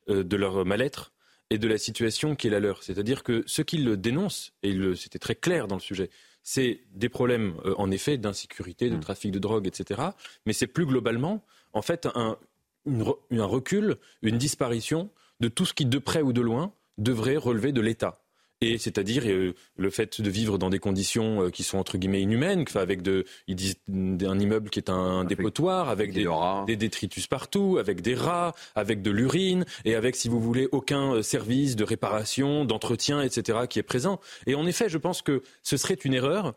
euh, 0.10 0.24
de 0.24 0.36
leur 0.38 0.66
mal-être 0.66 1.12
et 1.50 1.58
de 1.58 1.68
la 1.68 1.78
situation 1.78 2.36
qui 2.36 2.48
est 2.48 2.50
la 2.50 2.60
leur. 2.60 2.84
C'est-à-dire 2.84 3.24
que 3.24 3.44
ceux 3.46 3.64
qui 3.64 3.78
le 3.78 3.98
dénoncent, 3.98 4.54
et 4.64 4.76
c'était 4.96 5.20
très 5.20 5.36
clair 5.36 5.68
dans 5.68 5.76
le 5.76 5.82
sujet, 5.82 6.10
c'est 6.42 6.82
des 6.94 7.10
problèmes, 7.10 7.56
euh, 7.66 7.74
en 7.78 7.92
effet, 7.92 8.18
d'insécurité, 8.18 8.90
Mm. 8.90 8.96
de 8.96 9.02
trafic 9.02 9.32
de 9.32 9.40
drogue, 9.40 9.68
etc. 9.68 10.02
Mais 10.46 10.54
c'est 10.54 10.68
plus 10.68 10.86
globalement, 10.86 11.44
en 11.74 11.82
fait, 11.82 12.08
un, 12.16 12.38
une 12.86 13.04
re- 13.04 13.20
un 13.32 13.46
recul, 13.46 13.98
une 14.22 14.38
disparition 14.38 15.10
de 15.40 15.48
tout 15.48 15.66
ce 15.66 15.74
qui, 15.74 15.86
de 15.86 16.00
près 16.00 16.22
ou 16.22 16.34
de 16.34 16.42
loin, 16.42 16.74
devrait 16.98 17.38
relever 17.38 17.72
de 17.72 17.82
l'État. 17.82 18.23
Et 18.64 18.78
c'est-à-dire 18.78 19.24
euh, 19.26 19.54
le 19.78 19.90
fait 19.90 20.22
de 20.22 20.30
vivre 20.30 20.58
dans 20.58 20.70
des 20.70 20.80
conditions 20.80 21.44
euh, 21.44 21.50
qui 21.50 21.64
sont 21.64 21.78
entre 21.78 21.98
guillemets 21.98 22.22
inhumaines, 22.22 22.66
avec 22.76 23.02
de, 23.02 23.26
ils 23.48 23.56
disent 23.56 23.76
un 23.90 24.40
immeuble 24.40 24.70
qui 24.70 24.80
est 24.80 24.90
un, 24.90 24.94
un 24.94 25.24
dépotoir, 25.24 25.90
avec 25.90 26.14
des, 26.14 26.28
des 26.68 26.76
détritus 26.76 27.28
partout, 27.28 27.78
avec 27.80 28.02
des 28.02 28.16
rats, 28.16 28.54
avec 28.76 29.02
de 29.02 29.12
l'urine, 29.12 29.66
et 29.86 29.96
avec, 29.96 30.16
si 30.16 30.30
vous 30.30 30.40
voulez, 30.40 30.68
aucun 30.72 31.16
euh, 31.16 31.22
service 31.22 31.76
de 31.76 31.84
réparation, 31.84 32.66
d'entretien, 32.66 33.22
etc., 33.22 33.60
qui 33.70 33.80
est 33.80 33.84
présent. 33.84 34.20
Et 34.48 34.56
en 34.56 34.66
effet, 34.66 34.90
je 34.90 34.98
pense 34.98 35.22
que 35.22 35.44
ce 35.62 35.78
serait 35.78 35.96
une 35.96 36.14
erreur 36.14 36.54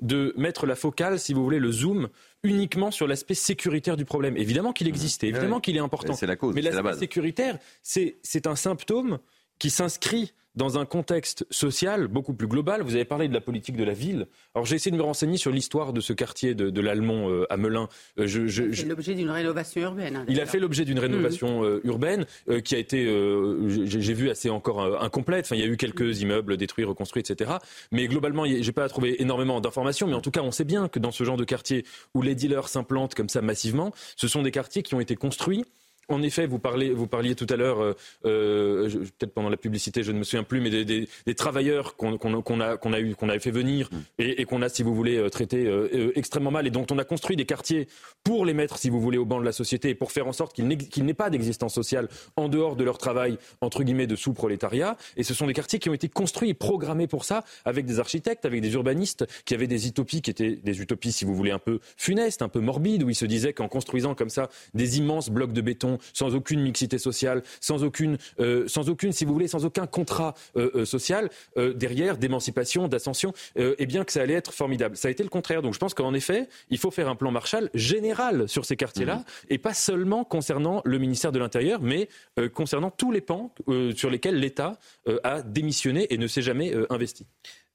de 0.00 0.32
mettre 0.36 0.66
la 0.66 0.76
focale, 0.76 1.18
si 1.18 1.34
vous 1.34 1.42
voulez, 1.42 1.58
le 1.58 1.72
zoom 1.72 2.08
uniquement 2.44 2.90
sur 2.90 3.08
l'aspect 3.08 3.34
sécuritaire 3.34 3.96
du 3.96 4.04
problème. 4.04 4.36
Évidemment 4.36 4.72
qu'il 4.72 4.86
existe, 4.86 5.24
et 5.24 5.28
évidemment 5.28 5.60
qu'il 5.60 5.76
est 5.76 5.80
important. 5.80 6.12
C'est 6.12 6.26
la 6.26 6.36
cause, 6.36 6.54
Mais 6.54 6.62
la 6.62 6.70
l'aspect 6.70 6.82
base. 6.84 6.98
sécuritaire, 7.00 7.58
c'est 7.82 8.46
un 8.46 8.54
symptôme 8.54 9.18
qui 9.58 9.70
s'inscrit 9.70 10.32
dans 10.54 10.76
un 10.76 10.86
contexte 10.86 11.46
social 11.52 12.08
beaucoup 12.08 12.34
plus 12.34 12.48
global. 12.48 12.82
Vous 12.82 12.96
avez 12.96 13.04
parlé 13.04 13.28
de 13.28 13.34
la 13.34 13.40
politique 13.40 13.76
de 13.76 13.84
la 13.84 13.92
ville. 13.92 14.26
Alors 14.56 14.66
j'ai 14.66 14.74
essayé 14.74 14.90
de 14.90 14.96
me 14.96 15.02
renseigner 15.04 15.36
sur 15.36 15.52
l'histoire 15.52 15.92
de 15.92 16.00
ce 16.00 16.12
quartier 16.12 16.56
de, 16.56 16.68
de 16.68 16.80
l'Allemand 16.80 17.30
euh, 17.30 17.46
à 17.48 17.56
Melun. 17.56 17.88
Euh, 18.18 18.26
je- 18.26 18.48
je- 18.48 18.72
je- 18.72 18.86
l'objet 18.86 19.14
d'une 19.14 19.30
rénovation 19.30 19.80
urbaine. 19.82 20.16
hein, 20.16 20.24
il 20.28 20.40
a 20.40 20.46
fait 20.46 20.58
l'objet 20.58 20.84
d'une 20.84 20.98
rénovation 20.98 21.62
euh, 21.62 21.80
urbaine 21.84 22.26
euh, 22.48 22.58
qui 22.60 22.74
a 22.74 22.78
été, 22.78 23.04
euh, 23.06 23.68
j'ai 23.68 24.14
vu 24.14 24.30
assez 24.30 24.50
encore 24.50 24.80
euh, 24.82 24.98
incomplète. 24.98 25.44
Enfin, 25.44 25.54
il 25.54 25.60
y 25.60 25.64
a 25.64 25.68
eu 25.68 25.76
quelques 25.76 26.22
immeubles 26.22 26.56
détruits, 26.56 26.84
reconstruits, 26.84 27.20
etc. 27.20 27.52
Mais 27.92 28.08
globalement, 28.08 28.44
j'ai 28.44 28.72
pas 28.72 28.88
trouvé 28.88 29.22
énormément 29.22 29.60
d'informations. 29.60 30.08
Mais 30.08 30.14
en 30.14 30.20
tout 30.22 30.32
cas, 30.32 30.40
on 30.42 30.50
sait 30.50 30.64
bien 30.64 30.88
que 30.88 30.98
dans 30.98 31.12
ce 31.12 31.22
genre 31.22 31.36
de 31.36 31.44
quartier 31.44 31.84
où 32.14 32.22
les 32.22 32.34
dealers 32.34 32.68
s'implantent 32.68 33.14
comme 33.14 33.28
ça 33.28 33.42
massivement, 33.42 33.92
ce 34.16 34.26
sont 34.26 34.42
des 34.42 34.50
quartiers 34.50 34.82
qui 34.82 34.96
ont 34.96 35.00
été 35.00 35.14
construits. 35.14 35.64
En 36.10 36.22
effet, 36.22 36.46
vous, 36.46 36.58
parlez, 36.58 36.90
vous 36.90 37.06
parliez 37.06 37.34
tout 37.34 37.46
à 37.50 37.56
l'heure, 37.56 37.80
euh, 37.82 37.92
euh, 38.24 38.88
peut-être 39.18 39.32
pendant 39.34 39.50
la 39.50 39.56
publicité, 39.58 40.02
je 40.02 40.10
ne 40.12 40.18
me 40.18 40.24
souviens 40.24 40.42
plus, 40.42 40.60
mais 40.60 40.70
des, 40.70 40.84
des- 40.84 41.08
des 41.26 41.34
travailleurs 41.34 41.96
qu'on 41.96 42.16
qu'on 42.16 42.60
a, 42.60 42.76
qu'on 42.78 42.92
a, 42.94 43.00
eu, 43.00 43.14
qu'on 43.14 43.28
a 43.28 43.38
fait 43.38 43.50
venir 43.50 43.90
et, 44.18 44.40
et 44.40 44.44
qu'on 44.46 44.62
a, 44.62 44.68
si 44.70 44.82
vous 44.82 44.94
voulez, 44.94 45.16
euh, 45.18 45.28
traité 45.28 45.66
euh, 45.66 46.10
extrêmement 46.16 46.50
mal 46.50 46.66
et 46.66 46.70
dont 46.70 46.86
on 46.90 46.98
a 46.98 47.04
construit 47.04 47.36
des 47.36 47.44
quartiers 47.44 47.88
pour 48.24 48.46
les 48.46 48.54
mettre, 48.54 48.78
si 48.78 48.88
vous 48.88 49.00
voulez, 49.00 49.18
au 49.18 49.26
banc 49.26 49.38
de 49.38 49.44
la 49.44 49.52
société 49.52 49.90
et 49.90 49.94
pour 49.94 50.10
faire 50.12 50.26
en 50.26 50.32
sorte 50.32 50.54
qu'il 50.54 50.66
n'ex- 50.66 50.88
qu'il 50.88 51.04
n'ait 51.04 51.12
pas 51.14 51.28
d'existence 51.28 51.74
sociale 51.74 52.08
en 52.36 52.48
dehors 52.48 52.74
de 52.76 52.84
leur 52.84 52.96
travail, 52.96 53.36
entre 53.60 53.82
guillemets, 53.82 54.06
de 54.06 54.16
sous-prolétariat. 54.16 54.96
Et 55.18 55.22
ce 55.24 55.34
sont 55.34 55.46
des 55.46 55.52
quartiers 55.54 55.78
qui 55.78 55.90
ont 55.90 55.94
été 55.94 56.08
construits 56.08 56.48
et 56.50 56.54
programmés 56.54 57.06
pour 57.06 57.24
ça, 57.26 57.44
avec 57.66 57.84
des 57.84 58.00
architectes, 58.00 58.46
avec 58.46 58.62
des 58.62 58.72
urbanistes, 58.72 59.26
qui 59.44 59.52
avaient 59.54 59.66
des 59.66 59.86
utopies 59.86 60.22
qui 60.22 60.30
étaient 60.30 60.56
des 60.56 60.80
utopies, 60.80 61.12
si 61.12 61.26
vous 61.26 61.34
voulez, 61.34 61.50
un 61.50 61.58
peu 61.58 61.80
funestes, 61.98 62.40
un 62.40 62.48
peu 62.48 62.60
morbides, 62.60 63.02
où 63.02 63.10
ils 63.10 63.14
se 63.14 63.26
disaient 63.26 63.52
qu'en 63.52 63.68
construisant 63.68 64.14
comme 64.14 64.30
ça 64.30 64.48
des 64.72 64.96
immenses 64.98 65.28
blocs 65.28 65.52
de 65.52 65.60
béton, 65.60 65.97
sans 66.12 66.34
aucune 66.34 66.60
mixité 66.60 66.98
sociale, 66.98 67.42
sans 67.60 67.84
aucune, 67.84 68.18
euh, 68.40 68.66
sans 68.68 68.88
aucune, 68.88 69.12
si 69.12 69.24
vous 69.24 69.32
voulez, 69.32 69.48
sans 69.48 69.64
aucun 69.64 69.86
contrat 69.86 70.34
euh, 70.56 70.70
euh, 70.74 70.84
social 70.84 71.30
derrière, 71.56 72.18
d'émancipation, 72.18 72.88
d'ascension, 72.88 73.32
eh 73.56 73.86
bien 73.86 74.04
que 74.04 74.12
ça 74.12 74.22
allait 74.22 74.34
être 74.34 74.52
formidable. 74.52 74.96
Ça 74.96 75.08
a 75.08 75.10
été 75.10 75.22
le 75.22 75.28
contraire. 75.28 75.62
Donc 75.62 75.74
je 75.74 75.78
pense 75.78 75.94
qu'en 75.94 76.14
effet, 76.14 76.48
il 76.70 76.78
faut 76.78 76.90
faire 76.90 77.08
un 77.08 77.14
plan 77.14 77.30
Marshall 77.30 77.70
général 77.74 78.48
sur 78.48 78.64
ces 78.64 78.76
quartiers-là, 78.76 79.24
et 79.48 79.58
pas 79.58 79.74
seulement 79.74 80.24
concernant 80.24 80.82
le 80.84 80.98
ministère 80.98 81.32
de 81.32 81.38
l'Intérieur, 81.38 81.80
mais 81.82 82.08
concernant 82.54 82.90
tous 82.90 83.12
les 83.12 83.20
pans 83.20 83.52
sur 83.94 84.10
lesquels 84.10 84.38
l'État 84.38 84.78
a 85.24 85.42
démissionné 85.42 86.12
et 86.12 86.18
ne 86.18 86.26
s'est 86.26 86.42
jamais 86.42 86.74
investi. 86.90 87.26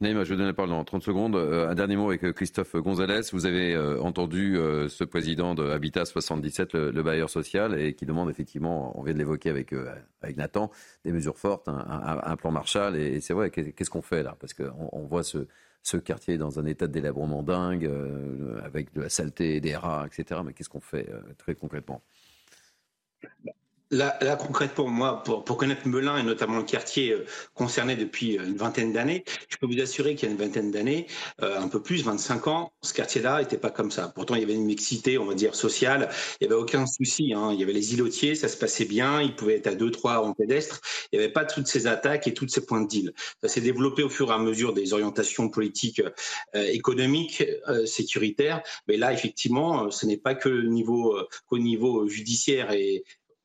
Naïma, 0.04 0.26
je 0.26 0.32
vais 0.32 0.36
donner 0.36 0.50
la 0.50 0.54
parole 0.54 0.72
dans 0.72 0.84
30 0.84 1.02
secondes. 1.02 1.36
Euh, 1.38 1.70
un 1.70 1.76
dernier 1.76 1.96
mot 1.96 2.10
avec 2.10 2.26
euh, 2.26 2.34
Christophe 2.34 2.76
Gonzalez. 2.76 3.22
Vous 3.32 3.46
avez 3.46 3.74
euh, 3.74 4.02
entendu 4.02 4.58
ce 4.90 5.04
président 5.06 5.56
de 5.56 5.64
Habitat 5.70 6.04
77, 6.04 6.74
le, 6.74 6.92
le 6.92 7.04
bailleur 7.04 7.30
social, 7.30 7.80
et 7.80 7.94
qui 7.94 8.06
demande 8.06 8.30
effectivement, 8.30 8.98
on 9.00 9.04
vient 9.04 9.14
de 9.14 9.18
l'évoquer 9.18 9.50
avec, 9.50 9.74
avec 10.22 10.36
Nathan, 10.36 10.72
des 11.06 11.14
mesures 11.14 11.38
fortes, 11.38 11.70
un, 11.70 12.36
plan 12.36 12.52
Marshall. 12.52 12.98
Et, 12.98 13.22
c'est 13.22 13.34
vrai, 13.34 13.50
qu'est- 13.50 13.72
qu'est-ce 13.72 13.90
qu'on 13.90 14.02
fait 14.02 14.24
là? 14.24 14.36
Parce 14.40 14.54
qu'on 14.54 14.90
on 14.92 15.06
voit 15.06 15.24
ce, 15.24 15.48
ce 15.84 15.96
quartier 15.96 16.38
dans 16.38 16.60
un 16.60 16.66
état 16.66 16.88
de 16.88 16.92
délabrement 16.92 17.42
dingue, 17.42 17.90
avec 18.64 18.94
de 18.94 19.02
la 19.02 19.10
saleté, 19.10 19.62
des 19.62 19.76
rats, 19.78 20.06
etc. 20.06 20.42
Mais 20.46 20.52
qu'est-ce 20.54 20.70
qu'on 20.70 20.82
fait 20.82 21.10
très 21.38 21.56
concrètement? 21.56 22.02
Là, 23.94 24.18
là, 24.22 24.36
concrètement, 24.36 24.88
moi, 24.88 25.22
pour, 25.24 25.56
connaître 25.56 25.88
Melun 25.88 26.18
et 26.18 26.24
notamment 26.24 26.58
le 26.58 26.64
quartier 26.64 27.12
euh, 27.12 27.26
concerné 27.54 27.96
depuis 27.96 28.40
euh, 28.40 28.44
une 28.48 28.58
vingtaine 28.58 28.92
d'années, 28.92 29.24
je 29.50 29.58
peux 29.58 29.68
vous 29.68 29.80
assurer 29.80 30.16
qu'il 30.16 30.28
y 30.28 30.32
a 30.32 30.34
une 30.34 30.42
vingtaine 30.42 30.72
d'années, 30.72 31.06
euh, 31.44 31.60
un 31.60 31.68
peu 31.68 31.80
plus, 31.80 32.04
25 32.04 32.48
ans, 32.48 32.74
ce 32.82 32.92
quartier-là 32.96 33.42
n'était 33.42 33.60
pas 33.60 33.70
comme 33.70 33.92
ça. 33.92 34.12
Pourtant, 34.16 34.34
il 34.34 34.42
y 34.42 34.44
avait 34.44 34.56
une 34.56 34.66
mixité, 34.66 35.20
on 35.20 35.26
va 35.26 35.36
dire, 35.36 35.54
sociale. 35.54 36.10
Il 36.42 36.48
n'y 36.48 36.52
avait 36.52 36.60
aucun 36.60 36.88
souci. 36.88 37.34
hein. 37.36 37.52
Il 37.54 37.60
y 37.60 37.64
avait 37.64 37.72
les 37.72 37.94
îlotiers, 37.94 38.34
ça 38.34 38.48
se 38.48 38.58
passait 38.58 38.86
bien. 38.86 39.22
Ils 39.22 39.36
pouvaient 39.36 39.58
être 39.58 39.68
à 39.68 39.76
deux, 39.76 39.92
trois 39.92 40.26
en 40.26 40.34
pédestre. 40.34 40.82
Il 41.12 41.20
n'y 41.20 41.24
avait 41.24 41.32
pas 41.32 41.46
toutes 41.46 41.68
ces 41.68 41.86
attaques 41.86 42.26
et 42.26 42.34
toutes 42.34 42.50
ces 42.50 42.66
points 42.66 42.82
de 42.82 42.88
deal. 42.88 43.14
Ça 43.44 43.48
s'est 43.48 43.62
développé 43.62 44.02
au 44.02 44.10
fur 44.10 44.32
et 44.32 44.34
à 44.34 44.40
mesure 44.40 44.74
des 44.74 44.94
orientations 44.94 45.50
politiques, 45.50 46.02
économiques, 46.56 47.44
sécuritaires. 47.86 48.64
Mais 48.88 48.98
là, 48.98 49.14
effectivement, 49.14 49.92
ce 49.92 50.08
n'est 50.08 50.18
pas 50.18 50.34
que 50.34 50.64
qu'au 51.46 51.60
niveau 51.60 52.08
judiciaire 52.08 52.72
et 52.72 53.04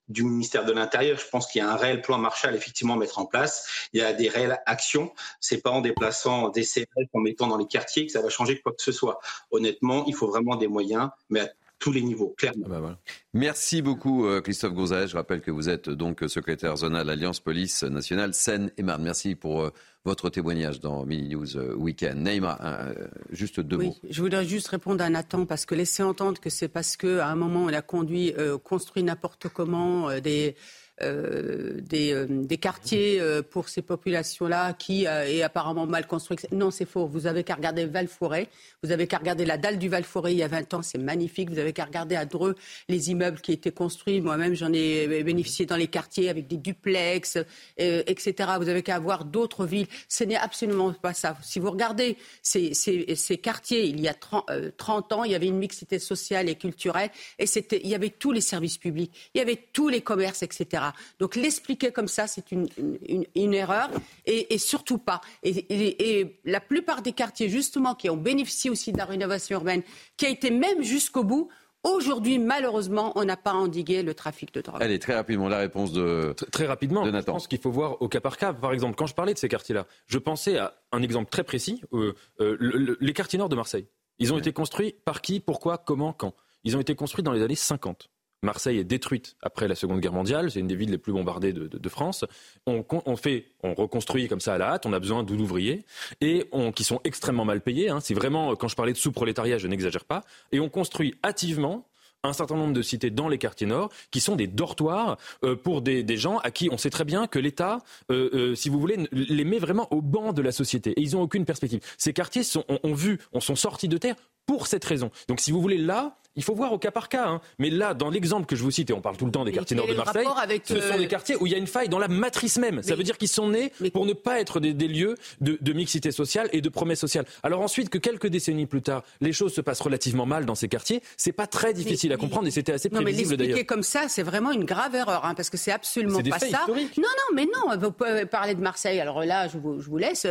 du 0.09 0.24
ministère 0.24 0.64
de 0.64 0.72
l'Intérieur. 0.72 1.18
Je 1.18 1.28
pense 1.28 1.46
qu'il 1.46 1.61
y 1.61 1.62
a 1.62 1.70
un 1.70 1.76
réel 1.76 2.02
plan 2.02 2.18
Marshall 2.18 2.54
effectivement 2.54 2.94
à 2.94 2.96
mettre 2.96 3.18
en 3.18 3.26
place. 3.26 3.88
Il 3.92 4.00
y 4.00 4.02
a 4.02 4.12
des 4.12 4.28
réelles 4.28 4.59
actions. 4.66 5.12
C'est 5.40 5.62
pas 5.62 5.70
en 5.70 5.80
déplaçant 5.80 6.48
des 6.48 6.64
CRS, 6.64 7.06
en 7.12 7.20
mettant 7.20 7.46
dans 7.46 7.56
les 7.56 7.66
quartiers 7.66 8.06
que 8.06 8.12
ça 8.12 8.22
va 8.22 8.28
changer 8.28 8.61
quoi 8.61 8.72
que 8.72 8.82
ce 8.82 8.92
soit. 8.92 9.20
Honnêtement, 9.50 10.04
il 10.06 10.14
faut 10.14 10.28
vraiment 10.28 10.56
des 10.56 10.68
moyens, 10.68 11.11
mais 11.28 11.40
à 11.40 11.48
tous 11.78 11.92
les 11.92 12.02
niveaux, 12.02 12.34
clairement. 12.36 12.96
Merci 13.34 13.82
beaucoup 13.82 14.26
euh, 14.26 14.40
Christophe 14.40 14.74
Gonzalez. 14.74 15.06
Je 15.08 15.16
rappelle 15.16 15.40
que 15.40 15.50
vous 15.50 15.68
êtes 15.68 15.88
donc 15.88 16.24
secrétaire 16.26 16.76
zonal 16.76 17.08
Alliance 17.08 17.40
Police 17.40 17.82
Nationale 17.84 18.34
Seine-et-Marne. 18.34 19.02
Merci 19.02 19.34
pour 19.34 19.62
euh, 19.62 19.70
votre 20.04 20.28
témoignage 20.30 20.80
dans 20.80 21.04
Mini 21.04 21.28
News 21.34 21.56
euh, 21.56 21.74
Weekend. 21.76 22.16
Neymar, 22.26 22.58
euh, 22.62 22.94
juste 23.30 23.60
deux 23.60 23.76
Oui, 23.76 23.86
mots. 23.86 23.96
je 24.10 24.20
voudrais 24.22 24.44
juste 24.44 24.68
répondre 24.68 25.04
à 25.04 25.10
Nathan 25.10 25.46
parce 25.46 25.66
que 25.66 25.74
laisser 25.74 26.02
entendre 26.02 26.40
que 26.40 26.50
c'est 26.50 26.68
parce 26.68 26.96
qu'à 26.96 27.28
un 27.28 27.36
moment 27.36 27.64
on 27.64 27.72
a 27.72 27.82
conduit, 27.82 28.32
euh, 28.38 28.58
construit 28.58 29.02
n'importe 29.02 29.48
comment 29.48 30.08
euh, 30.10 30.20
des, 30.20 30.56
euh, 31.03 31.80
des, 31.80 32.12
euh, 32.12 32.26
des 32.28 32.57
quartiers 32.59 33.20
euh, 33.20 33.42
pour 33.42 33.68
ces 33.68 33.82
populations-là 33.82 34.72
qui 34.74 35.05
est 35.05 35.42
apparemment 35.42 35.86
mal 35.86 36.07
construit. 36.07 36.36
Non, 36.53 36.70
c'est 36.70 36.84
faux. 36.86 37.07
Vous 37.07 37.26
avez 37.26 37.44
qu'à 37.44 37.55
regarder 37.55 37.84
Val-Forêt. 37.86 38.49
Vous 38.82 38.92
avez 38.92 39.07
qu'à 39.07 39.18
regarder 39.18 39.44
la 39.44 39.59
dalle 39.59 39.78
du 39.78 39.88
Val-Forêt 39.88 40.32
il 40.32 40.38
y 40.38 40.42
a 40.42 40.49
20 40.49 40.74
ans. 40.74 40.82
C'est 40.82 40.99
magnifique. 40.99 41.51
Vous 41.51 41.59
avez 41.59 41.72
qu'à 41.72 41.84
regarder 41.84 42.16
à 42.16 42.24
Dreux 42.24 42.57
les 42.88 43.11
immeubles 43.11 43.40
qui 43.40 43.53
étaient 43.53 43.70
construits. 43.72 44.20
Moi-même, 44.20 44.55
j'en 44.55 44.72
ai 44.72 45.22
bénéficié 45.22 45.66
dans 45.66 45.76
les 45.76 45.88
quartiers 45.88 46.28
avec 46.28 46.46
des 46.49 46.57
duplex, 46.57 47.38
etc. 47.76 48.51
Vous 48.59 48.68
avez 48.68 48.82
qu'à 48.82 48.99
voir 48.99 49.24
d'autres 49.24 49.66
villes. 49.66 49.86
Ce 50.09 50.24
n'est 50.24 50.36
absolument 50.36 50.92
pas 50.92 51.14
ça. 51.14 51.36
Si 51.42 51.59
vous 51.61 51.70
regardez 51.70 52.16
ces, 52.42 52.74
ces- 52.74 53.38
quartiers, 53.38 53.84
il 53.86 54.01
y 54.01 54.09
a 54.09 54.14
30, 54.14 54.44
euh, 54.51 54.70
30 54.76 55.12
ans, 55.12 55.24
il 55.24 55.32
y 55.32 55.34
avait 55.34 55.46
une 55.46 55.59
mixité 55.59 55.99
sociale 55.99 56.49
et 56.49 56.55
culturelle 56.57 57.11
et 57.38 57.44
il 57.72 57.88
y 57.88 57.94
avait 57.94 58.11
tous 58.11 58.32
les 58.32 58.40
services 58.40 58.78
publics, 58.78 59.12
il 59.34 59.38
y 59.38 59.40
avait 59.40 59.59
tous 59.72 59.88
les 59.88 60.01
commerces, 60.01 60.42
etc. 60.42 60.82
Donc 61.18 61.36
l'expliquer 61.36 61.91
comme 61.93 62.09
ça, 62.09 62.26
c'est 62.26 62.53
une, 62.53 62.68
une- 63.07 63.24
une 63.34 63.55
erreur 63.55 63.89
et, 64.26 64.55
et 64.55 64.59
surtout 64.59 64.99
pas. 64.99 65.20
Et, 65.43 65.51
et- 65.51 66.18
et 66.20 66.41
la 66.45 66.61
plupart 66.61 67.03
des 67.03 67.12
quartiers, 67.12 67.49
justement, 67.49 67.95
qui 67.95 68.09
ont 68.11 68.16
bénéficié 68.16 68.70
aussi 68.70 68.93
de 68.93 68.99
la 68.99 69.05
rénovation 69.05 69.57
urbaine, 69.57 69.82
qui 70.16 70.26
a 70.26 70.28
été 70.28 70.51
même 70.51 70.82
jusqu'au 70.82 71.24
bout, 71.24 71.49
aujourd'hui, 71.84 72.39
malheureusement, 72.39 73.12
on 73.16 73.24
n'a 73.24 73.36
pas 73.36 73.53
endigué 73.53 74.03
le 74.03 74.12
trafic 74.14 74.53
de 74.53 74.61
drogue. 74.61 74.82
Allez, 74.82 74.99
très 74.99 75.14
rapidement, 75.14 75.49
la 75.49 75.59
réponse 75.59 75.93
de, 75.93 76.34
Très 76.51 76.66
rapidement, 76.66 77.05
de 77.07 77.12
je 77.16 77.24
pense 77.24 77.47
qu'il 77.47 77.61
faut 77.61 77.70
voir 77.70 78.03
au 78.03 78.09
cas 78.09 78.20
par 78.20 78.36
cas. 78.36 78.53
Par 78.53 78.72
exemple, 78.72 78.97
quand 78.97 79.07
je 79.07 79.14
parlais 79.14 79.32
de 79.34 79.39
ces 79.39 79.49
quartiers-là, 79.49 79.86
je 80.07 80.18
pensais 80.18 80.59
à 80.59 80.74
un 80.93 81.03
exemple 81.03 81.30
très 81.30 81.45
précis, 81.45 81.80
euh, 81.93 82.14
euh, 82.41 82.57
le- 82.59 82.78
le- 82.78 82.99
les 83.01 83.12
quartiers 83.12 83.39
nord 83.39 83.49
de 83.49 83.57
Marseille. 83.57 83.86
Ils 84.18 84.32
ont 84.32 84.39
été 84.39 84.53
construits 84.53 84.97
par 85.05 85.20
qui, 85.22 85.39
pourquoi, 85.39 85.78
comment, 85.78 86.12
quand? 86.12 86.34
Ils 86.64 86.76
ont 86.76 86.80
été 86.80 86.97
construits 86.97 87.22
dans 87.22 87.32
les 87.32 87.43
années 87.43 87.55
50. 87.55 88.11
Marseille 88.43 88.78
est 88.78 88.84
détruite 88.84 89.36
après 89.43 89.66
la 89.66 89.74
Seconde 89.74 90.01
Guerre 90.01 90.12
mondiale, 90.12 90.51
c'est 90.51 90.61
une 90.61 90.68
des 90.68 90.76
villes 90.76 90.91
les 90.91 90.99
plus 90.99 91.12
bombardées 91.12 91.53
de, 91.53 91.89
France. 91.89 92.24
On, 92.66 93.16
fait, 93.16 93.47
on 93.62 93.74
reconstruit 93.74 94.28
comme 94.28 94.41
ça 94.41 94.55
à 94.55 94.59
la 94.59 94.72
hâte, 94.72 94.86
on 94.86 94.93
a 94.93 95.01
besoin 95.01 95.22
d'ouvriers 95.22 95.84
et 96.20 96.49
qui 96.74 96.84
sont 96.84 97.01
extrêmement 97.05 97.45
mal 97.45 97.61
payés. 97.61 97.89
Hein. 97.89 98.01
C'est 98.01 98.14
vraiment, 98.14 98.55
quand 98.57 98.68
je 98.68 98.76
parlais 98.76 98.93
de 98.93 98.99
sous-prolétariat, 98.99 99.59
je 99.59 99.66
n'exagère 99.66 100.05
pas. 100.05 100.22
Et 100.53 100.61
on 100.61 100.68
construit 100.68 101.14
hâtivement 101.24 101.86
un 102.24 102.32
certain 102.32 102.57
nombre 102.57 102.72
de 102.72 102.82
cités 102.82 103.11
dans 103.11 103.28
les 103.28 103.39
quartiers 103.39 103.66
nord 103.66 103.91
qui 104.11 104.20
sont 104.20 104.36
des 104.36 104.47
dortoirs 104.47 105.18
euh, 105.45 105.57
pour 105.57 105.82
des, 105.82 106.05
gens 106.16 106.39
à 106.39 106.51
qui 106.51 106.68
on 106.72 106.76
sait 106.76 106.91
très 106.91 107.05
bien 107.05 107.26
que 107.26 107.39
l'État, 107.39 107.78
euh, 108.11 108.30
euh, 108.32 108.55
si 108.55 108.68
vous 108.68 108.80
voulez, 108.80 109.09
les 109.12 109.45
met 109.45 109.59
vraiment 109.59 109.93
au 109.93 110.03
banc 110.03 110.32
de 110.32 110.43
la 110.43 110.53
société 110.53 110.91
et 110.93 111.01
ils 111.01 111.12
n'ont 111.12 111.22
aucune 111.22 111.45
perspective. 111.45 111.80
Ces 111.97 112.12
quartiers 112.12 112.43
sont, 112.43 112.64
ont, 112.68 112.80
ont 112.82 112.95
vu, 112.95 113.18
on 113.32 113.41
sont 113.41 113.57
sortis 113.57 113.89
de 113.89 113.99
terre 113.99 114.16
pour 114.49 114.66
cette 114.66 114.84
raison. 114.84 115.12
Donc 115.28 115.38
si 115.38 115.53
vous 115.53 115.61
voulez 115.61 115.78
là, 115.78 116.16
il 116.38 116.44
faut 116.44 116.55
voir 116.55 116.72
au 116.72 116.78
cas 116.78 116.92
par 116.92 117.09
cas. 117.09 117.26
Hein. 117.26 117.40
Mais 117.59 117.68
là, 117.68 117.94
dans 117.94 118.11
l'exemple 118.11 118.46
que 118.46 118.55
je 118.55 118.62
vous 118.62 118.70
cite, 118.70 118.90
et 118.90 118.92
on 118.92 119.01
parle 119.01 119.16
tout 119.16 119.26
le 119.26 119.32
temps 119.32 119.44
des 119.44 119.51
quartiers 119.51 119.76
nord 119.76 119.88
de 119.88 119.94
Marseille, 119.94 120.24
ce 120.64 120.80
sont 120.80 120.94
euh, 120.94 120.99
des 120.99 121.09
quartiers 121.09 121.36
où 121.40 121.46
il 121.46 121.53
y 121.53 121.55
a 121.55 121.59
une 121.59 121.66
faille 121.66 121.88
dans 121.88 121.99
la 121.99 122.07
matrice 122.07 122.59
même. 122.59 122.80
Ça 122.82 122.94
veut 122.94 123.03
dire 123.03 123.18
qu'ils 123.18 123.28
sont 123.28 123.49
nés 123.49 123.72
pour 123.92 124.07
ne 124.07 124.12
pas 124.12 124.40
être 124.40 124.61
des, 124.61 124.72
lieux 124.72 125.16
de, 125.40 125.72
mixité 125.72 126.12
sociale 126.12 126.49
et 126.53 126.61
de 126.61 126.68
promesse 126.68 127.01
sociale. 127.01 127.26
Alors 127.42 127.61
ensuite, 127.61 127.90
que 127.90 127.99
quelques 127.99 128.28
décennies 128.28 128.66
plus 128.66 128.82
tard, 128.82 129.03
les 129.20 129.32
choses 129.32 129.53
se 129.53 129.61
passent 129.61 129.80
relativement 129.80 130.26
mal 130.26 130.46
dans 130.46 130.55
ces 130.55 130.68
quartiers, 130.68 131.03
c'est 131.16 131.32
pas 131.32 131.49
très 131.49 131.74
difficile 131.74 132.12
à 132.12 132.16
comprendre 132.16 132.46
et 132.46 132.53
c'était 132.53 132.72
assez 132.72 132.88
prévisible 132.88 133.36
d'ailleurs. 133.36 133.57
Expliquer 133.57 133.66
comme 133.66 133.82
ça, 133.82 134.09
c'est 134.09 134.22
vraiment 134.22 134.53
une 134.53 134.64
grave 134.64 134.94
erreur, 134.94 135.24
hein, 135.24 135.34
parce 135.34 135.51
que 135.51 135.57
c'est 135.57 135.72
absolument 135.72 136.22
pas 136.22 136.38
ça. 136.38 136.66
Non, 136.68 136.74
non, 136.76 137.34
mais 137.34 137.46
non. 137.46 137.76
Vous 137.78 137.90
pouvez 137.90 138.26
parler 138.26 138.55
de 138.55 138.61
Marseille. 138.61 139.01
Alors 139.01 139.24
là, 139.24 139.49
je 139.49 139.59
vous, 139.59 139.80
je 139.80 139.90
vous 139.90 139.99
laisse. 139.99 140.26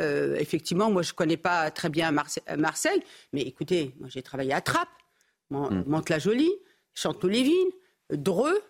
Euh, 0.00 0.36
effectivement, 0.36 0.90
moi, 0.90 1.02
je 1.02 1.12
connais 1.12 1.36
pas 1.36 1.70
très 1.70 1.90
bien 1.90 2.10
Marseille, 2.10 3.02
mais 3.34 3.51
écoutez, 3.52 3.94
moi, 4.00 4.08
j'ai 4.10 4.22
travaillé 4.22 4.52
à 4.52 4.60
Trappes. 4.60 4.88
Mm. 5.50 5.84
Mantes-la-Jolie, 5.86 6.52
Dreux. 8.10 8.60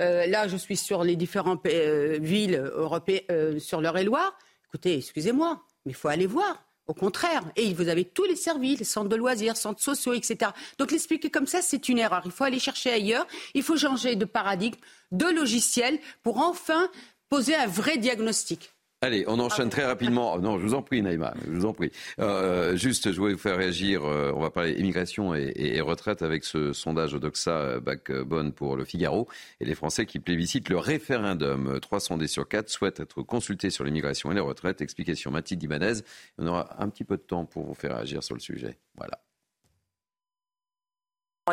Euh, 0.00 0.26
là, 0.26 0.48
je 0.48 0.56
suis 0.56 0.76
sur 0.76 1.04
les 1.04 1.16
différentes 1.16 1.64
euh, 1.66 2.18
villes 2.20 2.56
européennes, 2.74 3.24
euh, 3.30 3.58
sur 3.58 3.80
l'Eure-et-Loire. 3.80 4.36
Écoutez, 4.68 4.96
excusez-moi, 4.96 5.62
mais 5.84 5.92
il 5.92 5.94
faut 5.94 6.08
aller 6.08 6.26
voir. 6.26 6.64
Au 6.88 6.94
contraire. 6.94 7.44
Et 7.54 7.72
vous 7.74 7.88
avez 7.88 8.04
tous 8.04 8.24
les 8.24 8.34
services, 8.34 8.80
les 8.80 8.84
centres 8.84 9.08
de 9.08 9.14
loisirs, 9.14 9.56
centres 9.56 9.80
sociaux, 9.80 10.14
etc. 10.14 10.50
Donc 10.78 10.90
l'expliquer 10.90 11.30
comme 11.30 11.46
ça, 11.46 11.62
c'est 11.62 11.88
une 11.88 11.98
erreur. 11.98 12.22
Il 12.24 12.32
faut 12.32 12.42
aller 12.42 12.58
chercher 12.58 12.90
ailleurs. 12.90 13.26
Il 13.54 13.62
faut 13.62 13.76
changer 13.76 14.16
de 14.16 14.24
paradigme, 14.24 14.78
de 15.12 15.26
logiciel 15.26 16.00
pour 16.24 16.38
enfin 16.38 16.90
poser 17.28 17.54
un 17.54 17.68
vrai 17.68 17.98
diagnostic. 17.98 18.72
Allez, 19.04 19.24
on 19.26 19.40
enchaîne 19.40 19.68
très 19.68 19.84
rapidement. 19.84 20.38
Non, 20.38 20.60
je 20.60 20.64
vous 20.64 20.74
en 20.74 20.82
prie, 20.82 21.02
Naïma, 21.02 21.34
je 21.44 21.50
vous 21.50 21.66
en 21.66 21.72
prie. 21.72 21.90
Euh, 22.20 22.76
juste, 22.76 23.10
je 23.10 23.18
voulais 23.18 23.32
vous 23.32 23.38
faire 23.38 23.56
réagir. 23.56 24.04
Euh, 24.04 24.30
on 24.32 24.40
va 24.40 24.50
parler 24.50 24.74
immigration 24.74 25.34
et, 25.34 25.80
retraite 25.80 26.22
avec 26.22 26.44
ce 26.44 26.72
sondage 26.72 27.12
Odoxa 27.12 27.50
euh, 27.50 27.80
Backbone 27.80 28.52
pour 28.52 28.76
le 28.76 28.84
Figaro 28.84 29.26
et 29.58 29.64
les 29.64 29.74
Français 29.74 30.06
qui 30.06 30.20
plébiscitent 30.20 30.68
le 30.68 30.78
référendum. 30.78 31.80
Trois 31.80 31.98
sondés 31.98 32.28
sur 32.28 32.46
quatre 32.46 32.68
souhaitent 32.68 33.00
être 33.00 33.22
consultés 33.22 33.70
sur 33.70 33.82
l'immigration 33.82 34.30
et 34.30 34.36
les 34.36 34.40
retraites. 34.40 34.80
Explication 34.80 35.32
Mathilde 35.32 35.64
Ibanez. 35.64 35.94
On 36.38 36.46
aura 36.46 36.80
un 36.80 36.88
petit 36.88 37.02
peu 37.02 37.16
de 37.16 37.22
temps 37.22 37.44
pour 37.44 37.66
vous 37.66 37.74
faire 37.74 37.96
réagir 37.96 38.22
sur 38.22 38.36
le 38.36 38.40
sujet. 38.40 38.78
Voilà. 38.96 39.18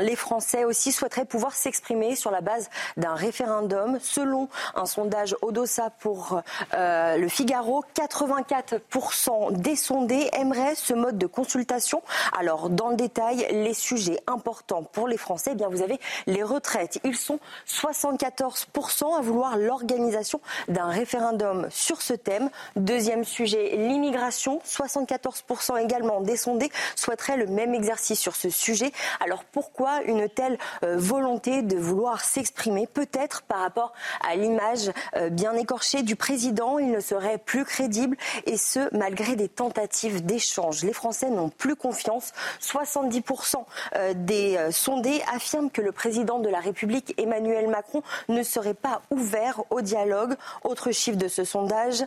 Les 0.01 0.15
Français 0.15 0.65
aussi 0.65 0.91
souhaiteraient 0.91 1.25
pouvoir 1.25 1.53
s'exprimer 1.53 2.15
sur 2.15 2.31
la 2.31 2.41
base 2.41 2.69
d'un 2.97 3.15
référendum. 3.15 3.99
Selon 4.01 4.49
un 4.75 4.85
sondage 4.85 5.35
Odossa 5.41 5.89
pour 5.99 6.41
euh, 6.73 7.17
le 7.17 7.27
Figaro, 7.27 7.83
84% 7.95 9.53
des 9.53 9.75
sondés 9.75 10.29
aimeraient 10.33 10.75
ce 10.75 10.93
mode 10.93 11.17
de 11.17 11.27
consultation. 11.27 12.01
Alors, 12.37 12.69
dans 12.69 12.89
le 12.89 12.95
détail, 12.95 13.47
les 13.51 13.73
sujets 13.73 14.19
importants 14.27 14.83
pour 14.83 15.07
les 15.07 15.17
Français, 15.17 15.51
eh 15.53 15.55
bien, 15.55 15.69
vous 15.69 15.81
avez 15.81 15.99
les 16.27 16.43
retraites. 16.43 16.99
Ils 17.03 17.17
sont 17.17 17.39
74% 17.67 19.17
à 19.17 19.21
vouloir 19.21 19.57
l'organisation 19.57 20.41
d'un 20.67 20.87
référendum 20.87 21.67
sur 21.69 22.01
ce 22.01 22.13
thème. 22.13 22.49
Deuxième 22.75 23.23
sujet, 23.23 23.75
l'immigration. 23.75 24.61
74% 24.65 25.81
également 25.81 26.21
des 26.21 26.37
sondés 26.37 26.71
souhaiteraient 26.95 27.37
le 27.37 27.47
même 27.47 27.73
exercice 27.73 28.19
sur 28.19 28.35
ce 28.35 28.49
sujet. 28.49 28.91
Alors, 29.19 29.43
pourquoi 29.43 29.88
une 30.05 30.29
telle 30.29 30.57
euh, 30.83 30.95
volonté 30.97 31.61
de 31.61 31.77
vouloir 31.77 32.23
s'exprimer 32.23 32.87
Peut-être 32.87 33.43
par 33.43 33.59
rapport 33.59 33.93
à 34.27 34.35
l'image 34.35 34.91
euh, 35.15 35.29
bien 35.29 35.53
écorchée 35.53 36.03
du 36.03 36.15
président, 36.15 36.79
il 36.79 36.91
ne 36.91 36.99
serait 36.99 37.37
plus 37.37 37.65
crédible 37.65 38.17
et 38.45 38.57
ce, 38.57 38.93
malgré 38.95 39.35
des 39.35 39.49
tentatives 39.49 40.25
d'échange. 40.25 40.83
Les 40.83 40.93
Français 40.93 41.29
n'ont 41.29 41.49
plus 41.49 41.75
confiance. 41.75 42.33
70% 42.61 43.63
euh, 43.95 44.13
des 44.15 44.57
sondés 44.71 45.21
affirment 45.33 45.69
que 45.69 45.81
le 45.81 45.91
président 45.91 46.39
de 46.39 46.49
la 46.49 46.59
République, 46.59 47.13
Emmanuel 47.17 47.67
Macron, 47.67 48.03
ne 48.27 48.43
serait 48.43 48.73
pas 48.73 49.01
ouvert 49.11 49.61
au 49.69 49.81
dialogue. 49.81 50.35
Autre 50.63 50.91
chiffre 50.91 51.17
de 51.17 51.27
ce 51.27 51.43
sondage 51.43 52.03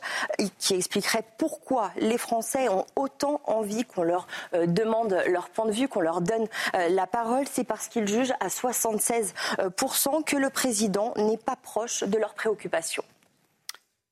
qui 0.59 0.75
expliquerait 0.75 1.25
pourquoi 1.39 1.91
les 1.97 2.19
Français 2.19 2.69
ont 2.69 2.87
autant 2.97 3.41
envie 3.47 3.85
qu'on 3.85 4.03
leur 4.03 4.27
demande 4.53 5.23
leur 5.27 5.49
point 5.51 5.67
de 5.67 5.73
vue, 5.73 5.89
qu'on 5.89 6.01
leur 6.01 6.21
donne 6.21 6.47
la 6.73 7.07
parole 7.07 7.47
parce 7.65 7.89
qu'ils 7.89 8.07
jugent 8.07 8.35
à 8.41 8.49
76% 8.49 10.25
que 10.25 10.37
le 10.37 10.51
président 10.51 11.15
n'est 11.17 11.39
pas 11.39 11.57
proche 11.57 12.03
de 12.05 12.19
leurs 12.19 12.35
préoccupations. 12.35 13.05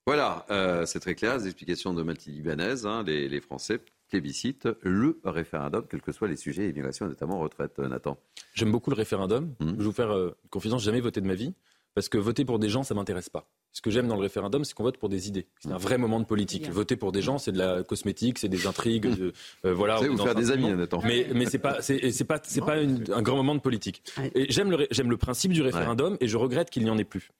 Voilà, 0.06 0.44
euh, 0.50 0.86
c'est 0.86 1.00
très 1.00 1.14
clair, 1.14 1.38
les 1.38 1.46
explications 1.46 1.94
de 1.94 2.02
Mathilde 2.02 2.36
Ibanez, 2.36 2.84
hein, 2.84 3.04
les, 3.06 3.40
Français 3.40 3.80
plébiscitent 4.08 4.68
le 4.80 5.20
référendum, 5.24 5.86
quels 5.88 6.02
que 6.02 6.10
soient 6.10 6.26
les 6.26 6.36
sujets, 6.36 6.68
immigration 6.68 7.06
notamment 7.06 7.38
retraite. 7.38 7.78
Euh, 7.78 7.86
Nathan. 7.86 8.18
J'aime 8.54 8.72
beaucoup 8.72 8.90
le 8.90 8.96
référendum. 8.96 9.54
Mmh. 9.60 9.68
Je 9.68 9.76
vais 9.76 9.84
vous 9.84 9.92
faire 9.92 10.12
euh, 10.12 10.36
confiance, 10.50 10.82
jamais 10.82 11.00
voté 11.00 11.20
de 11.20 11.28
ma 11.28 11.34
vie, 11.34 11.54
parce 11.94 12.08
que 12.08 12.18
voter 12.18 12.44
pour 12.44 12.58
des 12.58 12.68
gens, 12.68 12.82
ça 12.82 12.94
m'intéresse 12.94 13.28
pas. 13.28 13.46
Ce 13.72 13.80
que 13.80 13.90
j'aime 13.90 14.08
dans 14.08 14.16
le 14.16 14.22
référendum, 14.22 14.64
c'est 14.64 14.74
qu'on 14.74 14.82
vote 14.82 14.98
pour 14.98 15.08
des 15.08 15.28
idées. 15.28 15.46
C'est 15.60 15.70
un 15.70 15.78
vrai 15.78 15.98
moment 15.98 16.20
de 16.20 16.24
politique. 16.24 16.68
Voter 16.70 16.96
pour 16.96 17.12
des 17.12 17.22
gens, 17.22 17.38
c'est 17.38 17.52
de 17.52 17.58
la 17.58 17.82
cosmétique, 17.82 18.38
c'est 18.38 18.48
des 18.48 18.66
intrigues. 18.66 19.06
De, 19.06 19.32
euh, 19.64 19.72
voilà. 19.72 19.96
Vous, 19.96 20.16
vous 20.16 20.24
faire 20.24 20.34
des 20.34 20.50
amis, 20.50 20.70
Nathan. 20.72 21.00
Mais, 21.04 21.28
mais 21.34 21.46
c'est 21.46 21.58
pas, 21.58 21.80
c'est 21.80 22.24
pas, 22.24 22.40
c'est 22.42 22.64
pas 22.64 22.76
un 22.76 23.22
grand 23.22 23.36
moment 23.36 23.54
de 23.54 23.60
politique. 23.60 24.02
Et 24.34 24.50
j'aime 24.50 24.70
le, 24.70 24.86
j'aime 24.90 25.10
le 25.10 25.16
principe 25.16 25.52
du 25.52 25.62
référendum 25.62 26.16
et 26.20 26.28
je 26.28 26.36
regrette 26.36 26.70
qu'il 26.70 26.84
n'y 26.84 26.90
en 26.90 26.98
ait 26.98 27.04
plus. 27.04 27.30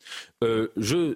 Euh, 0.44 0.68
je 0.76 1.14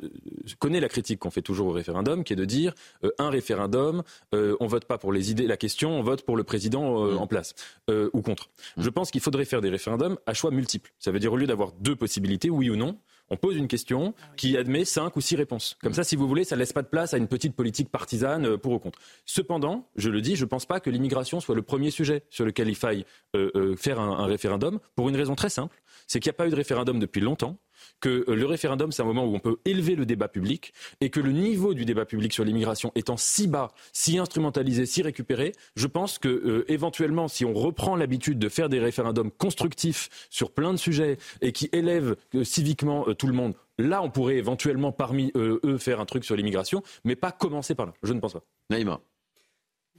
connais 0.58 0.80
la 0.80 0.88
critique 0.88 1.20
qu'on 1.20 1.30
fait 1.30 1.42
toujours 1.42 1.68
au 1.68 1.72
référendum, 1.72 2.24
qui 2.24 2.32
est 2.32 2.36
de 2.36 2.44
dire 2.44 2.74
euh, 3.04 3.10
un 3.18 3.30
référendum, 3.30 4.02
euh, 4.34 4.56
on 4.60 4.66
vote 4.66 4.84
pas 4.84 4.98
pour 4.98 5.12
les 5.12 5.30
idées, 5.30 5.46
la 5.46 5.56
question, 5.56 5.98
on 5.98 6.02
vote 6.02 6.22
pour 6.22 6.36
le 6.36 6.44
président 6.44 7.04
euh, 7.04 7.14
mm. 7.14 7.18
en 7.18 7.26
place 7.26 7.54
euh, 7.90 8.10
ou 8.12 8.22
contre. 8.22 8.50
Mm. 8.76 8.82
Je 8.82 8.90
pense 8.90 9.10
qu'il 9.10 9.20
faudrait 9.20 9.44
faire 9.44 9.60
des 9.60 9.70
référendums 9.70 10.18
à 10.26 10.34
choix 10.34 10.50
multiples. 10.50 10.92
Ça 10.98 11.10
veut 11.10 11.18
dire 11.18 11.32
au 11.32 11.36
lieu 11.36 11.46
d'avoir 11.46 11.72
deux 11.80 11.96
possibilités, 11.96 12.50
oui 12.50 12.70
ou 12.70 12.76
non, 12.76 12.98
on 13.30 13.36
pose 13.36 13.56
une 13.56 13.68
question 13.68 14.14
ah 14.20 14.26
qui 14.36 14.56
admet 14.56 14.84
cinq 14.84 15.03
ou 15.16 15.20
six 15.20 15.36
réponses. 15.36 15.76
Comme 15.82 15.94
ça, 15.94 16.04
si 16.04 16.16
vous 16.16 16.26
voulez, 16.26 16.44
ça 16.44 16.56
ne 16.56 16.60
laisse 16.60 16.72
pas 16.72 16.82
de 16.82 16.88
place 16.88 17.14
à 17.14 17.18
une 17.18 17.28
petite 17.28 17.54
politique 17.54 17.90
partisane 17.90 18.46
euh, 18.46 18.58
pour 18.58 18.72
ou 18.72 18.78
contre. 18.78 18.98
Cependant, 19.24 19.88
je 19.96 20.10
le 20.10 20.20
dis, 20.20 20.36
je 20.36 20.44
ne 20.44 20.48
pense 20.48 20.66
pas 20.66 20.80
que 20.80 20.90
l'immigration 20.90 21.40
soit 21.40 21.54
le 21.54 21.62
premier 21.62 21.90
sujet 21.90 22.24
sur 22.30 22.44
lequel 22.44 22.68
il 22.68 22.76
faille 22.76 23.04
euh, 23.36 23.50
euh, 23.54 23.76
faire 23.76 24.00
un 24.00 24.26
référendum, 24.26 24.78
pour 24.96 25.08
une 25.08 25.16
raison 25.16 25.34
très 25.34 25.48
simple, 25.50 25.82
c'est 26.06 26.20
qu'il 26.20 26.30
n'y 26.30 26.34
a 26.34 26.38
pas 26.38 26.46
eu 26.46 26.50
de 26.50 26.56
référendum 26.56 26.98
depuis 26.98 27.20
longtemps 27.20 27.58
que 28.04 28.22
euh, 28.28 28.34
le 28.34 28.44
référendum, 28.44 28.92
c'est 28.92 29.00
un 29.00 29.06
moment 29.06 29.24
où 29.24 29.34
on 29.34 29.38
peut 29.38 29.56
élever 29.64 29.94
le 29.94 30.04
débat 30.04 30.28
public 30.28 30.74
et 31.00 31.08
que 31.08 31.20
le 31.20 31.32
niveau 31.32 31.72
du 31.72 31.86
débat 31.86 32.04
public 32.04 32.34
sur 32.34 32.44
l'immigration 32.44 32.92
étant 32.94 33.16
si 33.16 33.46
bas, 33.46 33.72
si 33.94 34.18
instrumentalisé, 34.18 34.84
si 34.84 35.00
récupéré, 35.00 35.52
je 35.74 35.86
pense 35.86 36.18
que 36.18 36.28
euh, 36.28 36.70
éventuellement, 36.70 37.28
si 37.28 37.46
on 37.46 37.54
reprend 37.54 37.96
l'habitude 37.96 38.38
de 38.38 38.50
faire 38.50 38.68
des 38.68 38.78
référendums 38.78 39.30
constructifs 39.30 40.28
sur 40.28 40.50
plein 40.50 40.74
de 40.74 40.76
sujets 40.76 41.16
et 41.40 41.52
qui 41.52 41.70
élèvent 41.72 42.16
euh, 42.34 42.44
civiquement 42.44 43.04
tout 43.14 43.26
le 43.26 43.32
monde, 43.32 43.54
là, 43.78 44.02
on 44.02 44.10
pourrait 44.10 44.36
éventuellement 44.36 44.92
parmi 44.92 45.32
eux 45.34 45.78
faire 45.78 45.98
un 45.98 46.04
truc 46.04 46.26
sur 46.26 46.36
l'immigration, 46.36 46.82
mais 47.04 47.16
pas 47.16 47.32
commencer 47.32 47.74
par 47.74 47.86
là. 47.86 47.94
Je 48.02 48.12
ne 48.12 48.20
pense 48.20 48.34
pas. 48.34 48.44
Naïma. 48.68 49.00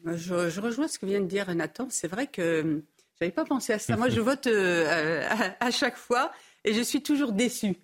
Je, 0.06 0.60
rejoins 0.62 0.88
ce 0.88 1.00
que 1.00 1.08
vient 1.08 1.22
de 1.22 1.26
dire 1.26 1.54
Nathan. 1.56 1.88
C'est 1.90 2.08
vrai 2.08 2.28
que 2.28 2.84
je 3.16 3.26
n'avais 3.26 3.34
pas 3.34 3.46
pensé 3.46 3.74
à 3.74 3.80
ça. 3.80 3.98
Moi, 3.98 4.10
je 4.10 4.22
vote 4.30 4.48
à, 4.48 5.72
chaque 5.72 5.98
fois 5.98 6.32
et 6.64 6.74
je 6.74 6.82
suis 6.82 7.02
toujours 7.02 7.32
déçue. 7.32 7.76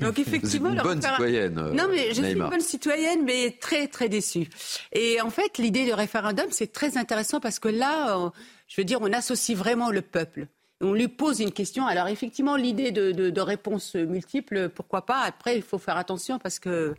Donc 0.00 0.18
effectivement, 0.18 0.72
une 0.72 0.80
bonne 0.80 1.02
citoyenne. 1.02 1.58
Euh, 1.58 1.72
non, 1.72 1.86
mais 1.90 2.08
je 2.08 2.22
suis 2.22 2.32
une 2.32 2.48
bonne 2.48 2.60
citoyenne, 2.60 3.24
mais 3.24 3.56
très 3.60 3.88
très 3.88 4.08
déçue. 4.08 4.48
Et 4.92 5.20
en 5.20 5.30
fait, 5.30 5.58
l'idée 5.58 5.84
du 5.84 5.92
référendum, 5.92 6.46
c'est 6.50 6.72
très 6.72 6.96
intéressant 6.96 7.40
parce 7.40 7.58
que 7.58 7.68
là, 7.68 8.32
je 8.68 8.80
veux 8.80 8.84
dire, 8.84 8.98
on 9.02 9.12
associe 9.12 9.56
vraiment 9.56 9.90
le 9.90 10.00
peuple. 10.00 10.46
On 10.80 10.92
lui 10.92 11.08
pose 11.08 11.40
une 11.40 11.52
question. 11.52 11.86
Alors 11.86 12.08
effectivement, 12.08 12.56
l'idée 12.56 12.90
de, 12.90 13.12
de, 13.12 13.40
réponses 13.40 13.94
multiples, 13.94 14.70
pourquoi 14.70 15.04
pas? 15.04 15.20
Après, 15.20 15.56
il 15.56 15.62
faut 15.62 15.78
faire 15.78 15.96
attention 15.96 16.38
parce 16.38 16.58
que 16.58 16.94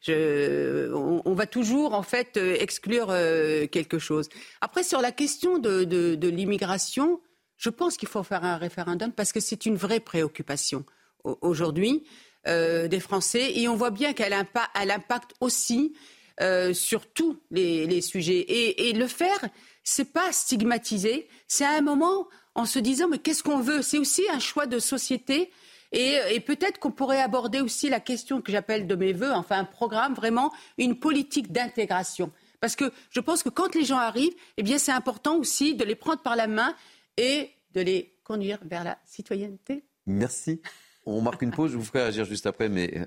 je, 0.00 0.92
on, 0.92 1.34
va 1.34 1.46
toujours 1.46 1.94
en 1.94 2.02
fait 2.02 2.36
exclure 2.36 3.08
euh, 3.10 3.66
quelque 3.66 3.98
chose. 3.98 4.28
Après, 4.60 4.82
sur 4.82 5.00
la 5.00 5.12
question 5.12 5.58
de, 5.58 5.84
de 5.84 6.28
l'immigration, 6.28 7.20
je 7.56 7.70
pense 7.70 7.96
qu'il 7.96 8.08
faut 8.08 8.24
faire 8.24 8.44
un 8.44 8.56
référendum 8.56 9.12
parce 9.12 9.32
que 9.32 9.40
c'est 9.40 9.66
une 9.66 9.76
vraie 9.76 10.00
préoccupation 10.00 10.84
aujourd'hui 11.24 12.04
euh, 12.48 12.88
des 12.88 13.00
Français 13.00 13.52
et 13.56 13.68
on 13.68 13.76
voit 13.76 13.90
bien 13.90 14.12
qu'elle 14.14 14.32
impacte 14.32 15.32
aussi 15.40 15.94
euh, 16.40 16.74
sur 16.74 17.06
tous 17.06 17.38
les, 17.50 18.00
sujets. 18.00 18.44
Et, 18.48 18.92
le 18.92 19.06
faire, 19.06 19.38
c'est 19.84 20.12
pas 20.12 20.32
stigmatiser, 20.32 21.28
c'est 21.46 21.64
à 21.64 21.70
un 21.70 21.82
moment 21.82 22.26
en 22.54 22.64
se 22.64 22.78
disant 22.78 23.06
mais 23.08 23.18
qu'est-ce 23.18 23.42
qu'on 23.42 23.60
veut? 23.60 23.82
C'est 23.82 23.98
aussi 23.98 24.22
un 24.32 24.40
choix 24.40 24.66
de 24.66 24.78
société. 24.78 25.52
Et, 25.92 26.40
peut-être 26.40 26.78
qu'on 26.80 26.90
pourrait 26.90 27.20
aborder 27.20 27.60
aussi 27.60 27.88
la 27.88 28.00
question 28.00 28.40
que 28.40 28.50
j'appelle 28.50 28.86
de 28.86 28.94
mes 28.96 29.12
voeux, 29.12 29.32
enfin 29.32 29.58
un 29.58 29.64
programme, 29.64 30.14
vraiment 30.14 30.52
une 30.78 30.98
politique 30.98 31.52
d'intégration. 31.52 32.32
Parce 32.60 32.76
que 32.76 32.92
je 33.10 33.20
pense 33.20 33.42
que 33.42 33.50
quand 33.50 33.74
les 33.74 33.84
gens 33.84 33.98
arrivent, 33.98 34.34
eh 34.56 34.62
bien 34.62 34.78
c'est 34.78 34.90
important 34.92 35.36
aussi 35.36 35.74
de 35.74 35.84
les 35.84 35.96
prendre 35.96 36.22
par 36.22 36.34
la 36.34 36.46
main 36.46 36.74
et 37.18 37.50
de 37.72 37.82
les 37.82 38.16
conduire 38.24 38.58
vers 38.64 38.84
la 38.84 38.98
citoyenneté. 39.04 39.84
Merci. 40.06 40.60
On 41.04 41.20
marque 41.20 41.42
une 41.42 41.50
pause, 41.50 41.72
je 41.72 41.76
vous 41.76 41.84
ferai 41.84 42.02
agir 42.02 42.24
juste 42.24 42.46
après, 42.46 42.68
mais 42.68 42.92
euh, 42.96 43.04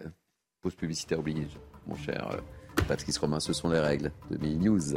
pause 0.62 0.76
publicitaire 0.76 1.20
oblige, 1.20 1.58
mon 1.88 1.96
cher 1.96 2.30
euh, 2.32 2.84
Patrice 2.88 3.18
Romain. 3.18 3.40
Ce 3.40 3.54
sont 3.54 3.70
les 3.70 3.80
règles 3.80 4.12
de 4.30 4.38
Mini 4.38 4.66
News. 4.66 4.96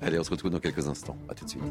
Allez, 0.00 0.18
on 0.18 0.24
se 0.24 0.30
retrouve 0.30 0.50
dans 0.50 0.60
quelques 0.60 0.88
instants. 0.88 1.18
À 1.28 1.34
tout 1.34 1.44
de 1.44 1.50
suite. 1.50 1.62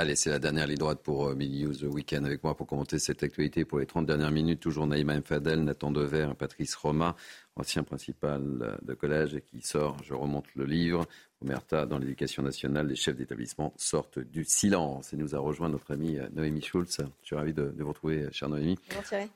Allez, 0.00 0.14
c'est 0.14 0.30
la 0.30 0.38
dernière 0.38 0.68
ligne 0.68 0.78
droite 0.78 1.00
pour 1.02 1.26
euh, 1.26 1.34
Mini 1.34 1.64
News 1.64 1.84
Weekend 1.86 2.24
avec 2.24 2.44
moi 2.44 2.56
pour 2.56 2.68
commenter 2.68 3.00
cette 3.00 3.24
actualité 3.24 3.64
pour 3.64 3.80
les 3.80 3.86
30 3.86 4.06
dernières 4.06 4.30
minutes. 4.30 4.60
Toujours 4.60 4.86
Naïma 4.86 5.18
Mfadel, 5.18 5.64
Nathan 5.64 5.90
Dever, 5.90 6.28
Patrice 6.38 6.76
Romain, 6.76 7.16
ancien 7.56 7.82
principal 7.82 8.78
de 8.80 8.94
collège 8.94 9.34
et 9.34 9.40
qui 9.40 9.60
sort, 9.60 9.96
je 10.04 10.14
remonte 10.14 10.44
le 10.54 10.66
livre, 10.66 11.04
Omerta 11.42 11.84
dans 11.84 11.98
l'éducation 11.98 12.44
nationale, 12.44 12.86
les 12.86 12.94
chefs 12.94 13.16
d'établissement 13.16 13.72
sortent 13.76 14.20
du 14.20 14.44
silence. 14.44 15.12
Et 15.12 15.16
nous 15.16 15.34
a 15.34 15.40
rejoint 15.40 15.68
notre 15.68 15.92
amie 15.92 16.16
euh, 16.16 16.28
Noémie 16.32 16.62
Schulz. 16.62 16.98
Je 17.22 17.26
suis 17.26 17.34
ravi 17.34 17.52
de, 17.52 17.74
vous 17.76 17.88
retrouver, 17.88 18.22
euh, 18.22 18.28
chère 18.30 18.48
Noémie. 18.48 18.78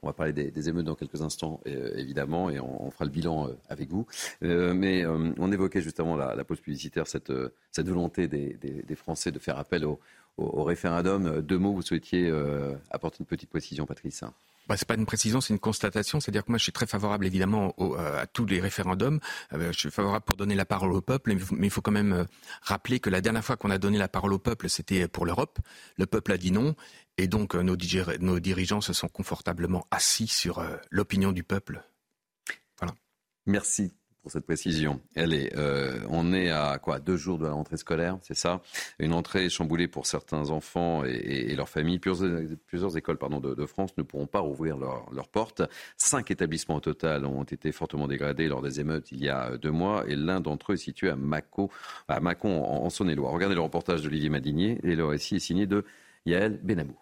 On 0.03 0.07
va 0.07 0.13
parler 0.13 0.33
des, 0.33 0.69
émeutes 0.69 0.87
dans 0.87 0.95
quelques 0.95 1.23
instants, 1.23 1.61
évidemment, 1.65 2.51
et 2.51 2.61
on, 2.61 2.89
fera 2.93 3.05
le 3.05 3.11
bilan 3.11 3.51
avec 3.69 3.91
vous. 3.91 4.07
mais 4.41 5.05
on 5.07 5.51
évoquait 5.51 5.81
justement 5.81 6.15
la, 6.17 6.37
la 6.37 6.45
pause 6.45 6.61
publicitaire, 6.61 7.09
cette, 7.09 7.33
cette 7.73 7.89
volonté 7.89 8.29
des, 8.29 8.55
des, 8.61 8.95
Français 8.95 9.33
de 9.33 9.39
faire 9.39 9.59
appel 9.59 9.85
au 10.37 10.45
au, 10.45 10.65
référendum. 10.65 11.41
Deux 11.43 11.59
mots, 11.59 11.73
vous 11.73 11.83
souhaitiez 11.83 12.29
euh, 12.29 12.75
apporter 12.91 13.19
une 13.21 13.27
petite 13.27 13.51
précision, 13.51 13.87
Patrice? 13.87 14.25
Bah, 14.69 14.77
c'est 14.77 14.87
pas 14.87 14.95
une 14.95 15.07
précision, 15.07 15.41
c'est 15.41 15.53
une 15.53 15.59
constatation. 15.59 16.21
C'est-à-dire 16.21 16.45
que 16.45 16.51
moi, 16.51 16.59
je 16.59 16.63
suis 16.63 16.73
très 16.73 16.87
favorable, 16.87 17.27
évidemment, 17.27 17.75
euh, 17.81 18.23
à 18.23 18.27
tous 18.27 18.47
les 18.47 18.61
référendums. 18.61 19.21
Euh, 19.53 19.73
je 19.73 19.79
suis 19.79 19.91
favorable 19.91 20.25
pour 20.25 20.37
donner 20.37 20.55
la 20.55 20.65
parole 20.65 20.93
au 20.93 21.01
peuple, 21.01 21.35
mais 21.51 21.67
il 21.67 21.71
faut 21.71 21.83
quand 21.83 21.93
même 21.93 22.27
rappeler 22.63 23.01
que 23.01 23.11
la 23.11 23.21
dernière 23.21 23.45
fois 23.45 23.57
qu'on 23.57 23.71
a 23.71 23.79
donné 23.79 23.99
la 23.99 24.09
parole 24.09 24.33
au 24.33 24.39
peuple, 24.39 24.69
c'était 24.69 25.09
pour 25.09 25.27
l'Europe. 25.27 25.59
Le 25.97 26.07
peuple 26.07 26.33
a 26.33 26.39
dit 26.39 26.53
non, 26.53 26.75
et 27.19 27.27
donc 27.27 27.55
nos, 27.55 27.77
nos 28.21 28.41
dirigeants 28.41 28.81
se 28.81 28.93
sont 28.93 29.09
confortablement 29.09 29.87
assis 29.91 30.29
sur 30.29 30.65
l'opinion 30.91 31.33
du 31.33 31.43
peuple. 31.43 31.83
Voilà. 32.79 32.95
Merci 33.47 33.93
pour 34.23 34.31
cette 34.31 34.47
précision. 34.47 35.01
Est, 35.17 35.57
euh, 35.57 35.99
on 36.09 36.33
est 36.33 36.51
à 36.51 36.79
quoi 36.79 37.01
deux 37.01 37.17
jours 37.17 37.39
de 37.39 37.45
la 37.45 37.53
rentrée 37.53 37.77
scolaire, 37.77 38.19
c'est 38.23 38.37
ça? 38.37 38.63
Une 39.01 39.13
entrée 39.13 39.51
chamboulée 39.51 39.89
pour 39.89 40.07
certains 40.07 40.51
enfants 40.51 41.05
et, 41.05 41.55
leurs 41.57 41.69
familles. 41.69 41.99
Plusieurs, 41.99 42.97
écoles 42.97 43.19
pardon, 43.19 43.41
de, 43.41 43.67
France 43.67 43.97
ne 43.99 44.03
pourront 44.03 44.27
pas 44.27 44.39
rouvrir 44.41 44.77
leurs 44.79 45.29
portes. 45.29 45.63
Cinq 45.97 46.31
établissements 46.31 46.77
au 46.77 46.81
total 46.81 47.27
ont 47.27 47.43
été 47.43 47.73
fortement 47.73 48.07
dégradés 48.07 48.49
lors 48.49 48.63
des 48.63 48.81
émeutes 48.81 49.11
il 49.11 49.23
y 49.23 49.29
a 49.29 49.57
deux 49.57 49.71
mois 49.71 50.05
et 50.07 50.15
l'un 50.15 50.41
d'entre 50.41 50.73
eux 50.73 50.75
est 50.75 50.79
situé 50.79 51.11
à, 51.11 51.17
Mâcon, 51.17 51.69
à 52.09 52.21
en, 52.21 52.91
Saône-et-Loire. 52.91 53.33
Regardez 53.33 53.57
le 53.57 53.61
reportage 53.61 54.03
d'Olivier 54.03 54.29
Madinier 54.29 54.79
et 54.85 54.95
le 54.95 55.05
récit 55.05 55.37
est 55.37 55.41
signé 55.41 55.67
de 55.67 55.85
Yael 56.27 56.61
Benamou. 56.63 56.97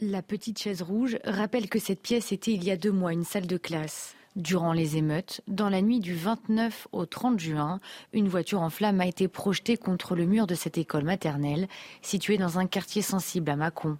La 0.00 0.22
petite 0.22 0.58
chaise 0.58 0.80
rouge 0.80 1.18
rappelle 1.24 1.68
que 1.68 1.78
cette 1.78 2.00
pièce 2.00 2.32
était 2.32 2.52
il 2.52 2.64
y 2.64 2.70
a 2.70 2.78
deux 2.78 2.92
mois 2.92 3.12
une 3.12 3.24
salle 3.24 3.46
de 3.46 3.58
classe. 3.58 4.16
Durant 4.36 4.72
les 4.72 4.96
émeutes, 4.96 5.40
dans 5.48 5.68
la 5.68 5.82
nuit 5.82 5.98
du 5.98 6.14
29 6.14 6.86
au 6.92 7.04
30 7.04 7.40
juin, 7.40 7.80
une 8.12 8.28
voiture 8.28 8.62
en 8.62 8.70
flammes 8.70 9.00
a 9.00 9.06
été 9.06 9.26
projetée 9.26 9.76
contre 9.76 10.14
le 10.14 10.24
mur 10.24 10.46
de 10.46 10.54
cette 10.54 10.78
école 10.78 11.02
maternelle, 11.02 11.66
située 12.00 12.38
dans 12.38 12.60
un 12.60 12.66
quartier 12.66 13.02
sensible 13.02 13.50
à 13.50 13.56
Mâcon. 13.56 13.98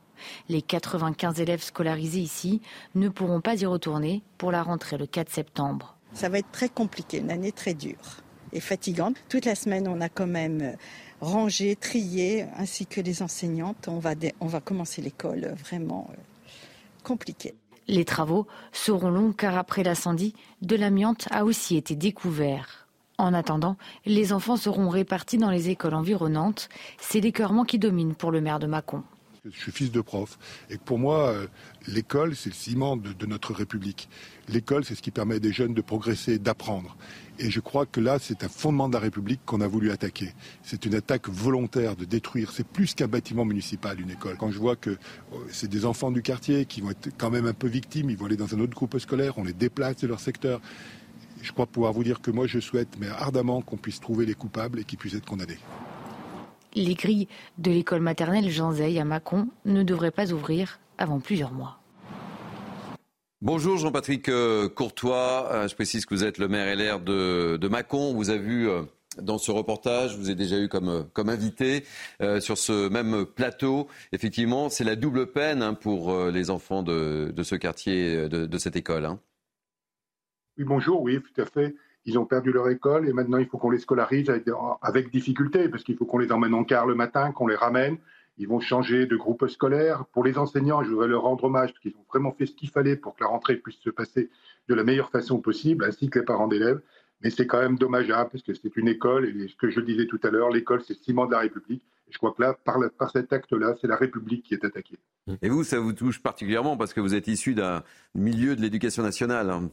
Les 0.48 0.62
95 0.62 1.40
élèves 1.40 1.62
scolarisés 1.62 2.20
ici 2.20 2.62
ne 2.94 3.08
pourront 3.08 3.40
pas 3.40 3.60
y 3.60 3.66
retourner 3.66 4.22
pour 4.38 4.52
la 4.52 4.62
rentrée 4.62 4.98
le 4.98 5.06
4 5.06 5.30
septembre. 5.30 5.96
Ça 6.12 6.28
va 6.28 6.38
être 6.38 6.52
très 6.52 6.68
compliqué, 6.68 7.18
une 7.18 7.32
année 7.32 7.52
très 7.52 7.74
dure 7.74 8.22
et 8.52 8.60
fatigante. 8.60 9.16
Toute 9.28 9.46
la 9.46 9.56
semaine, 9.56 9.88
on 9.88 10.00
a 10.00 10.08
quand 10.08 10.28
même 10.28 10.76
rangé, 11.20 11.74
trié, 11.74 12.46
ainsi 12.56 12.86
que 12.86 13.00
les 13.00 13.22
enseignantes. 13.22 13.88
On 13.88 13.98
va, 13.98 14.14
on 14.38 14.46
va 14.46 14.60
commencer 14.60 15.02
l'école 15.02 15.54
vraiment 15.58 16.08
euh, 16.12 16.16
compliquée. 17.02 17.54
Les 17.90 18.04
travaux 18.04 18.46
seront 18.70 19.10
longs 19.10 19.32
car 19.32 19.58
après 19.58 19.82
l'incendie, 19.82 20.32
de 20.62 20.76
l'amiante 20.76 21.26
a 21.32 21.44
aussi 21.44 21.76
été 21.76 21.96
découvert. 21.96 22.86
En 23.18 23.34
attendant, 23.34 23.76
les 24.06 24.32
enfants 24.32 24.56
seront 24.56 24.88
répartis 24.88 25.38
dans 25.38 25.50
les 25.50 25.70
écoles 25.70 25.94
environnantes. 25.94 26.68
C'est 26.98 27.18
l'écœurement 27.18 27.64
qui 27.64 27.80
domine 27.80 28.14
pour 28.14 28.30
le 28.30 28.40
maire 28.40 28.60
de 28.60 28.68
Mâcon. 28.68 29.02
Je 29.46 29.58
suis 29.58 29.72
fils 29.72 29.90
de 29.90 30.02
prof 30.02 30.38
et 30.68 30.76
pour 30.76 30.98
moi, 30.98 31.30
euh, 31.30 31.46
l'école, 31.86 32.36
c'est 32.36 32.50
le 32.50 32.54
ciment 32.54 32.98
de, 32.98 33.26
notre 33.26 33.54
République. 33.54 34.10
L'école, 34.48 34.84
c'est 34.84 34.94
ce 34.94 35.00
qui 35.00 35.10
permet 35.10 35.40
des 35.40 35.50
jeunes 35.50 35.72
de 35.72 35.80
progresser, 35.80 36.38
d'apprendre. 36.38 36.94
Et 37.38 37.50
je 37.50 37.60
crois 37.60 37.86
que 37.86 38.00
là, 38.00 38.18
c'est 38.18 38.44
un 38.44 38.50
fondement 38.50 38.86
de 38.88 38.92
la 38.92 38.98
République 39.00 39.40
qu'on 39.46 39.62
a 39.62 39.66
voulu 39.66 39.92
attaquer. 39.92 40.34
C'est 40.62 40.84
une 40.84 40.94
attaque 40.94 41.30
volontaire 41.30 41.96
de 41.96 42.04
détruire. 42.04 42.52
C'est 42.52 42.66
plus 42.66 42.92
qu'un 42.94 43.08
bâtiment 43.08 43.46
municipal, 43.46 43.98
une 43.98 44.10
école. 44.10 44.36
Quand 44.36 44.50
je 44.50 44.58
vois 44.58 44.76
que 44.76 44.90
euh, 44.90 44.96
c'est 45.50 45.70
des 45.70 45.86
enfants 45.86 46.10
du 46.10 46.20
quartier 46.20 46.66
qui 46.66 46.82
vont 46.82 46.90
être 46.90 47.08
quand 47.16 47.30
même 47.30 47.46
un 47.46 47.54
peu 47.54 47.66
victimes, 47.68 48.10
ils 48.10 48.18
vont 48.18 48.26
aller 48.26 48.36
dans 48.36 48.54
un 48.54 48.60
autre 48.60 48.74
groupe 48.74 48.98
scolaire, 48.98 49.38
on 49.38 49.44
les 49.44 49.54
déplace 49.54 49.96
de 49.96 50.06
leur 50.06 50.20
secteur. 50.20 50.60
Je 51.40 51.52
crois 51.52 51.66
pouvoir 51.66 51.94
vous 51.94 52.04
dire 52.04 52.20
que 52.20 52.30
moi, 52.30 52.46
je 52.46 52.60
souhaite, 52.60 52.98
mais 52.98 53.08
ardemment, 53.08 53.62
qu'on 53.62 53.78
puisse 53.78 54.00
trouver 54.00 54.26
les 54.26 54.34
coupables 54.34 54.80
et 54.80 54.84
qu'ils 54.84 54.98
puissent 54.98 55.14
être 55.14 55.24
condamnés. 55.24 55.58
Les 56.74 56.94
grilles 56.94 57.28
de 57.58 57.70
l'école 57.70 58.00
maternelle 58.00 58.48
Jean 58.48 58.72
Zay 58.72 58.98
à 58.98 59.04
Mâcon 59.04 59.48
ne 59.64 59.82
devraient 59.82 60.10
pas 60.10 60.32
ouvrir 60.32 60.78
avant 60.98 61.18
plusieurs 61.18 61.52
mois. 61.52 61.80
Bonjour 63.42 63.78
Jean-Patrick 63.78 64.28
euh, 64.28 64.68
Courtois, 64.68 65.48
euh, 65.50 65.66
je 65.66 65.74
précise 65.74 66.04
que 66.04 66.14
vous 66.14 66.24
êtes 66.24 66.36
le 66.36 66.46
maire 66.46 66.76
LR 66.76 67.00
de, 67.00 67.56
de 67.56 67.68
Mâcon. 67.68 68.12
Vous 68.14 68.28
avez 68.28 68.38
vu 68.38 68.68
euh, 68.68 68.82
dans 69.20 69.38
ce 69.38 69.50
reportage, 69.50 70.16
vous 70.16 70.26
avez 70.26 70.34
déjà 70.34 70.58
eu 70.58 70.68
comme, 70.68 71.08
comme 71.12 71.28
invité 71.30 71.84
sur 72.38 72.56
ce 72.56 72.88
même 72.88 73.24
plateau. 73.26 73.88
Effectivement, 74.12 74.68
c'est 74.68 74.84
la 74.84 74.94
double 74.94 75.32
peine 75.32 75.62
hein, 75.62 75.74
pour 75.74 76.14
les 76.26 76.48
enfants 76.50 76.84
de, 76.84 77.32
de 77.34 77.42
ce 77.42 77.56
quartier, 77.56 78.28
de, 78.28 78.46
de 78.46 78.58
cette 78.58 78.76
école. 78.76 79.06
Hein. 79.06 79.18
Oui, 80.56 80.64
bonjour, 80.64 81.02
oui, 81.02 81.20
tout 81.20 81.40
à 81.40 81.44
fait 81.44 81.74
ils 82.04 82.18
ont 82.18 82.24
perdu 82.24 82.52
leur 82.52 82.68
école 82.68 83.08
et 83.08 83.12
maintenant 83.12 83.38
il 83.38 83.46
faut 83.46 83.58
qu'on 83.58 83.70
les 83.70 83.78
scolarise 83.78 84.30
avec, 84.82 85.10
difficulté 85.10 85.68
parce 85.68 85.84
qu'il 85.84 85.96
faut 85.96 86.06
qu'on 86.06 86.18
les 86.18 86.32
emmène 86.32 86.54
en 86.54 86.64
car 86.64 86.86
le 86.86 86.94
matin, 86.94 87.32
qu'on 87.32 87.46
les 87.46 87.56
ramène. 87.56 87.98
Ils 88.38 88.48
vont 88.48 88.60
changer 88.60 89.06
de 89.06 89.16
groupe 89.16 89.46
scolaire. 89.48 90.06
Pour 90.12 90.24
les 90.24 90.38
enseignants, 90.38 90.82
je 90.82 90.90
voudrais 90.90 91.08
leur 91.08 91.22
rendre 91.22 91.44
hommage 91.44 91.72
parce 91.72 91.80
qu'ils 91.80 91.96
ont 91.96 92.06
vraiment 92.08 92.32
fait 92.32 92.46
ce 92.46 92.52
qu'il 92.52 92.70
fallait 92.70 92.96
pour 92.96 93.14
que 93.14 93.22
la 93.22 93.28
rentrée 93.28 93.56
puisse 93.56 93.78
se 93.80 93.90
passer 93.90 94.30
de 94.68 94.74
la 94.74 94.82
meilleure 94.82 95.10
façon 95.10 95.40
possible, 95.40 95.84
ainsi 95.84 96.08
que 96.08 96.20
les 96.20 96.24
parents 96.24 96.48
d'élèves. 96.48 96.80
Mais 97.22 97.28
c'est 97.28 97.46
quand 97.46 97.60
même 97.60 97.76
dommageable 97.76 98.30
parce 98.30 98.42
que 98.42 98.54
c'est 98.54 98.74
une 98.78 98.88
école 98.88 99.26
et 99.26 99.48
ce 99.48 99.56
que 99.56 99.68
je 99.68 99.80
disais 99.80 100.06
tout 100.06 100.20
à 100.22 100.30
l'heure, 100.30 100.48
l'école 100.48 100.80
c'est 100.82 100.94
le 100.94 101.04
ciment 101.04 101.26
de 101.26 101.32
la 101.32 101.40
République. 101.40 101.82
Et 102.08 102.12
je 102.12 102.18
crois 102.18 102.32
que 102.32 102.40
là, 102.40 102.54
par, 102.64 102.78
par 102.98 103.10
cet 103.10 103.30
acte-là, 103.30 103.76
c'est 103.78 103.86
la 103.86 103.96
République 103.96 104.42
qui 104.44 104.54
est 104.54 104.64
attaquée. 104.64 104.98
Et 105.42 105.50
vous, 105.50 105.62
ça 105.62 105.78
vous 105.78 105.92
touche 105.92 106.22
particulièrement 106.22 106.78
parce 106.78 106.94
que 106.94 107.00
vous 107.00 107.14
êtes 107.14 107.28
issu 107.28 107.54
d'un 107.54 107.82
milieu 108.14 108.56
de 108.56 108.62
l'éducation 108.62 109.02
nationale. 109.02 109.50
Hein. 109.50 109.70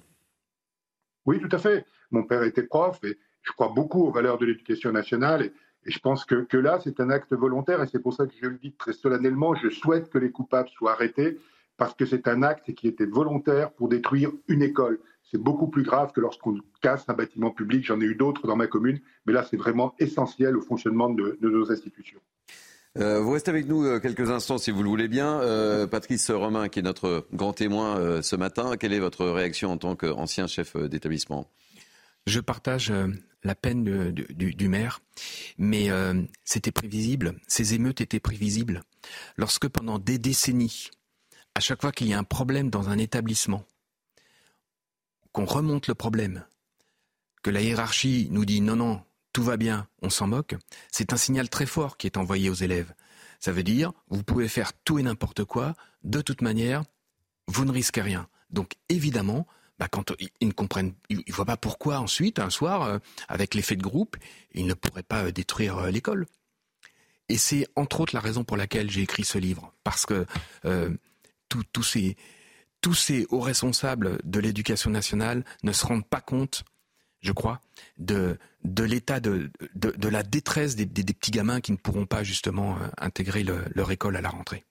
Oui, 1.26 1.40
tout 1.40 1.56
à 1.56 1.58
fait. 1.58 1.86
Mon 2.12 2.24
père 2.24 2.44
était 2.44 2.64
prof 2.64 3.00
et 3.04 3.18
je 3.44 3.52
crois 3.54 3.70
beaucoup 3.70 4.04
aux 4.04 4.12
valeurs 4.12 4.38
de 4.38 4.46
l'éducation 4.46 4.92
nationale. 4.92 5.44
Et, 5.44 5.54
je 5.86 6.00
pense 6.00 6.26
que, 6.26 6.58
là, 6.58 6.80
c'est 6.84 7.00
un 7.00 7.10
acte 7.10 7.34
volontaire 7.34 7.82
et 7.82 7.88
c'est 7.88 8.02
pour 8.02 8.14
ça 8.14 8.26
que 8.26 8.34
je 8.42 8.50
le 8.50 8.58
dis 8.58 8.74
très 8.74 8.92
solennellement. 8.92 9.56
Je 9.56 9.70
souhaite 9.70 10.10
que 10.10 10.18
les 10.18 10.32
coupables 10.32 10.68
soient 10.70 10.92
arrêtés 10.92 11.38
parce 11.78 11.94
que 11.94 12.06
c'est 12.06 12.28
un 12.28 12.44
acte 12.44 12.74
qui 12.74 12.88
était 12.90 13.06
volontaire 13.06 13.72
pour 13.72 13.88
détruire 13.88 14.32
une 14.50 14.64
école. 14.64 15.00
C'est 15.32 15.38
beaucoup 15.38 15.68
plus 15.68 15.84
grave 15.84 16.12
que 16.12 16.20
lorsqu'on 16.20 16.58
casse 16.82 17.06
un 17.08 17.14
bâtiment 17.14 17.52
public. 17.52 17.86
J'en 17.86 18.02
ai 18.02 18.06
eu 18.06 18.16
d'autres 18.16 18.48
dans 18.48 18.56
ma 18.56 18.68
commune, 18.68 19.00
mais 19.26 19.34
là, 19.34 19.46
c'est 19.50 19.58
vraiment 19.58 19.94
essentiel 20.00 20.58
au 20.58 20.62
fonctionnement 20.62 21.10
de, 21.10 21.38
nos 21.42 21.72
institutions. 21.72 22.20
Euh, 22.98 23.20
vous 23.20 23.32
restez 23.32 23.52
avec 23.52 23.68
nous 23.68 23.86
euh, 23.86 24.00
quelques 24.00 24.32
instants 24.32 24.58
si 24.58 24.72
vous 24.72 24.82
le 24.82 24.90
voulez 24.90 25.08
bien. 25.08 25.40
Euh, 25.42 25.86
Patrice 25.86 26.32
Romain, 26.32 26.68
qui 26.68 26.80
est 26.80 26.84
notre 26.84 27.28
grand 27.32 27.54
témoin 27.54 28.22
ce 28.22 28.36
matin, 28.36 28.76
quelle 28.78 28.94
est 28.94 29.00
votre 29.00 29.26
réaction 29.26 29.72
en 29.72 29.78
tant 29.78 29.96
qu'ancien 29.96 30.48
chef 30.48 30.76
d'établissement? 30.76 31.48
Je 32.28 32.42
partage 32.42 32.92
la 33.44 33.56
peine 33.56 34.12
du, 34.12 34.68
maire, 34.68 35.00
mais 35.58 35.90
c'était 36.44 36.74
prévisible. 36.74 37.40
Ces 37.48 37.74
émeutes 37.74 38.02
étaient 38.02 38.20
prévisibles. 38.20 38.84
Lorsque 39.38 39.70
pendant 39.70 39.98
des 39.98 40.18
décennies, 40.18 40.90
à 41.56 41.62
chaque 41.62 41.80
fois 41.80 41.94
qu'il 41.94 42.08
y 42.08 42.14
a 42.14 42.20
un 42.20 42.26
problème 42.26 42.70
dans 42.70 42.90
un 42.90 42.98
établissement, 42.98 43.64
qu'on 45.32 45.46
remonte 45.46 45.88
le 45.88 45.96
problème, 45.96 46.44
que 47.44 47.50
la 47.50 47.62
hiérarchie 47.62 48.28
nous 48.30 48.44
dit 48.44 48.60
non, 48.60 48.76
non, 48.76 49.02
tout 49.32 49.44
va 49.44 49.56
bien, 49.56 49.88
on 50.02 50.10
s'en 50.10 50.28
moque, 50.28 50.56
c'est 50.92 51.14
un 51.14 51.18
signal 51.18 51.50
très 51.50 51.66
fort 51.66 51.96
qui 51.96 52.08
est 52.08 52.18
envoyé 52.18 52.50
aux 52.50 52.56
élèves. 52.56 52.94
Ça 53.40 53.54
veut 53.54 53.64
dire, 53.64 53.94
vous 54.10 54.24
pouvez 54.24 54.50
faire 54.50 54.74
tout 54.84 55.00
et 55.00 55.04
n'importe 55.04 55.46
quoi, 55.46 55.76
de 56.04 56.20
toute 56.20 56.42
manière, 56.42 56.84
vous 57.48 57.64
ne 57.64 57.72
risquez 57.72 58.02
rien. 58.02 58.28
Donc 58.50 58.74
évidemment, 58.90 59.48
bah, 59.80 59.88
quand 59.90 60.14
ils 60.40 60.48
ne 60.48 60.54
comprennent, 60.54 60.94
ils 61.10 61.24
ne 61.28 61.34
voient 61.34 61.46
pas 61.46 61.58
pourquoi 61.58 62.00
ensuite, 62.00 62.40
un 62.40 62.50
soir, 62.50 62.84
euh, 62.84 63.00
avec 63.28 63.54
l'effet 63.54 63.76
de 63.76 63.84
groupe, 63.84 64.18
ils 64.54 64.66
ne 64.66 64.74
pourraient 64.74 65.04
pas 65.04 65.26
euh, 65.26 65.32
détruire 65.32 65.78
euh, 65.78 65.92
l'école. 65.92 66.26
Et 67.30 67.38
c'est 67.38 67.68
entre 67.76 68.02
autres 68.02 68.16
la 68.16 68.22
raison 68.22 68.44
pour 68.44 68.58
laquelle 68.58 68.90
j'ai 68.90 69.02
écrit 69.02 69.26
ce 69.26 69.38
livre, 69.38 69.74
parce 69.84 70.06
que 70.06 70.26
tous 71.50 71.84
ces 71.84 72.16
tous 72.80 72.94
ces 72.94 73.26
hauts 73.30 73.42
responsables 73.42 74.20
de 74.24 74.40
l'éducation 74.40 74.90
nationale 74.90 75.44
ne 75.64 75.74
se 75.74 75.86
rendent 75.86 76.08
pas 76.08 76.22
compte 76.22 76.64
je 77.22 77.32
crois, 77.32 77.60
de, 77.98 78.38
de 78.64 78.84
l'état 78.84 79.20
de, 79.20 79.50
de, 79.76 80.08
la 80.08 80.24
détresse 80.24 80.76
des, 80.76 80.86
des, 80.86 81.14
petits 81.14 81.32
gamins 81.32 81.62
qui 81.62 81.72
ne 81.72 81.78
pourront 81.78 82.06
pas 82.06 82.24
justement 82.24 82.78
euh, 82.78 82.88
intégrer 82.98 83.44
leur 83.44 83.92
école 83.92 84.16
à 84.16 84.22
la 84.22 84.30
rentrée. 84.30 84.64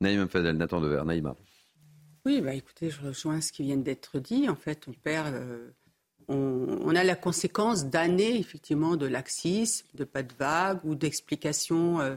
Naïma 0.00 0.26
Fadel, 0.28 0.56
Nathan 0.56 0.80
Dever, 0.80 1.02
Naïma. 1.04 1.36
Oui, 2.24 2.40
bah 2.40 2.54
écoutez, 2.54 2.88
je 2.88 3.00
rejoins 3.00 3.40
ce 3.40 3.50
qui 3.50 3.64
vient 3.64 3.76
d'être 3.76 4.20
dit. 4.20 4.48
En 4.48 4.54
fait, 4.54 4.86
on 4.86 4.92
perd, 4.92 5.34
euh, 5.34 5.70
on, 6.28 6.94
a 6.94 7.02
la 7.02 7.16
conséquence 7.16 7.86
d'années 7.86 8.38
effectivement 8.38 8.96
de 8.96 9.06
laxisme, 9.06 9.88
de 9.94 10.04
pas 10.04 10.22
de 10.22 10.32
vague 10.38 10.78
ou 10.84 10.94
d'explications 10.94 12.00
euh, 12.00 12.16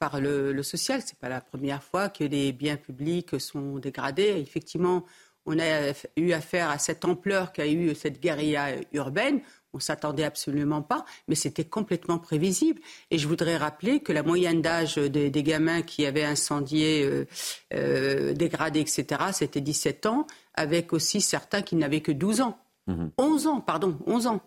par 0.00 0.18
le, 0.18 0.54
le 0.54 0.62
social. 0.62 1.02
C'est 1.04 1.18
pas 1.18 1.28
la 1.28 1.42
première 1.42 1.82
fois 1.82 2.08
que 2.08 2.24
les 2.24 2.52
biens 2.52 2.78
publics 2.78 3.38
sont 3.38 3.78
dégradés. 3.78 4.38
Effectivement, 4.40 5.04
on 5.46 5.58
a 5.58 5.92
eu 6.16 6.32
affaire 6.32 6.70
à 6.70 6.78
cette 6.78 7.04
ampleur 7.04 7.52
qu'a 7.52 7.66
eu 7.66 7.94
cette 7.94 8.20
guérilla 8.20 8.68
urbaine. 8.92 9.40
On 9.72 9.78
ne 9.78 9.82
s'attendait 9.82 10.24
absolument 10.24 10.82
pas, 10.82 11.04
mais 11.26 11.34
c'était 11.34 11.64
complètement 11.64 12.18
prévisible. 12.18 12.80
Et 13.10 13.18
je 13.18 13.26
voudrais 13.26 13.56
rappeler 13.56 14.00
que 14.00 14.12
la 14.12 14.22
moyenne 14.22 14.62
d'âge 14.62 14.96
des, 14.96 15.30
des, 15.30 15.42
gamins 15.42 15.82
qui 15.82 16.06
avaient 16.06 16.24
incendié, 16.24 17.02
euh, 17.04 17.26
euh, 17.74 18.34
dégradé, 18.34 18.80
etc., 18.80 19.04
c'était 19.32 19.60
17 19.60 20.06
ans, 20.06 20.26
avec 20.54 20.92
aussi 20.92 21.20
certains 21.20 21.62
qui 21.62 21.74
n'avaient 21.74 22.02
que 22.02 22.12
12 22.12 22.40
ans. 22.40 22.58
Mmh. 22.86 23.06
11 23.18 23.46
ans, 23.48 23.60
pardon, 23.60 23.98
11 24.06 24.28
ans. 24.28 24.40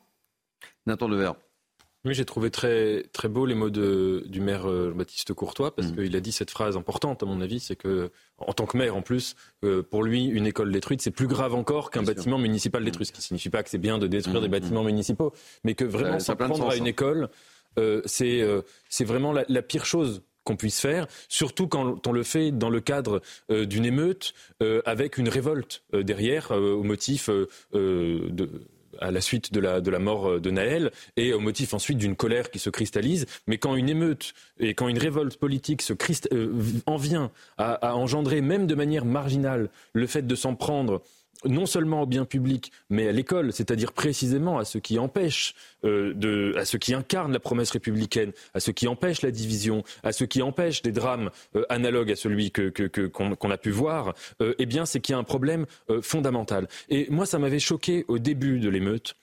Nathan 0.86 1.10
Devers. 1.10 1.36
Oui, 2.08 2.14
j'ai 2.14 2.26
trouvé 2.26 2.50
très, 2.50 3.04
très 3.12 3.28
beau 3.28 3.46
les 3.46 3.54
mots 3.54 3.70
de, 3.70 4.24
du 4.28 4.40
maire 4.40 4.70
euh, 4.70 4.94
Baptiste 4.96 5.34
Courtois, 5.34 5.76
parce 5.76 5.90
mmh. 5.90 5.96
qu'il 5.96 6.16
a 6.16 6.20
dit 6.22 6.32
cette 6.32 6.52
phrase 6.52 6.78
importante, 6.78 7.22
à 7.22 7.26
mon 7.26 7.42
avis, 7.42 7.60
c'est 7.60 7.76
que, 7.76 8.12
en 8.38 8.54
tant 8.54 8.66
que 8.66 8.78
maire 8.78 8.96
en 8.96 9.02
plus, 9.02 9.36
euh, 9.66 9.84
pour 9.84 10.04
lui, 10.04 10.26
une 10.26 10.48
école 10.48 10.72
détruite, 10.72 11.02
c'est 11.02 11.12
plus 11.12 11.28
grave 11.28 11.54
encore 11.54 11.92
qu'un 11.92 12.04
bâtiment 12.04 12.38
municipal 12.38 12.84
détruit. 12.84 13.06
Ce 13.06 13.12
qui 13.12 13.20
ne 13.20 13.24
signifie 13.24 13.50
pas 13.50 13.62
que 13.62 13.70
c'est 13.70 13.78
bien 13.78 13.98
de 13.98 14.08
détruire 14.08 14.40
mmh. 14.40 14.44
des 14.44 14.48
bâtiments 14.48 14.84
municipaux, 14.84 15.34
mais 15.66 15.76
que 15.76 15.84
vraiment 15.84 16.20
s'en 16.20 16.36
prendre 16.36 16.70
à 16.70 16.76
une 16.78 16.88
école, 16.88 17.28
euh, 17.78 18.02
c'est 18.06 18.42
euh, 18.42 18.62
vraiment 19.02 19.34
la, 19.34 19.44
la, 19.50 19.62
pire 19.62 19.86
chose 19.86 20.24
qu'on 20.48 20.56
puisse 20.56 20.80
faire, 20.80 21.08
surtout 21.28 21.68
quand 21.68 22.08
on 22.08 22.14
le 22.14 22.24
fait 22.24 22.52
dans 22.52 22.70
le 22.70 22.80
cadre 22.80 23.22
euh, 23.52 23.66
d'une 23.66 23.86
émeute 23.86 24.34
euh, 24.64 24.82
avec 24.86 25.18
une 25.18 25.28
révolte 25.28 25.84
euh, 25.94 26.04
derrière 26.04 26.52
au 26.52 26.84
motif 26.84 27.30
de 27.30 28.50
à 29.00 29.12
la 29.12 29.22
suite 29.22 29.54
de 29.54 29.60
la, 29.60 29.82
de 29.82 29.92
la 29.92 30.00
mort 30.00 30.40
de 30.40 30.52
Naël 30.52 30.92
et 31.16 31.34
au 31.34 31.40
motif 31.40 31.74
ensuite 31.74 31.98
d'une 31.98 32.16
colère 32.16 32.52
qui 32.52 32.60
se 32.60 32.70
cristallise. 32.70 33.26
Mais 33.48 33.58
quand 33.58 33.76
une 33.76 33.90
émeute 33.90 34.34
et 34.60 34.74
quand 34.74 34.88
une 34.88 34.98
révolte 34.98 35.38
politique 35.38 35.82
se 35.82 35.94
euh, 36.34 36.54
en 36.86 36.98
vient 36.98 37.32
à, 37.58 37.74
à, 37.74 37.94
engendrer, 37.96 38.42
même 38.42 38.68
de 38.68 38.76
manière 38.76 39.06
marginale, 39.06 39.70
le 39.94 40.08
fait 40.08 40.26
de 40.26 40.36
s'en 40.36 40.56
prendre 40.56 41.02
non 41.46 41.66
seulement 41.66 42.04
au 42.04 42.06
bien 42.06 42.26
public, 42.26 42.72
mais 42.90 43.08
à 43.08 43.12
l'école, 43.12 43.54
c'est-à-dire 43.54 43.94
précisément 43.94 44.58
à 44.58 44.66
ce 44.66 44.78
qui 44.78 45.00
empêche, 45.00 45.56
euh, 45.84 46.14
de, 46.14 46.54
à 46.58 46.66
ce 46.66 46.78
qui 46.78 46.94
incarne 46.94 47.32
la 47.32 47.40
promesse 47.40 47.72
républicaine, 47.72 48.32
à 48.54 48.60
ce 48.60 48.72
qui 48.72 48.88
empêche 48.88 49.22
la 49.22 49.32
division, 49.32 49.84
à 50.04 50.12
ce 50.12 50.24
qui 50.24 50.42
empêche 50.42 50.82
des 50.82 50.92
drames 50.92 51.30
euh, 51.56 51.64
analogues 51.70 52.12
à 52.12 52.16
celui 52.16 52.52
que, 52.52 52.70
qu'on, 52.70 52.90
que, 52.90 53.36
qu'on 53.36 53.52
a 53.52 53.58
pu 53.58 53.72
voir, 53.72 54.14
euh, 54.42 54.56
eh 54.60 54.66
bien, 54.66 54.86
c'est 54.86 55.00
qu'il 55.00 55.14
y 55.14 55.16
a 55.16 55.20
un 55.20 55.24
problème 55.24 55.66
euh, 55.90 56.02
fondamental. 56.02 56.68
Et 56.90 57.08
moi, 57.10 57.26
ça 57.26 57.40
m'avait 57.40 57.60
choqué 57.60 58.06
au 58.08 58.20
début 58.20 58.60
de 58.60 58.70
l'émeute. 58.70 59.16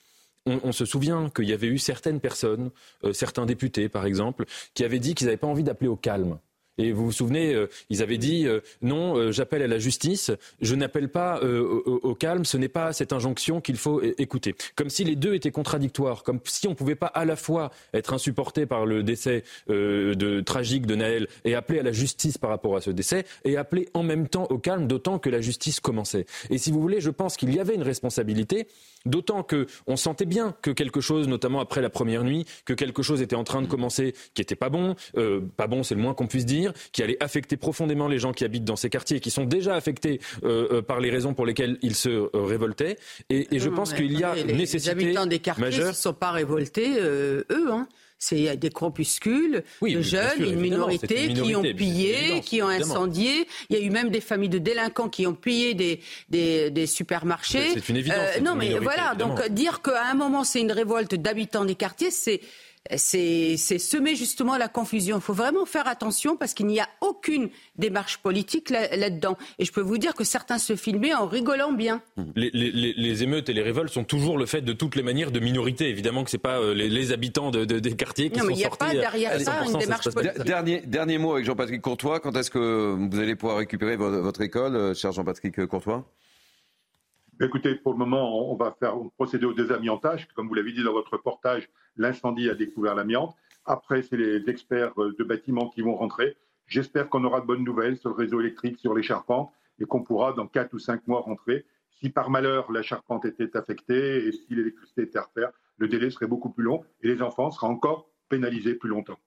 On, 0.45 0.59
on, 0.63 0.71
se 0.71 0.85
souvient 0.85 1.29
qu'il 1.29 1.45
y 1.45 1.53
avait 1.53 1.67
eu 1.67 1.79
certaines 1.79 2.19
personnes, 2.19 2.69
euh, 3.03 3.13
certains 3.13 3.45
députés 3.45 3.89
par 3.89 4.05
exemple, 4.05 4.45
qui 4.73 4.83
avaient 4.83 4.99
dit 4.99 5.15
qu'ils 5.15 5.25
n'avaient 5.25 5.37
pas 5.37 5.47
envie 5.47 5.63
d'appeler 5.63 5.89
au 5.89 5.95
calme. 5.95 6.37
Et 6.77 6.91
vous 6.91 7.05
vous 7.05 7.11
souvenez, 7.11 7.53
euh, 7.53 7.69
ils 7.89 8.01
avaient 8.01 8.17
dit 8.17 8.47
euh, 8.47 8.59
non, 8.81 9.15
euh, 9.15 9.31
j'appelle 9.31 9.61
à 9.61 9.67
la 9.67 9.79
justice, 9.79 10.31
je 10.61 10.75
n'appelle 10.75 11.09
pas 11.09 11.39
au, 11.41 12.15
calme, 12.15 12.45
ce 12.45 12.57
n'est 12.57 12.69
pas 12.69 12.93
cette 12.93 13.13
injonction 13.13 13.61
qu'il 13.61 13.77
faut 13.77 14.01
écouter. 14.01 14.55
Comme 14.75 14.89
si 14.89 15.03
les 15.03 15.15
deux 15.15 15.33
étaient 15.33 15.51
contradictoires, 15.51 16.23
comme 16.23 16.39
si 16.43 16.67
on 16.67 16.71
ne 16.71 16.75
pouvait 16.75 16.95
pas 16.95 17.07
à 17.07 17.25
la 17.25 17.35
fois 17.35 17.71
être 17.93 18.13
insupporté 18.13 18.65
par 18.65 18.85
le 18.85 19.03
décès 19.03 19.43
tragique 20.45 20.85
de 20.85 20.95
Naël 20.95 21.27
et 21.43 21.55
appeler 21.55 21.79
à 21.79 21.83
la 21.83 21.91
justice 21.91 22.37
par 22.37 22.49
rapport 22.49 22.75
à 22.75 22.81
ce 22.81 22.91
décès, 22.91 23.25
et 23.43 23.57
appeler 23.57 23.89
en 23.93 24.03
même 24.03 24.27
temps 24.27 24.47
au 24.49 24.57
calme, 24.57 24.87
d'autant 24.87 25.19
que 25.19 25.29
la 25.29 25.41
justice 25.41 25.79
commençait. 25.79 26.25
Et 26.49 26.57
si 26.57 26.71
vous 26.71 26.81
voulez, 26.81 27.01
je 27.01 27.09
pense 27.09 27.37
qu'il 27.37 27.53
y 27.53 27.59
avait 27.59 27.75
une 27.75 27.83
responsabilité 27.83 28.67
D'autant 29.05 29.43
que 29.43 29.67
on 29.85 29.97
sentait 29.97 30.25
bien 30.25 30.55
que 30.63 30.71
quelque 30.71 30.99
chose, 30.99 31.27
notamment 31.27 31.59
après 31.59 31.79
la 31.79 31.91
première 31.91 32.23
nuit, 32.23 32.45
que 32.65 32.73
quelque 32.73 33.03
chose 33.03 33.21
était 33.21 33.35
en 33.35 33.43
train 33.43 33.61
de 33.61 33.67
commencer 33.67 34.15
qui 34.33 34.41
était 34.41 34.55
pas 34.55 34.69
bon, 34.69 34.95
pas 35.57 35.67
bon, 35.67 35.83
c'est 35.83 35.93
le 35.93 36.01
moins 36.01 36.15
qu'on 36.15 36.25
puisse 36.25 36.47
dire, 36.47 36.64
qui 36.91 37.03
allait 37.03 37.21
affecter 37.21 37.57
profondément 37.57 38.07
les 38.07 38.19
gens 38.19 38.33
qui 38.33 38.43
habitent 38.43 38.65
dans 38.65 38.75
ces 38.75 38.89
quartiers, 38.89 39.19
qui 39.19 39.31
sont 39.31 39.45
déjà 39.45 39.75
affectés 39.75 40.19
euh, 40.43 40.67
euh, 40.71 40.81
par 40.81 40.99
les 40.99 41.09
raisons 41.09 41.33
pour 41.33 41.45
lesquelles 41.45 41.77
ils 41.81 41.95
se 41.95 42.09
euh, 42.09 42.29
révoltaient. 42.33 42.97
Et, 43.29 43.55
et 43.55 43.59
je 43.59 43.69
pense 43.69 43.93
qu'il 43.93 44.17
y 44.17 44.23
a 44.23 44.35
les, 44.35 44.43
nécessité 44.53 44.95
les 44.95 45.05
habitants 45.05 45.25
des 45.25 45.39
quartiers 45.39 45.85
ne 45.85 45.91
sont 45.91 46.13
pas 46.13 46.31
révoltés, 46.31 46.99
eux. 46.99 47.67
Hein. 47.71 47.87
C'est 48.17 48.55
des 48.55 48.69
corpuscules 48.69 49.63
oui, 49.81 49.93
de 49.93 50.01
jeunes, 50.01 50.37
sûr, 50.37 50.49
une, 50.49 50.59
minorité 50.59 51.25
une, 51.25 51.33
minorité 51.33 51.41
qui 51.43 51.55
ont 51.55 51.75
pillé, 51.75 52.41
qui 52.41 52.61
ont 52.61 52.71
évidemment. 52.71 52.93
incendié. 52.93 53.47
Il 53.69 53.77
y 53.77 53.79
a 53.79 53.83
eu 53.83 53.89
même 53.89 54.09
des 54.09 54.21
familles 54.21 54.49
de 54.49 54.57
délinquants 54.57 55.09
qui 55.09 55.27
ont 55.27 55.33
pillé 55.35 55.73
des, 55.73 55.99
des, 56.29 56.71
des 56.71 56.87
supermarchés. 56.87 57.71
C'est 57.73 57.89
une 57.89 57.97
évidence. 57.97 58.17
Euh, 58.37 58.39
non, 58.39 58.53
une 58.53 58.59
mais 58.59 58.79
voilà. 58.79 59.11
évidemment. 59.11 59.35
Donc 59.35 59.49
dire 59.49 59.81
qu'à 59.81 60.09
un 60.09 60.13
moment 60.13 60.43
c'est 60.43 60.61
une 60.61 60.71
révolte 60.71 61.15
d'habitants 61.15 61.65
des 61.65 61.75
quartiers, 61.75 62.09
c'est 62.09 62.39
c'est 62.97 63.57
semer 63.57 64.15
justement 64.15 64.57
la 64.57 64.67
confusion. 64.67 65.17
Il 65.17 65.21
faut 65.21 65.33
vraiment 65.33 65.65
faire 65.65 65.87
attention 65.87 66.37
parce 66.37 66.53
qu'il 66.53 66.67
n'y 66.67 66.79
a 66.79 66.87
aucune 67.01 67.49
démarche 67.77 68.17
politique 68.17 68.69
là-dedans. 68.69 69.37
Là 69.39 69.45
et 69.59 69.65
je 69.65 69.71
peux 69.71 69.81
vous 69.81 69.97
dire 69.97 70.13
que 70.13 70.23
certains 70.23 70.57
se 70.57 70.75
filmaient 70.75 71.13
en 71.13 71.27
rigolant 71.27 71.71
bien. 71.71 72.01
Les, 72.35 72.51
les, 72.53 72.93
les, 72.93 73.23
émeutes 73.23 73.49
et 73.49 73.53
les 73.53 73.61
révoltes 73.61 73.91
sont 73.91 74.03
toujours 74.03 74.37
le 74.37 74.45
fait 74.45 74.61
de 74.61 74.73
toutes 74.73 74.95
les 74.95 75.03
manières 75.03 75.31
de 75.31 75.39
minorités. 75.39 75.89
Évidemment 75.89 76.23
que 76.23 76.29
ce 76.29 76.37
n'est 76.37 76.41
pas 76.41 76.59
euh, 76.59 76.73
les, 76.73 76.89
les, 76.89 77.11
habitants 77.11 77.51
de, 77.51 77.65
de, 77.65 77.79
des 77.79 77.95
quartiers 77.95 78.29
qui 78.29 78.39
non, 78.39 78.45
sont 78.45 78.55
mais 78.55 78.63
sortis. 78.63 78.85
Il 78.91 78.93
n'y 78.93 78.99
a 78.99 79.03
pas 79.03 79.11
derrière 79.11 79.41
ça 79.41 79.63
une 79.65 79.77
démarche 79.77 80.09
politique. 80.09 80.43
Dernier, 80.43 80.81
dernier 80.81 81.17
mot 81.17 81.33
avec 81.33 81.45
Jean-Patrick 81.45 81.81
Courtois. 81.81 82.19
Quand 82.19 82.35
est-ce 82.35 82.51
que 82.51 82.95
vous 82.95 83.19
allez 83.19 83.35
pouvoir 83.35 83.57
récupérer 83.57 83.95
votre, 83.95 84.17
votre 84.17 84.41
école, 84.41 84.75
euh, 84.75 84.93
cher 84.93 85.11
Jean-Patrick 85.11 85.65
Courtois? 85.65 86.05
Écoutez, 87.41 87.75
pour 87.75 87.91
le 87.91 87.99
moment, 87.99 88.49
on 88.49 88.55
va 88.55 88.71
faire 88.79 88.95
procéder 89.17 89.45
au 89.45 89.51
désamiantage. 89.51 90.25
Comme 90.35 90.47
vous 90.47 90.53
l'avez 90.53 90.71
dit 90.71 90.83
dans 90.83 90.93
votre 90.93 91.11
reportage, 91.11 91.69
l'incendie 91.97 92.49
a 92.49 92.55
découvert 92.55 92.95
l'amiante. 92.95 93.35
Après, 93.65 94.03
c'est 94.03 94.15
les 94.15 94.49
experts 94.49 94.93
de 94.95 95.23
bâtiments 95.25 95.69
qui 95.69 95.81
vont 95.81 95.97
rentrer. 95.97 96.37
J'espère 96.65 97.09
qu'on 97.09 97.25
aura 97.25 97.41
de 97.41 97.45
bonnes 97.45 97.65
nouvelles 97.65 97.97
sur 97.97 98.09
le 98.09 98.15
réseau 98.15 98.39
électrique, 98.39 98.79
sur 98.79 98.93
les 98.93 99.03
charpentes, 99.03 99.51
et 99.79 99.85
qu'on 99.85 100.01
pourra, 100.01 100.31
dans 100.31 100.47
4 100.47 100.73
ou 100.73 100.79
5 100.79 101.05
mois, 101.07 101.19
rentrer. 101.19 101.65
Si 101.99 102.09
par 102.09 102.29
malheur 102.29 102.71
la 102.71 102.81
charpente 102.81 103.25
était 103.25 103.57
affectée 103.57 104.27
et 104.27 104.31
si 104.31 104.55
l'électricité 104.55 105.01
était 105.01 105.19
à 105.19 105.23
refaire, 105.23 105.51
le 105.77 105.89
délai 105.89 106.11
serait 106.11 106.27
beaucoup 106.27 106.51
plus 106.51 106.63
long 106.63 106.85
et 107.01 107.09
les 107.09 107.21
enfants 107.21 107.51
seraient 107.51 107.67
encore 107.67 108.07
pénalisés 108.29 108.75
plus 108.75 108.89
longtemps. 108.89 109.19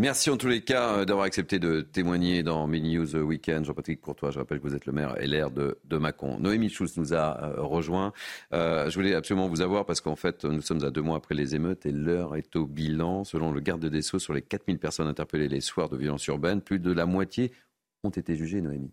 Merci 0.00 0.30
en 0.30 0.36
tous 0.36 0.46
les 0.46 0.60
cas 0.60 1.04
d'avoir 1.04 1.26
accepté 1.26 1.58
de 1.58 1.80
témoigner 1.80 2.44
dans 2.44 2.68
Mini 2.68 2.94
News 2.94 3.16
Weekend. 3.16 3.64
Jean-Patrick 3.64 4.00
Courtois, 4.00 4.30
je 4.30 4.38
rappelle 4.38 4.60
que 4.60 4.68
vous 4.68 4.76
êtes 4.76 4.86
le 4.86 4.92
maire 4.92 5.16
LR 5.20 5.50
de, 5.50 5.76
de 5.86 5.96
Mâcon. 5.96 6.38
Noémie 6.38 6.68
Schulz 6.68 6.96
nous 6.98 7.14
a 7.14 7.42
euh, 7.42 7.62
rejoint. 7.62 8.12
Euh, 8.52 8.88
je 8.88 8.94
voulais 8.94 9.16
absolument 9.16 9.48
vous 9.48 9.60
avoir 9.60 9.86
parce 9.86 10.00
qu'en 10.00 10.14
fait, 10.14 10.44
nous 10.44 10.60
sommes 10.60 10.84
à 10.84 10.90
deux 10.90 11.02
mois 11.02 11.16
après 11.16 11.34
les 11.34 11.56
émeutes 11.56 11.84
et 11.84 11.90
l'heure 11.90 12.36
est 12.36 12.54
au 12.54 12.64
bilan. 12.64 13.24
Selon 13.24 13.50
le 13.50 13.58
garde 13.58 13.84
des 13.84 14.02
Sceaux, 14.02 14.20
sur 14.20 14.34
les 14.34 14.40
4000 14.40 14.78
personnes 14.78 15.08
interpellées 15.08 15.48
les 15.48 15.60
soirs 15.60 15.88
de 15.88 15.96
violence 15.96 16.24
urbaine, 16.28 16.60
plus 16.60 16.78
de 16.78 16.92
la 16.92 17.04
moitié 17.04 17.50
ont 18.04 18.10
été 18.10 18.36
jugées, 18.36 18.60
Noémie. 18.60 18.92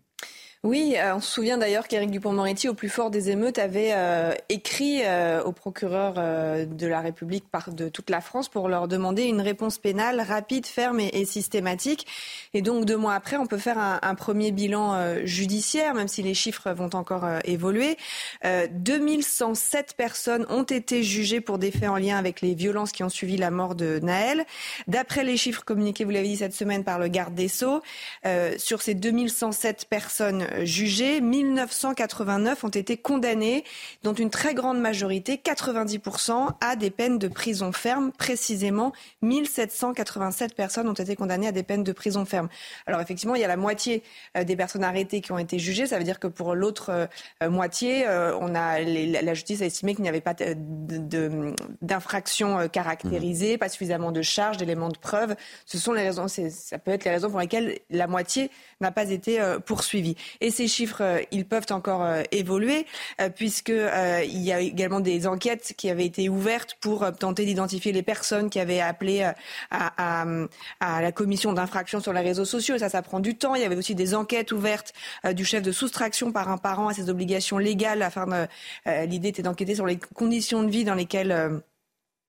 Oui, 0.66 0.96
euh, 0.98 1.14
on 1.14 1.20
se 1.20 1.30
souvient 1.30 1.58
d'ailleurs 1.58 1.86
qu'Éric 1.86 2.10
Dupond-Moretti, 2.10 2.68
au 2.68 2.74
plus 2.74 2.88
fort 2.88 3.12
des 3.12 3.30
émeutes, 3.30 3.56
avait 3.56 3.90
euh, 3.92 4.34
écrit 4.48 5.02
euh, 5.04 5.40
au 5.44 5.52
procureur 5.52 6.14
euh, 6.18 6.66
de 6.66 6.88
la 6.88 7.00
République 7.00 7.44
de 7.68 7.88
toute 7.88 8.10
la 8.10 8.20
France 8.20 8.48
pour 8.48 8.68
leur 8.68 8.88
demander 8.88 9.22
une 9.22 9.40
réponse 9.40 9.78
pénale 9.78 10.20
rapide, 10.20 10.66
ferme 10.66 10.98
et, 10.98 11.24
systématique. 11.24 12.08
Et 12.52 12.62
donc 12.62 12.84
deux 12.84 12.96
mois 12.96 13.14
après, 13.14 13.36
on 13.36 13.46
peut 13.46 13.58
faire 13.58 13.78
un, 13.78 14.00
un 14.02 14.14
premier 14.16 14.50
bilan 14.50 15.24
judiciaire, 15.24 15.94
même 15.94 16.08
si 16.08 16.22
les 16.22 16.34
chiffres 16.34 16.72
vont 16.72 16.90
encore 16.94 17.26
évoluer. 17.44 17.96
2107 18.44 19.94
personnes 19.96 20.46
ont 20.50 20.64
été 20.64 21.02
jugées 21.02 21.40
pour 21.40 21.58
des 21.58 21.70
faits 21.70 21.88
en 21.88 21.96
lien 21.96 22.18
avec 22.18 22.40
les 22.40 22.54
violences 22.54 22.92
qui 22.92 23.04
ont 23.04 23.08
suivi 23.08 23.36
la 23.36 23.50
mort 23.50 23.74
de 23.74 24.00
Naël. 24.02 24.44
D'après 24.86 25.24
les 25.24 25.36
chiffres 25.36 25.64
communiqués, 25.64 26.04
vous 26.04 26.10
l'avez 26.10 26.28
dit 26.28 26.36
cette 26.36 26.54
semaine 26.54 26.84
par 26.84 26.98
le 26.98 27.08
garde 27.08 27.34
des 27.34 27.48
Sceaux, 27.48 27.80
sur 28.58 28.82
ces 28.82 28.94
2107 28.94 29.86
personnes 29.88 30.46
jugés, 30.64 31.20
1989 31.20 32.64
ont 32.64 32.68
été 32.68 32.96
condamnés, 32.96 33.64
dont 34.02 34.14
une 34.14 34.30
très 34.30 34.54
grande 34.54 34.80
majorité, 34.80 35.40
90%, 35.42 36.50
à 36.60 36.76
des 36.76 36.90
peines 36.90 37.18
de 37.18 37.28
prison 37.28 37.72
ferme. 37.72 38.12
Précisément, 38.12 38.92
1787 39.22 40.54
personnes 40.54 40.88
ont 40.88 40.94
été 40.94 41.16
condamnées 41.16 41.48
à 41.48 41.52
des 41.52 41.62
peines 41.62 41.84
de 41.84 41.92
prison 41.92 42.24
ferme. 42.24 42.48
Alors 42.86 43.00
effectivement, 43.00 43.34
il 43.34 43.40
y 43.40 43.44
a 43.44 43.48
la 43.48 43.56
moitié 43.56 44.02
euh, 44.36 44.44
des 44.44 44.56
personnes 44.56 44.84
arrêtées 44.84 45.20
qui 45.20 45.32
ont 45.32 45.38
été 45.38 45.58
jugées. 45.58 45.86
Ça 45.86 45.98
veut 45.98 46.04
dire 46.04 46.18
que 46.18 46.26
pour 46.26 46.54
l'autre 46.54 47.08
euh, 47.42 47.50
moitié, 47.50 48.06
euh, 48.06 48.36
on 48.40 48.54
a 48.54 48.80
les, 48.80 49.06
la 49.06 49.34
justice 49.34 49.62
a 49.62 49.66
estimé 49.66 49.94
qu'il 49.94 50.02
n'y 50.02 50.08
avait 50.08 50.20
pas 50.20 50.34
d'infraction 51.82 52.68
caractérisée, 52.68 53.56
mmh. 53.56 53.58
pas 53.58 53.68
suffisamment 53.68 54.12
de 54.12 54.22
charges, 54.22 54.56
d'éléments 54.56 54.88
de 54.88 54.98
preuve. 54.98 55.36
Ce 55.64 55.78
sont 55.78 55.92
les 55.92 56.02
raisons, 56.02 56.28
ça 56.28 56.78
peut 56.78 56.90
être 56.90 57.04
les 57.04 57.10
raisons 57.10 57.30
pour 57.30 57.40
lesquelles 57.40 57.78
la 57.90 58.06
moitié 58.06 58.50
n'a 58.80 58.90
pas 58.90 59.10
été 59.10 59.40
poursuivie. 59.64 60.16
Et 60.40 60.50
ces 60.50 60.68
chiffres, 60.68 61.02
euh, 61.02 61.20
ils 61.30 61.44
peuvent 61.46 61.66
encore 61.70 62.02
euh, 62.02 62.22
évoluer, 62.32 62.86
euh, 63.20 63.28
puisque 63.28 63.68
il 63.68 64.42
y 64.42 64.52
a 64.52 64.60
également 64.60 65.00
des 65.00 65.26
enquêtes 65.26 65.74
qui 65.76 65.90
avaient 65.90 66.06
été 66.06 66.28
ouvertes 66.28 66.76
pour 66.80 67.06
tenter 67.18 67.44
d'identifier 67.44 67.92
les 67.92 68.02
personnes 68.02 68.50
qui 68.50 68.60
avaient 68.60 68.80
appelé 68.80 69.30
à, 69.70 70.24
la 70.80 71.12
commission 71.12 71.52
d'infraction 71.52 72.00
sur 72.00 72.12
les 72.12 72.20
réseaux 72.20 72.44
sociaux. 72.44 72.74
Et 72.74 72.78
ça, 72.78 72.88
ça 72.88 73.02
prend 73.02 73.20
du 73.20 73.36
temps. 73.36 73.54
Il 73.54 73.62
y 73.62 73.64
avait 73.64 73.76
aussi 73.76 73.94
des 73.94 74.14
enquêtes 74.14 74.52
ouvertes 74.52 74.92
du 75.32 75.44
chef 75.44 75.62
de 75.62 75.72
soustraction 75.72 76.32
par 76.32 76.48
un 76.48 76.58
parent 76.58 76.88
à 76.88 76.94
ses 76.94 77.10
obligations 77.10 77.58
légales. 77.58 78.02
Afin 78.02 78.26
de, 78.26 79.06
l'idée 79.06 79.28
était 79.28 79.42
d'enquêter 79.42 79.74
sur 79.74 79.86
les 79.86 79.98
conditions 80.14 80.62
de 80.62 80.70
vie 80.70 80.84
dans 80.84 80.94
lesquelles 80.94 81.62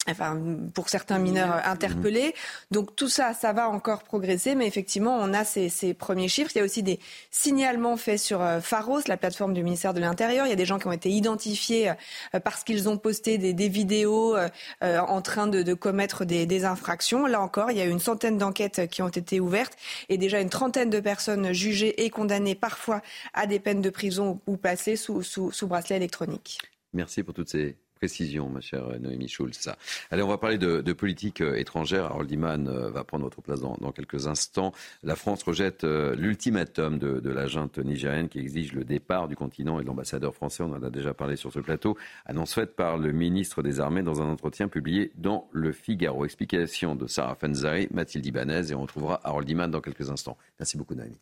enfin 0.09 0.39
pour 0.73 0.89
certains 0.89 1.19
mineurs 1.19 1.53
euh, 1.53 1.71
interpellés. 1.71 2.33
Donc 2.71 2.95
tout 2.95 3.09
ça, 3.09 3.33
ça 3.33 3.53
va 3.53 3.69
encore 3.69 4.03
progresser, 4.03 4.55
mais 4.55 4.67
effectivement, 4.67 5.17
on 5.19 5.33
a 5.33 5.43
ces, 5.43 5.69
ces, 5.69 5.93
premiers 5.93 6.27
chiffres. 6.27 6.51
Il 6.55 6.59
y 6.59 6.61
a 6.61 6.65
aussi 6.65 6.83
des 6.83 6.99
signalements 7.31 7.97
faits 7.97 8.19
sur 8.19 8.41
euh, 8.41 8.59
Pharos, 8.59 9.01
la 9.07 9.17
plateforme 9.17 9.53
du 9.53 9.63
ministère 9.63 9.93
de 9.93 9.99
l'Intérieur. 9.99 10.45
Il 10.45 10.49
y 10.49 10.53
a 10.53 10.57
des 10.57 10.65
gens 10.65 10.79
qui 10.79 10.87
ont 10.87 10.91
été 10.91 11.09
identifiés 11.09 11.89
euh, 11.89 12.39
parce 12.39 12.63
qu'ils 12.63 12.89
ont 12.89 12.97
posté 12.97 13.37
des, 13.37 13.53
des 13.53 13.69
vidéos 13.69 14.35
en 14.81 15.21
train 15.21 15.47
de, 15.47 15.61
de 15.61 15.73
commettre 15.73 16.25
des, 16.25 16.45
des, 16.45 16.65
infractions. 16.65 17.25
Là 17.25 17.41
encore, 17.41 17.71
il 17.71 17.77
y 17.77 17.81
a 17.81 17.85
eu 17.85 17.89
une 17.89 17.99
centaine 17.99 18.37
d'enquêtes 18.37 18.87
qui 18.89 19.01
ont 19.01 19.09
été 19.09 19.39
ouvertes 19.39 19.73
et 20.09 20.17
déjà 20.17 20.39
une 20.39 20.49
trentaine 20.49 20.89
de 20.89 20.99
personnes 20.99 21.53
jugées 21.53 22.03
et 22.03 22.09
condamnées 22.09 22.55
parfois 22.55 23.01
à 23.33 23.47
des 23.47 23.59
peines 23.59 23.81
de 23.81 23.89
prison 23.89 24.39
ou 24.47 24.57
placées 24.57 24.95
sous, 24.95 25.23
sous, 25.23 25.51
sous 25.51 25.67
bracelet 25.67 25.97
électronique. 25.97 26.59
Merci 26.93 27.23
pour 27.23 27.33
toutes 27.33 27.49
ces 27.49 27.75
précision, 27.97 28.49
ma 28.49 28.61
chère 28.61 28.99
Noémie 28.99 29.27
Schulz. 29.27 29.69
Allez, 30.11 30.21
on 30.23 30.27
va 30.27 30.37
parler 30.37 30.57
de, 30.57 30.93
politique 30.93 31.41
euh, 31.41 31.55
étrangère. 31.55 32.05
Harold 32.05 32.31
Iman 32.31 32.67
euh, 32.67 32.89
va 32.89 33.03
prendre 33.03 33.23
votre 33.23 33.41
place 33.41 33.59
dans, 33.59 33.91
quelques 33.91 34.27
instants. 34.27 34.71
La 35.03 35.15
France 35.15 35.43
rejette 35.43 35.83
euh, 35.83 36.15
l'ultimatum 36.15 36.97
de, 36.97 37.29
la 37.29 37.47
junte 37.47 37.77
nigérienne 37.79 38.29
qui 38.29 38.39
exige 38.39 38.73
le 38.73 38.83
départ 38.83 39.27
du 39.27 39.35
continent 39.35 39.79
et 39.79 39.83
de 39.83 39.87
l'ambassadeur 39.87 40.33
français. 40.33 40.63
On 40.63 40.73
en 40.73 40.83
a 40.83 40.89
déjà 40.89 41.13
parlé 41.13 41.35
sur 41.35 41.51
ce 41.51 41.59
plateau. 41.59 41.97
Annonce 42.25 42.53
faite 42.53 42.75
par 42.75 42.97
le 42.97 43.11
ministre 43.11 43.61
des 43.61 43.79
Armées 43.79 44.03
dans 44.03 44.21
un 44.21 44.29
entretien 44.29 44.67
publié 44.67 45.11
dans 45.15 45.49
Le 45.51 45.71
Figaro. 45.71 46.25
Explication 46.25 46.95
de 46.95 47.07
Sarah 47.07 47.35
Fenzari, 47.35 47.87
Mathilde 47.91 48.25
Ibanez 48.25 48.71
et 48.71 48.75
on 48.75 48.81
retrouvera 48.81 49.19
Harold 49.23 49.49
Iman 49.49 49.69
dans 49.69 49.81
quelques 49.81 50.09
instants. 50.09 50.37
Merci 50.59 50.77
beaucoup, 50.77 50.95
Noémie. 50.95 51.17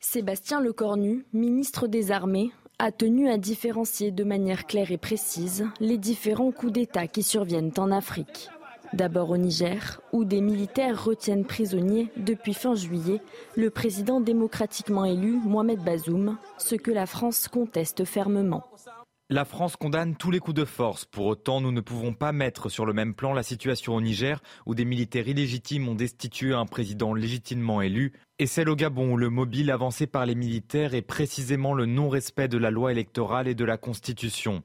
Sébastien 0.00 0.60
Lecornu, 0.60 1.26
ministre 1.32 1.86
des 1.86 2.10
Armées, 2.10 2.50
a 2.82 2.92
tenu 2.92 3.28
à 3.28 3.36
différencier 3.36 4.10
de 4.10 4.24
manière 4.24 4.66
claire 4.66 4.90
et 4.90 4.96
précise 4.96 5.66
les 5.80 5.98
différents 5.98 6.50
coups 6.50 6.72
d'État 6.72 7.06
qui 7.06 7.22
surviennent 7.22 7.72
en 7.76 7.90
Afrique. 7.90 8.48
D'abord 8.94 9.28
au 9.30 9.36
Niger, 9.36 10.00
où 10.14 10.24
des 10.24 10.40
militaires 10.40 11.04
retiennent 11.04 11.44
prisonniers 11.44 12.08
depuis 12.16 12.54
fin 12.54 12.74
juillet 12.74 13.20
le 13.54 13.68
président 13.68 14.22
démocratiquement 14.22 15.04
élu 15.04 15.32
Mohamed 15.44 15.80
Bazoum, 15.84 16.38
ce 16.56 16.74
que 16.74 16.90
la 16.90 17.04
France 17.04 17.48
conteste 17.48 18.06
fermement. 18.06 18.64
La 19.32 19.44
France 19.44 19.76
condamne 19.76 20.16
tous 20.16 20.32
les 20.32 20.40
coups 20.40 20.56
de 20.56 20.64
force. 20.64 21.04
Pour 21.04 21.26
autant, 21.26 21.60
nous 21.60 21.70
ne 21.70 21.80
pouvons 21.80 22.14
pas 22.14 22.32
mettre 22.32 22.68
sur 22.68 22.84
le 22.84 22.92
même 22.92 23.14
plan 23.14 23.32
la 23.32 23.44
situation 23.44 23.94
au 23.94 24.00
Niger, 24.00 24.42
où 24.66 24.74
des 24.74 24.84
militaires 24.84 25.28
illégitimes 25.28 25.88
ont 25.88 25.94
destitué 25.94 26.52
un 26.52 26.66
président 26.66 27.14
légitimement 27.14 27.80
élu, 27.80 28.12
et 28.40 28.46
celle 28.46 28.68
au 28.68 28.74
Gabon, 28.74 29.12
où 29.12 29.16
le 29.16 29.30
mobile 29.30 29.70
avancé 29.70 30.08
par 30.08 30.26
les 30.26 30.34
militaires 30.34 30.94
est 30.96 31.02
précisément 31.02 31.74
le 31.74 31.86
non-respect 31.86 32.48
de 32.48 32.58
la 32.58 32.72
loi 32.72 32.90
électorale 32.90 33.46
et 33.46 33.54
de 33.54 33.64
la 33.64 33.76
Constitution. 33.76 34.64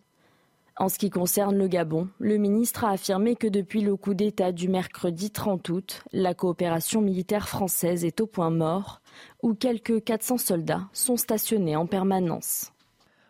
En 0.78 0.90
ce 0.90 0.98
qui 0.98 1.12
concerne 1.12 1.56
le 1.56 1.68
Gabon, 1.68 2.10
le 2.18 2.38
ministre 2.38 2.86
a 2.86 2.90
affirmé 2.90 3.36
que 3.36 3.46
depuis 3.46 3.82
le 3.82 3.96
coup 3.96 4.16
d'État 4.16 4.52
du 4.52 4.68
mercredi 4.68 5.30
30 5.30 5.70
août, 5.70 6.02
la 6.12 6.34
coopération 6.34 7.02
militaire 7.02 7.48
française 7.48 8.04
est 8.04 8.20
au 8.20 8.26
point 8.26 8.50
mort, 8.50 9.02
où 9.44 9.54
quelques 9.54 10.04
400 10.04 10.40
soldats 10.40 10.88
sont 10.92 11.18
stationnés 11.18 11.76
en 11.76 11.86
permanence. 11.86 12.72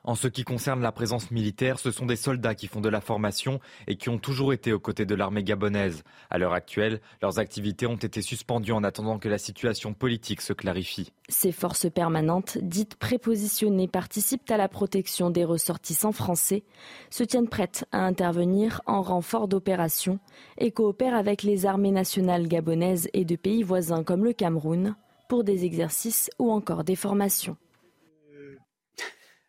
En 0.08 0.14
ce 0.14 0.28
qui 0.28 0.44
concerne 0.44 0.82
la 0.82 0.92
présence 0.92 1.32
militaire, 1.32 1.80
ce 1.80 1.90
sont 1.90 2.06
des 2.06 2.16
soldats 2.16 2.54
qui 2.54 2.68
font 2.68 2.80
de 2.80 2.90
la 2.90 3.02
formation 3.02 3.60
et 3.88 3.98
qui 3.98 4.10
ont 4.10 4.20
toujours 4.20 4.54
été 4.54 4.72
aux 4.72 4.80
côtés 4.80 5.08
de 5.08 5.16
l'armée 5.16 5.44
gabonaise. 5.44 6.04
À 6.30 6.38
l'heure 6.38 6.54
actuelle, 6.54 7.02
leurs 7.24 7.40
activités 7.40 7.88
ont 7.88 7.96
été 7.96 8.22
suspendues 8.22 8.72
en 8.72 8.84
attendant 8.84 9.18
que 9.18 9.30
la 9.30 9.40
situation 9.40 9.96
politique 9.96 10.42
se 10.42 10.54
clarifie. 10.54 11.12
Ces 11.28 11.52
forces 11.52 11.90
permanentes, 11.90 12.60
dites 12.62 12.98
prépositionnées, 12.98 13.88
participent 13.88 14.52
à 14.52 14.58
la 14.58 14.70
protection 14.70 15.32
des 15.32 15.44
ressortissants 15.44 16.12
français, 16.12 16.66
se 17.10 17.24
tiennent 17.24 17.50
prêtes 17.50 17.88
à 17.92 18.06
intervenir 18.06 18.84
en 18.86 19.02
renfort 19.02 19.48
d'opérations 19.48 20.20
et 20.60 20.70
coopèrent 20.70 21.16
avec 21.16 21.42
les 21.42 21.66
armées 21.66 21.90
nationales 21.90 22.48
gabonaises 22.48 23.10
et 23.14 23.26
de 23.26 23.36
pays 23.36 23.64
voisins 23.64 24.04
comme 24.04 24.24
le 24.24 24.34
Cameroun 24.34 24.96
pour 25.28 25.44
des 25.44 25.66
exercices 25.66 26.30
ou 26.38 26.52
encore 26.52 26.84
des 26.84 26.96
formations. 26.96 27.58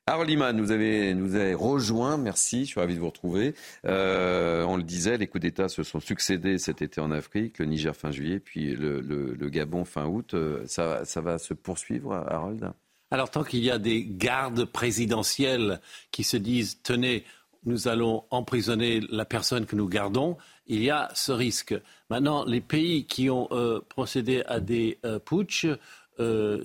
Harold 0.09 0.31
Iman, 0.31 0.57
nous 0.57 0.71
avez, 0.71 1.15
nous 1.15 1.35
avez 1.35 1.55
rejoint, 1.55 2.17
merci, 2.17 2.61
je 2.61 2.67
suis 2.67 2.79
ravi 2.79 2.95
de 2.95 3.01
vous 3.01 3.09
retrouver. 3.09 3.57
Euh, 3.87 4.63
on 4.63 4.77
le 4.77 4.85
disait, 4.85 5.19
les 5.19 5.27
coups 5.27 5.43
d'État 5.43 5.69
se 5.69 5.83
sont 5.83 5.99
succédés 5.99 6.59
cet 6.59 6.81
été 6.81 7.01
en 7.01 7.11
Afrique, 7.11 7.59
le 7.59 7.65
Niger 7.65 7.97
fin 7.97 8.13
juillet, 8.13 8.39
puis 8.39 8.77
le, 8.77 9.35
Gabon 9.51 9.85
fin 9.85 10.07
août. 10.07 10.35
Euh, 10.35 10.63
ça, 10.69 11.21
va 11.21 11.39
se 11.39 11.55
poursuivre, 11.55 12.15
Harold? 12.15 12.73
Alors 13.11 13.33
tant 13.33 13.43
qu'il 13.43 13.65
y 13.65 13.71
a 13.73 13.79
des 13.79 14.05
gardes 14.09 14.65
présidentielles 14.67 15.81
qui 16.13 16.23
se 16.23 16.37
disent, 16.37 16.81
tenez, 16.85 17.25
nous 17.65 17.89
allons 17.89 18.23
emprisonner 18.31 19.01
la 19.11 19.25
personne 19.25 19.67
que 19.67 19.75
nous 19.75 19.89
gardons, 19.89 20.37
il 20.69 20.85
y 20.85 20.91
a 20.91 21.09
ce 21.15 21.33
risque. 21.33 21.75
Maintenant, 22.11 22.45
les 22.45 22.61
pays 22.61 23.07
qui 23.07 23.29
ont 23.29 23.49
euh, 23.51 23.81
procédé 23.89 24.45
à 24.47 24.61
des 24.61 25.01
putsch 25.25 25.67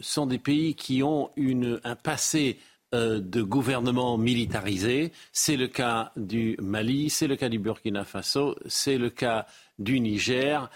sont 0.02 0.28
des 0.28 0.38
pays 0.38 0.76
qui 0.76 1.02
ont 1.02 1.32
une, 1.36 1.82
un 1.84 1.96
passé 1.96 2.58
euh, 2.58 2.71
de 2.94 3.42
gouvernement 3.42 4.18
militarisé. 4.18 5.12
C'est 5.32 5.56
le 5.56 5.68
cas 5.68 6.12
du 6.18 6.58
Mali, 6.62 7.10
c'est 7.10 7.28
le 7.28 7.36
cas 7.36 7.50
du 7.50 7.58
Burkina 7.58 8.04
Faso, 8.04 8.56
c'est 8.68 8.98
le 8.98 9.10
cas 9.10 9.46
du 9.80 10.00
Niger. 10.00 10.70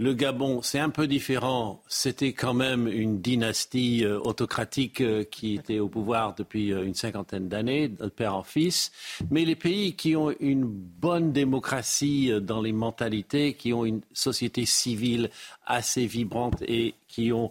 Le 0.00 0.14
Gabon, 0.14 0.62
c'est 0.62 0.78
un 0.78 0.88
peu 0.88 1.06
différent. 1.06 1.82
C'était 1.86 2.32
quand 2.32 2.54
même 2.54 2.88
une 2.88 3.20
dynastie 3.20 4.02
euh, 4.02 4.18
autocratique 4.18 5.02
euh, 5.02 5.24
qui 5.24 5.56
était 5.56 5.78
au 5.78 5.90
pouvoir 5.90 6.34
depuis 6.34 6.72
euh, 6.72 6.86
une 6.86 6.94
cinquantaine 6.94 7.50
d'années, 7.50 7.88
de 7.88 8.06
père 8.08 8.34
en 8.34 8.42
fils. 8.42 8.92
Mais 9.30 9.44
les 9.44 9.56
pays 9.56 9.96
qui 9.96 10.16
ont 10.16 10.34
une 10.40 10.64
bonne 10.64 11.32
démocratie 11.32 12.32
dans 12.40 12.62
les 12.62 12.72
mentalités, 12.72 13.52
qui 13.52 13.74
ont 13.74 13.84
une 13.84 14.00
société 14.14 14.64
civile 14.64 15.28
assez 15.66 16.06
vibrante 16.06 16.62
et 16.62 16.94
qui 17.06 17.30
ont 17.30 17.50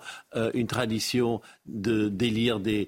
une 0.54 0.68
tradition 0.68 1.42
de 1.72 2.10
d'élire 2.10 2.60
des, 2.60 2.88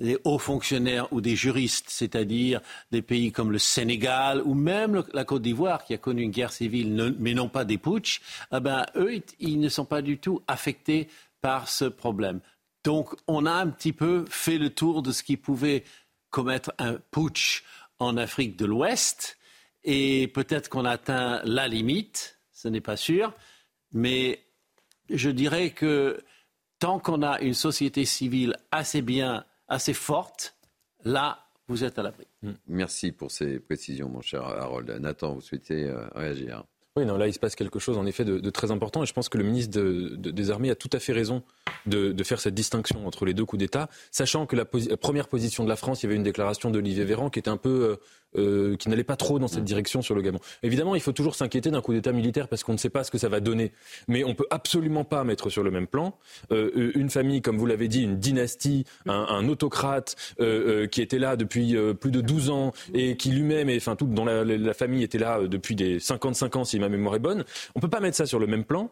des, 0.00 0.18
hauts 0.24 0.38
fonctionnaires 0.38 1.12
ou 1.12 1.20
des 1.20 1.36
juristes, 1.36 1.86
c'est-à-dire 1.88 2.60
des 2.90 3.02
pays 3.02 3.32
comme 3.32 3.52
le 3.52 3.58
Sénégal 3.58 4.42
ou 4.44 4.54
même 4.54 5.02
la 5.12 5.24
Côte 5.24 5.42
d'Ivoire 5.42 5.84
qui 5.84 5.94
a 5.94 5.98
connu 5.98 6.22
une 6.22 6.30
guerre 6.30 6.52
civile, 6.52 7.14
mais 7.18 7.34
non 7.34 7.48
pas 7.48 7.64
des 7.64 7.78
putsch, 7.78 8.20
eh 8.52 8.60
ben, 8.60 8.86
eux, 8.96 9.20
ils 9.38 9.60
ne 9.60 9.68
sont 9.68 9.84
pas 9.84 10.02
du 10.02 10.18
tout 10.18 10.42
affectés 10.46 11.08
par 11.40 11.68
ce 11.68 11.84
problème. 11.84 12.40
Donc, 12.84 13.14
on 13.26 13.46
a 13.46 13.52
un 13.52 13.68
petit 13.68 13.92
peu 13.92 14.24
fait 14.28 14.58
le 14.58 14.70
tour 14.70 15.02
de 15.02 15.12
ce 15.12 15.22
qui 15.22 15.36
pouvait 15.36 15.84
commettre 16.30 16.72
un 16.78 16.94
putsch 17.10 17.64
en 17.98 18.16
Afrique 18.16 18.56
de 18.56 18.64
l'Ouest. 18.64 19.38
Et 19.84 20.28
peut-être 20.28 20.68
qu'on 20.68 20.84
atteint 20.84 21.40
la 21.44 21.68
limite, 21.68 22.38
ce 22.52 22.68
n'est 22.68 22.80
pas 22.80 22.96
sûr. 22.96 23.34
Mais 23.92 24.42
je 25.08 25.30
dirais 25.30 25.70
que 25.70 26.22
tant 26.80 26.98
qu'on 26.98 27.22
a 27.22 27.40
une 27.40 27.54
société 27.54 28.04
civile 28.04 28.56
assez 28.72 29.02
bien, 29.02 29.44
assez 29.68 29.94
forte, 29.94 30.56
là, 31.04 31.46
vous 31.68 31.84
êtes 31.84 31.98
à 32.00 32.02
l'abri. 32.02 32.26
Merci 32.66 33.12
pour 33.12 33.30
ces 33.30 33.60
précisions, 33.60 34.08
mon 34.08 34.22
cher 34.22 34.42
Harold. 34.42 34.90
Nathan, 35.00 35.34
vous 35.34 35.40
souhaitez 35.40 35.84
euh, 35.84 36.08
réagir? 36.14 36.64
Oui, 36.96 37.06
non, 37.06 37.16
là, 37.16 37.28
il 37.28 37.32
se 37.32 37.38
passe 37.38 37.54
quelque 37.54 37.78
chose, 37.78 37.96
en 37.96 38.06
effet, 38.06 38.24
de, 38.24 38.50
très 38.50 38.72
important. 38.72 39.04
Et 39.04 39.06
je 39.06 39.12
pense 39.12 39.28
que 39.28 39.38
le 39.38 39.44
ministre 39.44 39.80
des 39.80 40.50
Armées 40.50 40.70
a 40.70 40.74
tout 40.74 40.90
à 40.92 40.98
fait 40.98 41.12
raison 41.12 41.44
de, 41.86 42.20
faire 42.24 42.40
cette 42.40 42.54
distinction 42.54 43.06
entre 43.06 43.24
les 43.24 43.32
deux 43.32 43.44
coups 43.44 43.60
d'État, 43.60 43.88
sachant 44.10 44.46
que 44.46 44.56
la, 44.56 44.64
première 44.64 45.28
position 45.28 45.62
de 45.62 45.68
la 45.68 45.76
France, 45.76 46.02
il 46.02 46.06
y 46.06 46.08
avait 46.08 46.16
une 46.16 46.24
déclaration 46.24 46.68
d'Olivier 46.70 47.04
Véran 47.04 47.30
qui 47.30 47.38
était 47.38 47.48
un 47.48 47.56
peu 47.56 47.68
euh, 47.92 47.96
euh, 48.36 48.76
qui 48.76 48.88
n'allait 48.88 49.04
pas 49.04 49.16
trop 49.16 49.38
dans 49.38 49.48
cette 49.48 49.64
direction 49.64 50.02
sur 50.02 50.14
le 50.14 50.22
Gabon. 50.22 50.38
Évidemment, 50.62 50.94
il 50.94 51.00
faut 51.00 51.12
toujours 51.12 51.34
s'inquiéter 51.34 51.70
d'un 51.70 51.80
coup 51.80 51.92
d'État 51.92 52.12
militaire 52.12 52.46
parce 52.48 52.62
qu'on 52.62 52.72
ne 52.72 52.78
sait 52.78 52.90
pas 52.90 53.02
ce 53.02 53.10
que 53.10 53.18
ça 53.18 53.28
va 53.28 53.40
donner. 53.40 53.72
Mais 54.06 54.24
on 54.24 54.34
peut 54.34 54.46
absolument 54.50 55.04
pas 55.04 55.24
mettre 55.24 55.50
sur 55.50 55.62
le 55.62 55.70
même 55.70 55.86
plan 55.86 56.16
euh, 56.52 56.92
une 56.94 57.10
famille, 57.10 57.42
comme 57.42 57.58
vous 57.58 57.66
l'avez 57.66 57.88
dit, 57.88 58.02
une 58.02 58.18
dynastie, 58.18 58.84
un, 59.06 59.48
autocrate 59.48 60.16
euh, 60.40 60.86
qui 60.86 61.02
était 61.02 61.18
là 61.18 61.36
depuis 61.36 61.76
plus 62.00 62.10
de 62.10 62.20
12 62.20 62.50
ans 62.50 62.72
et 62.94 63.16
qui 63.16 63.30
lui-même, 63.30 63.68
enfin, 63.76 63.96
tout, 63.96 64.06
dont 64.06 64.24
la, 64.24 64.44
la, 64.44 64.74
famille 64.74 65.02
était 65.02 65.18
là 65.18 65.40
depuis 65.48 65.74
des 65.74 65.98
55 65.98 66.56
ans, 66.56 66.64
si 66.64 66.78
ma 66.78 66.88
mémoire 66.88 67.16
est 67.16 67.20
bonne. 67.20 67.44
On 67.74 67.80
peut 67.80 67.90
pas 67.90 68.00
mettre 68.00 68.16
ça 68.16 68.26
sur 68.26 68.38
le 68.38 68.46
même 68.46 68.64
plan 68.64 68.90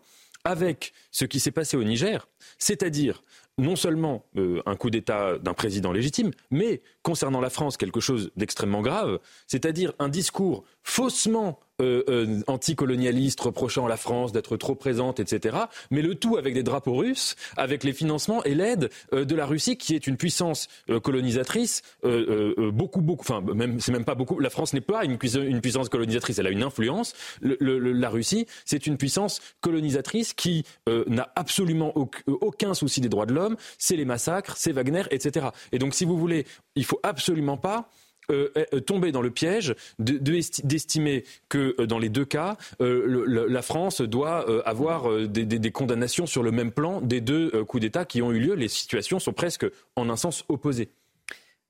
avec 0.48 0.92
ce 1.10 1.26
qui 1.26 1.40
s'est 1.40 1.50
passé 1.50 1.76
au 1.76 1.84
Niger, 1.84 2.26
c'est-à-dire 2.58 3.22
non 3.58 3.76
seulement 3.76 4.24
euh, 4.36 4.62
un 4.66 4.76
coup 4.76 4.88
d'État 4.88 5.36
d'un 5.38 5.52
président 5.52 5.92
légitime, 5.92 6.30
mais 6.50 6.80
concernant 7.02 7.40
la 7.40 7.50
France, 7.50 7.76
quelque 7.76 8.00
chose 8.00 8.30
d'extrêmement 8.36 8.80
grave, 8.80 9.18
c'est-à-dire 9.46 9.92
un 9.98 10.08
discours 10.08 10.64
faussement 10.88 11.60
euh, 11.80 12.02
euh, 12.08 12.40
anticolonialiste 12.48 13.40
reprochant 13.40 13.86
à 13.86 13.88
la 13.88 13.96
France 13.96 14.32
d'être 14.32 14.56
trop 14.56 14.74
présente, 14.74 15.20
etc. 15.20 15.56
Mais 15.92 16.02
le 16.02 16.16
tout 16.16 16.36
avec 16.36 16.54
des 16.54 16.64
drapeaux 16.64 16.96
russes, 16.96 17.36
avec 17.56 17.84
les 17.84 17.92
financements 17.92 18.42
et 18.42 18.54
l'aide 18.54 18.90
euh, 19.12 19.24
de 19.24 19.36
la 19.36 19.46
Russie, 19.46 19.76
qui 19.76 19.94
est 19.94 20.06
une 20.08 20.16
puissance 20.16 20.66
colonisatrice 21.02 21.82
beaucoup, 22.02 23.00
beaucoup. 23.00 23.22
Enfin, 23.22 23.42
même 23.54 23.78
c'est 23.80 23.92
même 23.92 24.04
pas 24.04 24.14
beaucoup. 24.14 24.40
La 24.40 24.50
France 24.50 24.72
n'est 24.72 24.80
pas 24.80 25.04
une, 25.04 25.18
puissance 25.18 25.88
colonisatrice, 25.88 26.38
elle 26.38 26.46
a 26.46 26.50
une 26.50 26.62
influence. 26.62 27.12
la 27.42 28.10
Russie, 28.10 28.46
c'est 28.64 28.86
une 28.86 28.96
puissance 28.96 29.40
colonisatrice 29.60 30.32
qui 30.32 30.64
n'a 31.06 31.30
absolument 31.36 31.92
aucun 32.26 32.74
souci 32.74 33.00
des 33.00 33.08
droits 33.08 33.26
de 33.26 33.34
l'homme. 33.34 33.56
C'est 33.76 33.96
les 33.96 34.04
massacres, 34.04 34.56
c'est 34.56 34.72
Wagner, 34.72 35.04
etc. 35.10 35.48
Et 35.72 35.78
donc, 35.78 35.94
si 35.94 36.04
vous 36.04 36.16
voulez, 36.16 36.46
il 36.74 36.84
faut 36.84 37.00
absolument 37.02 37.56
pas 37.58 37.88
euh, 38.30 38.50
euh, 38.74 38.80
tomber 38.80 39.12
dans 39.12 39.22
le 39.22 39.30
piège 39.30 39.74
d'estimer 39.98 41.24
que 41.48 41.82
dans 41.84 41.98
les 41.98 42.08
deux 42.08 42.24
cas, 42.24 42.56
la 42.80 43.62
France 43.62 44.00
doit 44.00 44.66
avoir 44.66 45.28
des, 45.28 45.70
condamnations 45.70 46.26
sur 46.26 46.42
le 46.42 46.50
même 46.50 46.72
plan 46.72 47.00
des 47.00 47.20
deux 47.20 47.64
coups 47.64 47.80
d'État 47.82 48.04
qui 48.04 48.22
ont 48.22 48.32
eu 48.32 48.40
lieu. 48.40 48.54
Les 48.54 48.68
situations 48.68 49.18
sont 49.18 49.32
presque 49.32 49.66
en 49.96 50.08
un 50.08 50.16
sens 50.16 50.44
opposé. 50.48 50.90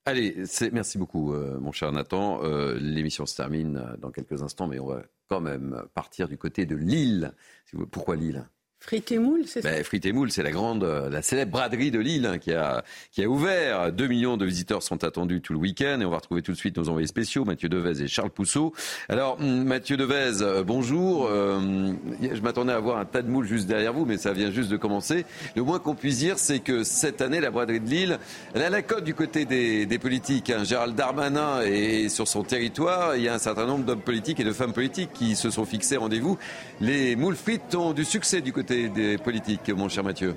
Allez, 0.05 0.36
merci 0.72 0.98
beaucoup, 0.98 1.32
mon 1.32 1.72
cher 1.72 1.93
Nathan. 1.93 2.40
L'émission 2.80 3.26
se 3.26 3.36
termine 3.36 3.82
dans 4.01 4.10
quelques 4.10 4.43
instants, 4.43 4.66
mais 4.66 4.78
on 4.78 4.86
va 4.86 5.02
quand 5.28 5.40
même 5.40 5.82
partir 5.94 6.28
du 6.28 6.39
côté 6.39 6.66
de 6.66 6.76
Lille. 6.76 7.32
Pourquoi 7.90 8.16
Lille? 8.16 8.47
Frites 8.80 9.10
et 9.10 9.18
moules, 9.18 9.42
c'est 9.44 9.60
ça 9.60 9.70
ben, 9.70 9.82
Frites 9.82 10.06
et 10.06 10.12
moules, 10.12 10.30
c'est 10.30 10.44
la 10.44 10.52
grande, 10.52 10.84
euh, 10.84 11.10
la 11.10 11.20
célèbre 11.20 11.50
braderie 11.50 11.90
de 11.90 11.98
Lille 11.98 12.26
hein, 12.26 12.38
qui, 12.38 12.52
a, 12.52 12.84
qui 13.10 13.24
a 13.24 13.28
ouvert. 13.28 13.92
2 13.92 14.06
millions 14.06 14.36
de 14.36 14.46
visiteurs 14.46 14.84
sont 14.84 15.02
attendus 15.02 15.40
tout 15.40 15.52
le 15.52 15.59
week-end 15.59 15.98
et 16.00 16.05
on 16.05 16.10
va 16.10 16.18
retrouver 16.18 16.42
tout 16.42 16.52
de 16.52 16.56
suite 16.56 16.76
nos 16.76 16.88
envoyés 16.88 17.09
spéciaux, 17.09 17.44
Mathieu 17.44 17.68
Devez 17.68 18.00
et 18.00 18.06
Charles 18.06 18.30
Pousseau. 18.30 18.72
Alors, 19.09 19.40
hum, 19.40 19.64
Mathieu 19.64 19.96
Devez, 19.96 20.42
euh, 20.42 20.62
bonjour. 20.62 21.26
Euh, 21.28 21.92
je 22.20 22.40
m'attendais 22.40 22.72
à 22.72 22.78
voir 22.78 22.98
un 22.98 23.05
tas 23.05 23.22
de 23.22 23.28
moules 23.28 23.48
juste 23.48 23.66
derrière 23.66 23.92
vous, 23.92 24.06
mais 24.06 24.16
ça 24.16 24.32
vient 24.32 24.52
juste 24.52 24.70
de 24.70 24.76
commencer. 24.76 25.26
Le 25.56 25.62
moins 25.64 25.80
qu'on 25.80 25.96
puisse 25.96 26.18
dire, 26.18 26.38
c'est 26.38 26.60
que 26.60 26.84
cette 26.84 27.20
année, 27.20 27.40
la 27.40 27.50
braderie 27.50 27.80
de 27.80 27.90
Lille, 27.90 28.18
elle 28.55 28.62
a 28.62 28.70
la 28.70 28.82
cote 28.82 29.02
du 29.02 29.14
côté 29.14 29.44
des, 29.44 29.86
des 29.86 29.98
politiques. 29.98 30.50
Hein. 30.50 30.62
Gérald 30.62 30.94
Darmanin 30.94 31.62
est 31.62 32.09
sur 32.09 32.28
son 32.28 32.44
territoire. 32.44 33.16
Il 33.16 33.24
y 33.24 33.28
a 33.28 33.34
un 33.34 33.38
certain 33.38 33.66
nombre 33.66 33.84
d'hommes 33.84 34.02
politiques 34.02 34.38
et 34.38 34.44
de 34.44 34.52
femmes 34.52 34.72
politiques 34.72 35.10
qui 35.12 35.34
se 35.34 35.50
sont 35.50 35.64
fixés 35.64 35.96
rendez-vous. 35.96 36.38
Les 36.80 37.16
moules 37.16 37.34
frites 37.34 37.74
ont 37.74 37.92
du 37.92 38.05
succès 38.05 38.40
du 38.40 38.52
côté 38.52 38.67
des 38.68 39.18
politiques, 39.18 39.70
mon 39.70 39.88
cher 39.88 40.04
Mathieu? 40.04 40.34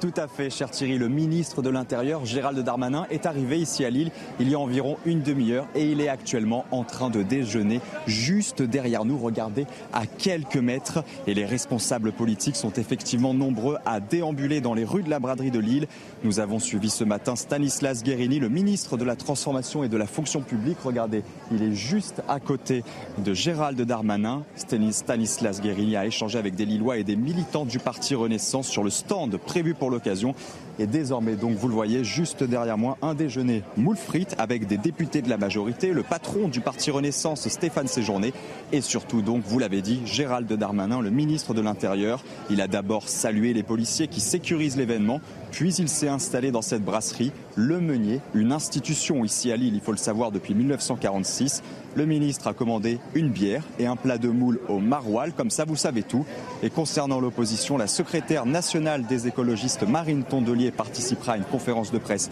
Tout 0.00 0.14
à 0.16 0.28
fait, 0.28 0.48
cher 0.48 0.70
Thierry. 0.70 0.96
Le 0.96 1.08
ministre 1.08 1.60
de 1.60 1.70
l'Intérieur, 1.70 2.24
Gérald 2.24 2.56
Darmanin, 2.60 3.08
est 3.10 3.26
arrivé 3.26 3.58
ici 3.58 3.84
à 3.84 3.90
Lille 3.90 4.12
il 4.38 4.48
y 4.48 4.54
a 4.54 4.58
environ 4.60 4.96
une 5.04 5.22
demi-heure 5.22 5.66
et 5.74 5.90
il 5.90 6.00
est 6.00 6.08
actuellement 6.08 6.66
en 6.70 6.84
train 6.84 7.10
de 7.10 7.24
déjeuner 7.24 7.80
juste 8.06 8.62
derrière 8.62 9.04
nous. 9.04 9.18
Regardez 9.18 9.66
à 9.92 10.06
quelques 10.06 10.56
mètres. 10.56 11.02
Et 11.26 11.34
les 11.34 11.44
responsables 11.44 12.12
politiques 12.12 12.54
sont 12.54 12.72
effectivement 12.74 13.34
nombreux 13.34 13.78
à 13.86 13.98
déambuler 13.98 14.60
dans 14.60 14.72
les 14.72 14.84
rues 14.84 15.02
de 15.02 15.10
la 15.10 15.18
braderie 15.18 15.50
de 15.50 15.58
Lille. 15.58 15.88
Nous 16.22 16.38
avons 16.38 16.60
suivi 16.60 16.90
ce 16.90 17.02
matin 17.02 17.34
Stanislas 17.34 18.04
Guérini, 18.04 18.38
le 18.38 18.48
ministre 18.48 18.98
de 18.98 19.04
la 19.04 19.16
Transformation 19.16 19.82
et 19.82 19.88
de 19.88 19.96
la 19.96 20.06
Fonction 20.06 20.42
publique. 20.42 20.78
Regardez, 20.84 21.24
il 21.50 21.60
est 21.60 21.74
juste 21.74 22.22
à 22.28 22.38
côté 22.38 22.84
de 23.18 23.34
Gérald 23.34 23.80
Darmanin. 23.80 24.44
Stanislas 24.54 25.60
Guérini 25.60 25.96
a 25.96 26.06
échangé 26.06 26.38
avec 26.38 26.54
des 26.54 26.66
Lillois 26.66 26.98
et 26.98 27.04
des 27.04 27.16
militants 27.16 27.64
du 27.64 27.80
parti 27.80 28.14
Renaissance 28.14 28.68
sur 28.68 28.84
le 28.84 28.90
stand 28.90 29.36
prévu 29.38 29.74
pour 29.74 29.87
l'occasion. 29.90 30.34
Et 30.78 30.86
désormais, 30.86 31.34
donc, 31.34 31.56
vous 31.56 31.68
le 31.68 31.74
voyez, 31.74 32.04
juste 32.04 32.44
derrière 32.44 32.78
moi, 32.78 32.96
un 33.02 33.14
déjeuner 33.14 33.62
moule 33.76 33.96
frites 33.96 34.36
avec 34.38 34.66
des 34.66 34.76
députés 34.76 35.22
de 35.22 35.28
la 35.28 35.36
majorité, 35.36 35.92
le 35.92 36.04
patron 36.04 36.48
du 36.48 36.60
parti 36.60 36.90
Renaissance, 36.90 37.48
Stéphane 37.48 37.88
Séjourné, 37.88 38.32
et 38.72 38.80
surtout, 38.80 39.22
donc, 39.22 39.42
vous 39.44 39.58
l'avez 39.58 39.82
dit, 39.82 40.00
Gérald 40.04 40.52
Darmanin, 40.52 41.00
le 41.00 41.10
ministre 41.10 41.52
de 41.52 41.60
l'Intérieur. 41.60 42.22
Il 42.50 42.60
a 42.60 42.68
d'abord 42.68 43.08
salué 43.08 43.52
les 43.52 43.64
policiers 43.64 44.06
qui 44.06 44.20
sécurisent 44.20 44.76
l'événement, 44.76 45.20
puis 45.50 45.74
il 45.74 45.88
s'est 45.88 46.08
installé 46.08 46.50
dans 46.50 46.62
cette 46.62 46.84
brasserie, 46.84 47.32
Le 47.56 47.80
Meunier, 47.80 48.20
une 48.34 48.52
institution 48.52 49.24
ici 49.24 49.50
à 49.50 49.56
Lille, 49.56 49.74
il 49.74 49.80
faut 49.80 49.92
le 49.92 49.98
savoir, 49.98 50.30
depuis 50.30 50.54
1946. 50.54 51.62
Le 51.94 52.06
ministre 52.06 52.46
a 52.46 52.52
commandé 52.52 52.98
une 53.14 53.30
bière 53.30 53.64
et 53.78 53.86
un 53.86 53.96
plat 53.96 54.18
de 54.18 54.28
moule 54.28 54.60
au 54.68 54.78
maroilles, 54.78 55.32
comme 55.32 55.50
ça 55.50 55.64
vous 55.64 55.76
savez 55.76 56.02
tout. 56.02 56.24
Et 56.62 56.70
concernant 56.70 57.18
l'opposition, 57.18 57.76
la 57.76 57.86
secrétaire 57.86 58.46
nationale 58.46 59.06
des 59.06 59.26
écologistes 59.26 59.82
Marine 59.82 60.22
Tondelier 60.22 60.70
participera 60.70 61.32
à 61.32 61.36
une 61.36 61.44
conférence 61.44 61.90
de 61.90 61.98
presse 61.98 62.30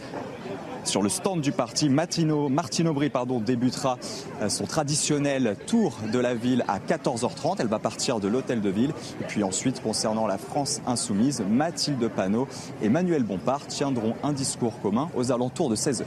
sur 0.86 1.02
le 1.02 1.08
stand 1.08 1.40
du 1.40 1.52
parti. 1.52 1.88
Martino, 1.88 2.48
Martine 2.48 2.88
Aubry 2.88 3.10
débutera 3.44 3.98
euh, 4.40 4.48
son 4.48 4.64
traditionnel 4.64 5.56
tour 5.66 5.98
de 6.12 6.18
la 6.18 6.34
ville 6.34 6.64
à 6.68 6.78
14h30. 6.78 7.56
Elle 7.58 7.66
va 7.66 7.78
partir 7.78 8.20
de 8.20 8.28
l'hôtel 8.28 8.60
de 8.60 8.70
ville. 8.70 8.92
Et 9.20 9.24
puis 9.24 9.42
ensuite, 9.42 9.82
concernant 9.82 10.26
la 10.26 10.38
France 10.38 10.80
insoumise, 10.86 11.42
Mathilde 11.48 12.08
Panot 12.08 12.48
et 12.82 12.88
Manuel 12.88 13.24
Bompard 13.24 13.66
tiendront 13.66 14.14
un 14.22 14.32
discours 14.32 14.80
commun 14.80 15.10
aux 15.16 15.32
alentours 15.32 15.70
de 15.70 15.76
16h. 15.76 16.04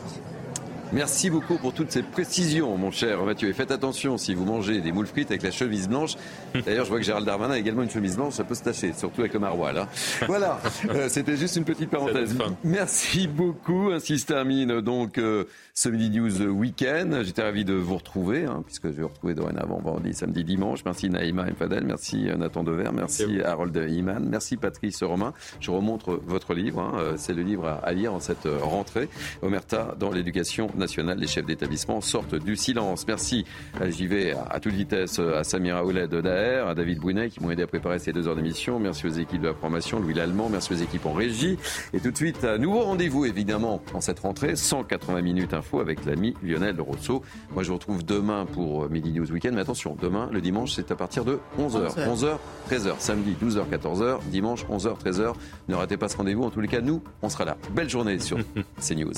Merci 0.92 1.30
beaucoup 1.30 1.58
pour 1.58 1.72
toutes 1.72 1.92
ces 1.92 2.02
précisions, 2.02 2.76
mon 2.76 2.90
cher 2.90 3.24
Mathieu. 3.24 3.48
Et 3.48 3.54
faites 3.54 3.70
attention 3.70 4.18
si 4.18 4.34
vous 4.34 4.44
mangez 4.44 4.82
des 4.82 4.92
moules 4.92 5.06
frites 5.06 5.30
avec 5.30 5.44
la 5.44 5.52
chemise 5.52 5.88
blanche. 5.88 6.16
D'ailleurs, 6.66 6.86
je 6.86 6.90
vois 6.90 6.98
que 6.98 7.06
Gérald 7.06 7.28
Darmanin 7.28 7.54
a 7.54 7.60
également 7.60 7.84
une 7.84 7.92
chemise 7.92 8.16
blanche, 8.16 8.34
ça 8.34 8.44
peut 8.44 8.56
se 8.56 8.64
tâcher, 8.64 8.92
surtout 8.94 9.22
avec 9.22 9.34
le 9.34 9.40
maroilles. 9.40 9.78
Hein. 9.78 9.88
Voilà, 10.28 10.60
euh, 10.90 11.08
c'était 11.08 11.38
juste 11.38 11.58
une 11.58 11.64
petite 11.64 11.92
parenthèse. 11.92 12.36
Merci 12.64 13.28
beaucoup. 13.28 13.92
Ainsi 13.92 14.18
se 14.18 14.26
termine 14.26 14.82
donc 14.82 15.20
euh, 15.20 15.46
ce 15.76 15.90
Midi 15.90 16.20
News 16.20 16.42
Weekend. 16.42 17.24
J'étais 17.24 17.44
ravi 17.44 17.66
de 17.66 17.74
vous 17.74 17.98
retrouver, 17.98 18.46
hein, 18.46 18.64
puisque 18.66 18.88
je 18.88 18.94
vais 18.94 19.02
vous 19.04 19.10
retrouver 19.10 19.36
dorénavant 19.36 19.80
vendredi, 19.80 20.14
samedi, 20.16 20.44
dimanche. 20.44 20.80
Merci 20.86 21.10
Naïma 21.10 21.46
Fadel, 21.58 21.84
merci 21.84 22.30
euh, 22.30 22.36
Nathan 22.36 22.64
Dever, 22.64 22.90
merci 22.94 23.42
Harold 23.42 23.76
Iman, 23.90 24.28
merci 24.28 24.58
Patrice 24.58 25.04
Romain. 25.04 25.34
Je 25.60 25.70
remontre 25.70 26.20
votre 26.26 26.56
livre, 26.56 26.80
hein. 26.80 27.14
c'est 27.18 27.34
le 27.34 27.44
livre 27.44 27.80
à 27.84 27.92
lire 27.92 28.14
en 28.14 28.20
cette 28.20 28.48
rentrée. 28.62 29.08
Omerta 29.44 29.96
dans 30.00 30.12
l'éducation 30.12 30.72
nationale, 30.80 31.20
les 31.20 31.28
chefs 31.28 31.46
d'établissement 31.46 32.02
sortent 32.02 32.36
du 32.36 32.56
silence. 32.56 33.06
Merci, 33.08 33.46
j'y 33.90 34.08
vais 34.08 34.34
à 34.50 34.60
toute 34.60 34.74
vitesse 34.74 35.20
à 35.20 35.44
Samira 35.44 35.86
Oulet 35.86 36.08
de 36.08 36.22
Daer, 36.22 36.68
à 36.68 36.74
David 36.76 37.00
Brunet 37.00 37.30
qui 37.30 37.42
m'ont 37.42 37.52
aidé 37.52 37.64
à 37.64 37.68
préparer 37.68 38.00
ces 38.00 38.12
deux 38.14 38.28
heures 38.28 38.36
d'émission. 38.36 38.80
Merci 38.80 39.06
aux 39.08 39.12
équipes 39.12 39.42
de 39.42 39.48
la 39.48 39.54
formation, 39.54 40.00
Louis 40.00 40.14
Lallemand, 40.14 40.50
merci 40.50 40.74
aux 40.74 40.78
équipes 40.78 41.06
en 41.06 41.14
régie. 41.14 41.58
Et 41.94 42.00
tout 42.00 42.12
de 42.12 42.18
suite, 42.18 42.44
nouveau 42.44 42.82
rendez-vous 42.82 43.26
évidemment 43.26 43.82
en 43.94 44.02
cette 44.02 44.20
rentrée, 44.20 44.56
180 44.56 45.22
minutes 45.22 45.54
info 45.54 45.80
avec 45.80 46.06
l'ami 46.06 46.34
Lionel 46.44 46.80
Rousseau. 46.82 47.22
Moi 47.54 47.64
je 47.64 47.70
vous 47.70 47.76
retrouve 47.76 48.06
demain 48.06 48.46
pour 48.46 48.90
Midi 48.90 49.12
News 49.12 49.32
Weekend, 49.32 49.56
mais 49.56 49.62
attention, 49.62 49.96
demain, 50.02 50.30
le 50.32 50.42
dimanche, 50.42 50.72
c'est 50.74 50.92
à 50.92 50.96
partir 50.96 51.26
de 51.26 51.40
11h. 51.60 51.96
11h, 52.08 52.38
13h, 52.70 52.94
samedi 53.00 53.36
12h, 53.42 53.70
14h, 53.70 54.20
dimanche 54.30 54.66
11h, 54.66 54.98
13h. 55.04 55.34
Ne 55.68 55.76
ratez 55.76 55.98
pas 55.98 56.08
ce 56.08 56.18
rendez-vous, 56.18 56.44
en 56.44 56.50
tous 56.50 56.62
les 56.62 56.68
cas, 56.68 56.82
nous, 56.82 57.02
on 57.22 57.30
sera 57.30 57.46
là. 57.46 57.58
Belle 57.76 57.90
journée 57.90 58.20
sur 58.20 58.38
CNews. 58.80 59.12